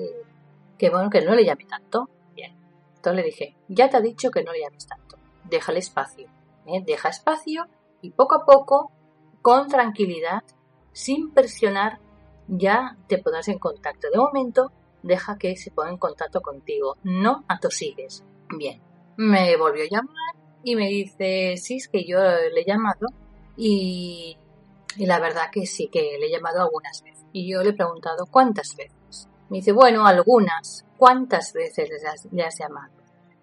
que 0.79 0.91
bueno, 0.91 1.11
que 1.11 1.23
no 1.23 1.35
le 1.35 1.45
llame 1.45 1.65
tanto. 1.65 2.09
Bien. 2.35 2.55
Entonces 2.97 3.17
le 3.17 3.23
dije, 3.23 3.57
ya 3.69 3.89
te 3.89 3.97
ha 3.97 4.01
dicho 4.01 4.31
que 4.31 4.43
no 4.43 4.53
le 4.53 4.61
llames 4.61 4.87
tanto, 4.87 5.19
déjale 5.45 5.81
espacio, 5.81 6.29
¿eh? 6.67 6.83
deja 6.85 7.09
espacio 7.09 7.67
y 8.01 8.11
poco 8.11 8.37
a 8.37 8.45
poco, 8.45 8.93
con 9.41 9.69
tranquilidad, 9.69 10.43
sin 10.93 11.33
presionar, 11.33 11.99
ya 12.49 12.97
te 13.09 13.19
pondrás 13.19 13.49
en 13.49 13.59
contacto. 13.59 14.09
De 14.11 14.19
momento, 14.19 14.73
deja 15.03 15.37
que 15.39 15.57
se 15.57 15.71
ponga 15.71 15.91
en 15.91 15.99
contacto 15.99 16.41
contigo, 16.41 16.97
no 17.03 17.45
atosigues. 17.49 18.25
Bien, 18.57 18.81
me 19.17 19.57
volvió 19.57 19.85
a 19.85 19.89
llamar 19.89 20.42
y 20.65 20.77
me 20.77 20.89
dice, 20.89 21.57
sí, 21.57 21.77
es 21.77 21.89
que 21.89 22.05
yo 22.05 22.19
le 22.19 22.61
he 22.61 22.65
llamado 22.65 23.09
y, 23.57 24.37
la 24.97 25.19
verdad 25.19 25.51
que 25.51 25.67
sí, 25.67 25.89
que 25.89 26.17
le 26.21 26.27
he 26.27 26.31
llamado 26.31 26.63
algunas 26.63 27.03
veces. 27.03 27.25
Y 27.33 27.51
yo 27.51 27.63
le 27.63 27.71
he 27.71 27.75
preguntado, 27.75 28.27
¿cuántas 28.27 28.77
veces? 28.77 29.29
Me 29.49 29.59
dice, 29.59 29.73
bueno, 29.73 30.07
algunas. 30.07 30.85
¿Cuántas 30.97 31.53
veces 31.53 31.91
le 32.31 32.45
has, 32.45 32.59
llamado? 32.59 32.93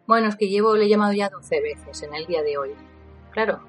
Bueno, 0.07 0.29
es 0.29 0.37
que 0.37 0.47
llevo, 0.47 0.75
le 0.75 0.85
he 0.85 0.89
llamado 0.89 1.11
ya 1.11 1.29
12 1.29 1.61
veces 1.61 2.03
en 2.03 2.15
el 2.15 2.25
día 2.25 2.41
de 2.41 2.57
hoy. 2.57 2.73
Claro, 3.31 3.61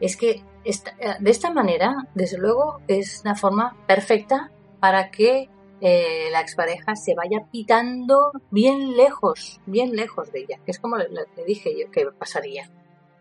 es 0.00 0.16
que 0.16 0.44
de 0.64 1.30
esta 1.30 1.50
manera, 1.50 2.08
desde 2.14 2.38
luego, 2.38 2.80
es 2.88 3.22
una 3.24 3.36
forma 3.36 3.74
perfecta 3.86 4.50
para 4.80 5.10
que 5.10 5.48
eh, 5.80 6.28
la 6.32 6.40
expareja 6.40 6.94
se 6.96 7.14
vaya 7.14 7.46
pitando 7.50 8.30
bien 8.50 8.96
lejos, 8.96 9.60
bien 9.66 9.94
lejos 9.94 10.32
de 10.32 10.40
ella, 10.40 10.58
que 10.64 10.70
es 10.70 10.78
como 10.78 10.96
le, 10.96 11.08
dije 11.46 11.74
yo 11.78 11.90
que 11.90 12.06
pasaría. 12.12 12.70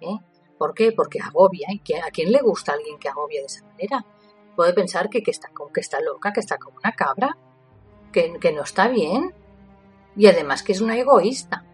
¿eh? 0.02 0.18
¿Por 0.58 0.74
qué? 0.74 0.92
Porque 0.92 1.20
agobia. 1.20 1.68
¿Y 1.72 1.94
a 1.94 2.12
quién 2.12 2.32
le 2.32 2.42
gusta 2.42 2.74
alguien 2.74 2.98
que 2.98 3.10
agobia 3.10 3.42
de 3.42 3.48
esa 3.48 3.66
manera? 3.66 4.06
Puede 4.56 4.74
pensar 4.74 5.10
que, 5.10 5.22
que, 5.22 5.32
está, 5.32 5.50
que 5.74 5.82
está 5.82 6.00
loca, 6.00 6.32
que 6.32 6.40
está 6.40 6.58
como 6.58 6.78
una 6.78 6.94
cabra, 6.94 7.38
que, 8.14 8.40
que 8.40 8.54
no 8.54 8.64
está 8.64 8.88
bien. 8.88 9.34
Y 10.16 10.28
además 10.28 10.64
que 10.64 10.72
es 10.72 10.80
una 10.80 10.98
egoísta. 10.98 11.66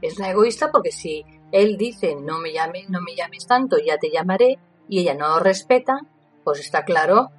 Es 0.00 0.18
una 0.18 0.30
egoísta 0.30 0.70
porque 0.70 0.92
si 0.92 1.24
él 1.50 1.76
dice 1.76 2.14
no 2.14 2.38
me 2.38 2.52
llames, 2.52 2.88
no 2.88 3.00
me 3.00 3.16
llames 3.16 3.46
tanto, 3.46 3.78
ya 3.78 3.98
te 3.98 4.10
llamaré, 4.10 4.58
y 4.88 5.00
ella 5.00 5.14
no 5.14 5.28
lo 5.28 5.40
respeta, 5.40 6.00
pues 6.44 6.60
está 6.60 6.84
claro 6.84 7.30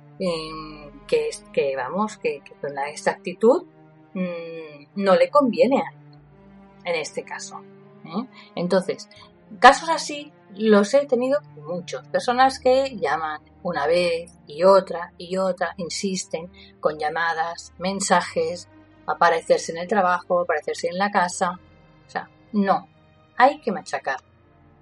que, 1.09 1.29
que 1.51 1.75
vamos, 1.75 2.17
que, 2.17 2.41
con 2.61 2.77
esta 2.77 3.11
actitud 3.11 3.65
mm, 4.13 4.85
no 4.95 5.15
le 5.15 5.29
conviene 5.29 5.83
en 6.85 6.95
este 6.95 7.23
caso. 7.23 7.61
¿eh? 8.05 8.27
Entonces, 8.55 9.09
casos 9.59 9.89
así 9.89 10.31
los 10.55 10.93
he 10.93 11.05
tenido 11.05 11.39
muchos. 11.65 12.07
Personas 12.07 12.59
que 12.59 12.95
llaman 12.95 13.41
una 13.63 13.87
vez 13.87 14.31
y 14.47 14.63
otra 14.63 15.13
y 15.17 15.37
otra, 15.37 15.73
insisten 15.77 16.51
con 16.79 16.97
llamadas, 16.97 17.73
mensajes, 17.77 18.69
aparecerse 19.05 19.71
en 19.71 19.79
el 19.79 19.87
trabajo, 19.87 20.41
aparecerse 20.41 20.87
en 20.87 20.97
la 20.97 21.09
casa. 21.09 21.59
O 22.07 22.09
sea, 22.09 22.29
no, 22.53 22.87
hay 23.37 23.59
que 23.59 23.71
machacar. 23.71 24.19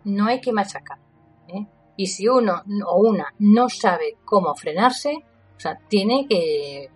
No 0.03 0.27
hay 0.27 0.39
que 0.41 0.53
machacar. 0.53 0.99
¿eh? 1.47 1.65
Y 1.95 2.07
si 2.07 2.27
uno 2.27 2.63
o 2.85 2.97
una 2.99 3.33
no 3.39 3.69
sabe 3.69 4.17
cómo 4.23 4.55
frenarse, 4.55 5.23
o 5.57 5.59
sea, 5.59 5.77
tiene 5.87 6.27
que, 6.29 6.89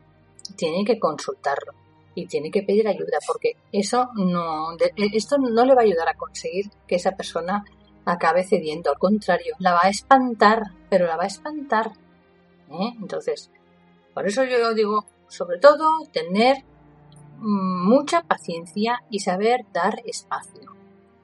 tiene 0.55 0.85
que 0.85 0.99
consultarlo 0.99 1.73
y 2.13 2.27
tiene 2.27 2.51
que 2.51 2.61
pedir 2.61 2.88
ayuda 2.88 3.17
porque 3.25 3.53
eso 3.71 4.09
no, 4.15 4.77
esto 4.95 5.38
no 5.38 5.65
le 5.65 5.73
va 5.73 5.81
a 5.81 5.85
ayudar 5.85 6.09
a 6.09 6.13
conseguir 6.13 6.65
que 6.88 6.95
esa 6.95 7.11
persona 7.11 7.65
acabe 8.05 8.43
cediendo. 8.43 8.91
Al 8.91 8.99
contrario, 8.99 9.55
la 9.59 9.73
va 9.73 9.81
a 9.83 9.89
espantar, 9.89 10.61
pero 10.89 11.07
la 11.07 11.17
va 11.17 11.23
a 11.23 11.27
espantar. 11.27 11.91
¿eh? 12.69 12.93
Entonces, 13.01 13.49
por 14.13 14.27
eso 14.27 14.43
yo 14.43 14.73
digo, 14.73 15.05
sobre 15.27 15.57
todo, 15.59 16.05
tener 16.11 16.63
mucha 17.39 18.21
paciencia 18.21 18.99
y 19.09 19.19
saber 19.19 19.65
dar 19.73 20.01
espacio. 20.05 20.75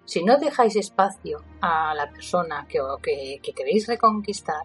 Si 0.06 0.24
no 0.24 0.38
dejáis 0.38 0.76
espacio 0.76 1.44
a 1.62 1.94
la 1.94 2.10
persona 2.10 2.66
que, 2.68 2.80
que, 3.04 3.40
que 3.44 3.52
queréis 3.52 3.88
reconquistar, 3.88 4.64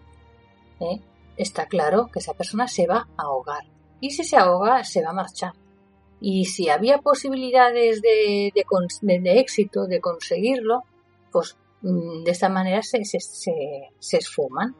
¿eh? 0.79 1.01
Está 1.37 1.67
claro 1.67 2.09
que 2.11 2.19
esa 2.19 2.33
persona 2.33 2.67
se 2.67 2.87
va 2.87 3.07
a 3.17 3.23
ahogar. 3.23 3.63
Y 3.99 4.11
si 4.11 4.23
se 4.23 4.37
ahoga, 4.37 4.83
se 4.83 5.01
va 5.01 5.11
a 5.11 5.13
marchar. 5.13 5.53
Y 6.19 6.45
si 6.45 6.69
había 6.69 6.99
posibilidades 6.99 8.01
de, 8.01 8.53
de, 8.53 9.39
éxito, 9.39 9.87
de 9.87 9.99
conseguirlo, 9.99 10.83
pues 11.31 11.57
mm, 11.81 12.23
de 12.23 12.31
esta 12.31 12.49
manera 12.49 12.81
se, 12.81 13.03
se, 13.03 13.19
se, 13.19 14.17
esfuman. 14.17 14.75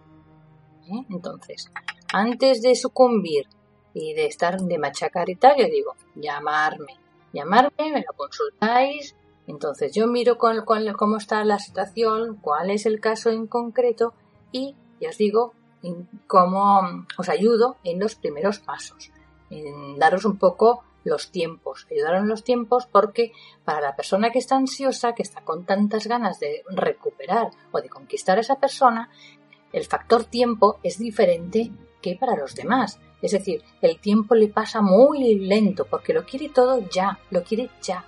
¿eh? 0.88 1.06
Entonces, 1.10 1.70
antes 2.14 2.62
de 2.62 2.76
sucumbir 2.76 3.46
y 3.94 4.14
de 4.14 4.28
estar 4.28 4.58
de 4.58 4.78
machacar 4.78 5.30
y 5.30 5.36
tal, 5.36 5.58
yo 5.58 5.66
digo, 5.66 5.96
llamarme, 6.16 6.98
llamarme, 7.34 7.92
me 7.92 8.02
lo 8.02 8.14
consultáis. 8.16 9.16
Entonces 9.46 9.92
yo 9.94 10.08
miro 10.08 10.38
con, 10.38 10.64
cómo 10.64 11.18
está 11.18 11.44
la 11.44 11.60
situación, 11.60 12.38
cuál 12.42 12.72
es 12.72 12.86
el 12.86 13.02
caso 13.02 13.30
en 13.30 13.48
concreto 13.48 14.14
y 14.52 14.76
ya 15.02 15.10
os 15.10 15.18
digo, 15.18 15.54
cómo 16.28 17.06
os 17.18 17.30
ayudo 17.30 17.78
en 17.84 18.00
los 18.00 18.16
primeros 18.16 18.60
pasos, 18.60 19.12
en 19.50 19.98
daros 20.00 20.26
un 20.26 20.38
poco 20.38 20.84
los 21.04 21.32
tiempos, 21.32 21.86
ayudaros 21.92 22.22
en 22.22 22.30
los 22.30 22.44
tiempos 22.44 22.86
porque 22.86 23.34
para 23.66 23.82
la 23.82 23.96
persona 23.96 24.32
que 24.32 24.40
está 24.40 24.56
ansiosa, 24.56 25.14
que 25.14 25.24
está 25.24 25.42
con 25.42 25.66
tantas 25.66 26.08
ganas 26.08 26.40
de 26.40 26.64
recuperar 26.70 27.52
o 27.72 27.82
de 27.82 27.90
conquistar 27.90 28.38
a 28.38 28.42
esa 28.42 28.60
persona, 28.60 29.10
el 29.72 29.86
factor 29.86 30.24
tiempo 30.24 30.80
es 30.84 30.98
diferente 30.98 31.72
que 32.02 32.16
para 32.16 32.36
los 32.36 32.56
demás. 32.56 33.00
Es 33.22 33.32
decir, 33.32 33.64
el 33.82 34.00
tiempo 34.00 34.36
le 34.36 34.50
pasa 34.50 34.82
muy 34.82 35.36
lento 35.36 35.86
porque 35.86 36.14
lo 36.14 36.26
quiere 36.26 36.50
todo 36.50 36.80
ya, 36.90 37.20
lo 37.32 37.44
quiere 37.44 37.70
ya. 37.82 38.06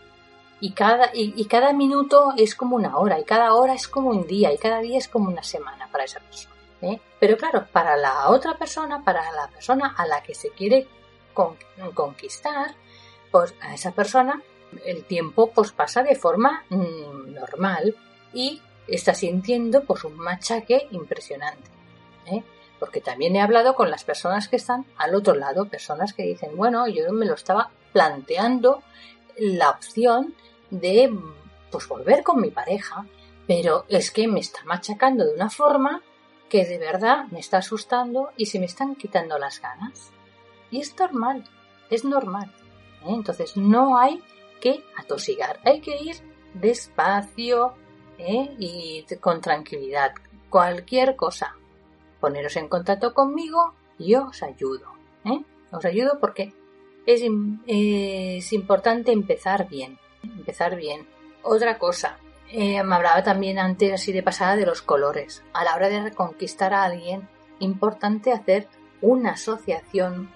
Y 0.60 0.72
cada, 0.72 1.12
y 1.14 1.46
cada 1.46 1.74
minuto 1.74 2.34
es 2.38 2.56
como 2.56 2.78
una 2.78 2.98
hora, 2.98 3.20
y 3.20 3.24
cada 3.26 3.54
hora 3.54 3.74
es 3.74 3.88
como 3.88 4.10
un 4.10 4.26
día, 4.26 4.54
y 4.54 4.58
cada 4.58 4.80
día 4.80 4.98
es 4.98 5.10
como 5.10 5.30
una 5.30 5.44
semana 5.44 5.90
para 5.92 6.06
esa 6.06 6.22
persona. 6.22 6.55
¿Eh? 6.82 7.00
Pero 7.20 7.38
claro, 7.38 7.68
para 7.72 7.96
la 7.98 8.30
otra 8.30 8.58
persona, 8.58 9.04
para 9.04 9.32
la 9.32 9.48
persona 9.48 9.94
a 9.98 10.06
la 10.06 10.22
que 10.22 10.36
se 10.36 10.50
quiere 10.50 10.88
conquistar, 11.94 12.76
pues 13.32 13.54
a 13.62 13.74
esa 13.74 13.92
persona 13.92 14.42
el 14.86 15.04
tiempo 15.06 15.52
pues 15.52 15.72
pasa 15.72 16.04
de 16.04 16.16
forma 16.16 16.64
mm, 16.70 17.34
normal 17.34 17.96
y 18.34 18.62
está 18.88 19.14
sintiendo 19.14 19.84
pues 19.84 20.04
un 20.04 20.16
machaque 20.18 20.88
impresionante. 20.92 21.70
¿eh? 22.28 22.44
Porque 22.80 23.02
también 23.02 23.36
he 23.36 23.42
hablado 23.42 23.76
con 23.76 23.90
las 23.90 24.04
personas 24.04 24.48
que 24.48 24.58
están 24.58 24.86
al 24.98 25.16
otro 25.16 25.36
lado, 25.36 25.66
personas 25.66 26.14
que 26.14 26.24
dicen, 26.24 26.56
bueno, 26.56 26.88
yo 26.88 27.12
me 27.12 27.26
lo 27.26 27.34
estaba 27.34 27.72
planteando 27.94 28.84
la 29.38 29.70
opción 29.70 30.36
de 30.70 31.14
pues 31.72 31.88
volver 31.88 32.24
con 32.24 32.42
mi 32.42 32.52
pareja, 32.52 33.06
pero 33.48 33.86
es 33.90 34.12
que 34.12 34.28
me 34.28 34.40
está 34.40 34.64
machacando 34.66 35.26
de 35.26 35.34
una 35.34 35.50
forma 35.50 36.02
que 36.50 36.66
de 36.66 36.78
verdad 36.78 37.26
me 37.32 37.40
está 37.40 37.58
asustando 37.58 38.32
y 38.38 38.46
se 38.46 38.60
me 38.60 38.66
están 38.66 38.96
quitando 38.96 39.38
las 39.38 39.62
ganas. 39.62 40.12
Y 40.72 40.80
es 40.80 40.96
normal, 40.98 41.44
es 41.90 42.06
normal. 42.06 42.52
¿eh? 43.04 43.14
Entonces 43.14 43.58
no 43.58 43.98
hay 43.98 44.24
que 44.62 44.84
atosigar, 44.98 45.60
hay 45.64 45.82
que 45.82 45.98
ir 46.02 46.16
despacio 46.54 47.74
¿eh? 48.18 48.56
y 48.60 49.06
con 49.20 49.42
tranquilidad. 49.42 50.14
Cualquier 50.50 51.16
cosa, 51.16 51.56
poneros 52.20 52.56
en 52.56 52.68
contacto 52.68 53.14
conmigo 53.14 53.74
y 53.98 54.16
os 54.16 54.42
ayudo. 54.44 54.94
¿eh? 55.26 55.44
Os 55.72 55.86
ayudo 55.86 56.20
porque 56.20 56.54
es, 57.06 57.22
es 57.68 58.54
importante 58.54 59.12
empezar 59.12 59.68
bien. 59.68 60.00
Empezar 60.24 60.76
bien. 60.76 61.08
Otra 61.44 61.78
cosa, 61.78 62.18
eh, 62.50 62.84
me 62.84 62.96
hablaba 62.96 63.24
también 63.24 63.60
antes 63.60 63.94
así 63.94 64.12
de 64.12 64.24
pasada 64.24 64.56
de 64.56 64.66
los 64.66 64.82
colores. 64.82 65.44
A 65.54 65.64
la 65.64 65.76
hora 65.76 65.90
de 65.90 66.02
reconquistar 66.02 66.74
a 66.74 66.84
alguien, 66.84 67.28
importante 67.60 68.32
hacer 68.32 68.68
una 69.02 69.32
asociación 69.32 70.32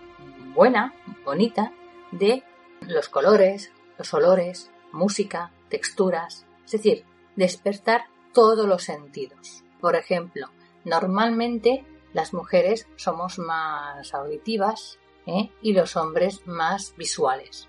buena, 0.54 0.94
bonita, 1.26 1.72
de 2.12 2.44
los 2.82 3.10
colores, 3.10 3.72
los 3.98 4.14
olores, 4.14 4.72
música, 4.92 5.52
texturas, 5.70 6.46
es 6.66 6.72
decir, 6.72 7.06
despertar 7.36 8.06
todos 8.34 8.68
los 8.68 8.84
sentidos. 8.84 9.64
Por 9.80 9.96
ejemplo, 9.96 10.48
normalmente 10.84 11.86
las 12.14 12.34
mujeres 12.34 12.88
somos 12.96 13.40
más 13.40 14.14
auditivas 14.14 15.00
¿eh? 15.26 15.52
y 15.62 15.74
los 15.74 15.96
hombres 15.96 16.46
más 16.48 16.94
visuales. 16.98 17.69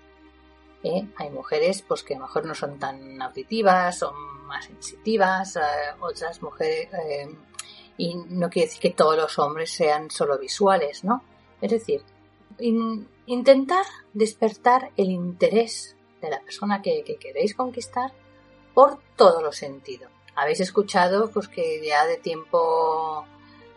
¿Eh? 0.83 1.07
Hay 1.17 1.29
mujeres 1.29 1.81
pues 1.81 2.03
que 2.03 2.15
a 2.15 2.19
lo 2.19 2.25
mejor 2.25 2.45
no 2.45 2.55
son 2.55 2.79
tan 2.79 3.21
auditivas, 3.21 3.99
son 3.99 4.13
más 4.47 4.65
sensitivas, 4.65 5.55
eh, 5.55 5.59
otras 5.99 6.41
mujeres 6.41 6.89
y 7.97 8.15
no 8.15 8.49
quiere 8.49 8.67
decir 8.67 8.81
que 8.81 8.89
todos 8.89 9.15
los 9.15 9.37
hombres 9.37 9.71
sean 9.71 10.09
solo 10.09 10.39
visuales, 10.39 11.03
¿no? 11.03 11.23
Es 11.61 11.71
decir, 11.71 12.03
intentar 13.27 13.85
despertar 14.13 14.91
el 14.97 15.11
interés 15.11 15.95
de 16.21 16.29
la 16.29 16.41
persona 16.41 16.81
que, 16.81 17.03
queréis 17.19 17.55
conquistar 17.55 18.11
por 18.73 18.99
todos 19.15 19.43
los 19.43 19.55
sentidos. 19.55 20.09
Habéis 20.35 20.61
escuchado 20.61 21.29
pues 21.29 21.47
que 21.47 21.85
ya 21.85 22.05
de 22.05 22.17
tiempo 22.17 23.25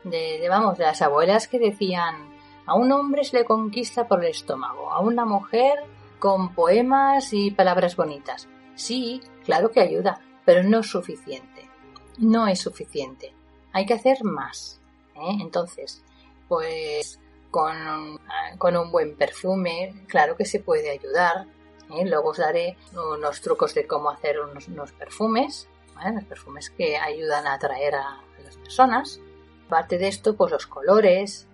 de, 0.04 0.38
de 0.38 0.48
las 0.78 1.02
abuelas 1.02 1.48
que 1.48 1.58
decían 1.58 2.34
a 2.66 2.74
un 2.74 2.92
hombre 2.92 3.24
se 3.24 3.36
le 3.36 3.44
conquista 3.44 4.08
por 4.08 4.24
el 4.24 4.30
estómago, 4.30 4.90
a 4.90 5.00
una 5.00 5.24
mujer 5.24 5.78
con 6.24 6.54
poemas 6.54 7.34
y 7.34 7.50
palabras 7.50 7.96
bonitas. 7.96 8.48
Sí, 8.76 9.20
claro 9.44 9.70
que 9.70 9.80
ayuda, 9.80 10.22
pero 10.46 10.62
no 10.62 10.78
es 10.78 10.86
suficiente. 10.86 11.68
No 12.16 12.46
es 12.46 12.60
suficiente. 12.60 13.34
Hay 13.74 13.84
que 13.84 13.92
hacer 13.92 14.24
más. 14.24 14.80
¿eh? 15.16 15.36
Entonces, 15.42 16.02
pues 16.48 17.20
con, 17.50 18.18
con, 18.56 18.74
un 18.74 18.90
buen 18.90 19.18
perfume, 19.18 20.06
claro 20.08 20.34
que 20.34 20.46
se 20.46 20.60
puede 20.60 20.88
ayudar. 20.92 21.46
¿eh? 21.90 22.06
Luego 22.06 22.30
os 22.30 22.38
daré 22.38 22.78
unos 22.94 23.42
trucos 23.42 23.74
de 23.74 23.86
cómo 23.86 24.08
hacer 24.08 24.40
unos, 24.40 24.92
perfumes, 24.92 25.68
los 26.10 26.24
perfumes 26.24 26.70
que 26.70 26.96
ayudan 26.96 27.46
a 27.46 27.52
atraer 27.52 27.96
a 27.96 28.22
las 28.42 28.56
personas. 28.56 29.20
Aparte 29.66 29.98
de 29.98 30.08
esto, 30.08 30.34
pues 30.34 30.52
los 30.52 30.66
colores, 30.66 31.46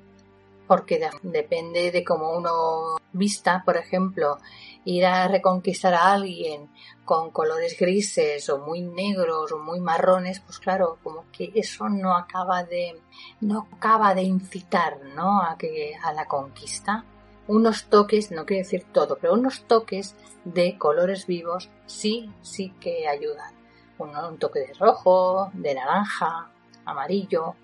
porque 0.69 1.11
depende 1.25 1.91
de 1.91 2.05
cómo 2.05 2.37
uno 2.37 3.00
vista, 3.13 3.63
por 3.65 3.77
ejemplo, 3.77 4.39
ir 4.85 5.05
a 5.07 5.29
reconquistar 5.29 5.95
a 5.95 6.13
alguien 6.13 6.71
con 7.05 7.31
colores 7.31 7.77
grises 7.79 8.49
o 8.49 8.59
muy 8.59 8.83
negros 8.83 9.53
o 9.53 9.59
muy 9.59 9.81
marrones, 9.81 10.41
pues 10.41 10.59
claro, 10.59 10.99
como 11.03 11.25
que 11.33 11.53
eso 11.55 11.89
no 11.89 12.17
acaba 12.17 12.63
de 12.65 13.01
no 13.41 13.69
acaba 13.73 14.15
de 14.15 14.23
incitar, 14.23 15.01
¿no? 15.15 15.43
a 15.43 15.57
que 15.59 15.95
a 16.03 16.13
la 16.13 16.27
conquista. 16.27 17.05
Unos 17.49 17.87
toques, 17.87 18.31
no 18.31 18.47
quiero 18.47 18.63
decir 18.63 18.87
todo, 18.93 19.19
pero 19.21 19.35
unos 19.35 19.65
toques 19.65 20.15
de 20.45 20.79
colores 20.79 21.27
vivos 21.27 21.69
sí, 21.87 22.33
sí 22.43 22.73
que 22.81 23.09
ayudan. 23.09 23.55
un 23.99 24.39
toque 24.39 24.61
de 24.61 24.75
rojo, 24.75 25.51
de 25.53 25.75
naranja, 25.75 26.53
amarillo, 26.85 27.57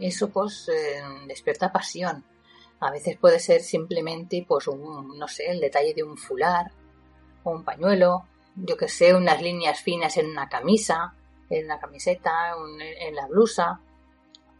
eso 0.00 0.30
pues 0.30 0.68
eh, 0.68 1.02
despierta 1.28 1.70
pasión 1.70 2.24
a 2.84 2.90
veces 2.90 3.16
puede 3.16 3.40
ser 3.40 3.62
simplemente, 3.62 4.44
pues, 4.46 4.68
un, 4.68 5.18
no 5.18 5.26
sé, 5.26 5.46
el 5.50 5.58
detalle 5.58 5.94
de 5.94 6.02
un 6.02 6.18
fular, 6.18 6.70
o 7.42 7.50
un 7.50 7.64
pañuelo, 7.64 8.24
yo 8.56 8.76
que 8.76 8.88
sé, 8.88 9.14
unas 9.14 9.40
líneas 9.40 9.80
finas 9.80 10.18
en 10.18 10.26
una 10.26 10.50
camisa, 10.50 11.14
en 11.48 11.64
una 11.64 11.78
camiseta, 11.78 12.52
en 12.78 13.14
la 13.14 13.26
blusa. 13.26 13.80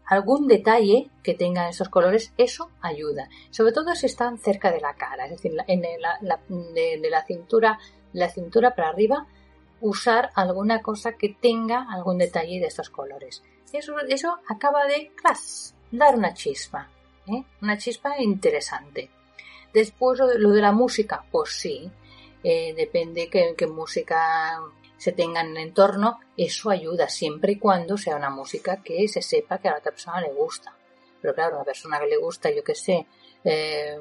Algún 0.07 0.47
detalle 0.47 1.09
que 1.23 1.35
tenga 1.35 1.69
esos 1.69 1.89
colores, 1.89 2.33
eso 2.37 2.71
ayuda. 2.81 3.29
Sobre 3.51 3.73
todo 3.73 3.93
si 3.95 4.07
están 4.07 4.39
cerca 4.39 4.71
de 4.71 4.81
la 4.81 4.95
cara, 4.95 5.25
es 5.25 5.31
decir, 5.31 5.55
en 5.67 5.81
la, 6.01 6.19
de, 6.49 7.09
la 7.09 7.25
cintura, 7.25 7.79
la 8.13 8.29
cintura 8.29 8.75
para 8.75 8.89
arriba, 8.89 9.27
usar 9.81 10.31
alguna 10.33 10.81
cosa 10.81 11.13
que 11.13 11.29
tenga 11.29 11.87
algún 11.91 12.17
detalle 12.17 12.59
de 12.59 12.67
estos 12.67 12.89
colores. 12.89 13.43
Eso, 13.71 13.99
eso 13.99 14.39
acaba 14.47 14.85
de 14.85 15.11
dar 15.91 16.15
una 16.15 16.33
chispa. 16.33 16.89
¿Eh? 17.27 17.43
Una 17.61 17.77
chispa 17.77 18.19
interesante. 18.19 19.09
Después 19.73 20.19
lo 20.19 20.51
de 20.51 20.61
la 20.61 20.71
música, 20.71 21.25
pues 21.31 21.51
sí, 21.51 21.91
eh, 22.43 22.73
depende 22.75 23.29
qué, 23.29 23.67
música 23.67 24.61
se 24.97 25.11
tenga 25.11 25.41
en 25.41 25.57
el 25.57 25.57
entorno, 25.57 26.19
eso 26.37 26.69
ayuda 26.69 27.09
siempre 27.09 27.53
y 27.53 27.59
cuando 27.59 27.97
sea 27.97 28.15
una 28.15 28.29
música 28.29 28.81
que 28.83 29.07
se 29.07 29.21
sepa 29.21 29.57
que 29.57 29.67
a 29.67 29.71
la 29.71 29.77
otra 29.79 29.91
persona 29.91 30.21
le 30.21 30.31
gusta. 30.31 30.75
Pero 31.21 31.33
claro, 31.33 31.55
a 31.55 31.59
la 31.59 31.65
persona 31.65 31.99
que 31.99 32.07
le 32.07 32.17
gusta, 32.17 32.51
yo 32.51 32.63
que 32.63 32.75
sé, 32.75 33.07
eh, 33.43 33.97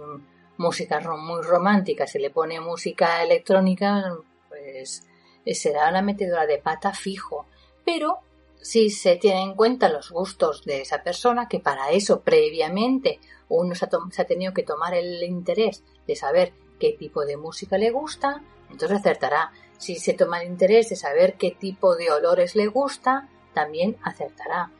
música 0.59 1.01
muy 1.17 1.43
romántica, 1.43 2.07
se 2.07 2.19
le 2.19 2.31
pone 2.31 2.61
música 2.61 3.23
electrónica, 3.23 4.15
pues 4.49 5.07
será 5.53 5.89
una 5.89 6.03
metedora 6.03 6.47
de 6.47 6.59
pata 6.59 6.93
fijo. 6.93 7.47
Pero 7.85 8.21
si 8.65 8.89
se 8.89 9.17
tienen 9.17 9.51
en 9.51 9.55
cuenta 9.55 9.91
los 9.91 10.11
gustos 10.11 10.65
de 10.65 10.81
esa 10.81 11.03
persona, 11.03 11.49
que 11.49 11.61
para 11.61 11.91
eso 11.91 12.23
previamente 12.23 13.21
uno 13.49 13.75
se 13.75 13.85
ha, 13.85 14.25
tenido 14.25 14.55
que 14.55 14.63
tomar 14.63 14.95
el 14.95 15.23
interés 15.23 15.85
de 16.07 16.17
saber 16.17 16.55
qué 16.81 16.93
tipo 16.99 17.27
de 17.27 17.37
música 17.37 17.77
le 17.77 17.91
gusta, 17.91 18.43
entonces 18.71 19.01
acertará. 19.01 19.53
Si 19.77 19.97
se 19.97 20.15
toma 20.15 20.41
el 20.41 20.49
interés 20.49 20.89
de 20.89 20.97
saber 20.97 21.35
qué 21.35 21.51
tipo 21.51 21.95
de 21.95 22.11
olores 22.11 22.57
le 22.57 22.67
gusta, 22.69 23.29
también 23.53 23.99
acertará. 24.03 24.73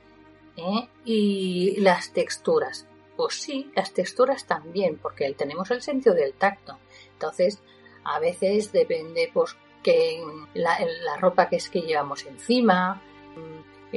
¿eh? 0.57 0.89
Y 1.05 1.79
las 1.81 2.15
texturas. 2.15 2.87
Pues 3.19 3.35
sí, 3.35 3.71
las 3.77 3.93
texturas 3.93 4.47
también, 4.47 4.97
porque 4.97 5.31
tenemos 5.35 5.71
el 5.71 5.83
sentido 5.83 6.15
del 6.15 6.33
tacto. 6.33 6.79
Entonces, 7.13 7.63
a 8.03 8.19
veces 8.19 8.73
depende 8.73 9.31
pues 9.31 9.57
que 9.83 10.25
la, 10.55 10.79
la 11.05 11.19
ropa 11.19 11.51
que 11.51 11.57
es 11.57 11.69
que 11.69 11.83
llevamos 11.83 12.25
encima, 12.25 13.03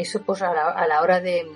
eso 0.01 0.21
pues 0.21 0.41
a 0.41 0.53
la, 0.53 1.01
hora 1.01 1.19
de, 1.19 1.51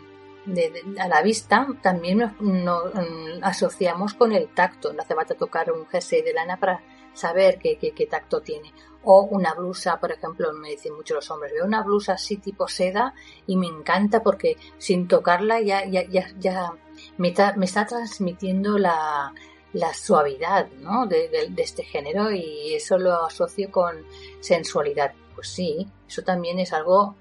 a 0.99 1.07
la 1.07 1.21
vista 1.21 1.67
también 1.81 2.19
nos, 2.39 2.93
mm, 2.93 3.43
asociamos 3.43 4.13
con 4.13 4.31
el 4.31 4.49
tacto. 4.49 4.93
No 4.93 5.01
hace 5.01 5.15
falta 5.15 5.35
tocar 5.35 5.71
un 5.71 5.85
jersey 5.87 6.21
de 6.21 6.33
lana 6.33 6.57
para 6.57 6.81
saber 7.13 7.59
qué, 7.59 7.77
qué, 7.77 8.05
tacto 8.07 8.41
tiene. 8.41 8.73
O 9.03 9.23
una 9.23 9.53
blusa, 9.53 9.99
por 9.99 10.11
ejemplo, 10.11 10.53
me 10.53 10.69
dicen 10.69 10.95
muchos 10.95 11.15
los 11.15 11.31
hombres, 11.31 11.53
veo 11.53 11.65
una 11.65 11.81
blusa 11.81 12.13
así 12.13 12.37
tipo 12.37 12.67
seda 12.67 13.13
y 13.47 13.57
me 13.57 13.67
encanta 13.67 14.21
porque 14.21 14.57
sin 14.77 15.07
tocarla 15.07 15.59
ya, 15.59 15.85
ya, 15.85 16.03
ya, 16.07 16.27
ya 16.39 16.73
me, 17.17 17.29
está, 17.29 17.55
me 17.55 17.65
está 17.65 17.85
transmitiendo 17.85 18.77
la, 18.77 19.33
la 19.73 19.93
suavidad 19.93 20.69
¿no? 20.79 21.07
de, 21.07 21.29
de, 21.29 21.63
este 21.63 21.83
género 21.83 22.31
y 22.31 22.75
eso 22.75 22.97
lo 22.97 23.25
asocio 23.25 23.71
con 23.71 24.05
sensualidad. 24.39 25.13
Pues 25.33 25.47
sí, 25.47 25.87
eso 26.07 26.23
también 26.23 26.59
es 26.59 26.73
algo 26.73 27.15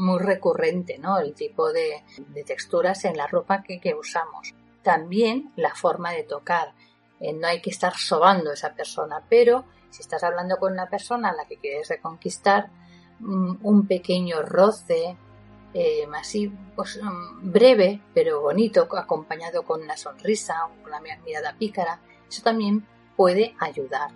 muy 0.00 0.18
recurrente, 0.18 0.98
¿no? 0.98 1.18
El 1.18 1.34
tipo 1.34 1.72
de, 1.72 2.02
texturas 2.46 3.04
en 3.04 3.16
la 3.16 3.26
ropa 3.26 3.62
que, 3.62 3.94
usamos. 3.94 4.54
También 4.82 5.52
la 5.56 5.74
forma 5.74 6.12
de 6.12 6.24
tocar. 6.24 6.74
Eh, 7.20 7.32
no 7.32 7.46
hay 7.46 7.60
que 7.60 7.70
estar 7.70 7.94
sobando 7.96 8.50
a 8.50 8.54
esa 8.54 8.74
persona, 8.74 9.22
pero 9.28 9.64
si 9.90 10.02
estás 10.02 10.24
hablando 10.24 10.56
con 10.56 10.72
una 10.72 10.88
persona 10.88 11.30
a 11.30 11.34
la 11.34 11.44
que 11.44 11.58
quieres 11.58 11.88
reconquistar, 11.88 12.70
mm, 13.18 13.56
un 13.62 13.86
pequeño 13.86 14.42
roce, 14.42 15.16
eh, 15.74 16.06
así 16.14 16.50
pues, 16.74 16.98
mm, 17.02 17.52
breve 17.52 18.00
pero 18.14 18.40
bonito, 18.40 18.88
acompañado 18.96 19.64
con 19.64 19.82
una 19.82 19.96
sonrisa 19.96 20.64
o 20.64 20.68
con 20.82 20.94
una 20.94 21.00
mirada 21.00 21.54
pícara, 21.58 22.00
eso 22.28 22.42
también 22.42 22.86
puede 23.16 23.54
ayudar. 23.60 24.10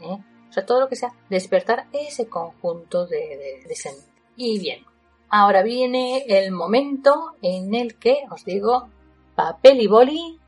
¿eh? 0.00 0.18
O 0.48 0.52
sea, 0.52 0.64
todo 0.64 0.80
lo 0.80 0.88
que 0.88 0.96
sea 0.96 1.12
despertar 1.28 1.88
ese 1.92 2.28
conjunto 2.28 3.06
de, 3.06 3.18
de, 3.18 3.68
de 3.68 3.76
Y 4.36 4.60
bien, 4.60 4.84
Ahora 5.28 5.62
viene 5.62 6.24
el 6.28 6.52
momento 6.52 7.36
en 7.42 7.74
el 7.74 7.96
que 7.98 8.24
os 8.30 8.44
digo 8.44 8.88
papel 9.34 9.80
y 9.80 9.86
boli 9.86 10.38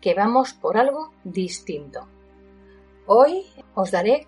que 0.00 0.14
vamos 0.14 0.54
por 0.54 0.78
algo 0.78 1.12
distinto. 1.24 2.06
Hoy 3.06 3.44
os 3.74 3.90
daré 3.90 4.26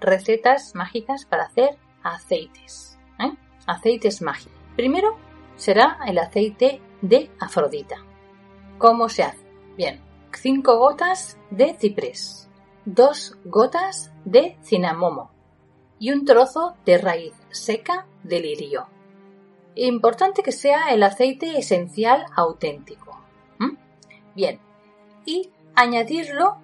recetas 0.00 0.74
mágicas 0.74 1.24
para 1.24 1.44
hacer 1.44 1.78
aceites. 2.02 2.98
¿eh? 3.18 3.32
Aceites 3.66 4.22
mágicos. 4.22 4.58
Primero 4.76 5.16
será 5.56 5.98
el 6.06 6.18
aceite 6.18 6.80
de 7.00 7.30
Afrodita. 7.40 7.96
¿Cómo 8.78 9.08
se 9.08 9.22
hace? 9.22 9.44
Bien, 9.76 10.00
5 10.32 10.78
gotas 10.78 11.38
de 11.50 11.74
ciprés, 11.74 12.50
2 12.84 13.38
gotas 13.44 14.12
de 14.24 14.58
cinamomo 14.62 15.30
y 15.98 16.10
un 16.10 16.24
trozo 16.24 16.74
de 16.84 16.98
raíz 16.98 17.34
seca 17.50 18.06
de 18.22 18.40
lirio. 18.40 18.93
Importante 19.76 20.42
que 20.42 20.52
sea 20.52 20.92
el 20.92 21.02
aceite 21.02 21.58
esencial 21.58 22.26
auténtico. 22.36 23.20
Bien, 24.34 24.58
y 25.24 25.52
añadirlo, 25.76 26.56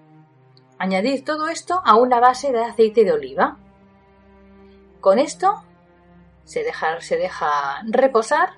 añadir 0.78 1.24
todo 1.24 1.49
esto 1.49 1.81
a 1.85 1.95
una 1.95 2.19
base 2.19 2.51
de 2.51 2.65
aceite 2.65 3.05
de 3.05 3.12
oliva. 3.12 3.59
Con 5.01 5.19
esto 5.20 5.62
se 6.45 6.65
deja, 6.65 7.01
se 7.01 7.16
deja 7.16 7.82
reposar 7.87 8.51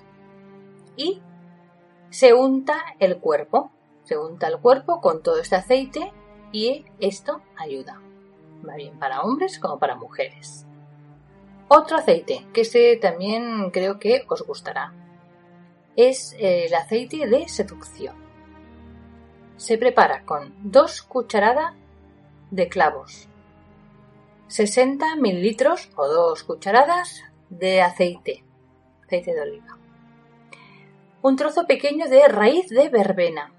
y 0.95 1.21
se 2.09 2.33
unta 2.33 2.75
el 2.99 3.19
cuerpo. 3.19 3.71
Se 4.03 4.17
unta 4.17 4.47
el 4.47 4.59
cuerpo 4.59 4.99
con 4.99 5.23
todo 5.23 5.39
este 5.39 5.55
aceite 5.55 6.11
y 6.51 6.85
esto 6.99 7.41
ayuda. 7.55 8.01
Va 8.67 8.75
bien 8.75 8.97
para 8.99 9.21
hombres 9.21 9.59
como 9.59 9.79
para 9.79 9.95
mujeres. 9.95 10.65
Otro 11.67 11.97
aceite, 11.97 12.45
que 12.53 12.61
este 12.61 12.97
también 12.97 13.71
creo 13.71 13.99
que 13.99 14.25
os 14.27 14.41
gustará, 14.43 14.93
es 15.95 16.35
el 16.39 16.73
aceite 16.73 17.27
de 17.27 17.47
seducción. 17.47 18.15
Se 19.57 19.77
prepara 19.77 20.25
con 20.25 20.53
dos 20.59 21.01
cucharadas 21.01 21.73
de 22.51 22.67
clavos, 22.67 23.27
60 24.47 25.15
mililitros 25.15 25.89
o 25.95 26.07
dos 26.07 26.43
cucharadas 26.43 27.23
de 27.49 27.81
aceite, 27.81 28.43
aceite 29.05 29.33
de 29.33 29.41
oliva, 29.41 29.77
un 31.21 31.35
trozo 31.35 31.65
pequeño 31.65 32.07
de 32.09 32.27
raíz 32.27 32.69
de 32.69 32.89
verbena. 32.89 33.53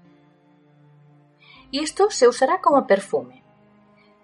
Y 1.71 1.79
esto 1.79 2.09
se 2.11 2.27
usará 2.27 2.61
como 2.61 2.87
perfume. 2.87 3.43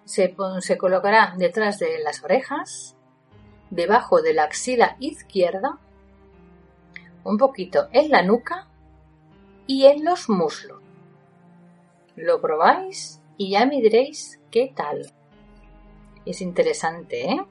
Se, 0.04 0.34
se 0.60 0.78
colocará 0.78 1.34
detrás 1.36 1.78
de 1.78 1.98
las 1.98 2.22
orejas, 2.22 2.96
debajo 3.72 4.20
de 4.20 4.34
la 4.34 4.44
axila 4.44 4.96
izquierda, 5.00 5.78
un 7.24 7.38
poquito 7.38 7.88
en 7.92 8.10
la 8.10 8.22
nuca 8.22 8.68
y 9.66 9.86
en 9.86 10.04
los 10.04 10.28
muslos. 10.28 10.82
Lo 12.14 12.40
probáis 12.40 13.22
y 13.38 13.52
ya 13.52 13.64
me 13.64 13.80
diréis 13.80 14.40
qué 14.50 14.70
tal. 14.76 15.10
Es 16.26 16.42
interesante, 16.42 17.24
¿eh? 17.30 17.42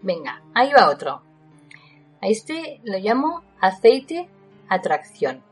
Venga, 0.00 0.42
ahí 0.54 0.72
va 0.72 0.88
otro. 0.88 1.22
A 2.20 2.28
este 2.28 2.80
lo 2.84 2.98
llamo 2.98 3.42
aceite 3.60 4.28
atracción. 4.68 5.42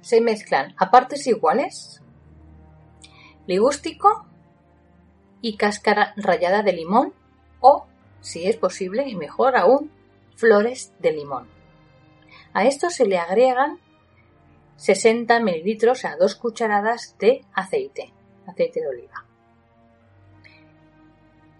Se 0.00 0.22
mezclan 0.22 0.74
a 0.78 0.90
partes 0.90 1.26
iguales 1.26 2.02
ligústico 3.46 4.24
y 5.42 5.56
cáscara 5.56 6.14
rallada 6.16 6.62
de 6.62 6.72
limón 6.72 7.12
o, 7.60 7.86
si 8.20 8.46
es 8.46 8.56
posible 8.56 9.08
y 9.08 9.16
mejor 9.16 9.56
aún, 9.56 9.90
flores 10.36 10.92
de 10.98 11.12
limón. 11.12 11.48
A 12.52 12.64
esto 12.64 12.90
se 12.90 13.06
le 13.06 13.18
agregan 13.18 13.78
60 14.76 15.40
mililitros 15.40 16.04
a 16.04 16.16
dos 16.16 16.34
cucharadas 16.34 17.16
de 17.18 17.44
aceite, 17.54 18.12
aceite 18.46 18.80
de 18.80 18.88
oliva 18.88 19.30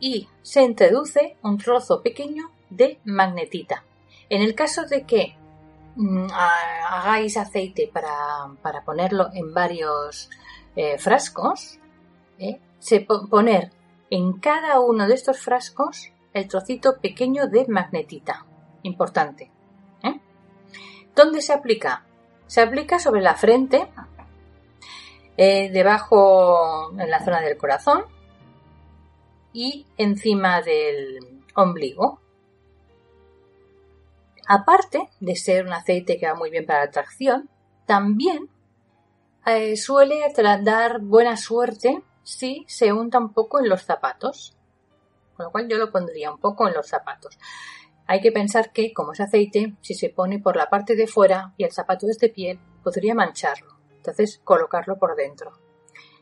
y 0.00 0.28
se 0.42 0.62
introduce 0.62 1.36
un 1.42 1.58
trozo 1.58 2.02
pequeño 2.02 2.50
de 2.70 2.98
magnetita. 3.04 3.84
En 4.30 4.42
el 4.42 4.54
caso 4.54 4.86
de 4.86 5.04
que 5.04 5.36
mm, 5.96 6.26
hagáis 6.32 7.36
aceite 7.36 7.90
para, 7.92 8.82
ponerlo 8.84 9.28
en 9.34 9.52
varios 9.52 10.30
eh, 10.74 10.98
frascos, 10.98 11.78
eh, 12.38 12.58
se 12.78 13.02
poner 13.02 13.70
en 14.08 14.32
cada 14.40 14.80
uno 14.80 15.06
de 15.06 15.14
estos 15.14 15.38
frascos 15.38 16.10
el 16.32 16.48
trocito 16.48 16.98
pequeño 17.00 17.48
de 17.48 17.66
magnetita. 17.68 18.46
Importante. 18.82 19.50
¿eh? 20.02 20.20
¿Dónde 21.14 21.42
se 21.42 21.52
aplica? 21.52 22.06
Se 22.46 22.60
aplica 22.60 22.98
sobre 22.98 23.20
la 23.20 23.34
frente, 23.34 23.88
debajo 25.36 26.90
en 26.98 27.10
la 27.10 27.24
zona 27.24 27.40
del 27.40 27.56
corazón, 27.56 28.04
y 29.52 29.86
encima 29.96 30.62
del 30.62 31.42
ombligo. 31.54 32.20
Aparte 34.46 35.08
de 35.20 35.36
ser 35.36 35.66
un 35.66 35.72
aceite 35.72 36.18
que 36.18 36.26
va 36.26 36.34
muy 36.34 36.50
bien 36.50 36.66
para 36.66 36.84
la 36.84 36.90
tracción, 36.90 37.48
también 37.86 38.48
eh, 39.46 39.76
suele 39.76 40.20
dar 40.62 41.00
buena 41.00 41.36
suerte 41.36 42.02
si 42.22 42.64
se 42.68 42.92
unta 42.92 43.18
un 43.18 43.32
poco 43.32 43.60
en 43.60 43.68
los 43.68 43.82
zapatos. 43.82 44.56
Con 45.40 45.46
lo 45.46 45.52
cual 45.52 45.68
yo 45.70 45.78
lo 45.78 45.90
pondría 45.90 46.30
un 46.30 46.38
poco 46.38 46.68
en 46.68 46.74
los 46.74 46.86
zapatos. 46.86 47.38
Hay 48.06 48.20
que 48.20 48.30
pensar 48.30 48.72
que, 48.72 48.92
como 48.92 49.14
es 49.14 49.20
aceite, 49.20 49.74
si 49.80 49.94
se 49.94 50.10
pone 50.10 50.38
por 50.38 50.54
la 50.54 50.68
parte 50.68 50.96
de 50.96 51.06
fuera 51.06 51.54
y 51.56 51.64
el 51.64 51.72
zapato 51.72 52.06
es 52.10 52.18
de 52.18 52.28
piel, 52.28 52.60
podría 52.84 53.14
mancharlo. 53.14 53.78
Entonces, 53.96 54.38
colocarlo 54.44 54.98
por 54.98 55.16
dentro. 55.16 55.52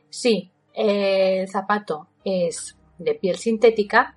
Si 0.09 0.53
el 0.73 1.49
zapato 1.49 2.11
es 2.25 2.79
de 2.99 3.17
piel 3.17 3.39
sintética, 3.39 4.17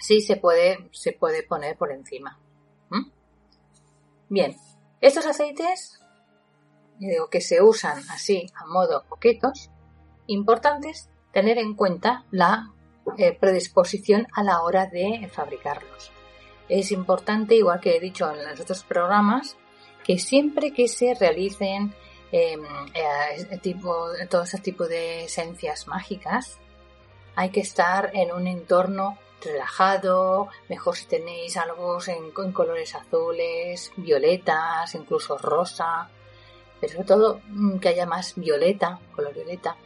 sí 0.00 0.22
se 0.22 0.36
puede, 0.36 0.88
se 0.92 1.12
puede 1.12 1.42
poner 1.42 1.76
por 1.76 1.92
encima. 1.92 2.40
Bien, 4.30 4.56
estos 5.02 5.26
aceites 5.26 6.00
digo, 6.98 7.28
que 7.28 7.42
se 7.42 7.60
usan 7.60 7.98
así 8.08 8.46
a 8.54 8.64
modo 8.64 9.04
coquetos, 9.10 9.70
importantes 10.26 11.10
tener 11.34 11.58
en 11.58 11.74
cuenta 11.74 12.24
la 12.30 12.72
eh, 13.18 13.36
predisposición 13.38 14.26
a 14.32 14.42
la 14.42 14.62
hora 14.62 14.86
de 14.86 15.28
fabricarlos. 15.32 16.12
Es 16.68 16.92
importante, 16.92 17.56
igual 17.56 17.80
que 17.80 17.96
he 17.96 18.00
dicho 18.00 18.30
en 18.30 18.44
los 18.48 18.60
otros 18.60 18.84
programas, 18.84 19.56
que 20.04 20.18
siempre 20.18 20.72
que 20.72 20.88
se 20.88 21.14
realicen 21.14 21.94
em, 22.32 22.62
eh, 22.94 23.58
tipo, 23.60 24.06
todo 24.28 24.42
ese 24.42 24.58
tipo 24.58 24.86
de 24.86 25.24
esencias 25.24 25.88
mágicas, 25.88 26.58
hay 27.34 27.50
que 27.50 27.60
estar 27.60 28.10
en 28.14 28.32
un 28.32 28.46
entorno 28.46 29.18
relajado, 29.42 30.48
mejor 30.68 30.96
si 30.96 31.06
tenéis 31.06 31.56
algo 31.56 31.98
en, 32.06 32.52
colores 32.52 32.94
azules, 32.94 33.92
violetas, 33.96 34.94
incluso 34.94 35.38
rosa, 35.38 36.08
pero 36.80 36.92
sobre 36.92 37.06
todo 37.06 37.40
mm, 37.48 37.78
que 37.78 37.88
haya 37.88 38.06
más 38.06 38.34
violeta, 38.36 39.00
color 39.14 39.34
violeta. 39.34 39.76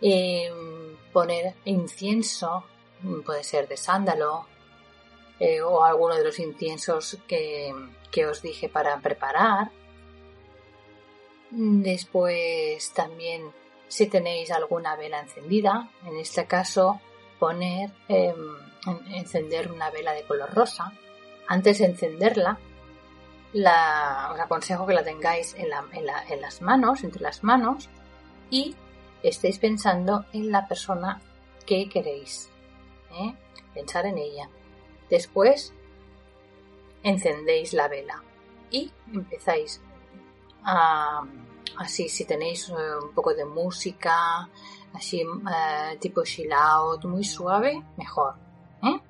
Em, 0.00 0.77
poner 1.12 1.54
incienso, 1.64 2.64
puede 3.24 3.44
ser 3.44 3.68
de 3.68 3.76
sándalo, 3.76 4.46
eh, 5.40 5.60
o 5.62 5.84
alguno 5.84 6.16
de 6.16 6.24
los 6.24 6.38
inciensos 6.38 7.18
que, 7.26 7.72
que 8.10 8.26
os 8.26 8.42
dije 8.42 8.68
para 8.68 8.98
preparar. 9.00 9.70
Después 11.50 12.92
también 12.92 13.52
si 13.88 14.06
tenéis 14.06 14.50
alguna 14.50 14.96
vela 14.96 15.20
encendida, 15.20 15.88
en 16.04 16.16
este 16.18 16.46
caso 16.46 17.00
poner, 17.38 17.90
em, 18.08 18.36
encender 19.12 19.72
una 19.72 19.90
vela 19.90 20.12
de 20.12 20.22
color 20.22 20.54
rosa. 20.54 20.92
Antes 21.46 21.78
de 21.78 21.86
encenderla, 21.86 22.58
os 23.54 24.40
aconsejo 24.40 24.86
que 24.86 24.92
la 24.92 25.02
tengáis 25.02 25.54
en, 25.54 25.70
las 26.40 26.60
manos, 26.60 27.02
entre 27.02 27.22
las 27.22 27.42
manos, 27.42 27.88
y 28.50 28.76
estéis 29.22 29.58
pensando 29.58 30.24
en 30.32 30.50
la 30.50 30.66
persona 30.66 31.20
que 31.66 31.88
queréis. 31.88 32.50
¿eh? 33.12 33.34
Pensar 33.74 34.06
en 34.06 34.18
ella. 34.18 34.48
Después 35.10 35.72
encendéis 37.02 37.72
la 37.72 37.88
vela 37.88 38.22
y 38.70 38.92
empezáis 39.12 39.80
a 40.64 41.22
Así, 41.78 42.08
si 42.08 42.24
tenéis 42.24 42.68
eh, 42.70 42.74
un 43.00 43.12
poco 43.14 43.32
de 43.34 43.44
música, 43.44 44.48
así 44.92 45.20
eh, 45.20 45.96
tipo 46.00 46.24
chill 46.24 46.50
muy 47.04 47.22
suave, 47.22 47.84
mejor. 47.96 48.34
¿eh? 48.82 49.00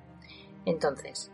Entonces, 0.65 1.31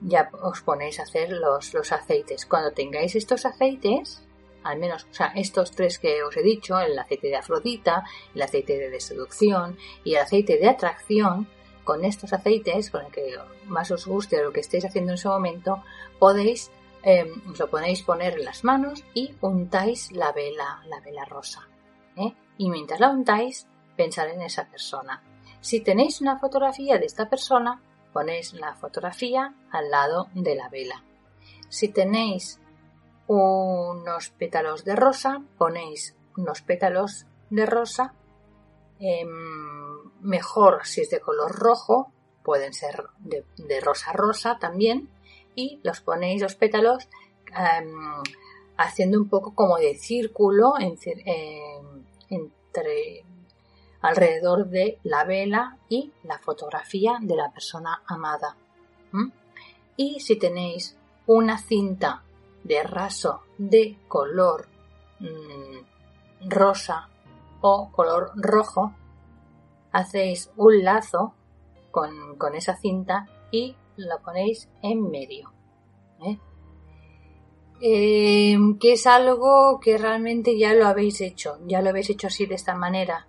ya 0.00 0.30
os 0.42 0.62
ponéis 0.62 0.98
a 0.98 1.04
hacer 1.04 1.30
los, 1.30 1.74
los 1.74 1.92
aceites. 1.92 2.44
Cuando 2.46 2.72
tengáis 2.72 3.14
estos 3.14 3.46
aceites, 3.46 4.23
al 4.64 4.78
menos, 4.78 5.06
o 5.10 5.14
sea, 5.14 5.32
estos 5.36 5.70
tres 5.70 5.98
que 5.98 6.22
os 6.22 6.36
he 6.36 6.42
dicho, 6.42 6.78
el 6.80 6.98
aceite 6.98 7.28
de 7.28 7.36
Afrodita, 7.36 8.04
el 8.34 8.42
aceite 8.42 8.90
de 8.90 9.00
seducción 9.00 9.78
y 10.02 10.14
el 10.14 10.22
aceite 10.22 10.58
de 10.58 10.68
atracción, 10.68 11.48
con 11.84 12.04
estos 12.04 12.32
aceites, 12.32 12.90
con 12.90 13.04
el 13.04 13.12
que 13.12 13.36
más 13.66 13.90
os 13.90 14.06
guste 14.06 14.42
lo 14.42 14.52
que 14.52 14.60
estéis 14.60 14.86
haciendo 14.86 15.12
en 15.12 15.18
ese 15.18 15.28
momento, 15.28 15.82
podéis 16.18 16.70
Em, 17.06 17.28
os 17.50 17.58
lo 17.58 17.68
podéis 17.68 18.00
poner 18.02 18.32
en 18.38 18.46
las 18.46 18.64
manos 18.64 19.04
y 19.12 19.34
untáis 19.42 20.10
la 20.12 20.32
vela, 20.32 20.80
la 20.86 21.00
vela 21.00 21.26
rosa. 21.26 21.68
¿eh? 22.16 22.32
Y 22.56 22.70
mientras 22.70 22.98
la 22.98 23.10
untáis, 23.10 23.66
pensar 23.94 24.28
en 24.28 24.40
esa 24.40 24.64
persona. 24.70 25.22
Si 25.60 25.80
tenéis 25.80 26.22
una 26.22 26.38
fotografía 26.38 26.96
de 26.96 27.04
esta 27.04 27.28
persona, 27.28 27.82
ponéis 28.14 28.54
la 28.54 28.74
fotografía 28.74 29.54
al 29.70 29.90
lado 29.90 30.28
de 30.34 30.54
la 30.54 30.70
vela. 30.70 31.04
Si 31.68 31.88
tenéis 31.88 32.58
unos 33.26 34.30
pétalos 34.30 34.84
de 34.84 34.96
rosa, 34.96 35.42
ponéis 35.58 36.16
unos 36.36 36.62
pétalos 36.62 37.26
de 37.50 37.66
rosa. 37.66 38.14
Em, 39.00 39.28
mejor 40.20 40.86
si 40.86 41.02
es 41.02 41.10
de 41.10 41.20
color 41.20 41.52
rojo, 41.52 42.12
pueden 42.42 42.72
ser 42.72 43.04
de 43.18 43.80
rosa 43.80 44.12
rosa 44.12 44.58
también 44.58 45.10
y 45.54 45.80
los 45.82 46.00
ponéis 46.00 46.42
los 46.42 46.54
pétalos 46.54 47.08
em, 47.48 48.22
haciendo 48.76 49.18
un 49.18 49.28
poco 49.28 49.54
como 49.54 49.78
de 49.78 49.96
círculo 49.96 50.74
em, 50.78 50.96
entre 52.28 53.24
alrededor 54.00 54.68
de 54.68 54.98
la 55.02 55.24
vela 55.24 55.78
y 55.88 56.12
la 56.24 56.38
fotografía 56.38 57.18
de 57.20 57.36
la 57.36 57.50
persona 57.50 58.02
amada. 58.06 58.56
Y 59.96 60.20
si 60.20 60.36
tenéis 60.36 60.98
una 61.26 61.56
cinta 61.56 62.24
de 62.64 62.82
raso 62.82 63.42
de 63.58 63.98
color 64.08 64.66
mm, 65.20 66.48
rosa 66.48 67.08
o 67.60 67.90
color 67.92 68.32
rojo, 68.34 68.92
hacéis 69.92 70.50
un 70.56 70.84
lazo 70.84 71.34
con, 71.90 72.54
esa 72.54 72.76
cinta 72.76 73.26
y 73.50 73.76
lo 73.96 74.20
ponéis 74.20 74.68
en 74.82 75.10
medio. 75.10 75.52
¿eh? 76.20 76.38
Eh, 77.80 78.56
que 78.80 78.92
es 78.92 79.06
algo 79.06 79.78
que 79.80 79.96
realmente 79.96 80.58
ya 80.58 80.74
lo 80.74 80.86
habéis 80.86 81.20
hecho, 81.20 81.58
ya 81.66 81.80
lo 81.80 81.90
habéis 81.90 82.10
hecho 82.10 82.26
así 82.26 82.46
de 82.46 82.56
esta 82.56 82.74
manera 82.74 83.28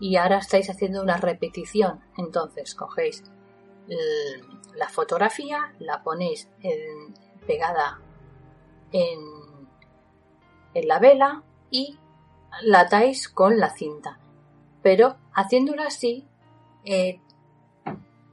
y 0.00 0.16
ahora 0.16 0.38
estáis 0.38 0.68
haciendo 0.68 1.02
una 1.02 1.16
repetición. 1.16 2.00
Entonces 2.18 2.74
cogéis 2.74 3.22
la 4.76 4.88
fotografía, 4.88 5.74
la 5.78 6.02
ponéis 6.02 6.48
pegada 7.46 8.00
en, 8.92 9.18
la 10.74 10.98
vela 10.98 11.42
y 11.70 11.98
la 12.62 12.80
atáis 12.80 13.28
con 13.28 13.58
la 13.58 13.70
cinta. 13.70 14.18
Pero 14.82 15.16
haciéndolo 15.32 15.82
así, 15.82 16.26
eh, 16.84 17.20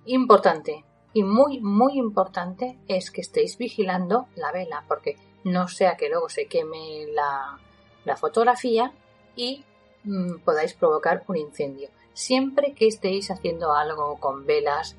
importante 0.05 0.85
y 1.13 1.23
muy, 1.23 1.59
muy 1.61 1.97
importante 1.97 2.77
es 2.87 3.09
que 3.11 3.21
estéis 3.21 3.57
vigilando 3.57 4.27
la 4.35 4.51
vela, 4.51 4.83
porque 4.87 5.17
no 5.43 5.67
sea 5.67 5.97
que 5.97 6.09
luego 6.09 6.29
se 6.29 6.45
queme 6.45 7.07
la, 7.07 7.59
fotografía 8.15 8.93
y 9.35 9.65
mm, 10.03 10.39
podáis 10.45 10.73
provocar 10.75 11.23
un 11.27 11.37
incendio. 11.37 11.89
Siempre 12.13 12.73
que 12.73 12.87
estéis 12.87 13.31
haciendo 13.31 13.73
algo 13.73 14.17
con 14.19 14.45
velas, 14.45 14.95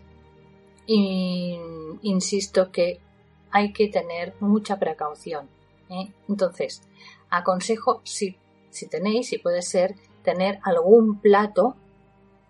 insisto 0.86 2.72
que 2.72 3.01
hay 3.50 3.72
que 3.72 3.88
tener 3.88 4.34
mucha 4.40 4.78
precaución. 4.78 5.48
¿eh? 5.88 6.12
Entonces, 6.28 6.82
aconsejo 7.30 8.00
si, 8.04 8.36
si 8.70 8.88
tenéis, 8.88 9.28
si 9.28 9.38
puede 9.38 9.62
ser, 9.62 9.94
tener 10.22 10.58
algún 10.62 11.20
plato 11.20 11.76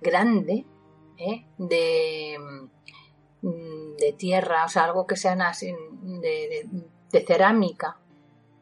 grande 0.00 0.64
¿eh? 1.16 1.44
de, 1.58 2.36
mm, 3.42 3.96
de 3.96 4.12
tierra, 4.12 4.64
o 4.64 4.68
sea, 4.68 4.84
algo 4.84 5.06
que 5.06 5.16
sea 5.16 5.36
de, 5.36 6.68
de, 7.10 7.20
cerámica, 7.26 7.98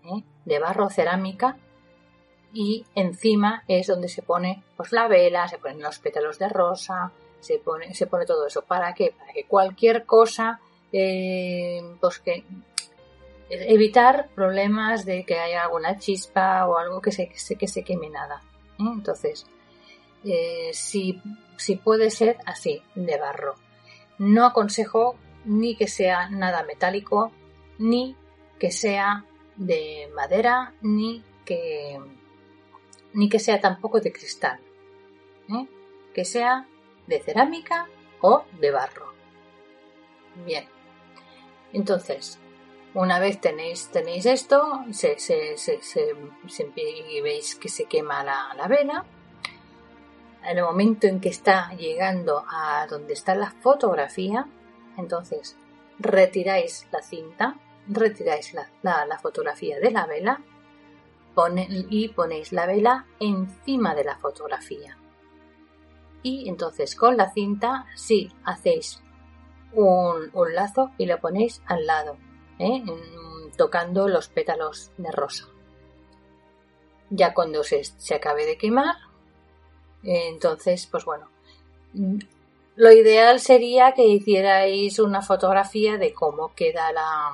¿eh? 0.05 0.23
de 0.45 0.59
barro 0.59 0.91
cerámica, 0.91 1.59
y 2.53 2.87
encima 2.95 3.65
es 3.69 3.87
donde 3.87 4.09
se 4.09 4.23
pone 4.23 4.63
pues 4.77 4.93
la 4.93 5.09
vela, 5.09 5.47
se 5.49 5.59
ponen 5.59 5.83
los 5.83 5.99
pétalos 5.99 6.39
de 6.39 6.49
rosa, 6.49 7.13
se 7.41 7.59
pone, 7.59 7.95
se 7.95 8.07
pone 8.07 8.25
todo 8.25 8.47
eso. 8.47 8.63
¿Para 8.63 8.95
qué? 8.95 9.15
Para 9.17 9.33
que 9.33 9.45
cualquier 9.45 10.07
cosa, 10.07 10.61
eh, 10.93 11.83
pues 12.01 12.23
evitar 13.49 14.29
problemas 14.35 15.05
de 15.05 15.25
que 15.25 15.39
haya 15.39 15.63
alguna 15.63 15.99
chispa 15.99 16.67
o 16.67 16.79
algo 16.79 17.01
que 17.01 17.13
se, 17.13 17.29
que 17.29 17.69
se, 17.69 17.85
queme 17.85 18.11
nada. 18.11 18.43
¿eh? 18.79 18.85
Entonces, 18.85 19.47
eh, 20.25 20.71
si, 20.73 21.21
si 21.57 21.77
puede 21.77 22.11
ser 22.11 22.39
así, 22.47 22.83
de 22.95 23.19
barro. 23.19 23.55
No 24.19 24.47
aconsejo 24.47 25.17
ni 25.45 25.77
que 25.77 25.87
sea 25.87 26.29
nada 26.31 26.65
metálico, 26.65 27.31
ni 27.79 28.17
que 28.59 28.71
sea 28.71 29.25
de 29.57 30.11
madera, 30.15 30.75
ni 30.81 31.23
que, 31.45 32.01
ni 33.13 33.29
que 33.29 33.39
sea 33.39 33.61
tampoco 33.61 34.01
de 34.01 34.13
cristal. 34.13 34.59
¿eh? 35.49 35.67
Que 36.15 36.25
sea 36.25 36.67
de 37.07 37.21
cerámica 37.21 37.87
o 38.21 38.45
de 38.61 38.71
barro. 38.71 39.13
Bien. 40.45 40.76
Entonces, 41.77 42.39
una 42.95 43.19
vez 43.19 43.39
tenéis, 43.39 43.91
esto, 44.25 44.83
y 46.75 47.21
veis 47.21 47.55
que 47.57 47.69
se 47.69 47.85
quema 47.85 48.25
la, 48.25 48.55
la 48.57 48.67
vela, 48.67 49.05
en 50.43 50.57
el 50.57 50.65
momento 50.65 51.07
en 51.07 51.21
que 51.21 51.29
está 51.29 51.75
llegando 51.75 52.43
a 52.49 52.87
donde 52.89 53.13
está 53.13 53.35
la 53.35 53.51
fotografía, 53.51 54.47
entonces 54.97 55.59
retiráis 55.99 56.89
la 56.91 57.03
cinta, 57.03 57.61
retiráis 57.89 58.55
la, 58.55 58.71
la, 58.83 59.19
fotografía 59.19 59.79
de 59.79 59.91
la 59.91 60.07
vela 60.07 60.41
y 61.91 62.09
ponéis 62.09 62.53
la 62.53 62.65
vela 62.65 63.05
encima 63.21 63.95
de 63.95 64.05
la 64.05 64.17
fotografía. 64.17 64.97
Y 66.23 66.49
entonces 66.49 66.97
con 66.97 67.19
la 67.19 67.31
cinta 67.35 67.85
sí 67.95 68.33
hacéis 68.45 69.03
un, 69.77 70.55
lazo 70.55 70.91
y 70.99 71.07
lo 71.07 71.21
ponéis 71.21 71.63
al 71.67 71.87
lado 71.87 72.17
¿eh? 72.59 72.83
tocando 73.57 74.09
los 74.09 74.29
pétalos 74.29 74.91
de 74.97 75.11
rosa. 75.13 75.49
Ya 77.11 77.35
cuando 77.35 77.63
se, 77.63 77.83
acabe 78.15 78.47
de 78.47 78.59
quemar, 78.59 78.97
entonces, 80.03 80.87
pues 80.87 81.05
bueno, 81.05 81.29
lo 82.75 82.93
ideal 82.93 83.39
sería 83.41 83.93
que 83.93 84.07
hicierais 84.07 84.99
una 84.99 85.23
fotografía 85.23 85.99
de 85.99 86.13
cómo 86.13 86.55
queda 86.55 86.93
la, 86.93 87.33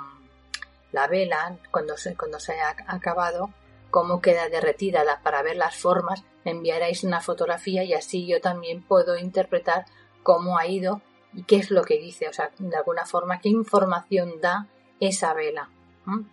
la 0.93 1.07
vela 1.07 1.57
cuando 1.71 1.97
se, 1.97 2.15
cuando 2.17 2.39
se 2.39 2.61
ha 2.61 2.77
acabado, 2.87 3.51
cómo 3.91 4.21
queda 4.21 4.49
derretida 4.49 5.05
para 5.23 5.43
ver 5.43 5.57
las 5.57 5.77
formas, 5.77 6.25
enviaréis 6.45 7.05
una 7.05 7.21
fotografía 7.21 7.83
y 7.85 7.95
así 7.95 8.27
yo 8.27 8.41
también 8.41 8.83
puedo 8.83 9.17
interpretar 9.17 9.87
cómo 10.23 10.59
ha 10.59 10.67
ido 10.67 11.01
y 11.35 11.45
qué 11.45 11.57
es 11.57 11.71
lo 11.71 11.83
que 11.83 11.99
dice, 11.99 12.29
o 12.29 12.33
sea, 12.33 12.51
de 12.59 12.77
alguna 12.77 13.07
forma, 13.07 13.41
qué 13.41 13.49
información 13.49 14.41
da 14.41 14.69
esa 15.01 15.35
vela, 15.35 15.71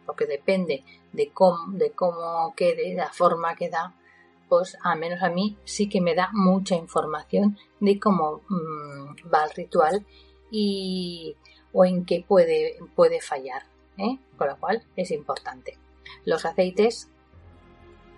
porque 0.06 0.26
depende 0.26 0.84
de 1.14 1.30
cómo, 1.30 1.72
de 1.72 1.92
cómo 1.92 2.54
quede, 2.56 2.94
la 2.94 3.12
forma 3.12 3.56
que 3.56 3.70
da, 3.70 3.96
pues 4.48 4.78
al 4.84 5.00
menos 5.00 5.22
a 5.22 5.30
mí 5.30 5.58
sí 5.64 5.88
que 5.88 6.02
me 6.02 6.16
da 6.16 6.30
mucha 6.34 6.76
información 6.76 7.58
de 7.80 8.00
cómo 8.00 8.42
mm, 8.50 9.34
va 9.34 9.46
el 9.46 9.52
ritual 9.52 10.06
y 10.52 11.36
o 11.72 11.86
en 11.86 12.06
qué 12.06 12.26
puede, 12.28 12.78
puede 12.96 13.22
fallar, 13.22 13.64
¿eh? 13.98 14.18
con 14.38 14.48
lo 14.48 14.58
cual 14.58 14.84
es 14.96 15.12
importante. 15.12 15.78
Los 16.26 16.46
aceites, 16.46 17.10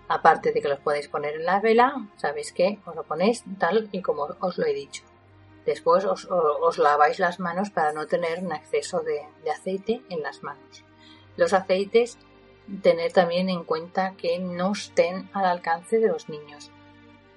aparte 0.08 0.52
de 0.52 0.62
que 0.62 0.68
los 0.68 0.80
podéis 0.80 1.08
poner 1.08 1.34
en 1.34 1.44
la 1.44 1.60
vela, 1.60 2.08
sabéis 2.16 2.52
que 2.52 2.78
os 2.86 2.96
lo 2.96 3.02
ponéis 3.04 3.44
tal 3.58 3.88
y 3.92 4.00
como 4.00 4.28
os 4.40 4.58
lo 4.58 4.66
he 4.66 4.72
dicho. 4.72 5.02
Después 5.64 6.04
os, 6.04 6.78
laváis 6.78 7.18
las 7.20 7.38
manos 7.38 7.70
para 7.70 7.92
no 7.92 8.06
tener 8.06 8.40
un 8.40 8.52
exceso 8.52 9.00
de, 9.00 9.22
aceite 9.50 10.02
en 10.08 10.22
las 10.22 10.42
manos. 10.42 10.84
Los 11.36 11.52
aceites, 11.52 12.18
tener 12.82 13.12
también 13.12 13.48
en 13.48 13.64
cuenta 13.64 14.14
que 14.16 14.38
no 14.38 14.72
estén 14.72 15.30
al 15.32 15.44
alcance 15.44 15.98
de 15.98 16.08
los 16.08 16.28
niños, 16.28 16.70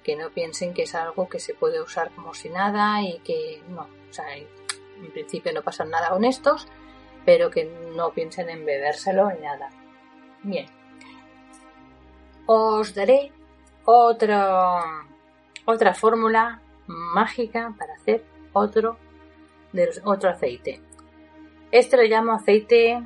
que 0.02 0.16
no 0.16 0.30
piensen 0.30 0.74
que 0.74 0.82
es 0.82 0.94
algo 0.94 1.28
que 1.28 1.38
se 1.38 1.54
puede 1.54 1.80
usar 1.80 2.10
como 2.14 2.34
si 2.34 2.48
nada 2.48 3.00
y 3.02 3.18
que 3.20 3.62
no, 3.68 3.86
en 4.18 5.12
principio 5.12 5.52
no 5.52 5.62
pasa 5.62 5.84
nada 5.84 6.10
con 6.10 6.24
estos, 6.24 6.66
pero 7.24 7.50
que 7.50 7.64
no 7.64 8.12
piensen 8.12 8.50
en 8.50 8.64
bebérselo 8.64 9.30
ni 9.30 9.40
nada. 9.40 9.70
Bien, 10.42 10.66
os 12.46 12.94
daré 12.94 13.32
otra, 13.84 15.06
otra 15.64 15.94
fórmula 15.94 16.62
mágica 16.86 17.74
para 17.78 17.94
hacer 17.94 18.24
otro, 18.52 18.96
de 19.72 19.90
otro 20.04 20.30
aceite. 20.30 20.80
Este 21.70 21.96
lo 21.96 22.04
llamo 22.04 22.32
aceite 22.32 23.02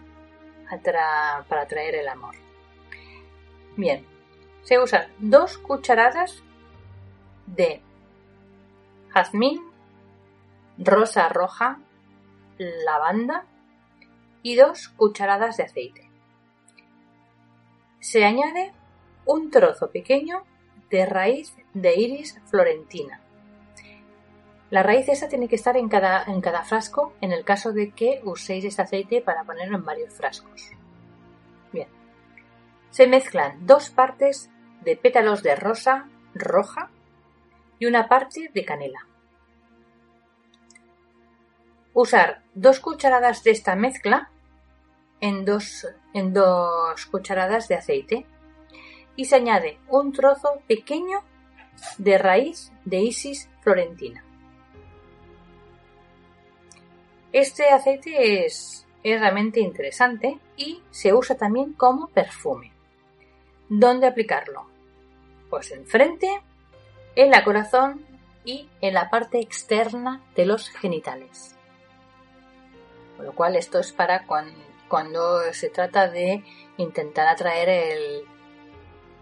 para 0.69 1.63
atraer 1.63 1.97
el 1.97 2.09
amor. 2.09 2.35
Bien, 3.77 4.07
se 4.63 4.79
usan 4.79 5.09
dos 5.19 5.59
cucharadas 5.59 6.43
de 7.47 7.83
jazmín, 9.09 9.61
rosa 10.79 11.29
roja, 11.29 11.81
lavanda 12.59 13.47
y 14.43 14.55
dos 14.55 14.89
cucharadas 14.89 15.57
de 15.57 15.65
aceite. 15.65 16.11
Se 18.01 18.25
añade 18.25 18.73
un 19.25 19.51
trozo 19.51 19.91
pequeño 19.91 20.45
de 20.91 21.07
raíz 21.07 21.55
de 21.75 21.95
iris 21.97 22.41
florentina 22.47 23.21
la 24.71 24.85
raíz 24.85 25.09
esa 25.09 25.29
tiene 25.29 25.49
que 25.49 25.57
estar 25.57 25.77
en 25.77 25.89
cada, 25.89 26.23
en 26.25 26.41
cada 26.41 26.63
frasco 26.63 27.13
en 27.21 27.33
el 27.33 27.45
caso 27.45 27.73
de 27.73 27.91
que 27.91 28.21
uséis 28.25 28.65
este 28.65 28.83
aceite 28.83 29.21
para 29.21 29.43
ponerlo 29.43 29.77
en 29.77 29.85
varios 29.85 30.15
frascos. 30.15 30.71
Bien. 31.73 31.89
Se 32.91 33.09
mezclan 33.09 33.67
dos 33.67 33.91
partes 33.91 34.49
de 34.83 34.97
pétalos 34.97 35.43
de 35.43 35.57
rosa 35.57 36.09
roja 36.35 36.91
y 37.81 37.87
una 37.87 38.09
parte 38.09 38.51
de 38.55 38.65
canela. 38.65 39.07
Usar 41.93 42.45
dos 42.55 42.79
cucharadas 42.79 43.43
de 43.43 43.51
esta 43.51 43.75
mezcla 43.75 44.31
en 45.21 45.45
dos, 45.45 45.89
en 46.15 46.33
dos 46.33 47.07
cucharadas 47.07 47.67
de 47.67 47.75
aceite 47.75 48.27
y 49.17 49.25
se 49.25 49.35
añade 49.35 49.81
un 49.89 50.13
trozo 50.13 50.63
pequeño 50.69 51.25
de 51.99 52.19
raíz 52.19 52.73
de 52.85 53.01
Isis 53.01 53.51
florentina. 53.63 54.25
Este 57.33 57.69
aceite 57.69 58.45
es, 58.45 58.87
realmente 59.05 59.61
interesante 59.61 60.39
y 60.57 60.83
se 60.91 61.15
usa 61.15 61.37
también 61.37 61.73
como 61.75 62.09
perfume. 62.09 62.73
¿Dónde 63.69 64.09
aplicarlo? 64.09 64.67
Pues 65.49 65.71
en 65.71 65.87
frente, 65.87 66.43
en 67.15 67.31
la 67.31 67.45
corazón 67.45 68.05
y 68.45 68.69
en 68.81 68.95
la 68.95 69.09
parte 69.09 69.39
externa 69.39 70.21
de 70.35 70.45
los 70.45 70.69
genitales. 70.71 71.55
Con 73.17 73.27
lo 73.27 73.33
cual 73.33 73.55
esto 73.55 73.79
es 73.79 73.93
para 73.93 74.27
cuando, 74.27 75.53
se 75.53 75.71
trata 75.71 76.09
de 76.09 76.43
intentar 76.79 77.29
atraer 77.29 77.69
el, 77.69 78.25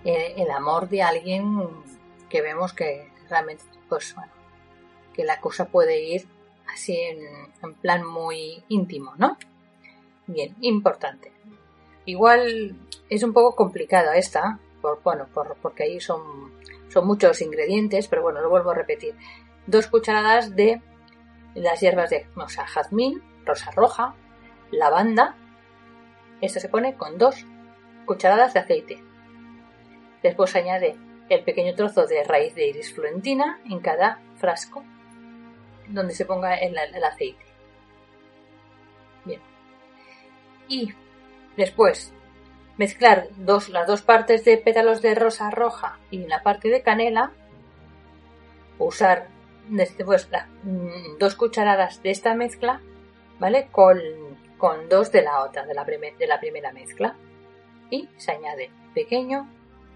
el, 0.04 0.50
amor 0.50 0.88
de 0.88 1.02
alguien 1.02 1.68
que 2.30 2.40
vemos 2.40 2.72
que 2.72 3.12
realmente, 3.28 3.64
pues 3.88 4.14
bueno, 4.14 4.32
que 5.12 5.24
la 5.24 5.40
cosa 5.40 5.66
puede 5.66 6.00
ir 6.00 6.26
así 6.78 6.96
en, 6.96 7.74
plan 7.82 8.06
muy 8.06 8.62
íntimo, 8.68 9.14
¿no? 9.18 9.36
Bien, 10.26 10.54
importante. 10.60 11.32
Igual 12.04 12.76
es 13.10 13.22
un 13.22 13.32
poco 13.32 13.56
complicada 13.56 14.16
esta, 14.16 14.60
por, 14.80 15.02
bueno, 15.02 15.26
por, 15.34 15.56
porque 15.60 15.82
ahí 15.82 16.00
son, 16.00 16.52
son 16.88 17.06
muchos 17.06 17.42
ingredientes, 17.42 18.06
pero 18.08 18.22
bueno, 18.22 18.40
lo 18.40 18.48
vuelvo 18.48 18.70
a 18.70 18.74
repetir. 18.74 19.14
Dos 19.66 19.88
cucharadas 19.88 20.54
de 20.54 20.80
las 21.54 21.80
hierbas 21.80 22.10
de, 22.10 22.26
jazmín, 22.46 23.22
rosa 23.44 23.70
roja, 23.72 24.14
lavanda. 24.70 25.36
Esto 26.40 26.60
se 26.60 26.68
pone 26.68 26.94
con 26.94 27.18
dos 27.18 27.44
cucharadas 28.06 28.54
de 28.54 28.60
aceite. 28.60 29.02
Después 30.22 30.54
añade 30.54 30.96
el 31.28 31.42
pequeño 31.42 31.74
trozo 31.74 32.06
de 32.06 32.22
raíz 32.24 32.54
de 32.54 32.68
iris 32.68 32.94
florentina 32.94 33.60
en 33.68 33.80
cada 33.80 34.20
frasco 34.36 34.84
donde 35.88 36.14
se 36.14 36.24
ponga 36.24 36.54
el, 36.54 36.76
aceite. 36.76 37.44
Bien. 39.24 39.40
Y 40.68 40.92
después 41.56 42.12
mezclar 42.76 43.28
dos, 43.36 43.68
las 43.68 43.86
dos 43.86 44.02
partes 44.02 44.44
de 44.44 44.56
pétalos 44.56 45.02
de 45.02 45.14
rosa 45.14 45.50
roja 45.50 45.98
y 46.10 46.26
la 46.26 46.42
parte 46.42 46.68
de 46.68 46.82
canela, 46.82 47.32
usar 48.78 49.28
después 49.68 50.28
mm, 50.62 51.18
dos 51.18 51.34
cucharadas 51.34 52.02
de 52.02 52.10
esta 52.10 52.34
mezcla, 52.34 52.80
¿vale? 53.38 53.68
Con, 53.70 53.98
con 54.56 54.88
dos 54.88 55.12
de 55.12 55.22
la 55.22 55.42
otra, 55.42 55.66
de 55.66 55.74
la, 55.74 55.84
de 55.84 56.26
la 56.26 56.40
primera 56.40 56.72
mezcla. 56.72 57.16
Y 57.90 58.08
se 58.16 58.32
añade 58.32 58.70
pequeño 58.94 59.48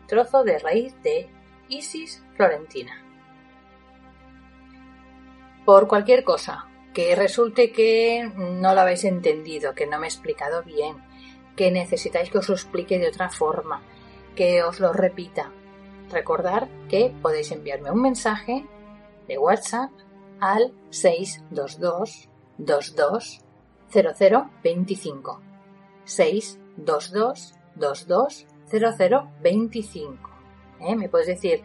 trozo 0.06 0.44
de 0.44 0.58
raíz 0.58 0.94
de 1.02 1.28
Isis 1.68 2.22
florentina. 2.36 3.02
Por 5.64 5.86
cualquier 5.88 6.24
cosa 6.24 6.66
que 6.92 7.14
resulte 7.14 7.72
que 7.72 8.30
no 8.36 8.74
lo 8.74 8.80
habéis 8.80 9.04
entendido, 9.04 9.74
que 9.74 9.86
no 9.86 9.98
me 9.98 10.06
he 10.06 10.08
explicado 10.08 10.62
bien, 10.62 10.96
que 11.56 11.70
necesitáis 11.70 12.30
que 12.30 12.38
os 12.38 12.48
lo 12.48 12.54
explique 12.54 12.98
de 12.98 13.08
otra 13.08 13.28
forma, 13.28 13.80
que 14.34 14.62
os 14.62 14.80
lo 14.80 14.92
repita. 14.92 15.50
Recordar 16.10 16.68
que 16.88 17.14
podéis 17.22 17.50
enviarme 17.52 17.90
un 17.90 18.02
mensaje 18.02 18.66
de 19.28 19.38
WhatsApp 19.38 19.90
al 20.40 20.72
622 20.90 22.28
22 22.58 23.40
0025 23.92 25.40
622 26.04 27.54
22 27.76 28.46
0025 28.68 30.30
Me 30.96 31.08
puedes 31.08 31.28
decir, 31.28 31.62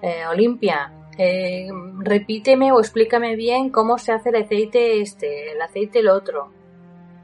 eh, 0.00 0.26
Olimpia, 0.26 0.92
eh, 1.18 1.68
repíteme 1.98 2.72
o 2.72 2.80
explícame 2.80 3.36
bien 3.36 3.70
cómo 3.70 3.98
se 3.98 4.12
hace 4.12 4.28
el 4.28 4.36
aceite 4.36 5.00
este, 5.00 5.52
el 5.52 5.62
aceite 5.62 6.00
el 6.00 6.08
otro 6.08 6.52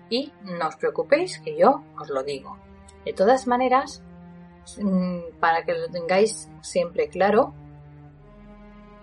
y 0.08 0.32
no 0.44 0.68
os 0.68 0.76
preocupéis 0.76 1.40
que 1.40 1.56
yo 1.56 1.82
os 2.00 2.08
lo 2.08 2.22
digo. 2.22 2.58
De 3.04 3.12
todas 3.12 3.46
maneras, 3.46 4.02
mm, 4.80 5.38
para 5.40 5.64
que 5.64 5.74
lo 5.74 5.88
tengáis 5.88 6.50
siempre 6.62 7.08
claro, 7.08 7.54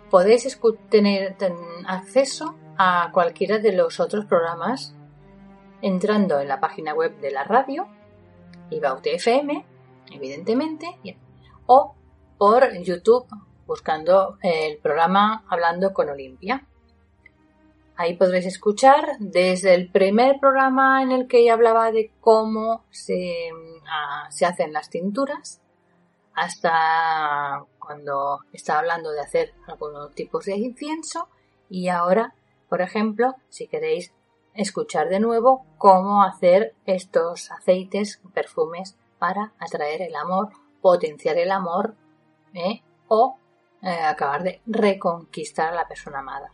podéis 0.09 0.59
tener 0.89 1.35
acceso 1.87 2.55
a 2.77 3.09
cualquiera 3.11 3.59
de 3.59 3.73
los 3.73 3.99
otros 3.99 4.25
programas 4.25 4.95
entrando 5.81 6.39
en 6.39 6.47
la 6.47 6.59
página 6.59 6.93
web 6.93 7.19
de 7.19 7.31
la 7.31 7.43
radio, 7.43 7.87
Ibaute 8.69 9.15
FM, 9.15 9.65
evidentemente, 10.11 10.99
o 11.65 11.95
por 12.37 12.71
YouTube 12.81 13.27
buscando 13.69 14.39
el 14.41 14.79
programa 14.79 15.45
Hablando 15.47 15.93
con 15.93 16.09
Olimpia. 16.09 16.65
Ahí 17.95 18.17
podréis 18.17 18.47
escuchar 18.47 19.05
desde 19.19 19.75
el 19.75 19.91
primer 19.91 20.39
programa 20.39 21.03
en 21.03 21.11
el 21.11 21.27
que 21.27 21.51
hablaba 21.51 21.91
de 21.91 22.11
cómo 22.19 22.83
se, 22.89 23.51
ah, 23.87 24.25
se 24.31 24.47
hacen 24.47 24.73
las 24.73 24.89
tinturas 24.89 25.61
hasta 26.33 27.63
cuando 27.77 28.39
estaba 28.53 28.79
hablando 28.79 29.11
de 29.11 29.21
hacer 29.21 29.53
algunos 29.67 30.15
tipos 30.15 30.45
de 30.45 30.57
incienso 30.57 31.27
y 31.69 31.89
ahora, 31.89 32.33
por 32.69 32.81
ejemplo, 32.81 33.35
si 33.49 33.67
queréis 33.67 34.13
escuchar 34.55 35.09
de 35.09 35.19
nuevo 35.19 35.63
cómo 35.77 36.23
hacer 36.23 36.73
estos 36.87 37.51
aceites, 37.51 38.19
perfumes 38.33 38.97
para 39.19 39.53
atraer 39.59 40.01
el 40.01 40.15
amor, 40.15 40.53
potenciar 40.81 41.37
el 41.37 41.51
amor 41.51 41.93
¿eh? 42.55 42.81
o 43.07 43.37
eh, 43.81 43.89
acabar 43.89 44.43
de 44.43 44.61
reconquistar 44.65 45.73
a 45.73 45.75
la 45.75 45.87
persona 45.87 46.19
amada. 46.19 46.51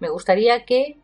Me 0.00 0.08
gustaría 0.08 0.64
que 0.64 0.98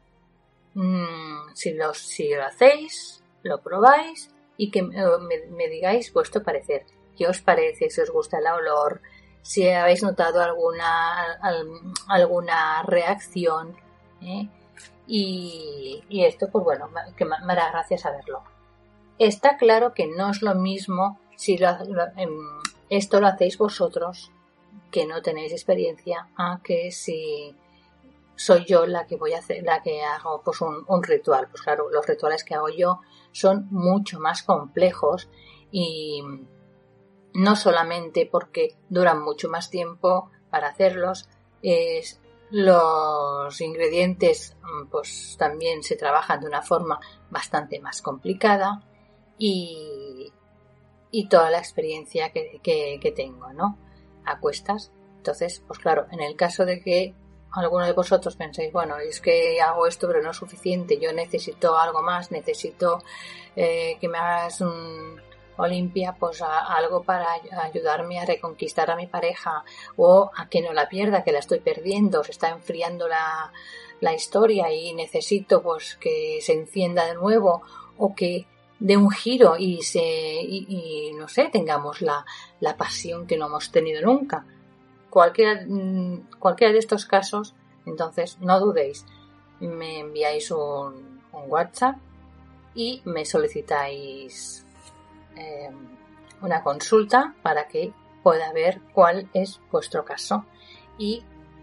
mm, 0.75 1.55
si, 1.55 1.75
lo, 1.75 1.95
si 1.95 2.35
lo 2.35 2.45
hacéis, 2.45 3.23
lo 3.43 3.61
probáis 3.61 4.31
y 4.57 4.71
que 4.71 4.83
me, 4.83 5.69
digáis 5.69 6.13
vuestro 6.13 6.43
parecer. 6.43 6.85
¿Qué 7.17 7.27
os 7.27 7.41
parece? 7.41 7.91
Si 7.91 8.01
os 8.01 8.11
gusta 8.11 8.39
el 8.39 8.47
olor, 8.47 9.01
si 9.43 9.69
habéis 9.69 10.03
notado 10.03 10.43
alguna, 10.43 11.39
alguna 12.09 12.83
reacción. 12.83 13.77
¿eh? 14.21 14.49
Y, 15.07 16.05
esto, 16.11 16.49
pues 16.51 16.65
bueno, 16.65 16.91
que 17.17 17.25
me, 17.25 17.37
hará 17.37 17.71
gracia 17.71 17.99
saberlo. 17.99 18.43
Está 19.19 19.57
claro 19.57 19.95
que 19.95 20.07
no 20.07 20.31
es 20.31 20.43
lo 20.43 20.55
mismo 20.55 21.19
si 21.37 21.59
em, 22.17 22.31
esto 22.91 23.21
lo 23.21 23.29
hacéis 23.29 23.59
vosotros, 23.59 24.31
que 24.91 25.07
no 25.07 25.23
tenéis 25.23 25.53
experiencia, 25.53 26.29
a 26.37 26.61
que 26.63 26.91
si 26.91 27.57
soy 28.39 28.65
yo 28.65 28.87
la 28.87 29.07
que 29.07 29.17
voy 29.17 29.33
a 29.33 29.39
hacer, 29.39 29.65
la 29.65 29.83
que 29.83 30.01
hago 30.03 30.43
pues 30.45 30.61
un, 30.61 31.03
ritual. 31.03 31.49
Pues 31.51 31.63
claro, 31.63 31.91
los 31.91 32.07
rituales 32.07 32.45
que 32.45 32.55
hago 32.55 32.69
yo 32.69 33.01
son 33.33 33.67
mucho 33.71 34.21
más 34.21 34.45
complejos 34.45 35.29
y 35.73 36.23
no 37.35 37.57
solamente 37.57 38.29
porque 38.31 38.77
duran 38.89 39.23
mucho 39.23 39.49
más 39.49 39.71
tiempo 39.71 40.31
para 40.51 40.69
hacerlos, 40.69 41.29
es, 41.63 42.21
los 42.51 43.61
ingredientes 43.61 44.57
pues 44.91 45.37
también 45.39 45.83
se 45.83 45.97
trabajan 45.97 46.41
de 46.41 46.47
una 46.47 46.63
forma 46.63 47.01
bastante 47.31 47.81
más 47.81 48.01
complicada 48.03 48.85
y, 49.37 50.33
y 51.11 51.29
toda 51.29 51.51
la 51.51 51.59
experiencia 51.59 52.31
que, 52.31 52.61
que, 52.63 52.99
que 53.03 53.13
tengo, 53.13 53.53
¿no? 53.53 53.79
A 54.29 54.39
cuestas. 54.41 54.93
Entonces, 55.17 55.63
pues 55.67 55.79
claro, 55.79 56.07
en 56.13 56.21
el 56.21 56.37
caso 56.37 56.65
de 56.65 56.81
que 56.83 57.15
alguno 57.53 57.87
de 57.87 57.93
vosotros 57.93 58.37
pensáis, 58.37 58.73
bueno, 58.73 58.99
es 58.99 59.21
que 59.21 59.61
hago 59.61 59.87
esto 59.87 60.07
pero 60.07 60.23
no 60.23 60.31
es 60.33 60.37
suficiente, 60.37 60.99
yo 61.01 61.13
necesito 61.13 61.79
algo 61.79 62.03
más, 62.03 62.31
necesito 62.31 63.03
eh, 63.57 63.97
que 64.01 64.09
me 64.09 64.19
hagas 64.19 64.61
un 64.61 65.21
Olimpia, 65.57 66.15
pues 66.19 66.41
algo 66.41 67.03
para 67.03 67.27
ayudarme 67.63 68.21
a 68.21 68.25
reconquistar 68.25 68.91
a 68.91 68.97
mi 68.97 69.07
pareja 69.07 69.65
o 69.97 70.31
a 70.37 70.49
que 70.49 70.63
no 70.63 70.73
la 70.73 70.89
pierda, 70.89 71.25
que 71.25 71.33
la 71.33 71.41
estoy 71.41 71.59
perdiendo, 71.59 72.23
se 72.23 72.31
está 72.31 72.51
enfriando 72.51 73.09
la, 73.09 73.53
la 74.01 74.15
historia 74.15 74.73
y 74.73 74.95
necesito 74.95 75.61
pues 75.63 75.97
que 75.97 76.39
se 76.43 76.53
encienda 76.53 77.07
de 77.07 77.15
nuevo 77.15 77.63
o 77.97 78.15
que 78.15 78.47
dé 78.79 78.97
un 78.97 79.11
giro 79.11 79.57
y 79.59 79.83
se 79.83 80.01
y, 80.01 81.13
no 81.17 81.29
sé 81.29 81.49
tengamos 81.53 82.01
la, 82.01 82.25
la 82.61 82.77
pasión 82.77 83.27
que 83.27 83.37
no 83.37 83.47
hemos 83.47 83.71
tenido 83.71 84.03
nunca 84.03 84.45
cualquiera, 85.11 85.65
mm, 85.67 86.39
cualquiera 86.39 86.73
de 86.73 86.79
estos 86.79 87.07
casos, 87.07 87.55
entonces 87.87 88.39
no 88.41 88.59
dudéis, 88.61 89.05
me 89.61 90.01
enviáis 90.01 90.51
un, 90.51 91.19
WhatsApp 91.47 91.97
y 92.75 93.01
me 93.05 93.25
solicitáis 93.25 94.67
em, 95.37 95.77
una 96.43 96.65
consulta 96.65 97.37
para 97.43 97.69
que 97.69 97.93
pueda 98.25 98.53
ver 98.53 98.81
cuál 98.93 99.29
es 99.35 99.61
vuestro 99.71 100.05
caso 100.05 100.47
y 100.99 101.23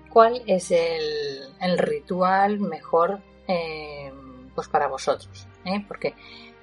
cuál 0.10 0.44
es 0.48 0.72
el, 0.72 1.78
ritual 1.78 2.62
mejor 2.62 3.20
em, 3.48 4.50
pues 4.56 4.70
para 4.70 4.88
vosotros. 4.88 5.46
¿eh? 5.66 5.84
Porque 5.86 6.16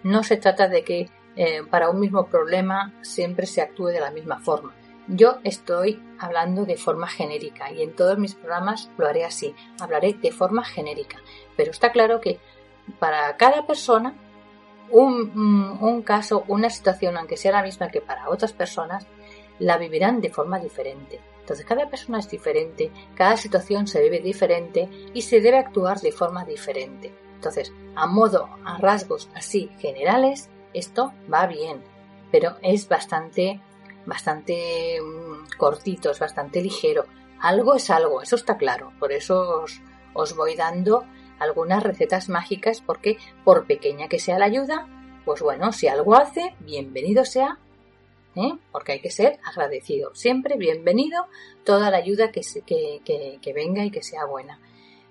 no 0.02 0.22
se 0.22 0.36
trata 0.36 0.68
de 0.68 0.84
que 0.84 1.10
eh, 1.36 1.62
para 1.70 1.90
un 1.90 2.00
mismo 2.00 2.26
problema 2.26 2.92
siempre 3.02 3.46
se 3.46 3.62
actúe 3.62 3.86
de 3.86 4.00
la 4.00 4.10
misma 4.10 4.40
forma. 4.40 4.74
Yo 5.08 5.38
estoy 5.42 6.00
hablando 6.18 6.64
de 6.64 6.76
forma 6.76 7.08
genérica 7.08 7.72
y 7.72 7.82
en 7.82 7.94
todos 7.94 8.18
mis 8.18 8.34
programas 8.34 8.90
lo 8.98 9.06
haré 9.06 9.24
así, 9.24 9.54
hablaré 9.80 10.14
de 10.14 10.30
forma 10.30 10.64
genérica. 10.64 11.18
Pero 11.56 11.70
está 11.70 11.90
claro 11.90 12.20
que 12.20 12.38
para 12.98 13.36
cada 13.36 13.66
persona 13.66 14.14
un, 14.90 15.32
mm, 15.34 16.02
caso, 16.02 16.44
una 16.48 16.70
situación, 16.70 17.16
aunque 17.16 17.36
sea 17.36 17.52
la 17.52 17.62
misma 17.62 17.88
que 17.88 18.00
para 18.00 18.28
otras 18.28 18.52
personas, 18.52 19.06
la 19.58 19.78
vivirán 19.78 20.20
de 20.20 20.30
forma 20.30 20.58
diferente. 20.58 21.20
Entonces, 21.40 21.66
cada 21.66 21.88
persona 21.88 22.18
es 22.18 22.28
diferente, 22.28 22.90
cada 23.14 23.36
situación 23.36 23.86
se 23.86 24.00
vive 24.00 24.20
diferente 24.20 24.88
y 25.12 25.22
se 25.22 25.40
debe 25.40 25.58
actuar 25.58 25.98
de 26.00 26.12
forma 26.12 26.44
diferente. 26.44 27.12
Entonces, 27.42 27.72
a 27.96 28.06
modo, 28.06 28.48
a 28.64 28.78
rasgos 28.78 29.28
así 29.34 29.68
generales, 29.80 30.48
esto 30.74 31.12
va 31.30 31.48
bien, 31.48 31.82
pero 32.30 32.54
es 32.62 32.88
bastante, 32.88 33.60
bastante 34.06 35.00
mm, 35.02 35.58
cortito, 35.58 36.12
es 36.12 36.20
bastante 36.20 36.62
ligero. 36.62 37.04
Algo 37.40 37.74
es 37.74 37.90
algo, 37.90 38.22
eso 38.22 38.36
está 38.36 38.56
claro. 38.56 38.92
Por 39.00 39.10
eso 39.10 39.64
os, 40.14 40.36
voy 40.36 40.54
dando 40.54 41.02
algunas 41.40 41.82
recetas 41.82 42.28
mágicas 42.28 42.80
porque 42.80 43.18
por 43.44 43.66
pequeña 43.66 44.06
que 44.06 44.20
sea 44.20 44.38
la 44.38 44.44
ayuda, 44.44 44.86
pues 45.24 45.42
bueno, 45.42 45.72
si 45.72 45.88
algo 45.88 46.14
hace, 46.14 46.54
bienvenido 46.60 47.24
sea, 47.24 47.58
¿eh? 48.36 48.52
porque 48.70 48.92
hay 48.92 49.00
que 49.00 49.10
ser 49.10 49.40
agradecido. 49.44 50.14
Siempre 50.14 50.56
bienvenido 50.56 51.26
toda 51.64 51.90
la 51.90 51.96
ayuda 51.96 52.30
que, 52.30 52.42
que, 52.64 53.40
que, 53.42 53.52
venga 53.52 53.84
y 53.84 53.90
que 53.90 54.04
sea 54.04 54.26
buena. 54.26 54.60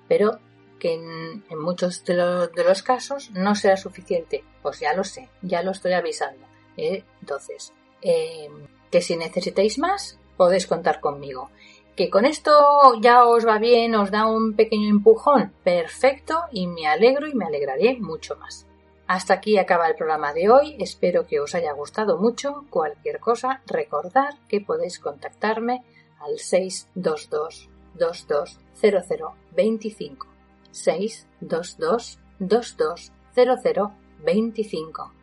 Pero 0.07 0.39
que 0.81 0.95
en, 0.95 1.43
muchos 1.59 2.03
de, 2.05 2.15
los 2.15 2.81
casos 2.81 3.29
no 3.31 3.53
será 3.53 3.77
suficiente. 3.77 4.43
Pues 4.63 4.79
ya 4.79 4.95
lo 4.95 5.03
sé, 5.03 5.29
ya 5.43 5.61
lo 5.61 5.69
estoy 5.71 5.93
avisando. 5.93 6.47
¿eh? 6.75 7.03
Entonces, 7.21 7.71
eh, 8.01 8.49
que 8.89 9.01
si 9.01 9.15
necesitáis 9.15 9.77
más, 9.77 10.17
podéis 10.37 10.65
contar 10.65 10.99
conmigo. 10.99 11.51
Que 11.95 12.09
con 12.09 12.25
esto 12.25 12.51
ya 12.99 13.25
os 13.25 13.45
va 13.45 13.59
bien, 13.59 13.93
os 13.93 14.09
da 14.09 14.25
un 14.25 14.55
pequeño 14.55 14.89
empujón, 14.89 15.53
perfecto, 15.63 16.45
y 16.51 16.65
me 16.65 16.87
alegro 16.87 17.27
y 17.27 17.35
me 17.35 17.45
alegraré 17.45 17.99
mucho 17.99 18.35
más. 18.37 18.65
Hasta 19.05 19.35
aquí 19.35 19.59
acaba 19.59 19.87
el 19.87 19.93
programa 19.95 20.33
de 20.33 20.49
hoy, 20.49 20.77
espero 20.79 21.27
que 21.27 21.39
os 21.41 21.53
haya 21.53 21.73
gustado 21.73 22.17
mucho. 22.17 22.65
Cualquier 22.71 23.19
cosa, 23.19 23.61
recordad 23.67 24.33
que 24.47 24.61
podéis 24.61 24.97
contactarme 24.99 25.83
al 26.19 26.39
622 26.39 27.69
220025 27.93 30.30
622 30.71 32.19
220025 32.39 35.13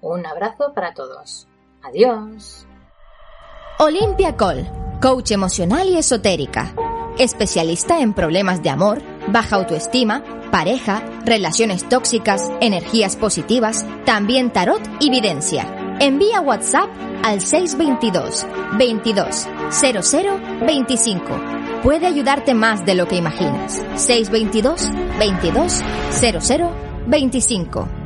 Un 0.00 0.24
abrazo 0.26 0.72
para 0.74 0.94
todos. 0.94 1.48
Adiós. 1.82 2.66
Olimpia 3.80 4.36
Col, 4.36 4.64
coach 5.00 5.32
emocional 5.32 5.88
y 5.88 5.98
esotérica. 5.98 6.72
Especialista 7.18 8.00
en 8.00 8.12
problemas 8.12 8.62
de 8.62 8.70
amor, 8.70 9.02
baja 9.28 9.56
autoestima, 9.56 10.22
pareja, 10.50 11.02
relaciones 11.24 11.88
tóxicas, 11.88 12.50
energías 12.60 13.16
positivas, 13.16 13.84
también 14.04 14.52
tarot 14.52 14.82
y 15.00 15.10
videncia. 15.10 15.96
Envía 16.00 16.40
WhatsApp 16.40 16.88
al 17.22 17.40
622 17.40 18.46
22 18.78 19.46
00 19.70 20.40
25. 20.66 21.67
Puede 21.82 22.06
ayudarte 22.06 22.54
más 22.54 22.84
de 22.84 22.96
lo 22.96 23.06
que 23.06 23.16
imaginas. 23.16 23.80
622 23.94 24.90
22 25.18 25.80
00 26.10 26.72
25. 27.06 27.97